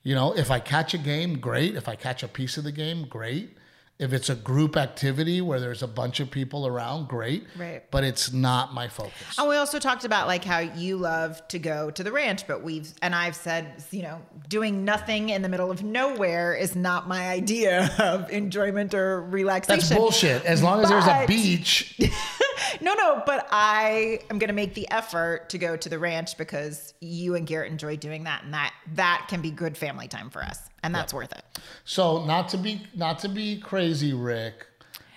You 0.02 0.14
know, 0.14 0.32
if 0.36 0.50
I 0.50 0.58
catch 0.60 0.94
a 0.94 0.98
game, 0.98 1.38
great. 1.38 1.74
If 1.74 1.86
I 1.88 1.96
catch 1.96 2.22
a 2.22 2.28
piece 2.28 2.56
of 2.56 2.64
the 2.64 2.72
game, 2.72 3.06
great. 3.08 3.56
If 3.98 4.12
it's 4.12 4.28
a 4.28 4.34
group 4.34 4.76
activity 4.76 5.40
where 5.40 5.58
there's 5.58 5.82
a 5.82 5.86
bunch 5.86 6.20
of 6.20 6.30
people 6.30 6.66
around, 6.66 7.08
great. 7.08 7.46
Right. 7.56 7.82
But 7.90 8.04
it's 8.04 8.30
not 8.30 8.74
my 8.74 8.88
focus. 8.88 9.38
And 9.38 9.48
we 9.48 9.56
also 9.56 9.78
talked 9.78 10.04
about 10.04 10.26
like 10.26 10.44
how 10.44 10.58
you 10.58 10.98
love 10.98 11.46
to 11.48 11.58
go 11.58 11.90
to 11.90 12.04
the 12.04 12.12
ranch, 12.12 12.46
but 12.46 12.62
we've 12.62 12.92
and 13.00 13.14
I've 13.14 13.36
said, 13.36 13.82
you 13.90 14.02
know, 14.02 14.20
doing 14.48 14.84
nothing 14.84 15.30
in 15.30 15.40
the 15.40 15.48
middle 15.48 15.70
of 15.70 15.82
nowhere 15.82 16.54
is 16.54 16.76
not 16.76 17.08
my 17.08 17.28
idea 17.30 17.90
of 17.98 18.30
enjoyment 18.30 18.92
or 18.92 19.22
relaxation. 19.22 19.80
That's 19.88 19.94
bullshit. 19.98 20.44
As 20.44 20.62
long 20.62 20.82
as 20.82 20.90
there's 20.90 21.06
a 21.06 21.24
beach, 21.26 21.98
No, 22.80 22.94
no, 22.94 23.22
but 23.26 23.48
I 23.50 24.20
am 24.30 24.38
going 24.38 24.48
to 24.48 24.54
make 24.54 24.74
the 24.74 24.90
effort 24.90 25.48
to 25.50 25.58
go 25.58 25.76
to 25.76 25.88
the 25.88 25.98
ranch 25.98 26.36
because 26.36 26.94
you 27.00 27.34
and 27.34 27.46
Garrett 27.46 27.70
enjoy 27.70 27.96
doing 27.96 28.24
that, 28.24 28.44
and 28.44 28.54
that 28.54 28.74
that 28.94 29.26
can 29.28 29.40
be 29.40 29.50
good 29.50 29.76
family 29.76 30.08
time 30.08 30.30
for 30.30 30.42
us, 30.42 30.58
and 30.82 30.94
that's 30.94 31.12
worth 31.14 31.32
it. 31.32 31.44
So 31.84 32.24
not 32.24 32.48
to 32.50 32.58
be 32.58 32.82
not 32.94 33.18
to 33.20 33.28
be 33.28 33.58
crazy, 33.58 34.12
Rick. 34.12 34.66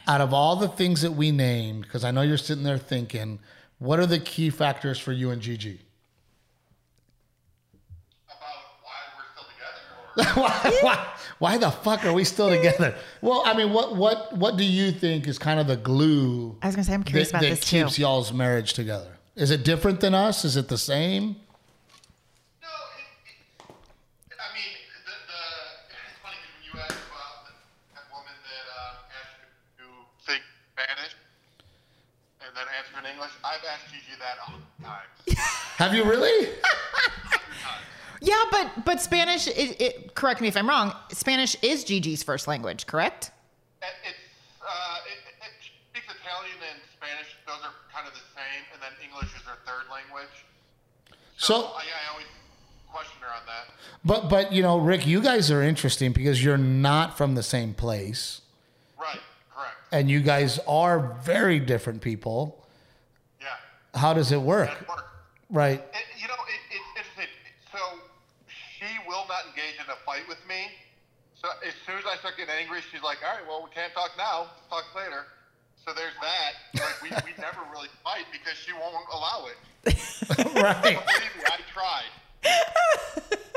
Out 0.08 0.22
of 0.22 0.34
all 0.34 0.56
the 0.56 0.68
things 0.68 1.02
that 1.02 1.12
we 1.12 1.32
named, 1.32 1.84
because 1.84 2.04
I 2.04 2.12
know 2.12 2.22
you're 2.22 2.38
sitting 2.38 2.64
there 2.64 2.80
thinking, 2.80 3.40
what 3.78 4.00
are 4.00 4.08
the 4.08 4.20
key 4.20 4.50
factors 4.50 4.98
for 4.98 5.12
you 5.12 5.30
and 5.30 5.42
Gigi? 5.42 5.82
about 8.26 8.84
why 8.84 9.00
we're 9.18 9.26
still 9.34 9.48
together. 9.50 9.82
Or, 10.08 10.09
why, 10.36 10.78
why, 10.82 11.08
why 11.40 11.58
the 11.58 11.72
fuck 11.72 12.06
are 12.06 12.14
we 12.14 12.24
still 12.24 12.50
together? 12.50 12.96
Well, 13.22 13.44
I 13.46 13.54
mean, 13.56 13.72
what 13.74 13.96
what 13.96 14.36
what 14.36 14.58
do 14.58 14.64
you 14.64 14.92
think 14.92 15.28
is 15.28 15.38
kind 15.40 15.60
of 15.60 15.68
the 15.68 15.78
glue 15.78 16.56
I 16.62 16.68
was 16.68 16.76
going 16.76 16.84
to 16.84 16.90
say 16.90 16.94
I'm 16.94 17.02
that, 17.02 17.08
curious 17.10 17.30
about 17.30 17.42
that 17.42 17.50
this 17.50 17.60
too. 17.62 17.84
keeps 17.84 17.98
y'all's 18.00 18.32
marriage 18.34 18.74
together? 18.74 19.18
Is 19.36 19.52
it 19.52 19.64
different 19.64 20.00
than 20.02 20.14
us? 20.16 20.44
Is 20.46 20.58
it 20.58 20.68
the 20.68 20.78
same? 20.78 21.36
no, 22.62 22.68
it, 22.98 23.08
it, 23.30 24.36
I 24.36 24.50
mean, 24.54 24.76
the, 25.06 25.16
the, 25.32 25.42
it's 25.96 26.20
funny 26.22 26.36
'cause 26.36 26.52
when 26.52 26.64
you 26.68 26.74
asked 26.80 27.00
about 27.08 27.46
the, 27.48 27.52
that 27.96 28.06
woman 28.12 28.36
that 28.44 28.66
uh, 28.76 29.16
asked 29.16 29.40
you 29.80 29.86
to 29.86 30.26
think 30.28 30.42
Spanish 30.76 31.16
and 32.44 32.52
then 32.56 32.66
answer 32.76 33.00
in 33.00 33.06
English, 33.16 33.32
I've 33.46 33.64
asked 33.64 33.88
Gigi 33.94 34.18
that 34.20 34.36
a 34.44 34.52
hundred 34.52 34.76
times. 34.84 35.40
Have 35.78 35.94
you 35.96 36.04
really? 36.04 36.50
Yeah, 38.22 38.42
but 38.52 38.86
but 38.86 39.02
Spanish. 39.02 39.48
It, 39.48 39.80
it, 39.82 40.16
correct 40.16 40.42
me 40.42 40.48
if 40.48 40.58
I'm 40.58 40.68
wrong. 40.68 40.94
Spanish 41.12 41.56
is 41.62 41.84
Gigi's 41.84 42.22
first 42.24 42.48
language, 42.48 42.86
correct? 42.86 43.32
It, 43.82 43.88
it's, 44.06 44.18
uh, 44.62 44.98
it, 45.08 45.18
it, 45.30 45.48
it 45.48 45.52
speaks 45.92 46.06
Italian 46.22 46.58
and 46.72 46.82
Spanish. 46.98 47.28
Those 47.48 47.64
are 47.64 47.72
kind 47.94 48.08
of 48.08 48.14
the 48.14 48.20
same, 48.36 48.64
and 48.74 48.82
then 48.82 48.92
English 49.04 49.30
is 49.36 49.42
her 49.44 49.58
third 49.66 49.90
language. 49.92 50.46
So- 51.38 51.56
I, 51.56 51.84
I 51.84 52.12
always 52.12 52.26
question 52.92 53.22
her 53.22 53.28
on 53.28 53.42
that. 53.48 53.74
But 54.04 54.30
but 54.30 54.52
you 54.52 54.62
know, 54.62 54.78
Rick, 54.80 55.08
you 55.08 55.22
guys 55.22 55.50
are 55.52 55.62
interesting 55.64 56.12
because 56.12 56.44
you're 56.44 56.58
not 56.58 57.18
from 57.18 57.36
the 57.36 57.44
same 57.44 57.74
place, 57.74 58.42
Right, 59.00 59.20
correct. 59.56 59.76
and 59.94 60.10
you 60.10 60.20
guys 60.22 60.60
are 60.68 61.18
very 61.24 61.60
different 61.60 62.02
people. 62.02 62.66
Yeah. 63.40 63.48
How 64.00 64.14
does 64.14 64.32
it 64.34 64.42
work? 64.42 64.68
That 64.70 64.88
works. 64.90 65.04
Right. 65.50 65.80
It, 65.80 66.22
you 66.22 66.28
know, 66.28 66.34
it, 66.34 66.76
it's 66.76 66.86
interesting. 66.98 67.28
So 67.72 67.80
she 68.48 68.86
will 69.10 69.26
not 69.26 69.50
engage 69.50 69.82
in 69.82 69.90
a 69.90 69.98
fight 70.06 70.30
with 70.30 70.38
me. 70.48 70.70
So 71.34 71.50
as 71.66 71.74
soon 71.88 71.98
as 71.98 72.06
I 72.06 72.16
start 72.22 72.38
getting 72.38 72.54
angry, 72.54 72.86
she's 72.94 73.02
like, 73.02 73.18
"All 73.26 73.34
right, 73.34 73.42
well, 73.50 73.66
we 73.66 73.74
can't 73.74 73.92
talk 73.98 74.12
now. 74.18 74.54
Let's 74.54 74.70
talk 74.70 74.86
later." 74.94 75.26
So 75.82 75.94
there's 75.98 76.14
that. 76.22 76.52
Like 76.78 77.02
we, 77.02 77.10
we 77.26 77.34
never 77.42 77.66
really 77.74 77.90
fight 78.06 78.30
because 78.32 78.54
she 78.54 78.72
won't 78.78 79.10
allow 79.10 79.50
it. 79.50 79.58
right. 80.54 81.02
Believe 81.02 81.34
me, 81.34 81.44
I 81.50 81.58
tried. 81.74 82.12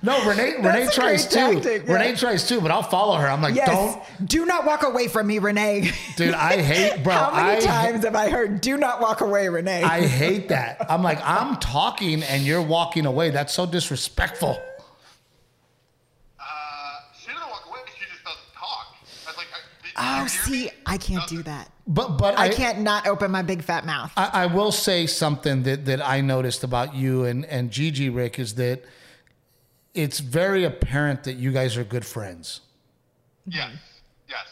No, 0.00 0.24
Renee. 0.28 0.54
Renee 0.58 0.86
tries 0.92 1.26
too. 1.26 1.34
tactic, 1.54 1.86
yeah. 1.86 1.92
Renee 1.92 2.14
tries 2.14 2.46
too, 2.48 2.60
but 2.60 2.70
I'll 2.70 2.84
follow 2.84 3.16
her. 3.16 3.26
I'm 3.26 3.42
like, 3.42 3.56
Yes. 3.56 3.68
don't, 3.68 4.28
Do 4.28 4.46
not 4.46 4.64
walk 4.64 4.84
away 4.84 5.08
from 5.08 5.26
me, 5.26 5.40
Renee. 5.40 5.90
dude. 6.16 6.34
I 6.34 6.62
hate, 6.62 7.02
bro. 7.02 7.14
How 7.14 7.34
many 7.34 7.56
I, 7.58 7.66
times 7.66 8.04
have 8.04 8.14
I 8.14 8.30
heard, 8.30 8.60
do 8.60 8.76
not 8.76 9.00
walk 9.00 9.22
away, 9.22 9.48
Renee? 9.48 9.82
I 9.82 10.06
hate 10.06 10.50
that. 10.50 10.86
I'm 10.88 11.02
like, 11.02 11.18
I'm 11.24 11.56
talking 11.56 12.22
and 12.22 12.44
you're 12.44 12.62
walking 12.62 13.06
away. 13.06 13.30
That's 13.30 13.52
so 13.52 13.66
disrespectful. 13.66 14.62
Oh, 19.98 20.26
see. 20.26 20.70
I 20.86 20.96
can't 20.98 21.28
do 21.28 21.42
that. 21.42 21.70
But 21.86 22.18
but 22.18 22.38
I 22.38 22.50
can't 22.50 22.80
not 22.80 23.06
open 23.06 23.30
my 23.30 23.42
big 23.42 23.62
fat 23.62 23.86
mouth. 23.86 24.12
I, 24.16 24.30
I 24.32 24.46
will 24.46 24.72
say 24.72 25.06
something 25.06 25.62
that, 25.62 25.86
that 25.86 26.06
I 26.06 26.20
noticed 26.20 26.62
about 26.64 26.94
you 26.94 27.24
and, 27.24 27.44
and 27.46 27.70
Gigi, 27.70 28.10
Rick, 28.10 28.38
is 28.38 28.54
that 28.56 28.84
it's 29.94 30.20
very 30.20 30.64
apparent 30.64 31.24
that 31.24 31.34
you 31.34 31.50
guys 31.50 31.76
are 31.76 31.84
good 31.84 32.04
friends. 32.04 32.60
Yes. 33.46 33.72
Yes. 34.28 34.46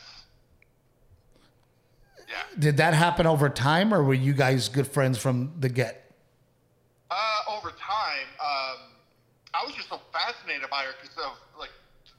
Yeah. 2.28 2.34
Did 2.58 2.78
that 2.78 2.94
happen 2.94 3.26
over 3.26 3.48
time, 3.48 3.92
or 3.92 4.02
were 4.02 4.14
you 4.14 4.32
guys 4.32 4.68
good 4.68 4.86
friends 4.86 5.18
from 5.18 5.52
the 5.60 5.68
get? 5.68 6.10
Uh, 7.10 7.14
over 7.50 7.68
time, 7.70 8.26
um, 8.40 8.78
I 9.54 9.64
was 9.64 9.74
just 9.74 9.88
so 9.88 10.00
fascinated 10.12 10.68
by 10.70 10.84
her 10.84 10.92
because 11.00 11.16
of 11.18 11.32
like 11.58 11.70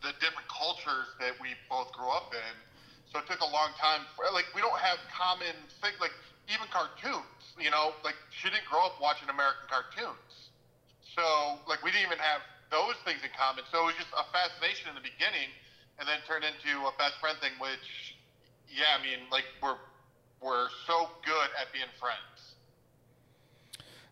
the 0.01 0.13
different 0.21 0.47
cultures 0.47 1.07
that 1.19 1.33
we 1.41 1.49
both 1.69 1.91
grew 1.91 2.09
up 2.09 2.33
in. 2.33 2.66
So 3.11 3.19
it 3.19 3.27
took 3.27 3.39
a 3.39 3.51
long 3.51 3.71
time. 3.79 4.03
For, 4.15 4.27
like 4.33 4.45
we 4.55 4.61
don't 4.61 4.79
have 4.79 4.99
common 5.11 5.55
things, 5.79 5.95
like 5.99 6.15
even 6.51 6.67
cartoons. 6.71 7.55
You 7.59 7.71
know, 7.71 7.95
like 8.03 8.15
she 8.29 8.49
didn't 8.49 8.67
grow 8.69 8.85
up 8.85 8.99
watching 9.01 9.29
American 9.29 9.65
cartoons. 9.71 10.51
So 11.15 11.57
like 11.67 11.81
we 11.83 11.91
didn't 11.91 12.07
even 12.07 12.21
have 12.21 12.43
those 12.69 12.99
things 13.07 13.23
in 13.23 13.31
common. 13.33 13.63
So 13.71 13.87
it 13.87 13.95
was 13.95 13.97
just 13.97 14.13
a 14.13 14.27
fascination 14.29 14.91
in 14.91 14.95
the 14.95 15.05
beginning, 15.05 15.49
and 15.99 16.05
then 16.05 16.19
turned 16.27 16.43
into 16.43 16.85
a 16.85 16.93
best 16.99 17.17
friend 17.23 17.39
thing. 17.39 17.55
Which, 17.57 18.15
yeah, 18.67 18.99
I 18.99 19.01
mean, 19.01 19.25
like 19.31 19.47
we're 19.63 19.79
we're 20.43 20.69
so 20.85 21.09
good 21.25 21.49
at 21.59 21.71
being 21.73 21.89
friends. 21.99 22.55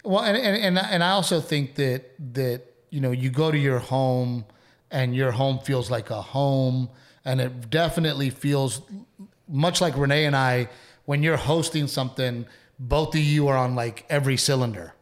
Well, 0.04 0.24
and, 0.24 0.38
and 0.38 0.56
and 0.56 0.80
and 0.80 1.04
I 1.04 1.12
also 1.12 1.42
think 1.42 1.76
that 1.76 2.16
that 2.34 2.62
you 2.90 3.02
know 3.02 3.12
you 3.12 3.30
go 3.30 3.52
to 3.52 3.58
your 3.58 3.80
home 3.80 4.46
and 4.92 5.16
your 5.16 5.32
home 5.32 5.60
feels 5.60 5.90
like 5.90 6.10
a 6.10 6.22
home, 6.22 6.90
and 7.26 7.42
it 7.42 7.70
definitely 7.70 8.30
feels 8.30 8.82
much 9.48 9.82
like 9.82 9.98
Renee 9.98 10.26
and 10.26 10.36
I 10.36 10.70
when 11.06 11.24
you're 11.24 11.38
hosting 11.38 11.88
something. 11.88 12.46
Both 12.78 13.16
of 13.16 13.22
you 13.22 13.48
are 13.48 13.58
on 13.58 13.76
like 13.76 14.06
every 14.10 14.38
cylinder. 14.38 14.94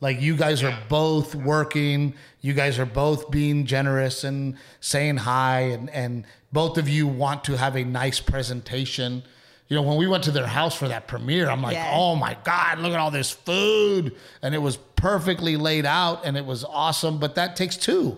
Like 0.00 0.20
you 0.20 0.36
guys 0.36 0.62
are 0.62 0.76
both 0.88 1.34
working, 1.34 2.14
you 2.40 2.52
guys 2.54 2.78
are 2.78 2.86
both 2.86 3.30
being 3.30 3.66
generous 3.66 4.22
and 4.24 4.56
saying 4.80 5.16
hi, 5.18 5.60
and 5.60 5.90
and 5.90 6.24
both 6.52 6.78
of 6.78 6.88
you 6.88 7.06
want 7.06 7.44
to 7.44 7.56
have 7.56 7.76
a 7.76 7.84
nice 7.84 8.20
presentation. 8.20 9.22
You 9.66 9.76
know, 9.76 9.82
when 9.82 9.98
we 9.98 10.06
went 10.06 10.24
to 10.24 10.30
their 10.30 10.46
house 10.46 10.74
for 10.74 10.88
that 10.88 11.08
premiere, 11.08 11.50
I'm 11.50 11.60
like, 11.60 11.74
Yeah. 11.74 11.90
oh 11.92 12.14
my 12.16 12.38
God, 12.44 12.78
look 12.78 12.92
at 12.94 12.98
all 12.98 13.10
this 13.10 13.30
food. 13.30 14.14
And 14.40 14.54
it 14.54 14.58
was 14.58 14.78
perfectly 14.96 15.58
laid 15.58 15.84
out 15.84 16.24
and 16.24 16.38
it 16.38 16.46
was 16.46 16.64
awesome, 16.64 17.18
but 17.18 17.34
that 17.34 17.54
takes 17.54 17.76
two. 17.76 18.16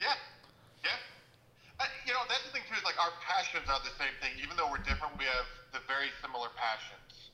Yeah, 0.00 0.08
yeah. 0.82 0.90
Uh, 1.78 1.84
you 2.04 2.12
know, 2.14 2.18
that's 2.28 2.42
the 2.46 2.50
thing 2.50 2.62
too. 2.68 2.74
Is 2.76 2.84
like 2.84 2.98
our 2.98 3.12
passions 3.50 3.68
are 3.70 3.80
the 3.80 3.90
same 3.98 4.12
thing. 4.20 4.30
Even 4.42 4.56
though 4.56 4.70
we're 4.70 4.78
different, 4.78 5.18
we 5.18 5.24
have 5.24 5.46
the 5.72 5.78
very 5.86 6.08
similar 6.22 6.48
passions. 6.56 7.30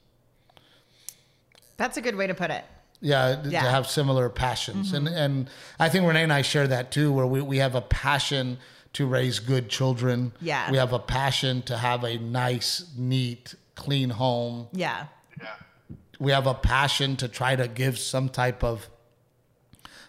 That's 1.76 1.96
a 1.96 2.00
good 2.00 2.16
way 2.16 2.26
to 2.26 2.34
put 2.34 2.50
it. 2.50 2.64
Yeah, 3.00 3.42
Yeah. 3.44 3.62
to 3.62 3.70
have 3.70 3.86
similar 3.88 4.28
passions. 4.30 4.92
And 4.92 5.06
mm-hmm. 5.06 5.16
and 5.16 5.50
I 5.78 5.88
think 5.88 6.06
Renee 6.06 6.22
and 6.22 6.32
I 6.32 6.42
share 6.42 6.66
that 6.68 6.90
too, 6.90 7.12
where 7.12 7.26
we, 7.26 7.42
we 7.42 7.58
have 7.58 7.74
a 7.74 7.82
passion 7.82 8.58
to 8.94 9.06
raise 9.06 9.38
good 9.40 9.68
children. 9.68 10.32
Yeah. 10.40 10.70
We 10.70 10.78
have 10.78 10.92
a 10.94 10.98
passion 10.98 11.60
to 11.62 11.76
have 11.76 12.04
a 12.04 12.16
nice, 12.18 12.86
neat, 12.96 13.54
clean 13.74 14.10
home. 14.10 14.68
Yeah. 14.72 15.06
Yeah, 15.38 15.48
We 16.18 16.32
have 16.32 16.46
a 16.46 16.54
passion 16.54 17.16
to 17.16 17.28
try 17.28 17.56
to 17.56 17.68
give 17.68 17.98
some 17.98 18.30
type 18.30 18.64
of 18.64 18.88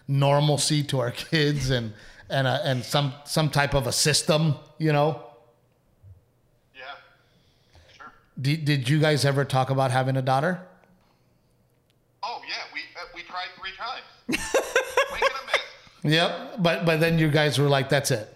normalcy 0.08 0.84
to 0.84 1.00
our 1.00 1.12
kids 1.12 1.70
and 1.70 1.94
and 2.30 2.48
a, 2.48 2.62
and 2.64 2.84
some 2.86 3.14
some 3.26 3.50
type 3.50 3.74
of 3.74 3.88
a 3.88 3.92
system, 3.92 4.56
you 4.78 4.94
know. 4.94 5.22
yeah, 6.76 6.84
sure. 7.98 8.14
Did, 8.40 8.66
did 8.66 8.90
you 8.90 9.00
guys 9.00 9.26
ever 9.26 9.44
talk 9.46 9.70
about 9.70 9.92
having 9.92 10.16
a 10.18 10.22
daughter? 10.22 10.62
Oh 12.24 12.42
yeah, 12.48 12.56
we 12.74 12.82
uh, 12.96 13.06
we 13.16 13.22
tried 13.24 13.48
three 13.60 13.72
times. 13.78 14.04
we 15.12 15.20
gonna 15.20 15.34
miss. 16.04 16.14
Yep. 16.14 16.56
But 16.60 16.86
but 16.86 17.00
then 17.00 17.18
you 17.18 17.30
guys 17.32 17.58
were 17.58 17.68
like, 17.70 17.90
that's 17.90 18.12
it. 18.12 18.34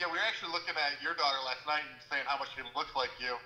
Yeah, 0.00 0.06
we 0.06 0.12
were 0.12 0.18
actually 0.26 0.52
looking 0.52 0.74
at 0.74 1.02
your 1.02 1.14
daughter 1.14 1.38
last 1.46 1.66
night 1.66 1.80
and 1.90 1.98
saying 2.10 2.24
how 2.26 2.38
much 2.38 2.48
she 2.54 2.62
looks 2.76 2.94
like 2.94 3.10
you. 3.20 3.36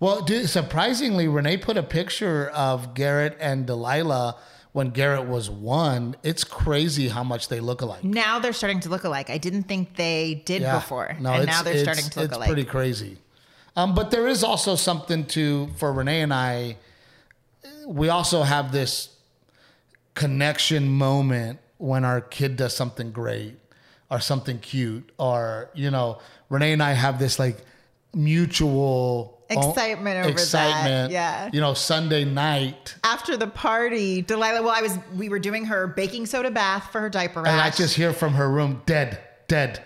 Well, 0.00 0.22
dude, 0.22 0.48
surprisingly, 0.48 1.28
Renee 1.28 1.58
put 1.58 1.76
a 1.76 1.82
picture 1.82 2.48
of 2.50 2.92
Garrett 2.94 3.36
and 3.40 3.66
Delilah 3.66 4.36
when 4.72 4.90
Garrett 4.90 5.26
was 5.26 5.48
one. 5.48 6.16
It's 6.24 6.42
crazy 6.44 7.08
how 7.08 7.22
much 7.22 7.48
they 7.48 7.60
look 7.60 7.82
alike. 7.82 8.02
Now 8.02 8.40
they're 8.40 8.52
starting 8.52 8.80
to 8.80 8.88
look 8.88 9.04
alike. 9.04 9.30
I 9.30 9.38
didn't 9.38 9.64
think 9.64 9.94
they 9.96 10.42
did 10.44 10.62
before. 10.70 11.06
and 11.06 11.22
now 11.22 11.40
it's- 11.40 11.62
they're 11.62 11.74
it's- 11.76 11.82
starting 11.84 12.10
to 12.10 12.20
look 12.20 12.28
it's 12.30 12.36
alike. 12.36 12.48
pretty 12.48 12.64
crazy. 12.64 13.18
Um, 13.76 13.94
but 13.94 14.10
there 14.10 14.26
is 14.28 14.44
also 14.44 14.76
something 14.76 15.24
to 15.26 15.68
for 15.76 15.92
Renee 15.92 16.20
and 16.22 16.32
I. 16.32 16.76
We 17.86 18.08
also 18.08 18.42
have 18.42 18.72
this 18.72 19.08
connection 20.14 20.88
moment 20.88 21.58
when 21.78 22.04
our 22.04 22.20
kid 22.20 22.56
does 22.56 22.76
something 22.76 23.12
great 23.12 23.56
or 24.10 24.20
something 24.20 24.58
cute, 24.58 25.10
or 25.18 25.70
you 25.74 25.90
know, 25.90 26.18
Renee 26.48 26.72
and 26.72 26.82
I 26.82 26.92
have 26.92 27.18
this 27.18 27.38
like 27.38 27.58
mutual 28.14 29.42
Excitement 29.58 30.16
over 30.18 30.28
that, 30.28 30.32
excitement. 30.32 31.12
yeah. 31.12 31.50
you 31.52 31.60
know, 31.60 31.74
Sunday 31.74 32.24
night. 32.24 32.94
After 33.04 33.36
the 33.36 33.46
party, 33.46 34.22
Delilah, 34.22 34.62
well, 34.62 34.74
I 34.74 34.82
was 34.82 34.98
we 35.16 35.28
were 35.28 35.38
doing 35.38 35.66
her 35.66 35.86
baking 35.86 36.26
soda 36.26 36.50
bath 36.50 36.90
for 36.90 37.00
her 37.00 37.10
diaper 37.10 37.42
rash. 37.42 37.52
And 37.52 37.60
I 37.60 37.70
just 37.70 37.94
hear 37.94 38.12
from 38.12 38.34
her 38.34 38.50
room, 38.50 38.82
dead, 38.86 39.20
dead, 39.48 39.84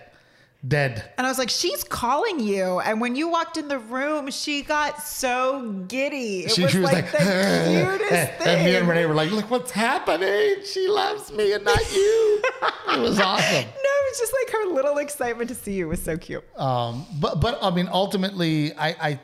dead. 0.65 1.11
And 1.17 1.27
I 1.27 1.29
was 1.29 1.37
like, 1.37 1.49
she's 1.49 1.83
calling 1.83 2.39
you. 2.39 2.79
And 2.79 2.99
when 3.01 3.15
you 3.15 3.29
walked 3.29 3.57
in 3.57 3.67
the 3.67 3.79
room, 3.79 4.31
she 4.31 4.61
got 4.61 5.01
so 5.03 5.83
giddy. 5.87 6.45
It 6.45 6.51
She, 6.51 6.63
was, 6.63 6.71
she 6.71 6.79
was 6.79 6.91
like, 6.91 7.05
like, 7.05 7.11
the 7.11 7.97
cutest 7.99 8.33
thing. 8.39 8.47
and 8.47 8.65
me 8.65 8.75
and 8.75 8.87
Renee 8.87 9.05
were 9.05 9.13
like, 9.13 9.31
look 9.31 9.49
what's 9.49 9.71
happening. 9.71 10.55
She 10.65 10.87
loves 10.87 11.31
me 11.31 11.53
and 11.53 11.63
not 11.63 11.79
you. 11.93 12.41
it 12.89 12.99
was 12.99 13.19
awesome. 13.19 13.53
No, 13.55 13.61
it 13.63 14.11
was 14.11 14.19
just 14.19 14.33
like 14.33 14.51
her 14.53 14.73
little 14.73 14.97
excitement 14.97 15.49
to 15.49 15.55
see 15.55 15.73
you 15.73 15.87
was 15.87 16.01
so 16.01 16.17
cute. 16.17 16.43
Um, 16.59 17.05
but 17.19 17.39
but 17.39 17.59
I 17.61 17.69
mean, 17.69 17.89
ultimately, 17.91 18.73
I 18.75 18.87
I, 18.89 19.19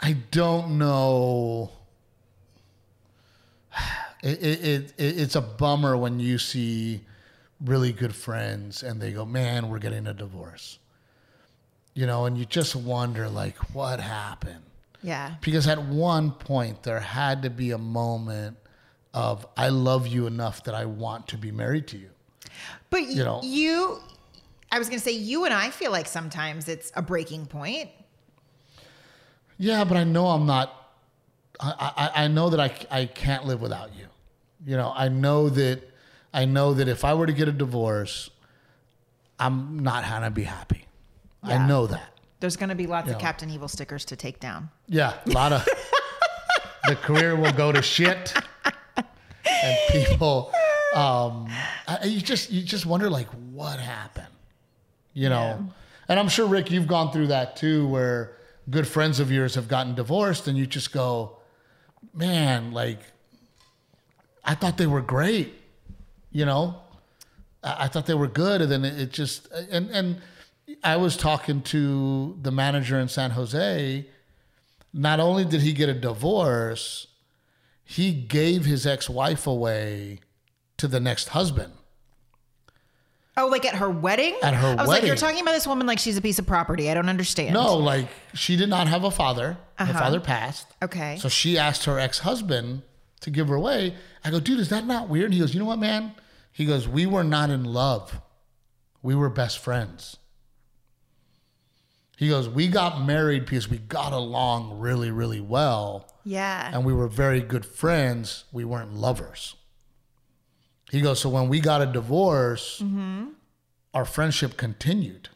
I 0.00 0.12
don't 0.30 0.78
know. 0.78 1.70
It, 4.22 4.42
it, 4.42 4.94
it 4.96 5.18
it's 5.18 5.36
a 5.36 5.42
bummer 5.42 5.98
when 5.98 6.18
you 6.18 6.38
see 6.38 7.02
really 7.60 7.92
good 7.92 8.14
friends 8.14 8.82
and 8.82 9.00
they 9.00 9.12
go, 9.12 9.24
"Man, 9.24 9.68
we're 9.68 9.78
getting 9.78 10.06
a 10.06 10.14
divorce," 10.14 10.78
you 11.94 12.06
know, 12.06 12.26
and 12.26 12.36
you 12.36 12.44
just 12.44 12.74
wonder 12.76 13.28
like, 13.28 13.56
what 13.74 14.00
happened? 14.00 14.62
Yeah. 15.02 15.34
Because 15.42 15.68
at 15.68 15.82
one 15.82 16.32
point 16.32 16.82
there 16.82 17.00
had 17.00 17.42
to 17.42 17.50
be 17.50 17.72
a 17.72 17.78
moment 17.78 18.56
of 19.12 19.46
I 19.56 19.68
love 19.68 20.06
you 20.06 20.26
enough 20.26 20.64
that 20.64 20.74
I 20.74 20.86
want 20.86 21.28
to 21.28 21.36
be 21.36 21.52
married 21.52 21.86
to 21.88 21.98
you. 21.98 22.10
But 22.90 23.02
You 23.08 23.22
know. 23.22 23.40
you, 23.42 23.98
I 24.72 24.78
was 24.78 24.88
going 24.88 24.98
to 24.98 25.04
say, 25.04 25.12
you 25.12 25.44
and 25.44 25.52
I 25.52 25.70
feel 25.70 25.92
like 25.92 26.06
sometimes 26.06 26.68
it's 26.68 26.90
a 26.96 27.02
breaking 27.02 27.46
point. 27.46 27.90
Yeah, 29.58 29.84
but 29.84 29.96
I 29.96 30.04
know 30.04 30.26
I'm 30.26 30.46
not. 30.46 30.90
I, 31.60 31.92
I, 32.14 32.24
I 32.24 32.28
know 32.28 32.50
that 32.50 32.58
I, 32.58 32.74
I 32.90 33.06
can't 33.06 33.44
live 33.44 33.60
without 33.60 33.94
you. 33.94 34.06
You 34.66 34.76
know, 34.76 34.92
I 34.94 35.08
know 35.08 35.48
that 35.50 35.80
I 36.34 36.44
know 36.44 36.74
that 36.74 36.88
if 36.88 37.04
I 37.04 37.14
were 37.14 37.26
to 37.26 37.32
get 37.32 37.48
a 37.48 37.52
divorce, 37.52 38.28
I'm 39.38 39.78
not 39.78 40.04
gonna 40.04 40.30
be 40.30 40.42
happy. 40.42 40.84
Yeah. 41.44 41.54
I 41.62 41.66
know 41.66 41.86
that. 41.86 42.10
There's 42.40 42.56
to 42.56 42.74
be 42.74 42.86
lots 42.86 43.08
Yeah. 43.08 43.14
of 43.14 43.20
Captain 43.20 43.48
Evil 43.48 43.68
stickers 43.68 44.04
to 44.06 44.16
take 44.16 44.40
down. 44.40 44.68
Yeah, 44.88 45.14
a 45.26 45.30
lot 45.30 45.52
of 45.52 45.66
the 46.88 46.96
career 46.96 47.36
will 47.36 47.52
go 47.52 47.72
to 47.72 47.80
shit, 47.80 48.34
and 48.96 49.76
people. 49.90 50.52
Um, 50.94 51.48
I, 51.88 52.04
you 52.04 52.20
just 52.20 52.50
you 52.50 52.62
just 52.62 52.84
wonder 52.84 53.08
like 53.08 53.28
what 53.52 53.80
happened, 53.80 54.28
you 55.12 55.28
know. 55.28 55.66
And 56.08 56.20
I'm 56.20 56.28
sure 56.28 56.46
Rick, 56.46 56.70
you've 56.70 56.86
gone 56.86 57.12
through 57.12 57.28
that 57.28 57.56
too, 57.56 57.86
where 57.88 58.36
good 58.68 58.86
friends 58.86 59.20
of 59.20 59.30
yours 59.32 59.54
have 59.54 59.68
gotten 59.68 59.94
divorced, 59.94 60.46
and 60.48 60.58
you 60.58 60.66
just 60.66 60.92
go, 60.92 61.38
man, 62.12 62.72
like 62.72 63.00
I 64.44 64.54
thought 64.54 64.76
they 64.76 64.86
were 64.86 65.00
great, 65.00 65.54
you 66.34 66.44
know. 66.44 66.76
I, 67.62 67.84
I 67.84 67.88
thought 67.88 68.04
they 68.04 68.14
were 68.14 68.28
good, 68.28 68.60
and 68.60 68.70
then 68.70 68.84
it, 68.84 69.00
it 69.00 69.10
just 69.12 69.48
and 69.70 69.88
and 69.90 70.20
I 70.82 70.96
was 70.96 71.16
talking 71.16 71.62
to 71.62 72.36
the 72.42 72.50
manager 72.50 72.98
in 73.00 73.08
San 73.08 73.30
Jose. 73.30 74.06
Not 74.92 75.18
only 75.20 75.44
did 75.46 75.62
he 75.62 75.72
get 75.72 75.88
a 75.88 75.94
divorce, 75.94 77.06
he 77.84 78.12
gave 78.12 78.64
his 78.64 78.86
ex-wife 78.86 79.46
away 79.46 80.20
to 80.76 80.86
the 80.86 81.00
next 81.00 81.30
husband. 81.30 81.72
Oh, 83.36 83.48
like 83.48 83.64
at 83.66 83.74
her 83.76 83.90
wedding? 83.90 84.36
At 84.44 84.54
her 84.54 84.68
I 84.68 84.74
was 84.76 84.86
like, 84.88 85.02
you're 85.02 85.16
talking 85.16 85.40
about 85.40 85.52
this 85.52 85.66
woman 85.66 85.88
like 85.88 85.98
she's 85.98 86.16
a 86.16 86.22
piece 86.22 86.38
of 86.38 86.46
property. 86.46 86.88
I 86.88 86.94
don't 86.94 87.08
understand. 87.08 87.52
No, 87.54 87.76
like 87.76 88.06
she 88.34 88.56
did 88.56 88.68
not 88.68 88.86
have 88.86 89.02
a 89.02 89.10
father. 89.10 89.56
Her 89.76 89.82
Uh-huh. 89.84 89.98
father 89.98 90.20
passed. 90.20 90.68
Okay. 90.80 91.16
So 91.20 91.28
she 91.28 91.58
asked 91.58 91.84
her 91.86 91.98
ex 91.98 92.20
husband 92.20 92.82
to 93.22 93.30
give 93.30 93.48
her 93.48 93.56
away. 93.56 93.96
I 94.24 94.30
go, 94.30 94.38
dude, 94.38 94.60
is 94.60 94.68
that 94.68 94.86
not 94.86 95.08
weird? 95.08 95.32
He 95.32 95.40
goes, 95.40 95.52
you 95.52 95.58
know 95.58 95.66
what, 95.66 95.80
man? 95.80 96.12
He 96.54 96.66
goes, 96.66 96.86
we 96.88 97.04
were 97.04 97.24
not 97.24 97.50
in 97.50 97.64
love. 97.64 98.20
We 99.02 99.16
were 99.16 99.28
best 99.28 99.58
friends. 99.58 100.16
He 102.16 102.28
goes, 102.28 102.48
we 102.48 102.68
got 102.68 103.04
married 103.04 103.44
because 103.44 103.68
we 103.68 103.78
got 103.78 104.12
along 104.12 104.78
really, 104.78 105.10
really 105.10 105.40
well 105.40 106.06
Yeah. 106.22 106.70
and 106.72 106.84
we 106.84 106.92
were 106.94 107.08
very 107.08 107.40
good 107.40 107.66
friends. 107.66 108.44
We 108.52 108.64
weren't 108.64 108.94
lovers. 108.94 109.56
He 110.92 111.00
goes, 111.00 111.18
so 111.20 111.28
when 111.28 111.48
we 111.48 111.58
got 111.58 111.82
a 111.82 111.86
divorce, 111.86 112.80
mm-hmm. 112.80 113.30
our 113.92 114.04
friendship 114.04 114.56
continued. 114.56 115.28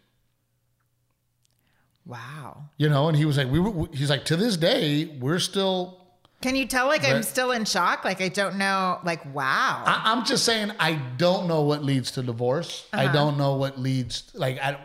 wow. 2.06 2.66
You 2.76 2.88
know, 2.88 3.08
and 3.08 3.16
he 3.16 3.24
was 3.24 3.36
like, 3.36 3.50
we 3.50 3.58
were, 3.58 3.88
he's 3.92 4.08
like, 4.10 4.24
to 4.26 4.36
this 4.36 4.56
day, 4.56 5.06
we're 5.20 5.40
still 5.40 5.97
Can 6.40 6.54
you 6.54 6.66
tell 6.66 6.86
like 6.86 7.04
I'm 7.04 7.24
still 7.24 7.50
in 7.50 7.64
shock? 7.64 8.04
Like 8.04 8.20
I 8.20 8.28
don't 8.28 8.58
know. 8.58 9.00
Like 9.04 9.24
wow. 9.34 9.82
I, 9.84 10.12
I'm 10.12 10.24
just 10.24 10.44
saying, 10.44 10.72
I 10.78 10.94
don't 11.16 11.48
know 11.48 11.62
what 11.62 11.82
leads 11.82 12.12
to 12.12 12.22
divorce. 12.22 12.86
I 12.92 13.06
uh-huh. 13.06 13.12
don't 13.12 13.38
know 13.38 13.56
what 13.56 13.78
leads, 13.78 14.30
like, 14.34 14.58
I, 14.62 14.78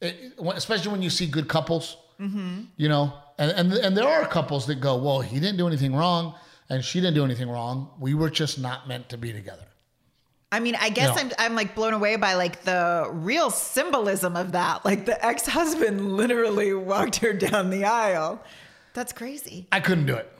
it, 0.00 0.34
especially 0.54 0.92
when 0.92 1.02
you 1.02 1.10
see 1.10 1.26
good 1.26 1.48
couples, 1.48 1.96
mm-hmm. 2.20 2.62
you 2.76 2.88
know, 2.88 3.12
and, 3.38 3.50
and 3.52 3.72
and 3.72 3.96
there 3.96 4.06
are 4.06 4.26
couples 4.26 4.66
that 4.66 4.76
go, 4.76 4.96
well, 4.96 5.20
he 5.20 5.40
didn't 5.40 5.56
do 5.56 5.66
anything 5.66 5.94
wrong, 5.94 6.34
and 6.68 6.84
she 6.84 7.00
didn't 7.00 7.14
do 7.14 7.24
anything 7.24 7.48
wrong. 7.48 7.90
We 7.98 8.14
were 8.14 8.30
just 8.30 8.60
not 8.60 8.86
meant 8.86 9.08
to 9.08 9.18
be 9.18 9.32
together. 9.32 9.66
I 10.52 10.60
mean, 10.60 10.76
I 10.78 10.90
guess 10.90 11.16
Yeah. 11.16 11.22
I'm 11.22 11.32
I'm 11.38 11.54
like 11.56 11.74
blown 11.74 11.94
away 11.94 12.16
by 12.16 12.34
like 12.34 12.62
the 12.62 13.08
real 13.10 13.50
symbolism 13.50 14.36
of 14.36 14.52
that. 14.52 14.84
Like 14.84 15.06
the 15.06 15.24
ex-husband 15.24 16.16
literally 16.16 16.74
walked 16.74 17.16
her 17.16 17.32
down 17.32 17.70
the 17.70 17.84
aisle. 17.84 18.40
That's 18.92 19.12
crazy. 19.12 19.66
I 19.72 19.80
couldn't 19.80 20.06
do 20.06 20.14
it. 20.14 20.30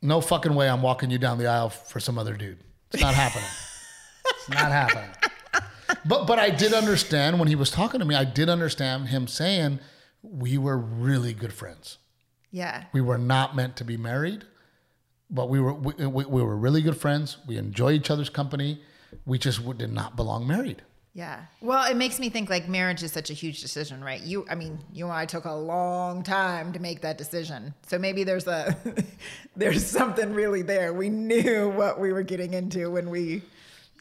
No 0.00 0.20
fucking 0.20 0.54
way. 0.54 0.68
I'm 0.68 0.82
walking 0.82 1.10
you 1.10 1.18
down 1.18 1.38
the 1.38 1.46
aisle 1.46 1.70
for 1.70 2.00
some 2.00 2.18
other 2.18 2.36
dude. 2.36 2.58
It's 2.92 3.02
not 3.02 3.14
happening. 3.14 3.48
It's 4.26 4.48
not 4.48 4.70
happening. 4.72 5.10
But 6.04 6.26
but 6.26 6.38
I 6.38 6.50
did 6.50 6.72
understand 6.72 7.38
when 7.38 7.48
he 7.48 7.54
was 7.54 7.70
talking 7.70 8.00
to 8.00 8.06
me. 8.06 8.14
I 8.14 8.24
did 8.24 8.48
understand 8.48 9.08
him 9.08 9.26
saying 9.26 9.80
we 10.22 10.58
were 10.58 10.76
really 10.76 11.34
good 11.34 11.52
friends. 11.52 11.98
Yeah. 12.50 12.84
We 12.92 13.00
were 13.00 13.18
not 13.18 13.56
meant 13.56 13.76
to 13.76 13.84
be 13.84 13.96
married, 13.96 14.44
but 15.30 15.48
we 15.48 15.60
were 15.60 15.74
we, 15.74 15.94
we, 16.06 16.24
we 16.24 16.42
were 16.42 16.56
really 16.56 16.82
good 16.82 16.96
friends. 16.96 17.38
We 17.46 17.56
enjoy 17.56 17.92
each 17.92 18.10
other's 18.10 18.30
company. 18.30 18.82
We 19.26 19.38
just 19.38 19.66
did 19.78 19.92
not 19.92 20.16
belong 20.16 20.46
married. 20.46 20.82
Yeah. 21.18 21.40
Well, 21.60 21.90
it 21.90 21.96
makes 21.96 22.20
me 22.20 22.28
think 22.28 22.48
like 22.48 22.68
marriage 22.68 23.02
is 23.02 23.10
such 23.10 23.28
a 23.28 23.32
huge 23.32 23.60
decision, 23.60 24.04
right? 24.04 24.20
You, 24.20 24.46
I 24.48 24.54
mean, 24.54 24.78
you 24.92 25.04
and 25.06 25.12
I 25.12 25.26
took 25.26 25.46
a 25.46 25.52
long 25.52 26.22
time 26.22 26.72
to 26.74 26.78
make 26.78 27.00
that 27.00 27.18
decision. 27.18 27.74
So 27.88 27.98
maybe 27.98 28.22
there's 28.22 28.46
a, 28.46 28.76
there's 29.56 29.84
something 29.84 30.32
really 30.32 30.62
there. 30.62 30.92
We 30.94 31.08
knew 31.08 31.70
what 31.70 31.98
we 31.98 32.12
were 32.12 32.22
getting 32.22 32.54
into 32.54 32.88
when 32.92 33.10
we 33.10 33.42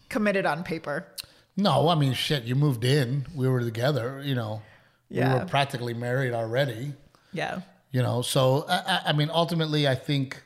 committed 0.10 0.46
on 0.46 0.64
paper. 0.64 1.08
No, 1.56 1.90
I 1.90 1.96
mean 1.96 2.14
shit. 2.14 2.44
You 2.44 2.54
moved 2.54 2.84
in. 2.86 3.26
We 3.36 3.48
were 3.50 3.62
together. 3.62 4.22
You 4.24 4.36
know, 4.36 4.62
we 5.10 5.18
were 5.22 5.46
practically 5.48 5.96
married 5.96 6.34
already. 6.34 6.94
Yeah. 7.34 7.62
you 7.92 8.04
know 8.04 8.22
so 8.22 8.66
I, 8.70 8.78
I- 8.78 9.02
I 9.08 9.14
mean 9.14 9.30
ultimately 9.32 9.88
i 9.88 9.96
think 9.96 10.42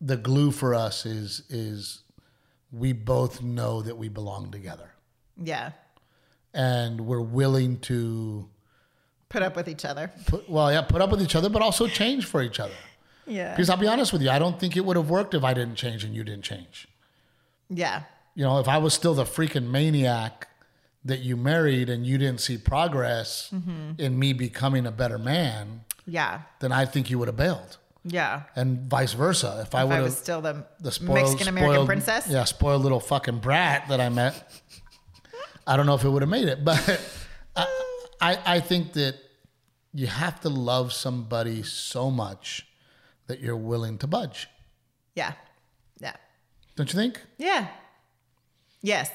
the 0.00 0.16
glue 0.16 0.50
for 0.50 0.74
us 0.74 1.04
is 1.06 1.42
is 1.48 2.02
we 2.72 2.92
both 2.92 3.42
know 3.42 3.82
that 3.82 3.96
we 3.96 4.08
belong 4.08 4.50
together 4.50 4.89
Yeah. 5.42 5.70
and 6.54 7.00
we're 7.00 7.20
willing 7.20 7.78
to 7.80 8.48
Put 9.28 9.42
up 9.42 9.54
with 9.54 9.68
each 9.68 9.84
other. 9.84 10.10
put 10.26 10.48
well 10.50 10.72
yeah 10.72 10.82
put 10.82 11.00
up 11.00 11.10
with 11.10 11.22
each 11.22 11.36
other 11.36 11.48
but 11.48 11.62
also 11.62 11.86
change 11.86 12.24
for 12.26 12.42
each 12.42 12.58
other 12.58 12.74
Yeah. 13.26 13.50
because 13.52 13.70
i'll 13.70 13.76
be 13.76 13.86
honest 13.86 14.12
with 14.12 14.22
you 14.22 14.30
i 14.30 14.38
don't 14.40 14.58
think 14.58 14.76
it 14.76 14.84
would 14.84 14.96
have 14.96 15.08
worked 15.08 15.34
if 15.34 15.44
i 15.44 15.54
didn't 15.54 15.76
change 15.76 16.02
and 16.04 16.14
you 16.14 16.24
didn't 16.24 16.42
change 16.44 16.88
Yeah. 17.68 18.02
you 18.34 18.42
know 18.44 18.58
if 18.58 18.66
i 18.68 18.78
was 18.78 18.92
still 18.94 19.14
the 19.14 19.24
freaking 19.24 19.68
maniac 19.70 20.48
that 21.04 21.20
you 21.20 21.36
married 21.36 21.88
and 21.88 22.04
you 22.06 22.18
didn't 22.18 22.40
see 22.40 22.58
progress 22.58 23.50
mm-hmm. 23.54 23.92
in 23.98 24.18
me 24.18 24.32
becoming 24.32 24.84
a 24.86 24.90
better 24.92 25.18
man 25.18 25.84
Yeah. 26.06 26.40
then 26.58 26.72
i 26.72 26.84
think 26.84 27.08
you 27.10 27.18
would 27.20 27.28
have 27.28 27.36
bailed 27.36 27.76
Yeah. 28.04 28.42
and 28.56 28.90
vice 28.90 29.12
versa 29.12 29.60
if 29.64 29.74
i 29.76 29.82
If 29.82 29.86
would 29.88 29.92
I 29.92 29.96
have 29.96 30.04
was 30.06 30.18
still 30.18 30.40
the, 30.40 30.66
the 30.80 30.90
spoiled, 30.90 31.14
Mexican 31.14 31.46
American 31.48 31.86
princess. 31.86 32.26
Yeah, 32.28 32.42
spoiled 32.44 32.82
little 32.82 33.00
fucking 33.00 33.38
brat 33.38 33.86
that 33.90 34.00
I 34.00 34.08
met. 34.08 34.34
I 35.66 35.76
don't 35.76 35.86
know 35.86 35.94
if 35.94 36.04
it 36.04 36.08
would 36.08 36.22
have 36.22 36.30
made 36.30 36.48
it, 36.48 36.64
but 36.64 37.00
I, 37.56 37.66
I, 38.20 38.38
I 38.46 38.60
think 38.60 38.94
that 38.94 39.16
you 39.92 40.06
have 40.06 40.40
to 40.40 40.48
love 40.48 40.92
somebody 40.92 41.62
so 41.62 42.10
much 42.10 42.66
that 43.26 43.40
you're 43.40 43.56
willing 43.56 43.98
to 43.98 44.06
budge. 44.06 44.48
Yeah. 45.14 45.32
Yeah. 46.00 46.14
Don't 46.76 46.92
you 46.92 46.98
think? 46.98 47.20
Yeah. 47.38 47.68
Yes. 48.82 49.10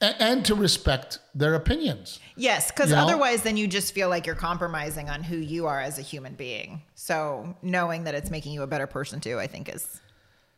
And, 0.00 0.16
and 0.18 0.44
to 0.44 0.54
respect 0.54 1.20
their 1.34 1.54
opinions. 1.54 2.20
Yes, 2.36 2.70
because 2.70 2.90
You 2.90 2.96
know? 2.96 3.02
otherwise, 3.04 3.42
then 3.42 3.56
you 3.56 3.66
just 3.66 3.94
feel 3.94 4.10
like 4.10 4.26
you're 4.26 4.34
compromising 4.34 5.08
on 5.08 5.22
who 5.22 5.36
you 5.36 5.66
are 5.66 5.80
as 5.80 5.98
a 5.98 6.02
human 6.02 6.34
being. 6.34 6.82
So 6.94 7.56
knowing 7.62 8.04
that 8.04 8.14
it's 8.14 8.30
making 8.30 8.52
you 8.52 8.62
a 8.62 8.66
better 8.66 8.86
person 8.86 9.20
too, 9.20 9.38
I 9.38 9.46
think, 9.46 9.74
is 9.74 10.00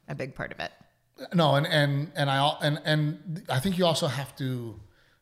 a 0.09 0.15
big 0.15 0.35
part 0.35 0.51
of 0.51 0.59
it. 0.59 0.73
No, 1.35 1.57
and 1.57 1.67
and 1.67 2.13
and 2.15 2.31
I 2.31 2.57
and 2.63 2.81
and 2.85 3.43
I 3.49 3.59
think 3.61 3.77
you 3.77 3.85
also 3.87 4.07
have 4.07 4.37
to, 4.37 4.79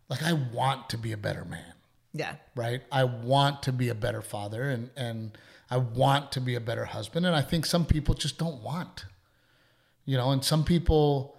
like, 0.08 0.22
I 0.22 0.32
want 0.32 0.90
to 0.90 0.98
be 0.98 1.12
a 1.12 1.16
better 1.16 1.44
man. 1.44 1.72
Yeah. 2.12 2.36
right? 2.54 2.82
I 2.90 3.04
want 3.04 3.62
to 3.64 3.72
be 3.72 3.90
a 3.90 3.94
better 3.94 4.22
father 4.22 4.70
and 4.70 4.90
and 4.96 5.36
I 5.70 5.76
want 5.76 6.32
to 6.32 6.40
be 6.40 6.54
a 6.54 6.60
better 6.60 6.86
husband 6.86 7.26
and 7.26 7.36
I 7.36 7.42
think 7.42 7.66
some 7.66 7.84
people 7.84 8.14
just 8.14 8.38
don't 8.38 8.62
want. 8.62 9.04
You 10.06 10.16
know, 10.16 10.30
and 10.30 10.42
some 10.42 10.64
people 10.64 11.36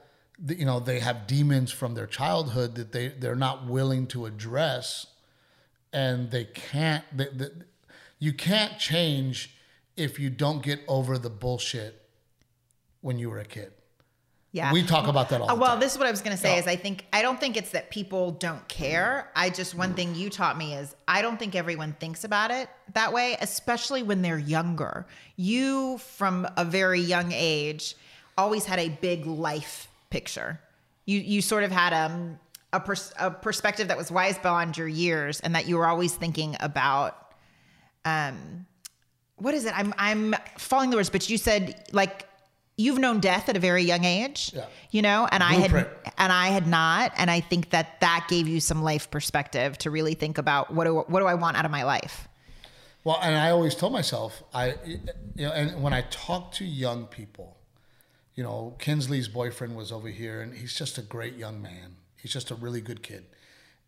you 0.47 0.65
know, 0.65 0.79
they 0.79 0.99
have 0.99 1.25
demons 1.25 1.71
from 1.71 1.95
their 1.95 2.05
childhood 2.05 2.75
that 2.75 2.91
they 2.91 3.07
they're 3.07 3.35
not 3.35 3.65
willing 3.65 4.05
to 4.07 4.25
address 4.25 5.07
and 5.91 6.29
they 6.29 6.45
can't 6.45 7.03
they, 7.15 7.27
they, 7.33 7.47
you 8.19 8.33
can't 8.33 8.77
change 8.77 9.55
if 9.95 10.19
you 10.19 10.29
don't 10.29 10.61
get 10.61 10.79
over 10.87 11.17
the 11.17 11.29
bullshit 11.29 12.03
when 13.01 13.17
you 13.17 13.29
were 13.29 13.39
a 13.39 13.45
kid. 13.45 13.71
Yeah. 14.57 14.73
We 14.73 14.83
talk 14.83 15.07
about 15.07 15.29
that 15.29 15.39
all 15.41 15.49
Uh, 15.51 15.55
well, 15.55 15.71
time. 15.71 15.79
this 15.79 15.91
is 15.93 15.97
what 15.99 16.07
I 16.07 16.11
was 16.11 16.21
going 16.21 16.35
to 16.35 16.41
say 16.41 16.57
is 16.57 16.65
I 16.67 16.75
think 16.75 17.05
I 17.13 17.21
don't 17.21 17.39
think 17.39 17.55
it's 17.57 17.69
that 17.71 17.91
people 17.91 18.31
don't 18.31 18.67
care. 18.67 19.29
I 19.35 19.49
just 19.51 19.75
one 19.75 19.93
thing 19.93 20.15
you 20.15 20.29
taught 20.29 20.57
me 20.57 20.73
is 20.73 20.95
I 21.07 21.21
don't 21.21 21.37
think 21.37 21.53
everyone 21.55 21.93
thinks 21.99 22.23
about 22.23 22.49
it 22.51 22.67
that 22.93 23.13
way, 23.13 23.37
especially 23.39 24.01
when 24.03 24.21
they're 24.23 24.39
younger. 24.57 25.05
You 25.35 25.99
from 25.99 26.47
a 26.57 26.65
very 26.65 26.99
young 27.01 27.31
age 27.31 27.95
always 28.37 28.65
had 28.65 28.79
a 28.79 28.89
big 28.89 29.25
life 29.27 29.87
picture. 30.09 30.59
You 31.05 31.19
you 31.19 31.41
sort 31.41 31.63
of 31.63 31.71
had 31.71 31.93
um, 31.93 32.39
a 32.73 32.79
pers- 32.79 33.13
a 33.19 33.29
perspective 33.31 33.87
that 33.89 33.97
was 33.97 34.11
wise 34.11 34.37
beyond 34.39 34.75
your 34.77 34.87
years 34.87 35.39
and 35.39 35.53
that 35.55 35.67
you 35.67 35.77
were 35.77 35.87
always 35.87 36.13
thinking 36.15 36.57
about 36.59 37.13
um 38.05 38.65
what 39.37 39.53
is 39.53 39.65
it? 39.65 39.73
I'm 39.77 39.93
I'm 39.99 40.35
following 40.57 40.89
the 40.89 40.97
words, 40.97 41.11
but 41.11 41.29
you 41.29 41.37
said 41.37 41.85
like 41.91 42.26
you've 42.77 42.99
known 42.99 43.19
death 43.19 43.49
at 43.49 43.57
a 43.57 43.59
very 43.59 43.83
young 43.83 44.05
age. 44.05 44.51
Yeah. 44.55 44.65
You 44.91 45.01
know, 45.01 45.27
and 45.31 45.43
I 45.43 45.55
had 45.55 45.73
and 46.17 46.31
I 46.31 46.47
had 46.47 46.67
not, 46.67 47.11
and 47.17 47.29
I 47.29 47.41
think 47.41 47.71
that 47.71 47.99
that 47.99 48.27
gave 48.29 48.47
you 48.47 48.59
some 48.59 48.83
life 48.83 49.11
perspective 49.11 49.77
to 49.79 49.91
really 49.91 50.13
think 50.13 50.37
about 50.37 50.73
what 50.73 50.85
do 50.85 50.95
what 50.95 51.19
do 51.19 51.25
I 51.25 51.33
want 51.33 51.57
out 51.57 51.65
of 51.65 51.71
my 51.71 51.83
life. 51.83 52.27
Well, 53.03 53.19
and 53.21 53.35
I 53.35 53.51
always 53.51 53.73
tell 53.73 53.89
myself, 53.89 54.43
I, 54.53 54.75
you 54.85 54.99
know, 55.45 55.51
and 55.51 55.81
when 55.81 55.93
I 55.93 56.01
talk 56.09 56.51
to 56.53 56.65
young 56.65 57.05
people, 57.05 57.55
you 58.35 58.43
know, 58.43 58.75
Kinsley's 58.79 59.29
boyfriend 59.29 59.77
was 59.77 59.91
over 59.91 60.09
here, 60.09 60.41
and 60.41 60.53
he's 60.53 60.73
just 60.73 60.97
a 60.97 61.01
great 61.01 61.35
young 61.35 61.61
man. 61.61 61.95
He's 62.17 62.33
just 62.33 62.51
a 62.51 62.55
really 62.55 62.81
good 62.81 63.01
kid. 63.03 63.25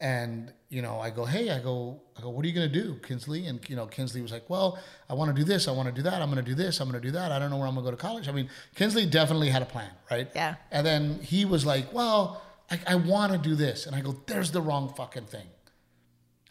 And 0.01 0.53
you 0.69 0.81
know, 0.81 0.99
I 0.99 1.09
go, 1.09 1.25
hey, 1.25 1.49
I 1.49 1.59
go, 1.59 1.99
I 2.17 2.21
go, 2.21 2.29
what 2.29 2.45
are 2.45 2.47
you 2.47 2.53
gonna 2.53 2.67
do, 2.67 2.95
Kinsley? 3.03 3.47
And 3.47 3.59
you 3.69 3.75
know, 3.75 3.85
Kinsley 3.85 4.21
was 4.21 4.31
like, 4.31 4.49
well, 4.49 4.79
I 5.09 5.13
want 5.13 5.35
to 5.35 5.39
do 5.39 5.43
this, 5.43 5.67
I 5.67 5.71
want 5.71 5.89
to 5.89 5.93
do 5.93 6.01
that, 6.03 6.21
I'm 6.21 6.29
gonna 6.29 6.41
do 6.41 6.55
this, 6.55 6.79
I'm 6.79 6.87
gonna 6.87 7.01
do 7.01 7.11
that. 7.11 7.31
I 7.31 7.39
don't 7.39 7.49
know 7.49 7.57
where 7.57 7.67
I'm 7.67 7.75
gonna 7.75 7.85
go 7.85 7.91
to 7.91 7.97
college. 7.97 8.27
I 8.29 8.31
mean, 8.31 8.49
Kinsley 8.75 9.05
definitely 9.05 9.49
had 9.49 9.61
a 9.61 9.65
plan, 9.65 9.91
right? 10.09 10.29
Yeah. 10.33 10.55
And 10.71 10.85
then 10.85 11.19
he 11.21 11.45
was 11.45 11.65
like, 11.65 11.93
well, 11.93 12.41
I, 12.71 12.79
I 12.87 12.95
want 12.95 13.33
to 13.33 13.37
do 13.37 13.55
this, 13.55 13.87
and 13.87 13.95
I 13.95 14.01
go, 14.01 14.15
there's 14.27 14.51
the 14.51 14.61
wrong 14.61 14.93
fucking 14.95 15.25
thing. 15.25 15.47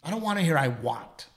I 0.03 0.11
don't 0.11 0.21
want 0.21 0.39
to 0.39 0.45
hear 0.45 0.57
I 0.57 0.67
want. 0.67 1.27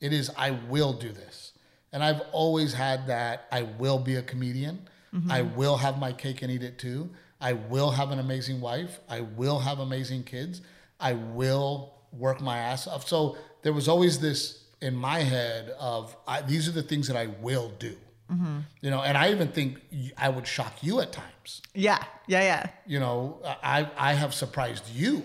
It 0.00 0.12
is 0.12 0.30
I 0.36 0.52
will 0.52 0.92
do 0.92 1.12
this. 1.12 1.52
And 1.92 2.02
I've 2.02 2.20
always 2.32 2.74
had 2.74 3.06
that 3.06 3.46
I 3.52 3.62
will 3.62 3.98
be 3.98 4.16
a 4.16 4.22
comedian. 4.22 4.88
I 5.30 5.42
mm-hmm. 5.42 5.54
will 5.54 5.76
have 5.76 5.98
my 6.00 6.12
cake 6.12 6.42
and 6.42 6.50
eat 6.50 6.64
it 6.64 6.76
too. 6.76 7.08
I 7.40 7.52
will 7.52 7.92
have 7.92 8.10
an 8.10 8.18
amazing 8.18 8.60
wife. 8.60 8.98
I 9.08 9.20
will 9.20 9.60
have 9.60 9.78
amazing 9.78 10.24
kids. 10.24 10.60
I 11.00 11.14
will 11.14 11.94
work 12.12 12.40
my 12.40 12.58
ass 12.58 12.86
off. 12.86 13.06
So 13.08 13.36
there 13.62 13.72
was 13.72 13.88
always 13.88 14.18
this 14.18 14.64
in 14.80 14.94
my 14.94 15.20
head 15.20 15.70
of 15.78 16.16
I, 16.26 16.42
these 16.42 16.68
are 16.68 16.72
the 16.72 16.82
things 16.82 17.08
that 17.08 17.16
I 17.16 17.26
will 17.40 17.72
do. 17.78 17.96
Mm-hmm. 18.30 18.58
You 18.80 18.90
know, 18.90 19.02
and 19.02 19.18
I 19.18 19.30
even 19.32 19.48
think 19.48 19.80
I 20.16 20.28
would 20.28 20.46
shock 20.46 20.82
you 20.82 21.00
at 21.00 21.12
times. 21.12 21.62
Yeah, 21.74 22.02
yeah, 22.26 22.42
yeah. 22.42 22.66
You 22.86 23.00
know, 23.00 23.40
I 23.62 23.88
I 23.96 24.14
have 24.14 24.32
surprised 24.34 24.88
you 24.94 25.22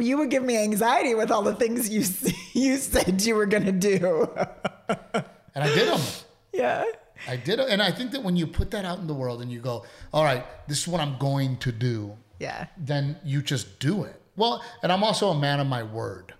you 0.00 0.16
would 0.16 0.30
give 0.30 0.42
me 0.42 0.56
anxiety 0.56 1.14
with 1.14 1.30
all 1.30 1.42
the 1.42 1.54
things 1.54 1.88
you 1.90 2.02
you 2.54 2.76
said 2.78 3.20
you 3.22 3.34
were 3.34 3.46
gonna 3.46 3.72
do. 3.72 4.28
And 5.54 5.64
I 5.64 5.74
did 5.74 5.88
them. 5.88 6.00
yeah. 6.52 6.84
I 7.26 7.36
did, 7.36 7.58
and 7.58 7.82
I 7.82 7.90
think 7.90 8.12
that 8.12 8.22
when 8.22 8.36
you 8.36 8.46
put 8.46 8.70
that 8.70 8.84
out 8.84 9.00
in 9.00 9.08
the 9.08 9.14
world 9.14 9.42
and 9.42 9.50
you 9.50 9.58
go, 9.58 9.84
"All 10.12 10.22
right, 10.22 10.44
this 10.68 10.82
is 10.82 10.86
what 10.86 11.00
I'm 11.00 11.18
going 11.18 11.56
to 11.58 11.72
do," 11.72 12.16
Yeah. 12.38 12.66
then 12.76 13.16
you 13.24 13.42
just 13.42 13.80
do 13.80 14.04
it. 14.04 14.20
Well, 14.38 14.62
and 14.82 14.90
I'm 14.92 15.02
also 15.04 15.28
a 15.30 15.38
man 15.38 15.60
of 15.60 15.66
my 15.66 15.82
word, 15.82 16.32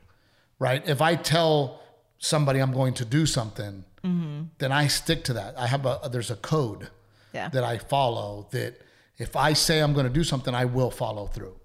right? 0.58 0.82
If 0.88 1.02
I 1.02 1.16
tell 1.16 1.82
somebody 2.18 2.60
I'm 2.60 2.72
going 2.72 2.94
to 2.94 3.04
do 3.04 3.26
something, 3.26 3.84
mm-hmm. 4.04 4.42
then 4.58 4.72
I 4.72 4.86
stick 4.86 5.24
to 5.24 5.32
that. 5.34 5.58
I 5.58 5.66
have 5.66 5.84
a 5.84 6.08
there's 6.10 6.30
a 6.30 6.36
code 6.36 6.88
Yeah. 7.34 7.48
that 7.50 7.64
I 7.64 7.78
follow 7.78 8.46
that 8.52 8.80
if 9.18 9.34
I 9.36 9.52
say 9.52 9.80
I'm 9.80 9.92
going 9.94 10.06
to 10.06 10.12
do 10.12 10.24
something, 10.24 10.54
I 10.54 10.64
will 10.64 10.90
follow 10.90 11.26
through, 11.26 11.56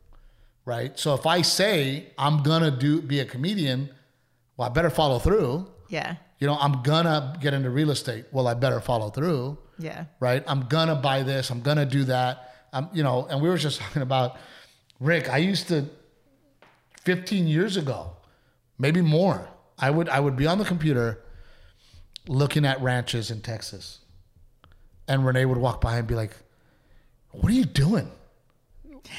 right? 0.65 0.97
So 0.99 1.13
if 1.13 1.25
I 1.25 1.41
say 1.43 2.07
I'm 2.17 2.41
gonna 2.43 2.71
do 2.71 3.01
be 3.01 3.19
a 3.19 3.25
comedian, 3.25 3.89
well, 4.57 4.69
I 4.69 4.73
better 4.73 4.89
follow 4.89 5.19
through. 5.19 5.67
Yeah. 5.89 6.15
You 6.39 6.47
know, 6.47 6.57
I'm 6.59 6.81
gonna 6.81 7.37
get 7.39 7.53
into 7.53 7.69
real 7.69 7.91
estate. 7.91 8.25
Well, 8.31 8.47
I 8.47 8.53
better 8.55 8.81
follow 8.81 9.09
through 9.11 9.57
Yeah. 9.77 10.05
right? 10.19 10.43
I'm 10.47 10.67
gonna 10.67 10.95
buy 10.95 11.23
this. 11.23 11.49
I'm 11.51 11.61
gonna 11.61 11.85
do 11.85 12.03
that. 12.05 12.49
I'm, 12.73 12.89
you 12.93 13.03
know, 13.03 13.27
and 13.29 13.41
we 13.41 13.49
were 13.49 13.57
just 13.57 13.79
talking 13.81 14.01
about 14.01 14.37
Rick. 14.99 15.29
I 15.29 15.37
used 15.37 15.67
to, 15.67 15.85
15 17.05 17.47
years 17.47 17.77
ago, 17.77 18.11
maybe 18.77 19.01
more. 19.01 19.49
I 19.79 19.89
would 19.89 20.09
I 20.09 20.19
would 20.19 20.35
be 20.35 20.47
on 20.47 20.57
the 20.57 20.65
computer, 20.65 21.21
looking 22.27 22.65
at 22.65 22.81
ranches 22.81 23.31
in 23.31 23.41
Texas, 23.41 23.99
and 25.07 25.25
Renee 25.25 25.45
would 25.45 25.57
walk 25.57 25.81
by 25.81 25.97
and 25.97 26.07
be 26.07 26.15
like, 26.15 26.35
"What 27.31 27.51
are 27.51 27.55
you 27.55 27.65
doing?" 27.65 28.09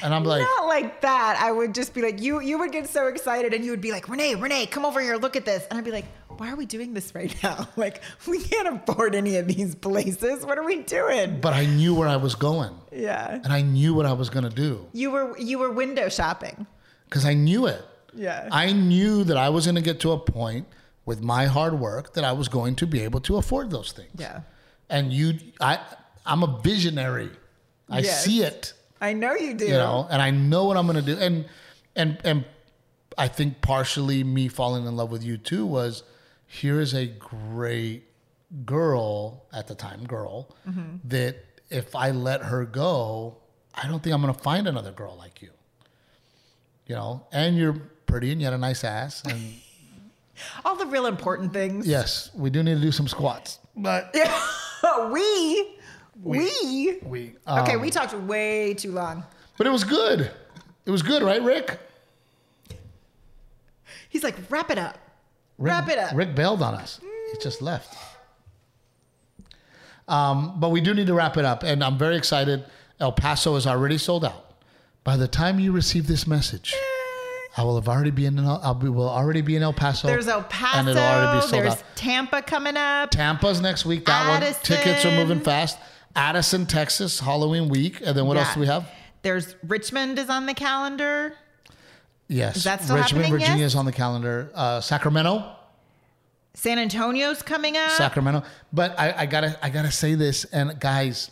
And 0.01 0.15
I'm 0.15 0.23
like, 0.23 0.41
Not 0.41 0.65
like 0.65 1.01
that. 1.01 1.37
I 1.39 1.51
would 1.51 1.75
just 1.75 1.93
be 1.93 2.01
like, 2.01 2.19
you 2.19 2.41
you 2.41 2.57
would 2.57 2.71
get 2.71 2.89
so 2.89 3.05
excited 3.05 3.53
and 3.53 3.63
you 3.63 3.69
would 3.69 3.81
be 3.81 3.91
like, 3.91 4.09
Renee, 4.09 4.33
Renee, 4.33 4.65
come 4.65 4.83
over 4.83 4.99
here, 4.99 5.15
look 5.15 5.35
at 5.35 5.45
this. 5.45 5.63
And 5.69 5.77
I'd 5.77 5.85
be 5.85 5.91
like, 5.91 6.05
why 6.27 6.49
are 6.51 6.55
we 6.55 6.65
doing 6.65 6.95
this 6.95 7.13
right 7.13 7.31
now? 7.43 7.67
Like, 7.77 8.01
we 8.27 8.41
can't 8.41 8.67
afford 8.89 9.13
any 9.13 9.37
of 9.37 9.47
these 9.47 9.75
places. 9.75 10.43
What 10.43 10.57
are 10.57 10.63
we 10.63 10.81
doing? 10.81 11.39
but 11.39 11.53
I 11.53 11.67
knew 11.67 11.93
where 11.93 12.07
I 12.07 12.15
was 12.15 12.33
going, 12.33 12.73
Yeah. 12.91 13.39
and 13.43 13.53
I 13.53 13.61
knew 13.61 13.93
what 13.93 14.07
I 14.07 14.13
was 14.13 14.31
gonna 14.31 14.49
do 14.49 14.87
You 14.91 15.11
were 15.11 15.37
you 15.37 15.59
were 15.59 15.69
window 15.69 16.09
shopping. 16.09 16.65
Because 17.15 17.25
I 17.25 17.33
knew 17.33 17.65
it. 17.65 17.81
Yeah. 18.13 18.49
I 18.51 18.73
knew 18.73 19.23
that 19.23 19.37
I 19.37 19.47
was 19.47 19.65
going 19.65 19.75
to 19.75 19.81
get 19.81 20.01
to 20.01 20.11
a 20.11 20.19
point 20.19 20.67
with 21.05 21.21
my 21.21 21.45
hard 21.45 21.79
work 21.79 22.13
that 22.15 22.25
I 22.25 22.33
was 22.33 22.49
going 22.49 22.75
to 22.75 22.85
be 22.85 22.99
able 23.03 23.21
to 23.21 23.37
afford 23.37 23.71
those 23.71 23.93
things. 23.93 24.11
yeah. 24.17 24.41
And 24.89 25.13
you, 25.13 25.39
I, 25.61 25.79
I'm 26.25 26.43
a 26.43 26.59
visionary. 26.61 27.29
I 27.89 27.99
Yes. 27.99 28.25
see 28.25 28.43
it, 28.43 28.73
I 28.99 29.13
know 29.13 29.33
you 29.33 29.53
do. 29.53 29.65
you 29.65 29.71
know, 29.71 30.05
and 30.09 30.21
I 30.21 30.29
know 30.31 30.65
what 30.65 30.75
I'm 30.75 30.87
going 30.87 31.03
to 31.05 31.15
do. 31.15 31.17
And, 31.17 31.45
and, 31.95 32.17
and 32.25 32.43
I 33.17 33.29
think 33.29 33.61
partially 33.61 34.25
me 34.25 34.49
falling 34.49 34.85
in 34.85 34.97
love 34.97 35.09
with 35.09 35.23
you 35.23 35.37
too 35.37 35.65
was 35.65 36.03
here 36.47 36.81
is 36.81 36.93
a 36.93 37.05
great 37.05 38.03
girl 38.65 39.45
at 39.53 39.67
the 39.67 39.75
time, 39.75 40.03
girl, 40.03 40.53
mm-hmm. 40.67 40.97
that 41.05 41.37
if 41.69 41.95
I 41.95 42.11
let 42.11 42.41
her 42.41 42.65
go, 42.65 43.37
I 43.73 43.87
don't 43.87 44.03
think 44.03 44.13
I'm 44.13 44.21
going 44.21 44.33
to 44.33 44.39
find 44.41 44.67
another 44.67 44.91
girl 44.91 45.15
like 45.17 45.41
you. 45.41 45.51
You 46.87 46.95
know, 46.95 47.25
and 47.31 47.57
you're 47.57 47.73
pretty 48.05 48.31
and 48.31 48.39
you 48.39 48.45
had 48.45 48.53
a 48.53 48.57
nice 48.57 48.83
ass. 48.83 49.23
And 49.23 49.55
All 50.65 50.75
the 50.75 50.85
real 50.85 51.05
important 51.05 51.53
things. 51.53 51.87
yes, 51.87 52.29
we 52.35 52.49
do 52.49 52.61
need 52.61 52.75
to 52.75 52.81
do 52.81 52.91
some 52.91 53.07
squats. 53.07 53.59
But 53.75 54.15
we 55.11 55.75
we, 56.23 56.97
we, 57.03 57.35
Okay, 57.47 57.75
um, 57.75 57.81
we 57.81 57.89
talked 57.89 58.13
way 58.13 58.73
too 58.73 58.91
long. 58.91 59.23
But 59.57 59.67
it 59.67 59.69
was 59.69 59.83
good. 59.83 60.31
It 60.85 60.91
was 60.91 61.01
good, 61.01 61.23
right, 61.23 61.41
Rick? 61.41 61.77
He's 64.09 64.23
like, 64.23 64.35
wrap 64.49 64.71
it 64.71 64.77
up. 64.77 64.97
Rick 65.57 65.71
Wrap 65.71 65.89
it 65.89 65.97
up. 65.97 66.15
Rick 66.15 66.35
bailed 66.35 66.61
on 66.61 66.75
us. 66.75 66.99
He 67.01 67.37
just 67.41 67.61
left. 67.61 67.97
Um, 70.07 70.59
but 70.59 70.69
we 70.69 70.81
do 70.81 70.93
need 70.93 71.07
to 71.07 71.13
wrap 71.13 71.37
it 71.37 71.45
up, 71.45 71.63
and 71.63 71.83
I'm 71.83 71.97
very 71.97 72.15
excited. 72.15 72.63
El 72.99 73.11
Paso 73.11 73.55
is 73.55 73.65
already 73.67 73.97
sold 73.97 74.23
out. 74.23 74.44
By 75.05 75.17
the 75.17 75.27
time 75.27 75.59
you 75.59 75.71
receive 75.71 76.07
this 76.07 76.25
message, 76.25 76.73
I 77.55 77.63
will 77.63 77.75
have 77.75 77.87
already 77.87 78.09
be 78.09 78.25
in. 78.25 78.39
I'll 78.39 78.73
be 78.73 78.89
will 78.89 79.07
already 79.07 79.41
be 79.41 79.55
in 79.55 79.61
El 79.61 79.71
Paso. 79.71 80.07
There's 80.07 80.27
El 80.27 80.41
Paso. 80.43 80.79
and 80.79 80.89
it'll 80.89 81.01
already 81.01 81.37
be 81.37 81.41
sold 81.41 81.53
there's 81.63 81.73
out. 81.73 81.83
Tampa 81.95 82.41
coming 82.41 82.75
up. 82.75 83.11
Tampa's 83.11 83.61
next 83.61 83.85
week. 83.85 84.05
That 84.05 84.27
one 84.27 84.53
tickets 84.63 85.05
are 85.05 85.15
moving 85.15 85.39
fast. 85.41 85.77
Addison, 86.15 86.65
Texas, 86.65 87.19
Halloween 87.19 87.69
week, 87.69 88.01
and 88.03 88.17
then 88.17 88.25
what 88.25 88.35
else 88.35 88.55
do 88.55 88.59
we 88.61 88.65
have? 88.65 88.89
There's 89.21 89.55
Richmond 89.67 90.17
is 90.17 90.29
on 90.29 90.47
the 90.47 90.53
calendar. 90.55 91.35
Yes, 92.27 92.57
Is 92.57 92.63
that 92.63 92.81
still 92.83 92.95
Richmond, 92.95 93.25
happening, 93.25 93.39
Virginia 93.39 93.61
yes? 93.63 93.73
is 93.73 93.75
on 93.75 93.85
the 93.85 93.91
calendar. 93.91 94.49
Uh, 94.55 94.81
Sacramento, 94.81 95.55
San 96.55 96.79
Antonio's 96.79 97.43
coming 97.43 97.77
up. 97.77 97.91
Sacramento. 97.91 98.41
But 98.73 98.99
I, 98.99 99.13
I 99.19 99.25
gotta 99.27 99.59
I 99.61 99.69
gotta 99.69 99.91
say 99.91 100.15
this, 100.15 100.45
and 100.45 100.79
guys, 100.79 101.29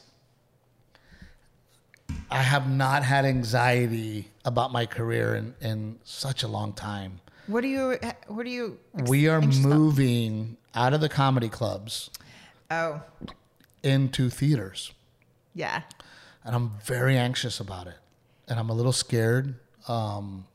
I 2.31 2.41
have 2.41 2.69
not 2.69 3.03
had 3.03 3.25
anxiety 3.25 4.29
about 4.45 4.71
my 4.71 4.85
career 4.85 5.35
in, 5.35 5.55
in 5.61 5.99
such 6.03 6.43
a 6.43 6.47
long 6.47 6.73
time. 6.73 7.19
what 7.47 7.61
do 7.61 7.67
you? 7.67 7.97
What 8.27 8.43
do 8.45 8.49
you? 8.49 8.79
We 9.07 9.27
are 9.27 9.39
anxious 9.41 9.59
about? 9.63 9.75
moving 9.77 10.57
out 10.75 10.93
of 10.93 11.01
the 11.01 11.09
comedy 11.09 11.49
clubs 11.49 12.09
Oh, 12.71 13.01
into 13.83 14.29
theaters, 14.29 14.93
yeah. 15.53 15.81
and 16.43 16.55
I'm 16.55 16.71
very 16.85 17.17
anxious 17.17 17.59
about 17.59 17.87
it, 17.87 17.97
and 18.47 18.59
I'm 18.59 18.69
a 18.69 18.73
little 18.73 18.93
scared. 18.93 19.55
Um, 19.87 20.45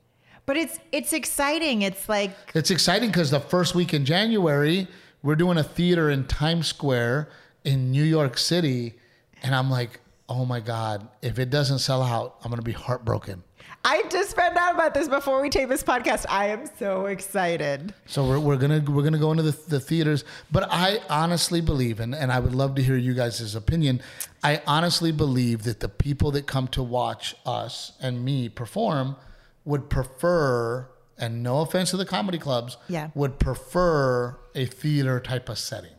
But 0.46 0.56
it's 0.56 0.78
it's 0.90 1.12
exciting. 1.12 1.82
It's 1.82 2.08
like 2.08 2.32
It's 2.54 2.70
exciting 2.70 3.10
because 3.10 3.30
the 3.30 3.40
first 3.40 3.74
week 3.74 3.92
in 3.94 4.04
January, 4.04 4.88
we're 5.22 5.36
doing 5.36 5.58
a 5.58 5.62
theater 5.62 6.10
in 6.10 6.26
Times 6.26 6.66
Square 6.66 7.28
in 7.64 7.90
New 7.92 8.02
York 8.04 8.38
City. 8.38 8.94
And 9.42 9.54
I'm 9.54 9.70
like, 9.70 10.00
oh 10.28 10.44
my 10.44 10.60
God, 10.60 11.08
if 11.22 11.38
it 11.38 11.50
doesn't 11.50 11.78
sell 11.78 12.02
out, 12.02 12.36
I'm 12.42 12.50
going 12.50 12.58
to 12.58 12.62
be 12.64 12.72
heartbroken. 12.72 13.42
I 13.84 14.02
just 14.10 14.34
found 14.34 14.56
out 14.56 14.74
about 14.74 14.92
this 14.92 15.08
before 15.08 15.40
we 15.40 15.48
tape 15.50 15.68
this 15.68 15.82
podcast. 15.84 16.26
I 16.28 16.46
am 16.48 16.68
so 16.78 17.06
excited. 17.06 17.94
So 18.06 18.26
we're, 18.28 18.38
we're 18.40 18.56
gonna 18.56 18.82
we're 18.88 19.04
gonna 19.04 19.18
go 19.18 19.30
into 19.30 19.44
the, 19.44 19.56
the 19.68 19.78
theaters, 19.80 20.24
but 20.50 20.66
I 20.70 20.98
honestly 21.08 21.60
believe, 21.60 22.00
and, 22.00 22.14
and 22.14 22.32
I 22.32 22.40
would 22.40 22.54
love 22.54 22.74
to 22.74 22.82
hear 22.82 22.96
you 22.96 23.14
guys' 23.14 23.54
opinion. 23.54 24.00
I 24.42 24.62
honestly 24.66 25.12
believe 25.12 25.62
that 25.62 25.78
the 25.80 25.88
people 25.88 26.32
that 26.32 26.46
come 26.46 26.66
to 26.68 26.82
watch 26.82 27.36
us 27.46 27.92
and 28.00 28.24
me 28.24 28.48
perform 28.48 29.16
would 29.64 29.88
prefer, 29.88 30.88
and 31.16 31.42
no 31.42 31.60
offense 31.60 31.90
to 31.92 31.96
the 31.96 32.06
comedy 32.06 32.38
clubs, 32.38 32.76
Yeah. 32.88 33.10
would 33.14 33.38
prefer 33.38 34.38
a 34.56 34.66
theater 34.66 35.20
type 35.20 35.48
of 35.48 35.58
setting. 35.58 35.92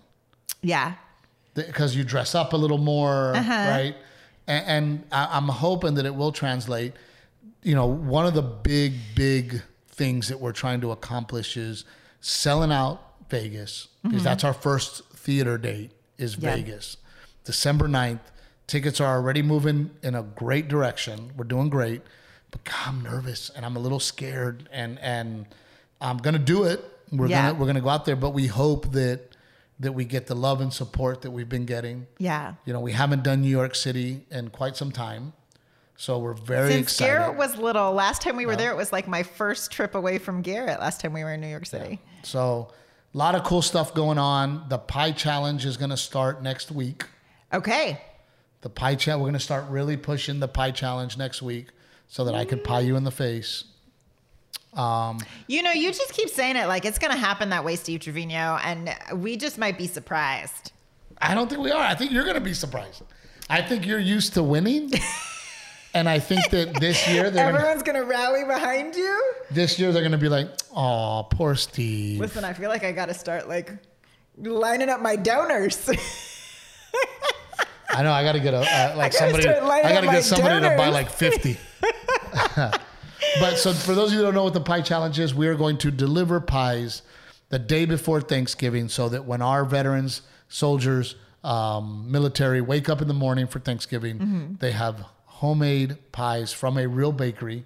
Yeah. 0.62 0.96
because 1.56 1.96
you 1.96 2.04
dress 2.04 2.36
up 2.36 2.54
a 2.54 2.58
little 2.58 2.78
more, 2.78 3.36
Uh-huh. 3.36 3.52
right? 3.54 3.96
And, 4.50 4.66
and 4.68 5.04
I, 5.12 5.30
I'm 5.38 5.48
hoping 5.48 5.94
that 5.96 6.06
it 6.06 6.16
will 6.16 6.32
translate. 6.34 6.94
You 7.64 7.76
know, 7.76 7.86
one 7.86 8.26
of 8.26 8.34
the 8.34 8.42
big, 8.42 8.94
big 9.16 9.62
things 9.90 10.28
that 10.30 10.40
we're 10.40 10.52
trying 10.54 10.82
to 10.82 10.92
accomplish 10.92 11.56
is 11.56 11.86
selling 12.20 12.72
out 12.72 13.02
Vegas 13.30 13.88
because 14.04 14.24
that's 14.24 14.44
our 14.44 14.54
first 14.54 15.04
theater 15.14 15.58
date 15.58 15.92
is 16.18 16.36
Mm-hmm. 16.36 16.46
Yeah. 16.46 16.56
Vegas, 16.56 16.98
December 17.46 17.88
9th. 17.88 18.20
Tickets 18.68 19.00
are 19.02 19.16
already 19.18 19.42
moving 19.42 19.92
in 20.04 20.16
a 20.16 20.22
great 20.24 20.68
direction. 20.68 21.32
We're 21.36 21.46
doing 21.46 21.70
great, 21.70 22.02
but 22.52 22.64
God, 22.64 22.76
I'm 22.88 23.02
nervous 23.02 23.50
and 23.56 23.66
I'm 23.66 23.76
a 23.76 23.80
little 23.80 24.00
scared, 24.00 24.70
and 24.72 25.00
and 25.00 25.46
I'm 26.02 26.18
gonna 26.18 26.38
do 26.40 26.64
it. 26.66 26.84
We're 27.12 27.28
Yeah. 27.28 27.48
gonna 27.48 27.60
we're 27.60 27.66
gonna 27.68 27.82
go 27.82 27.90
out 27.90 28.06
there, 28.06 28.16
but 28.16 28.30
we 28.32 28.46
hope 28.48 28.92
that 28.92 29.29
that 29.80 29.94
we 29.94 30.06
get 30.06 30.28
the 30.28 30.36
love 30.36 30.62
and 30.62 30.74
support 30.74 31.22
that 31.22 31.32
we've 31.32 31.48
been 31.50 31.66
getting. 31.66 32.08
Yeah. 32.18 32.56
You 32.66 32.74
know, 32.74 32.82
we 32.82 32.92
haven't 32.92 33.24
done 33.24 33.42
New 33.42 33.50
York 33.50 33.76
City 33.76 34.26
in 34.30 34.50
quite 34.50 34.76
some 34.76 34.92
time, 34.92 35.34
so 35.96 36.20
we're 36.20 36.34
very 36.34 36.72
Since 36.72 36.84
excited. 36.84 37.12
Garrett 37.12 37.38
was 37.38 37.58
little, 37.58 37.94
last 37.94 38.22
time 38.22 38.36
we 38.36 38.46
were 38.46 38.56
there, 38.56 38.72
it 38.72 38.78
was 38.78 38.92
like 38.92 39.08
my 39.08 39.24
first 39.24 39.72
trip 39.72 39.96
away 39.96 40.18
from 40.18 40.42
Garrett. 40.42 40.80
Last 40.80 41.02
time 41.02 41.14
we 41.14 41.24
were 41.24 41.34
in 41.34 41.42
New 41.42 41.48
York 41.48 41.66
City. 41.66 42.00
so 42.24 42.72
a 43.14 43.18
lot 43.18 43.36
of 43.36 43.44
cool 43.44 43.62
stuff 43.62 43.94
going 43.94 44.18
on. 44.18 44.66
The 44.70 44.78
pie 44.78 45.12
challenge 45.12 45.66
is 45.66 45.78
going 45.78 45.90
to 45.90 45.98
start 45.98 46.44
next 46.44 46.72
week. 46.72 47.06
Okay. 47.54 48.02
The 48.62 48.70
pie 48.70 48.96
challenge, 48.96 49.22
we're 49.22 49.28
going 49.28 49.34
to 49.34 49.40
start 49.40 49.66
really 49.70 49.98
pushing 49.98 50.40
the 50.40 50.48
pie 50.48 50.72
challenge 50.72 51.18
next 51.18 51.42
week, 51.42 51.70
so 52.08 52.26
that 52.26 52.36
I 52.36 52.44
could 52.44 52.64
pie 52.64 52.82
you 52.82 52.96
in 52.98 53.04
the 53.06 53.12
face. 53.12 53.64
You 54.76 55.64
know, 55.64 55.72
you 55.72 55.92
just 55.92 56.14
keep 56.14 56.30
saying 56.30 56.56
it 56.56 56.68
like 56.68 56.86
it's 56.86 57.00
going 57.00 57.12
to 57.12 57.18
happen 57.20 57.50
that 57.50 57.66
way, 57.66 57.76
Steve 57.76 58.02
Trevino, 58.02 58.58
and 58.64 58.96
we 59.16 59.36
just 59.38 59.58
might 59.58 59.78
be 59.78 59.88
surprised. 59.88 60.72
I 61.22 61.36
don't 61.36 61.50
think 61.50 61.62
we 61.62 61.72
are. 61.72 61.84
I 61.84 61.96
think 61.96 62.12
you're 62.12 62.24
going 62.24 62.36
to 62.36 62.42
be 62.42 62.54
surprised. 62.54 63.04
I 63.50 63.62
think 63.62 63.86
you're 63.86 64.00
used 64.00 64.34
to 64.36 64.44
winning. 64.44 64.92
And 65.94 66.08
I 66.08 66.20
think 66.20 66.50
that 66.52 66.80
this 66.80 67.08
year 67.08 67.32
they're 67.32 67.46
gonna, 67.52 67.58
Everyone's 67.58 67.84
going 67.84 68.00
to 68.00 68.06
rally 68.06 68.46
behind 68.46 68.96
you. 68.96 69.34
this 69.50 69.80
year 69.80 69.92
they're 69.92 70.04
going 70.04 70.12
to 70.12 70.20
be 70.20 70.30
like, 70.30 70.48
"Oh, 70.76 71.28
poor 71.32 71.56
Steve." 71.56 72.20
Listen, 72.20 72.46
I 72.46 72.54
feel 72.54 72.70
like 72.70 72.84
I 72.84 72.92
got 72.92 73.08
to 73.08 73.14
start 73.16 73.50
like 73.50 73.74
lining 74.38 74.90
up 74.90 75.02
my 75.02 75.16
donors. 75.16 75.90
I 77.90 78.04
know 78.04 78.12
I 78.12 78.24
got 78.24 78.34
to 78.34 78.40
get 78.40 78.54
a 78.54 78.60
uh, 78.60 78.94
like 78.96 79.14
gotta 79.14 79.32
somebody. 79.32 79.50
I 79.50 79.92
got 79.92 80.02
to 80.02 80.08
get 80.08 80.24
somebody 80.24 80.62
to 80.62 80.78
buy 80.78 80.90
like 80.90 81.10
fifty. 81.10 81.58
but 83.40 83.58
so 83.58 83.74
for 83.74 83.94
those 83.96 84.08
of 84.10 84.14
you 84.14 84.20
who 84.20 84.26
don't 84.26 84.34
know 84.36 84.44
what 84.44 84.54
the 84.54 84.62
pie 84.62 84.82
challenge 84.82 85.20
is, 85.20 85.34
we 85.34 85.48
are 85.48 85.56
going 85.56 85.78
to 85.80 85.92
deliver 85.92 86.40
pies 86.40 87.02
the 87.50 87.60
day 87.60 87.86
before 87.86 88.22
Thanksgiving 88.22 88.90
so 88.90 89.10
that 89.10 89.26
when 89.26 89.42
our 89.42 89.66
veterans, 89.66 90.22
soldiers, 90.48 91.16
um, 91.44 92.12
military 92.12 92.62
wake 92.62 92.90
up 92.90 93.02
in 93.02 93.08
the 93.08 93.14
morning 93.14 93.48
for 93.48 93.60
Thanksgiving, 93.60 94.58
they 94.60 94.72
have 94.72 95.04
homemade 95.26 95.98
pies 96.12 96.52
from 96.52 96.78
a 96.78 96.88
real 96.88 97.12
bakery 97.12 97.66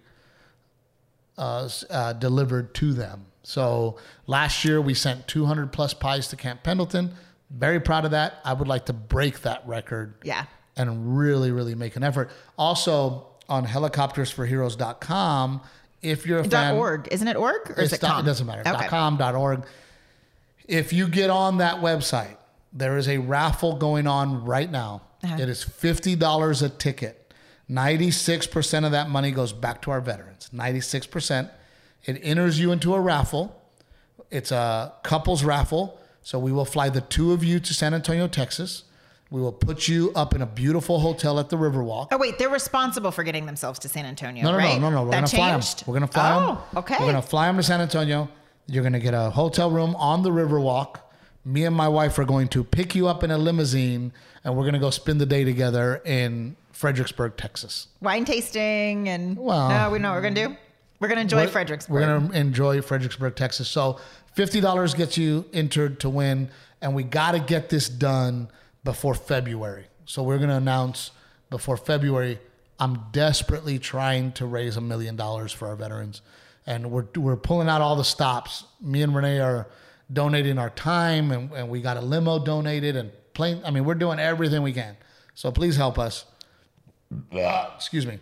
uh, 1.38 1.68
uh, 1.90 2.14
delivered 2.14 2.74
to 2.76 2.94
them. 2.94 3.26
So 3.44 3.98
last 4.28 4.64
year 4.64 4.80
we 4.80 4.94
sent 4.94 5.28
200 5.28 5.72
plus 5.74 5.94
pies 5.94 6.28
to 6.30 6.36
Camp 6.36 6.64
Pendleton. 6.64 7.14
Very 7.50 7.80
proud 7.80 8.06
of 8.06 8.12
that. 8.12 8.36
I 8.46 8.54
would 8.54 8.68
like 8.68 8.86
to 8.86 8.94
break 8.94 9.42
that 9.42 9.68
record 9.68 10.14
Yeah. 10.24 10.46
and 10.78 11.18
really, 11.18 11.52
really 11.52 11.76
make 11.76 11.96
an 11.96 12.04
effort. 12.04 12.30
Also 12.58 13.28
on 13.54 13.68
helicoptersforheroes.com, 13.68 15.62
if 16.02 16.26
you're 16.26 16.40
a 16.40 16.44
fan, 16.44 16.76
org. 16.76 17.08
Isn't 17.12 17.28
it 17.28 17.36
org 17.38 17.72
or 17.72 17.82
is 17.82 17.94
it 17.94 18.02
com? 18.02 18.24
it 18.24 18.26
doesn't 18.26 18.46
matter. 18.48 18.62
Okay. 18.62 18.72
Dot 18.72 18.88
.com, 18.90 19.18
dot 19.18 19.36
.org. 19.36 19.66
If 20.68 20.92
you 20.92 21.08
get 21.08 21.30
on 21.30 21.60
that 21.60 21.78
website, 21.78 22.38
there 22.74 22.98
is 22.98 23.08
a 23.08 23.20
raffle 23.20 23.78
going 23.78 24.08
on 24.08 24.44
right 24.44 24.70
now. 24.70 25.04
Uh-huh. 25.24 25.38
It 25.40 25.48
is 25.50 25.64
$50 25.64 26.64
a 26.64 26.70
ticket. 26.70 27.34
96% 27.70 28.86
of 28.86 28.92
that 28.92 29.10
money 29.10 29.32
goes 29.32 29.54
back 29.54 29.82
to 29.84 29.92
our 29.92 30.02
veterans. 30.02 30.50
96%. 30.54 31.50
It 32.06 32.20
enters 32.22 32.60
you 32.60 32.72
into 32.72 32.94
a 32.94 33.00
raffle. 33.00 33.62
It's 34.30 34.52
a 34.52 34.94
couples 35.04 35.44
raffle. 35.44 36.00
So 36.24 36.40
we 36.40 36.52
will 36.52 36.66
fly 36.66 36.90
the 36.90 37.02
two 37.02 37.32
of 37.34 37.44
you 37.44 37.60
to 37.60 37.74
San 37.74 37.94
Antonio, 37.94 38.28
Texas. 38.28 38.84
We 39.34 39.42
will 39.42 39.52
put 39.52 39.88
you 39.88 40.12
up 40.14 40.36
in 40.36 40.44
a 40.44 40.46
beautiful 40.46 41.00
hotel 41.00 41.40
at 41.40 41.50
the 41.50 41.56
Riverwalk. 41.58 42.10
Oh 42.12 42.18
wait, 42.20 42.38
they're 42.38 42.52
responsible 42.52 43.10
for 43.10 43.24
getting 43.24 43.48
themselves 43.48 43.80
to 43.80 43.90
San 43.90 44.06
Antonio, 44.06 44.44
No, 44.44 44.52
no, 44.52 44.58
right? 44.60 44.80
no, 44.80 44.92
no, 44.92 44.98
no. 44.98 45.04
We're 45.06 45.10
that 45.10 45.16
gonna 45.16 45.28
fly 45.28 45.50
them. 45.50 45.60
changed? 45.62 45.88
We're 45.88 45.94
gonna 45.96 46.06
fly 46.08 46.30
them. 46.36 46.58
Oh, 46.76 46.80
okay. 46.82 46.98
We're 47.00 47.08
gonna 47.08 47.22
fly 47.24 47.48
them 47.48 47.58
to 47.58 47.64
San 47.64 47.82
Antonio. 47.82 48.30
You're 48.68 48.84
gonna 48.84 49.00
get 49.00 49.16
a 49.16 49.32
hotel 49.32 49.72
room 49.72 49.96
on 49.96 50.22
the 50.22 50.30
Riverwalk. 50.30 50.98
Me 51.46 51.66
and 51.66 51.76
my 51.76 51.88
wife 51.88 52.20
are 52.20 52.26
going 52.26 52.48
to 52.50 52.64
pick 52.64 52.94
you 52.94 53.08
up 53.08 53.24
in 53.24 53.32
a 53.32 53.38
limousine, 53.40 54.14
and 54.44 54.56
we're 54.56 54.66
gonna 54.66 54.78
go 54.78 54.92
spend 54.92 55.20
the 55.20 55.26
day 55.26 55.44
together 55.44 56.00
in 56.06 56.56
Fredericksburg, 56.72 57.36
Texas. 57.36 57.88
Wine 58.02 58.26
tasting 58.26 59.10
and 59.10 59.36
Well- 59.36 59.68
no, 59.70 59.90
we 59.90 59.98
know 59.98 60.10
what 60.12 60.18
we're 60.18 60.30
gonna 60.30 60.48
do. 60.50 60.56
We're 61.00 61.08
gonna 61.08 61.22
enjoy 61.22 61.38
We're- 61.38 61.50
Fredericksburg. 61.52 61.92
We're 61.92 62.02
gonna 62.02 62.32
enjoy 62.34 62.84
Fredericksburg, 62.84 63.36
Texas. 63.36 63.68
So 63.68 63.98
fifty 64.36 64.62
dollars 64.62 64.94
gets 64.94 65.18
you 65.18 65.46
entered 65.54 66.00
to 66.02 66.10
win, 66.12 66.50
and 66.84 66.94
we 66.94 67.02
got 67.02 67.32
to 67.32 67.40
get 67.40 67.70
this 67.70 67.90
done 67.90 68.50
before 68.84 69.16
February. 69.16 69.86
So 70.06 70.24
we're 70.24 70.40
gonna 70.40 70.58
announce 70.58 71.12
before 71.50 71.78
February. 71.78 72.40
I'm 72.80 73.06
desperately 73.12 73.80
trying 73.80 74.32
to 74.34 74.46
raise 74.46 74.76
a 74.78 74.82
million 74.82 75.16
dollars 75.16 75.52
for 75.52 75.68
our 75.68 75.76
veterans, 75.76 76.22
and 76.66 76.92
we're 76.92 77.06
we're 77.16 77.38
pulling 77.38 77.70
out 77.70 77.82
all 77.82 77.96
the 77.96 78.04
stops. 78.04 78.66
Me 78.82 79.02
and 79.02 79.16
Renee 79.16 79.40
are 79.40 79.68
donating 80.12 80.58
our 80.58 80.70
time, 80.70 81.32
and, 81.32 81.52
and 81.54 81.70
we 81.70 81.82
got 81.82 81.98
a 81.98 82.02
limo 82.02 82.44
donated 82.44 82.96
and 82.96 83.12
plane. 83.34 83.62
I 83.66 83.72
mean, 83.72 83.86
we're 83.86 83.96
doing 83.96 84.20
everything 84.20 84.62
we 84.62 84.74
can. 84.74 84.98
So 85.36 85.52
please 85.52 85.76
help 85.76 85.98
us. 85.98 86.26
Excuse 87.76 88.06
me. 88.06 88.20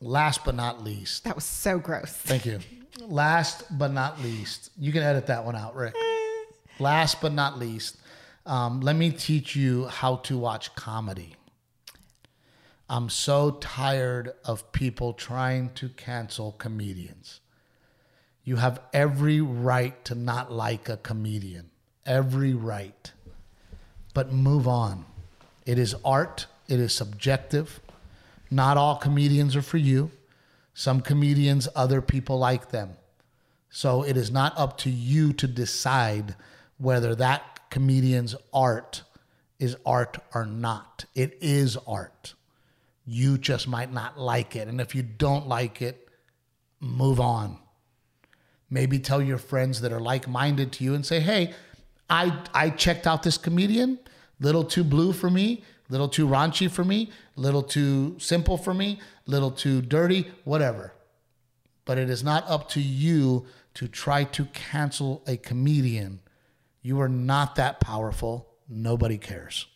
Last 0.00 0.44
but 0.44 0.54
not 0.56 0.82
least, 0.82 1.24
that 1.24 1.36
was 1.36 1.44
so 1.44 1.78
gross. 1.78 2.10
Thank 2.10 2.44
you. 2.44 2.58
Last 3.00 3.64
but 3.78 3.92
not 3.92 4.20
least, 4.20 4.70
you 4.78 4.92
can 4.92 5.02
edit 5.02 5.28
that 5.28 5.44
one 5.44 5.54
out, 5.54 5.76
Rick. 5.76 5.94
Last 6.78 7.20
but 7.20 7.32
not 7.32 7.58
least, 7.58 7.96
um, 8.44 8.80
let 8.80 8.96
me 8.96 9.10
teach 9.10 9.54
you 9.54 9.86
how 9.86 10.16
to 10.16 10.36
watch 10.36 10.74
comedy. 10.74 11.36
I'm 12.88 13.08
so 13.08 13.52
tired 13.52 14.34
of 14.44 14.70
people 14.72 15.12
trying 15.12 15.70
to 15.74 15.88
cancel 15.90 16.52
comedians. 16.52 17.40
You 18.44 18.56
have 18.56 18.80
every 18.92 19.40
right 19.40 20.04
to 20.04 20.14
not 20.14 20.52
like 20.52 20.88
a 20.88 20.96
comedian, 20.96 21.70
every 22.04 22.52
right. 22.52 23.12
But 24.14 24.32
move 24.32 24.66
on. 24.66 25.06
It 25.64 25.78
is 25.78 25.94
art, 26.04 26.46
it 26.68 26.80
is 26.80 26.94
subjective. 26.94 27.80
Not 28.50 28.76
all 28.76 28.96
comedians 28.96 29.56
are 29.56 29.62
for 29.62 29.78
you. 29.78 30.10
Some 30.74 31.00
comedians, 31.00 31.68
other 31.74 32.02
people 32.02 32.38
like 32.38 32.70
them. 32.70 32.96
So 33.70 34.02
it 34.02 34.16
is 34.16 34.30
not 34.30 34.52
up 34.58 34.76
to 34.78 34.90
you 34.90 35.32
to 35.34 35.46
decide 35.46 36.34
whether 36.76 37.14
that 37.14 37.51
comedian's 37.72 38.36
art 38.52 39.02
is 39.58 39.76
art 39.86 40.18
or 40.34 40.44
not. 40.44 41.06
It 41.14 41.38
is 41.40 41.76
art. 41.86 42.34
You 43.06 43.38
just 43.38 43.66
might 43.66 43.92
not 43.92 44.20
like 44.20 44.54
it. 44.54 44.68
And 44.68 44.80
if 44.80 44.94
you 44.94 45.02
don't 45.02 45.48
like 45.48 45.80
it, 45.80 46.06
move 46.80 47.18
on. 47.18 47.58
Maybe 48.68 48.98
tell 48.98 49.22
your 49.22 49.38
friends 49.38 49.80
that 49.80 49.92
are 49.92 50.00
like 50.00 50.28
minded 50.28 50.72
to 50.72 50.84
you 50.84 50.94
and 50.94 51.04
say, 51.04 51.20
hey, 51.20 51.54
I, 52.10 52.44
I 52.52 52.68
checked 52.70 53.06
out 53.06 53.22
this 53.22 53.38
comedian, 53.38 53.98
little 54.38 54.64
too 54.64 54.84
blue 54.84 55.14
for 55.14 55.30
me, 55.30 55.64
little 55.88 56.08
too 56.08 56.26
raunchy 56.26 56.70
for 56.70 56.84
me, 56.84 57.10
little 57.36 57.62
too 57.62 58.16
simple 58.18 58.58
for 58.58 58.74
me, 58.74 59.00
little 59.26 59.50
too 59.50 59.80
dirty, 59.80 60.30
whatever. 60.44 60.92
But 61.86 61.96
it 61.96 62.10
is 62.10 62.22
not 62.22 62.48
up 62.48 62.68
to 62.70 62.82
you 62.82 63.46
to 63.74 63.88
try 63.88 64.24
to 64.24 64.44
cancel 64.46 65.22
a 65.26 65.38
comedian. 65.38 66.20
You 66.82 67.00
are 67.00 67.08
not 67.08 67.56
that 67.56 67.80
powerful. 67.80 68.48
Nobody 68.68 69.18
cares. 69.18 69.66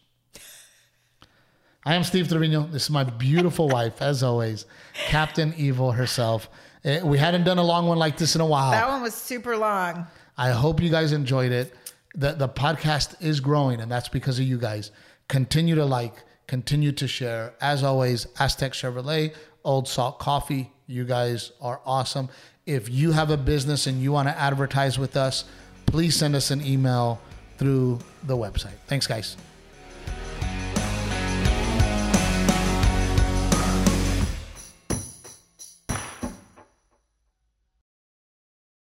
I 1.85 1.95
am 1.95 2.03
Steve 2.03 2.29
Trevino. 2.29 2.67
This 2.67 2.85
is 2.85 2.91
my 2.91 3.05
beautiful 3.05 3.69
wife, 3.79 4.03
as 4.03 4.23
always, 4.23 4.67
Captain 5.07 5.55
Evil 5.57 5.93
herself. 5.93 6.49
Eh, 6.85 7.01
We 7.03 7.19
hadn't 7.19 7.45
done 7.45 7.59
a 7.59 7.63
long 7.65 7.87
one 7.87 7.99
like 7.99 8.17
this 8.17 8.35
in 8.35 8.41
a 8.41 8.47
while. 8.47 8.73
That 8.73 8.89
one 8.89 9.03
was 9.03 9.15
super 9.15 9.57
long. 9.57 10.07
I 10.37 10.51
hope 10.51 10.83
you 10.83 10.91
guys 10.91 11.13
enjoyed 11.13 11.53
it. 11.53 11.73
The 12.15 12.33
the 12.33 12.49
podcast 12.49 13.23
is 13.23 13.41
growing, 13.41 13.81
and 13.81 13.91
that's 13.91 14.09
because 14.09 14.39
of 14.39 14.47
you 14.47 14.59
guys. 14.59 14.91
Continue 15.29 15.75
to 15.77 15.85
like, 15.85 16.15
continue 16.47 16.93
to 16.93 17.07
share. 17.07 17.55
As 17.61 17.83
always, 17.85 18.27
Aztec 18.41 18.73
Chevrolet, 18.73 19.35
Old 19.65 19.87
Salt 19.87 20.19
Coffee. 20.19 20.73
You 20.87 21.05
guys 21.05 21.53
are 21.61 21.81
awesome. 21.85 22.29
If 22.65 22.89
you 22.89 23.13
have 23.13 23.31
a 23.31 23.37
business 23.37 23.87
and 23.87 24.01
you 24.01 24.11
want 24.13 24.29
to 24.29 24.37
advertise 24.39 24.99
with 24.99 25.17
us, 25.17 25.45
please 25.97 26.15
send 26.15 26.37
us 26.37 26.51
an 26.51 26.61
email 26.61 27.19
through 27.57 27.99
the 28.25 28.37
website. 28.37 28.77
Thanks, 28.87 29.07
guys. 29.07 29.35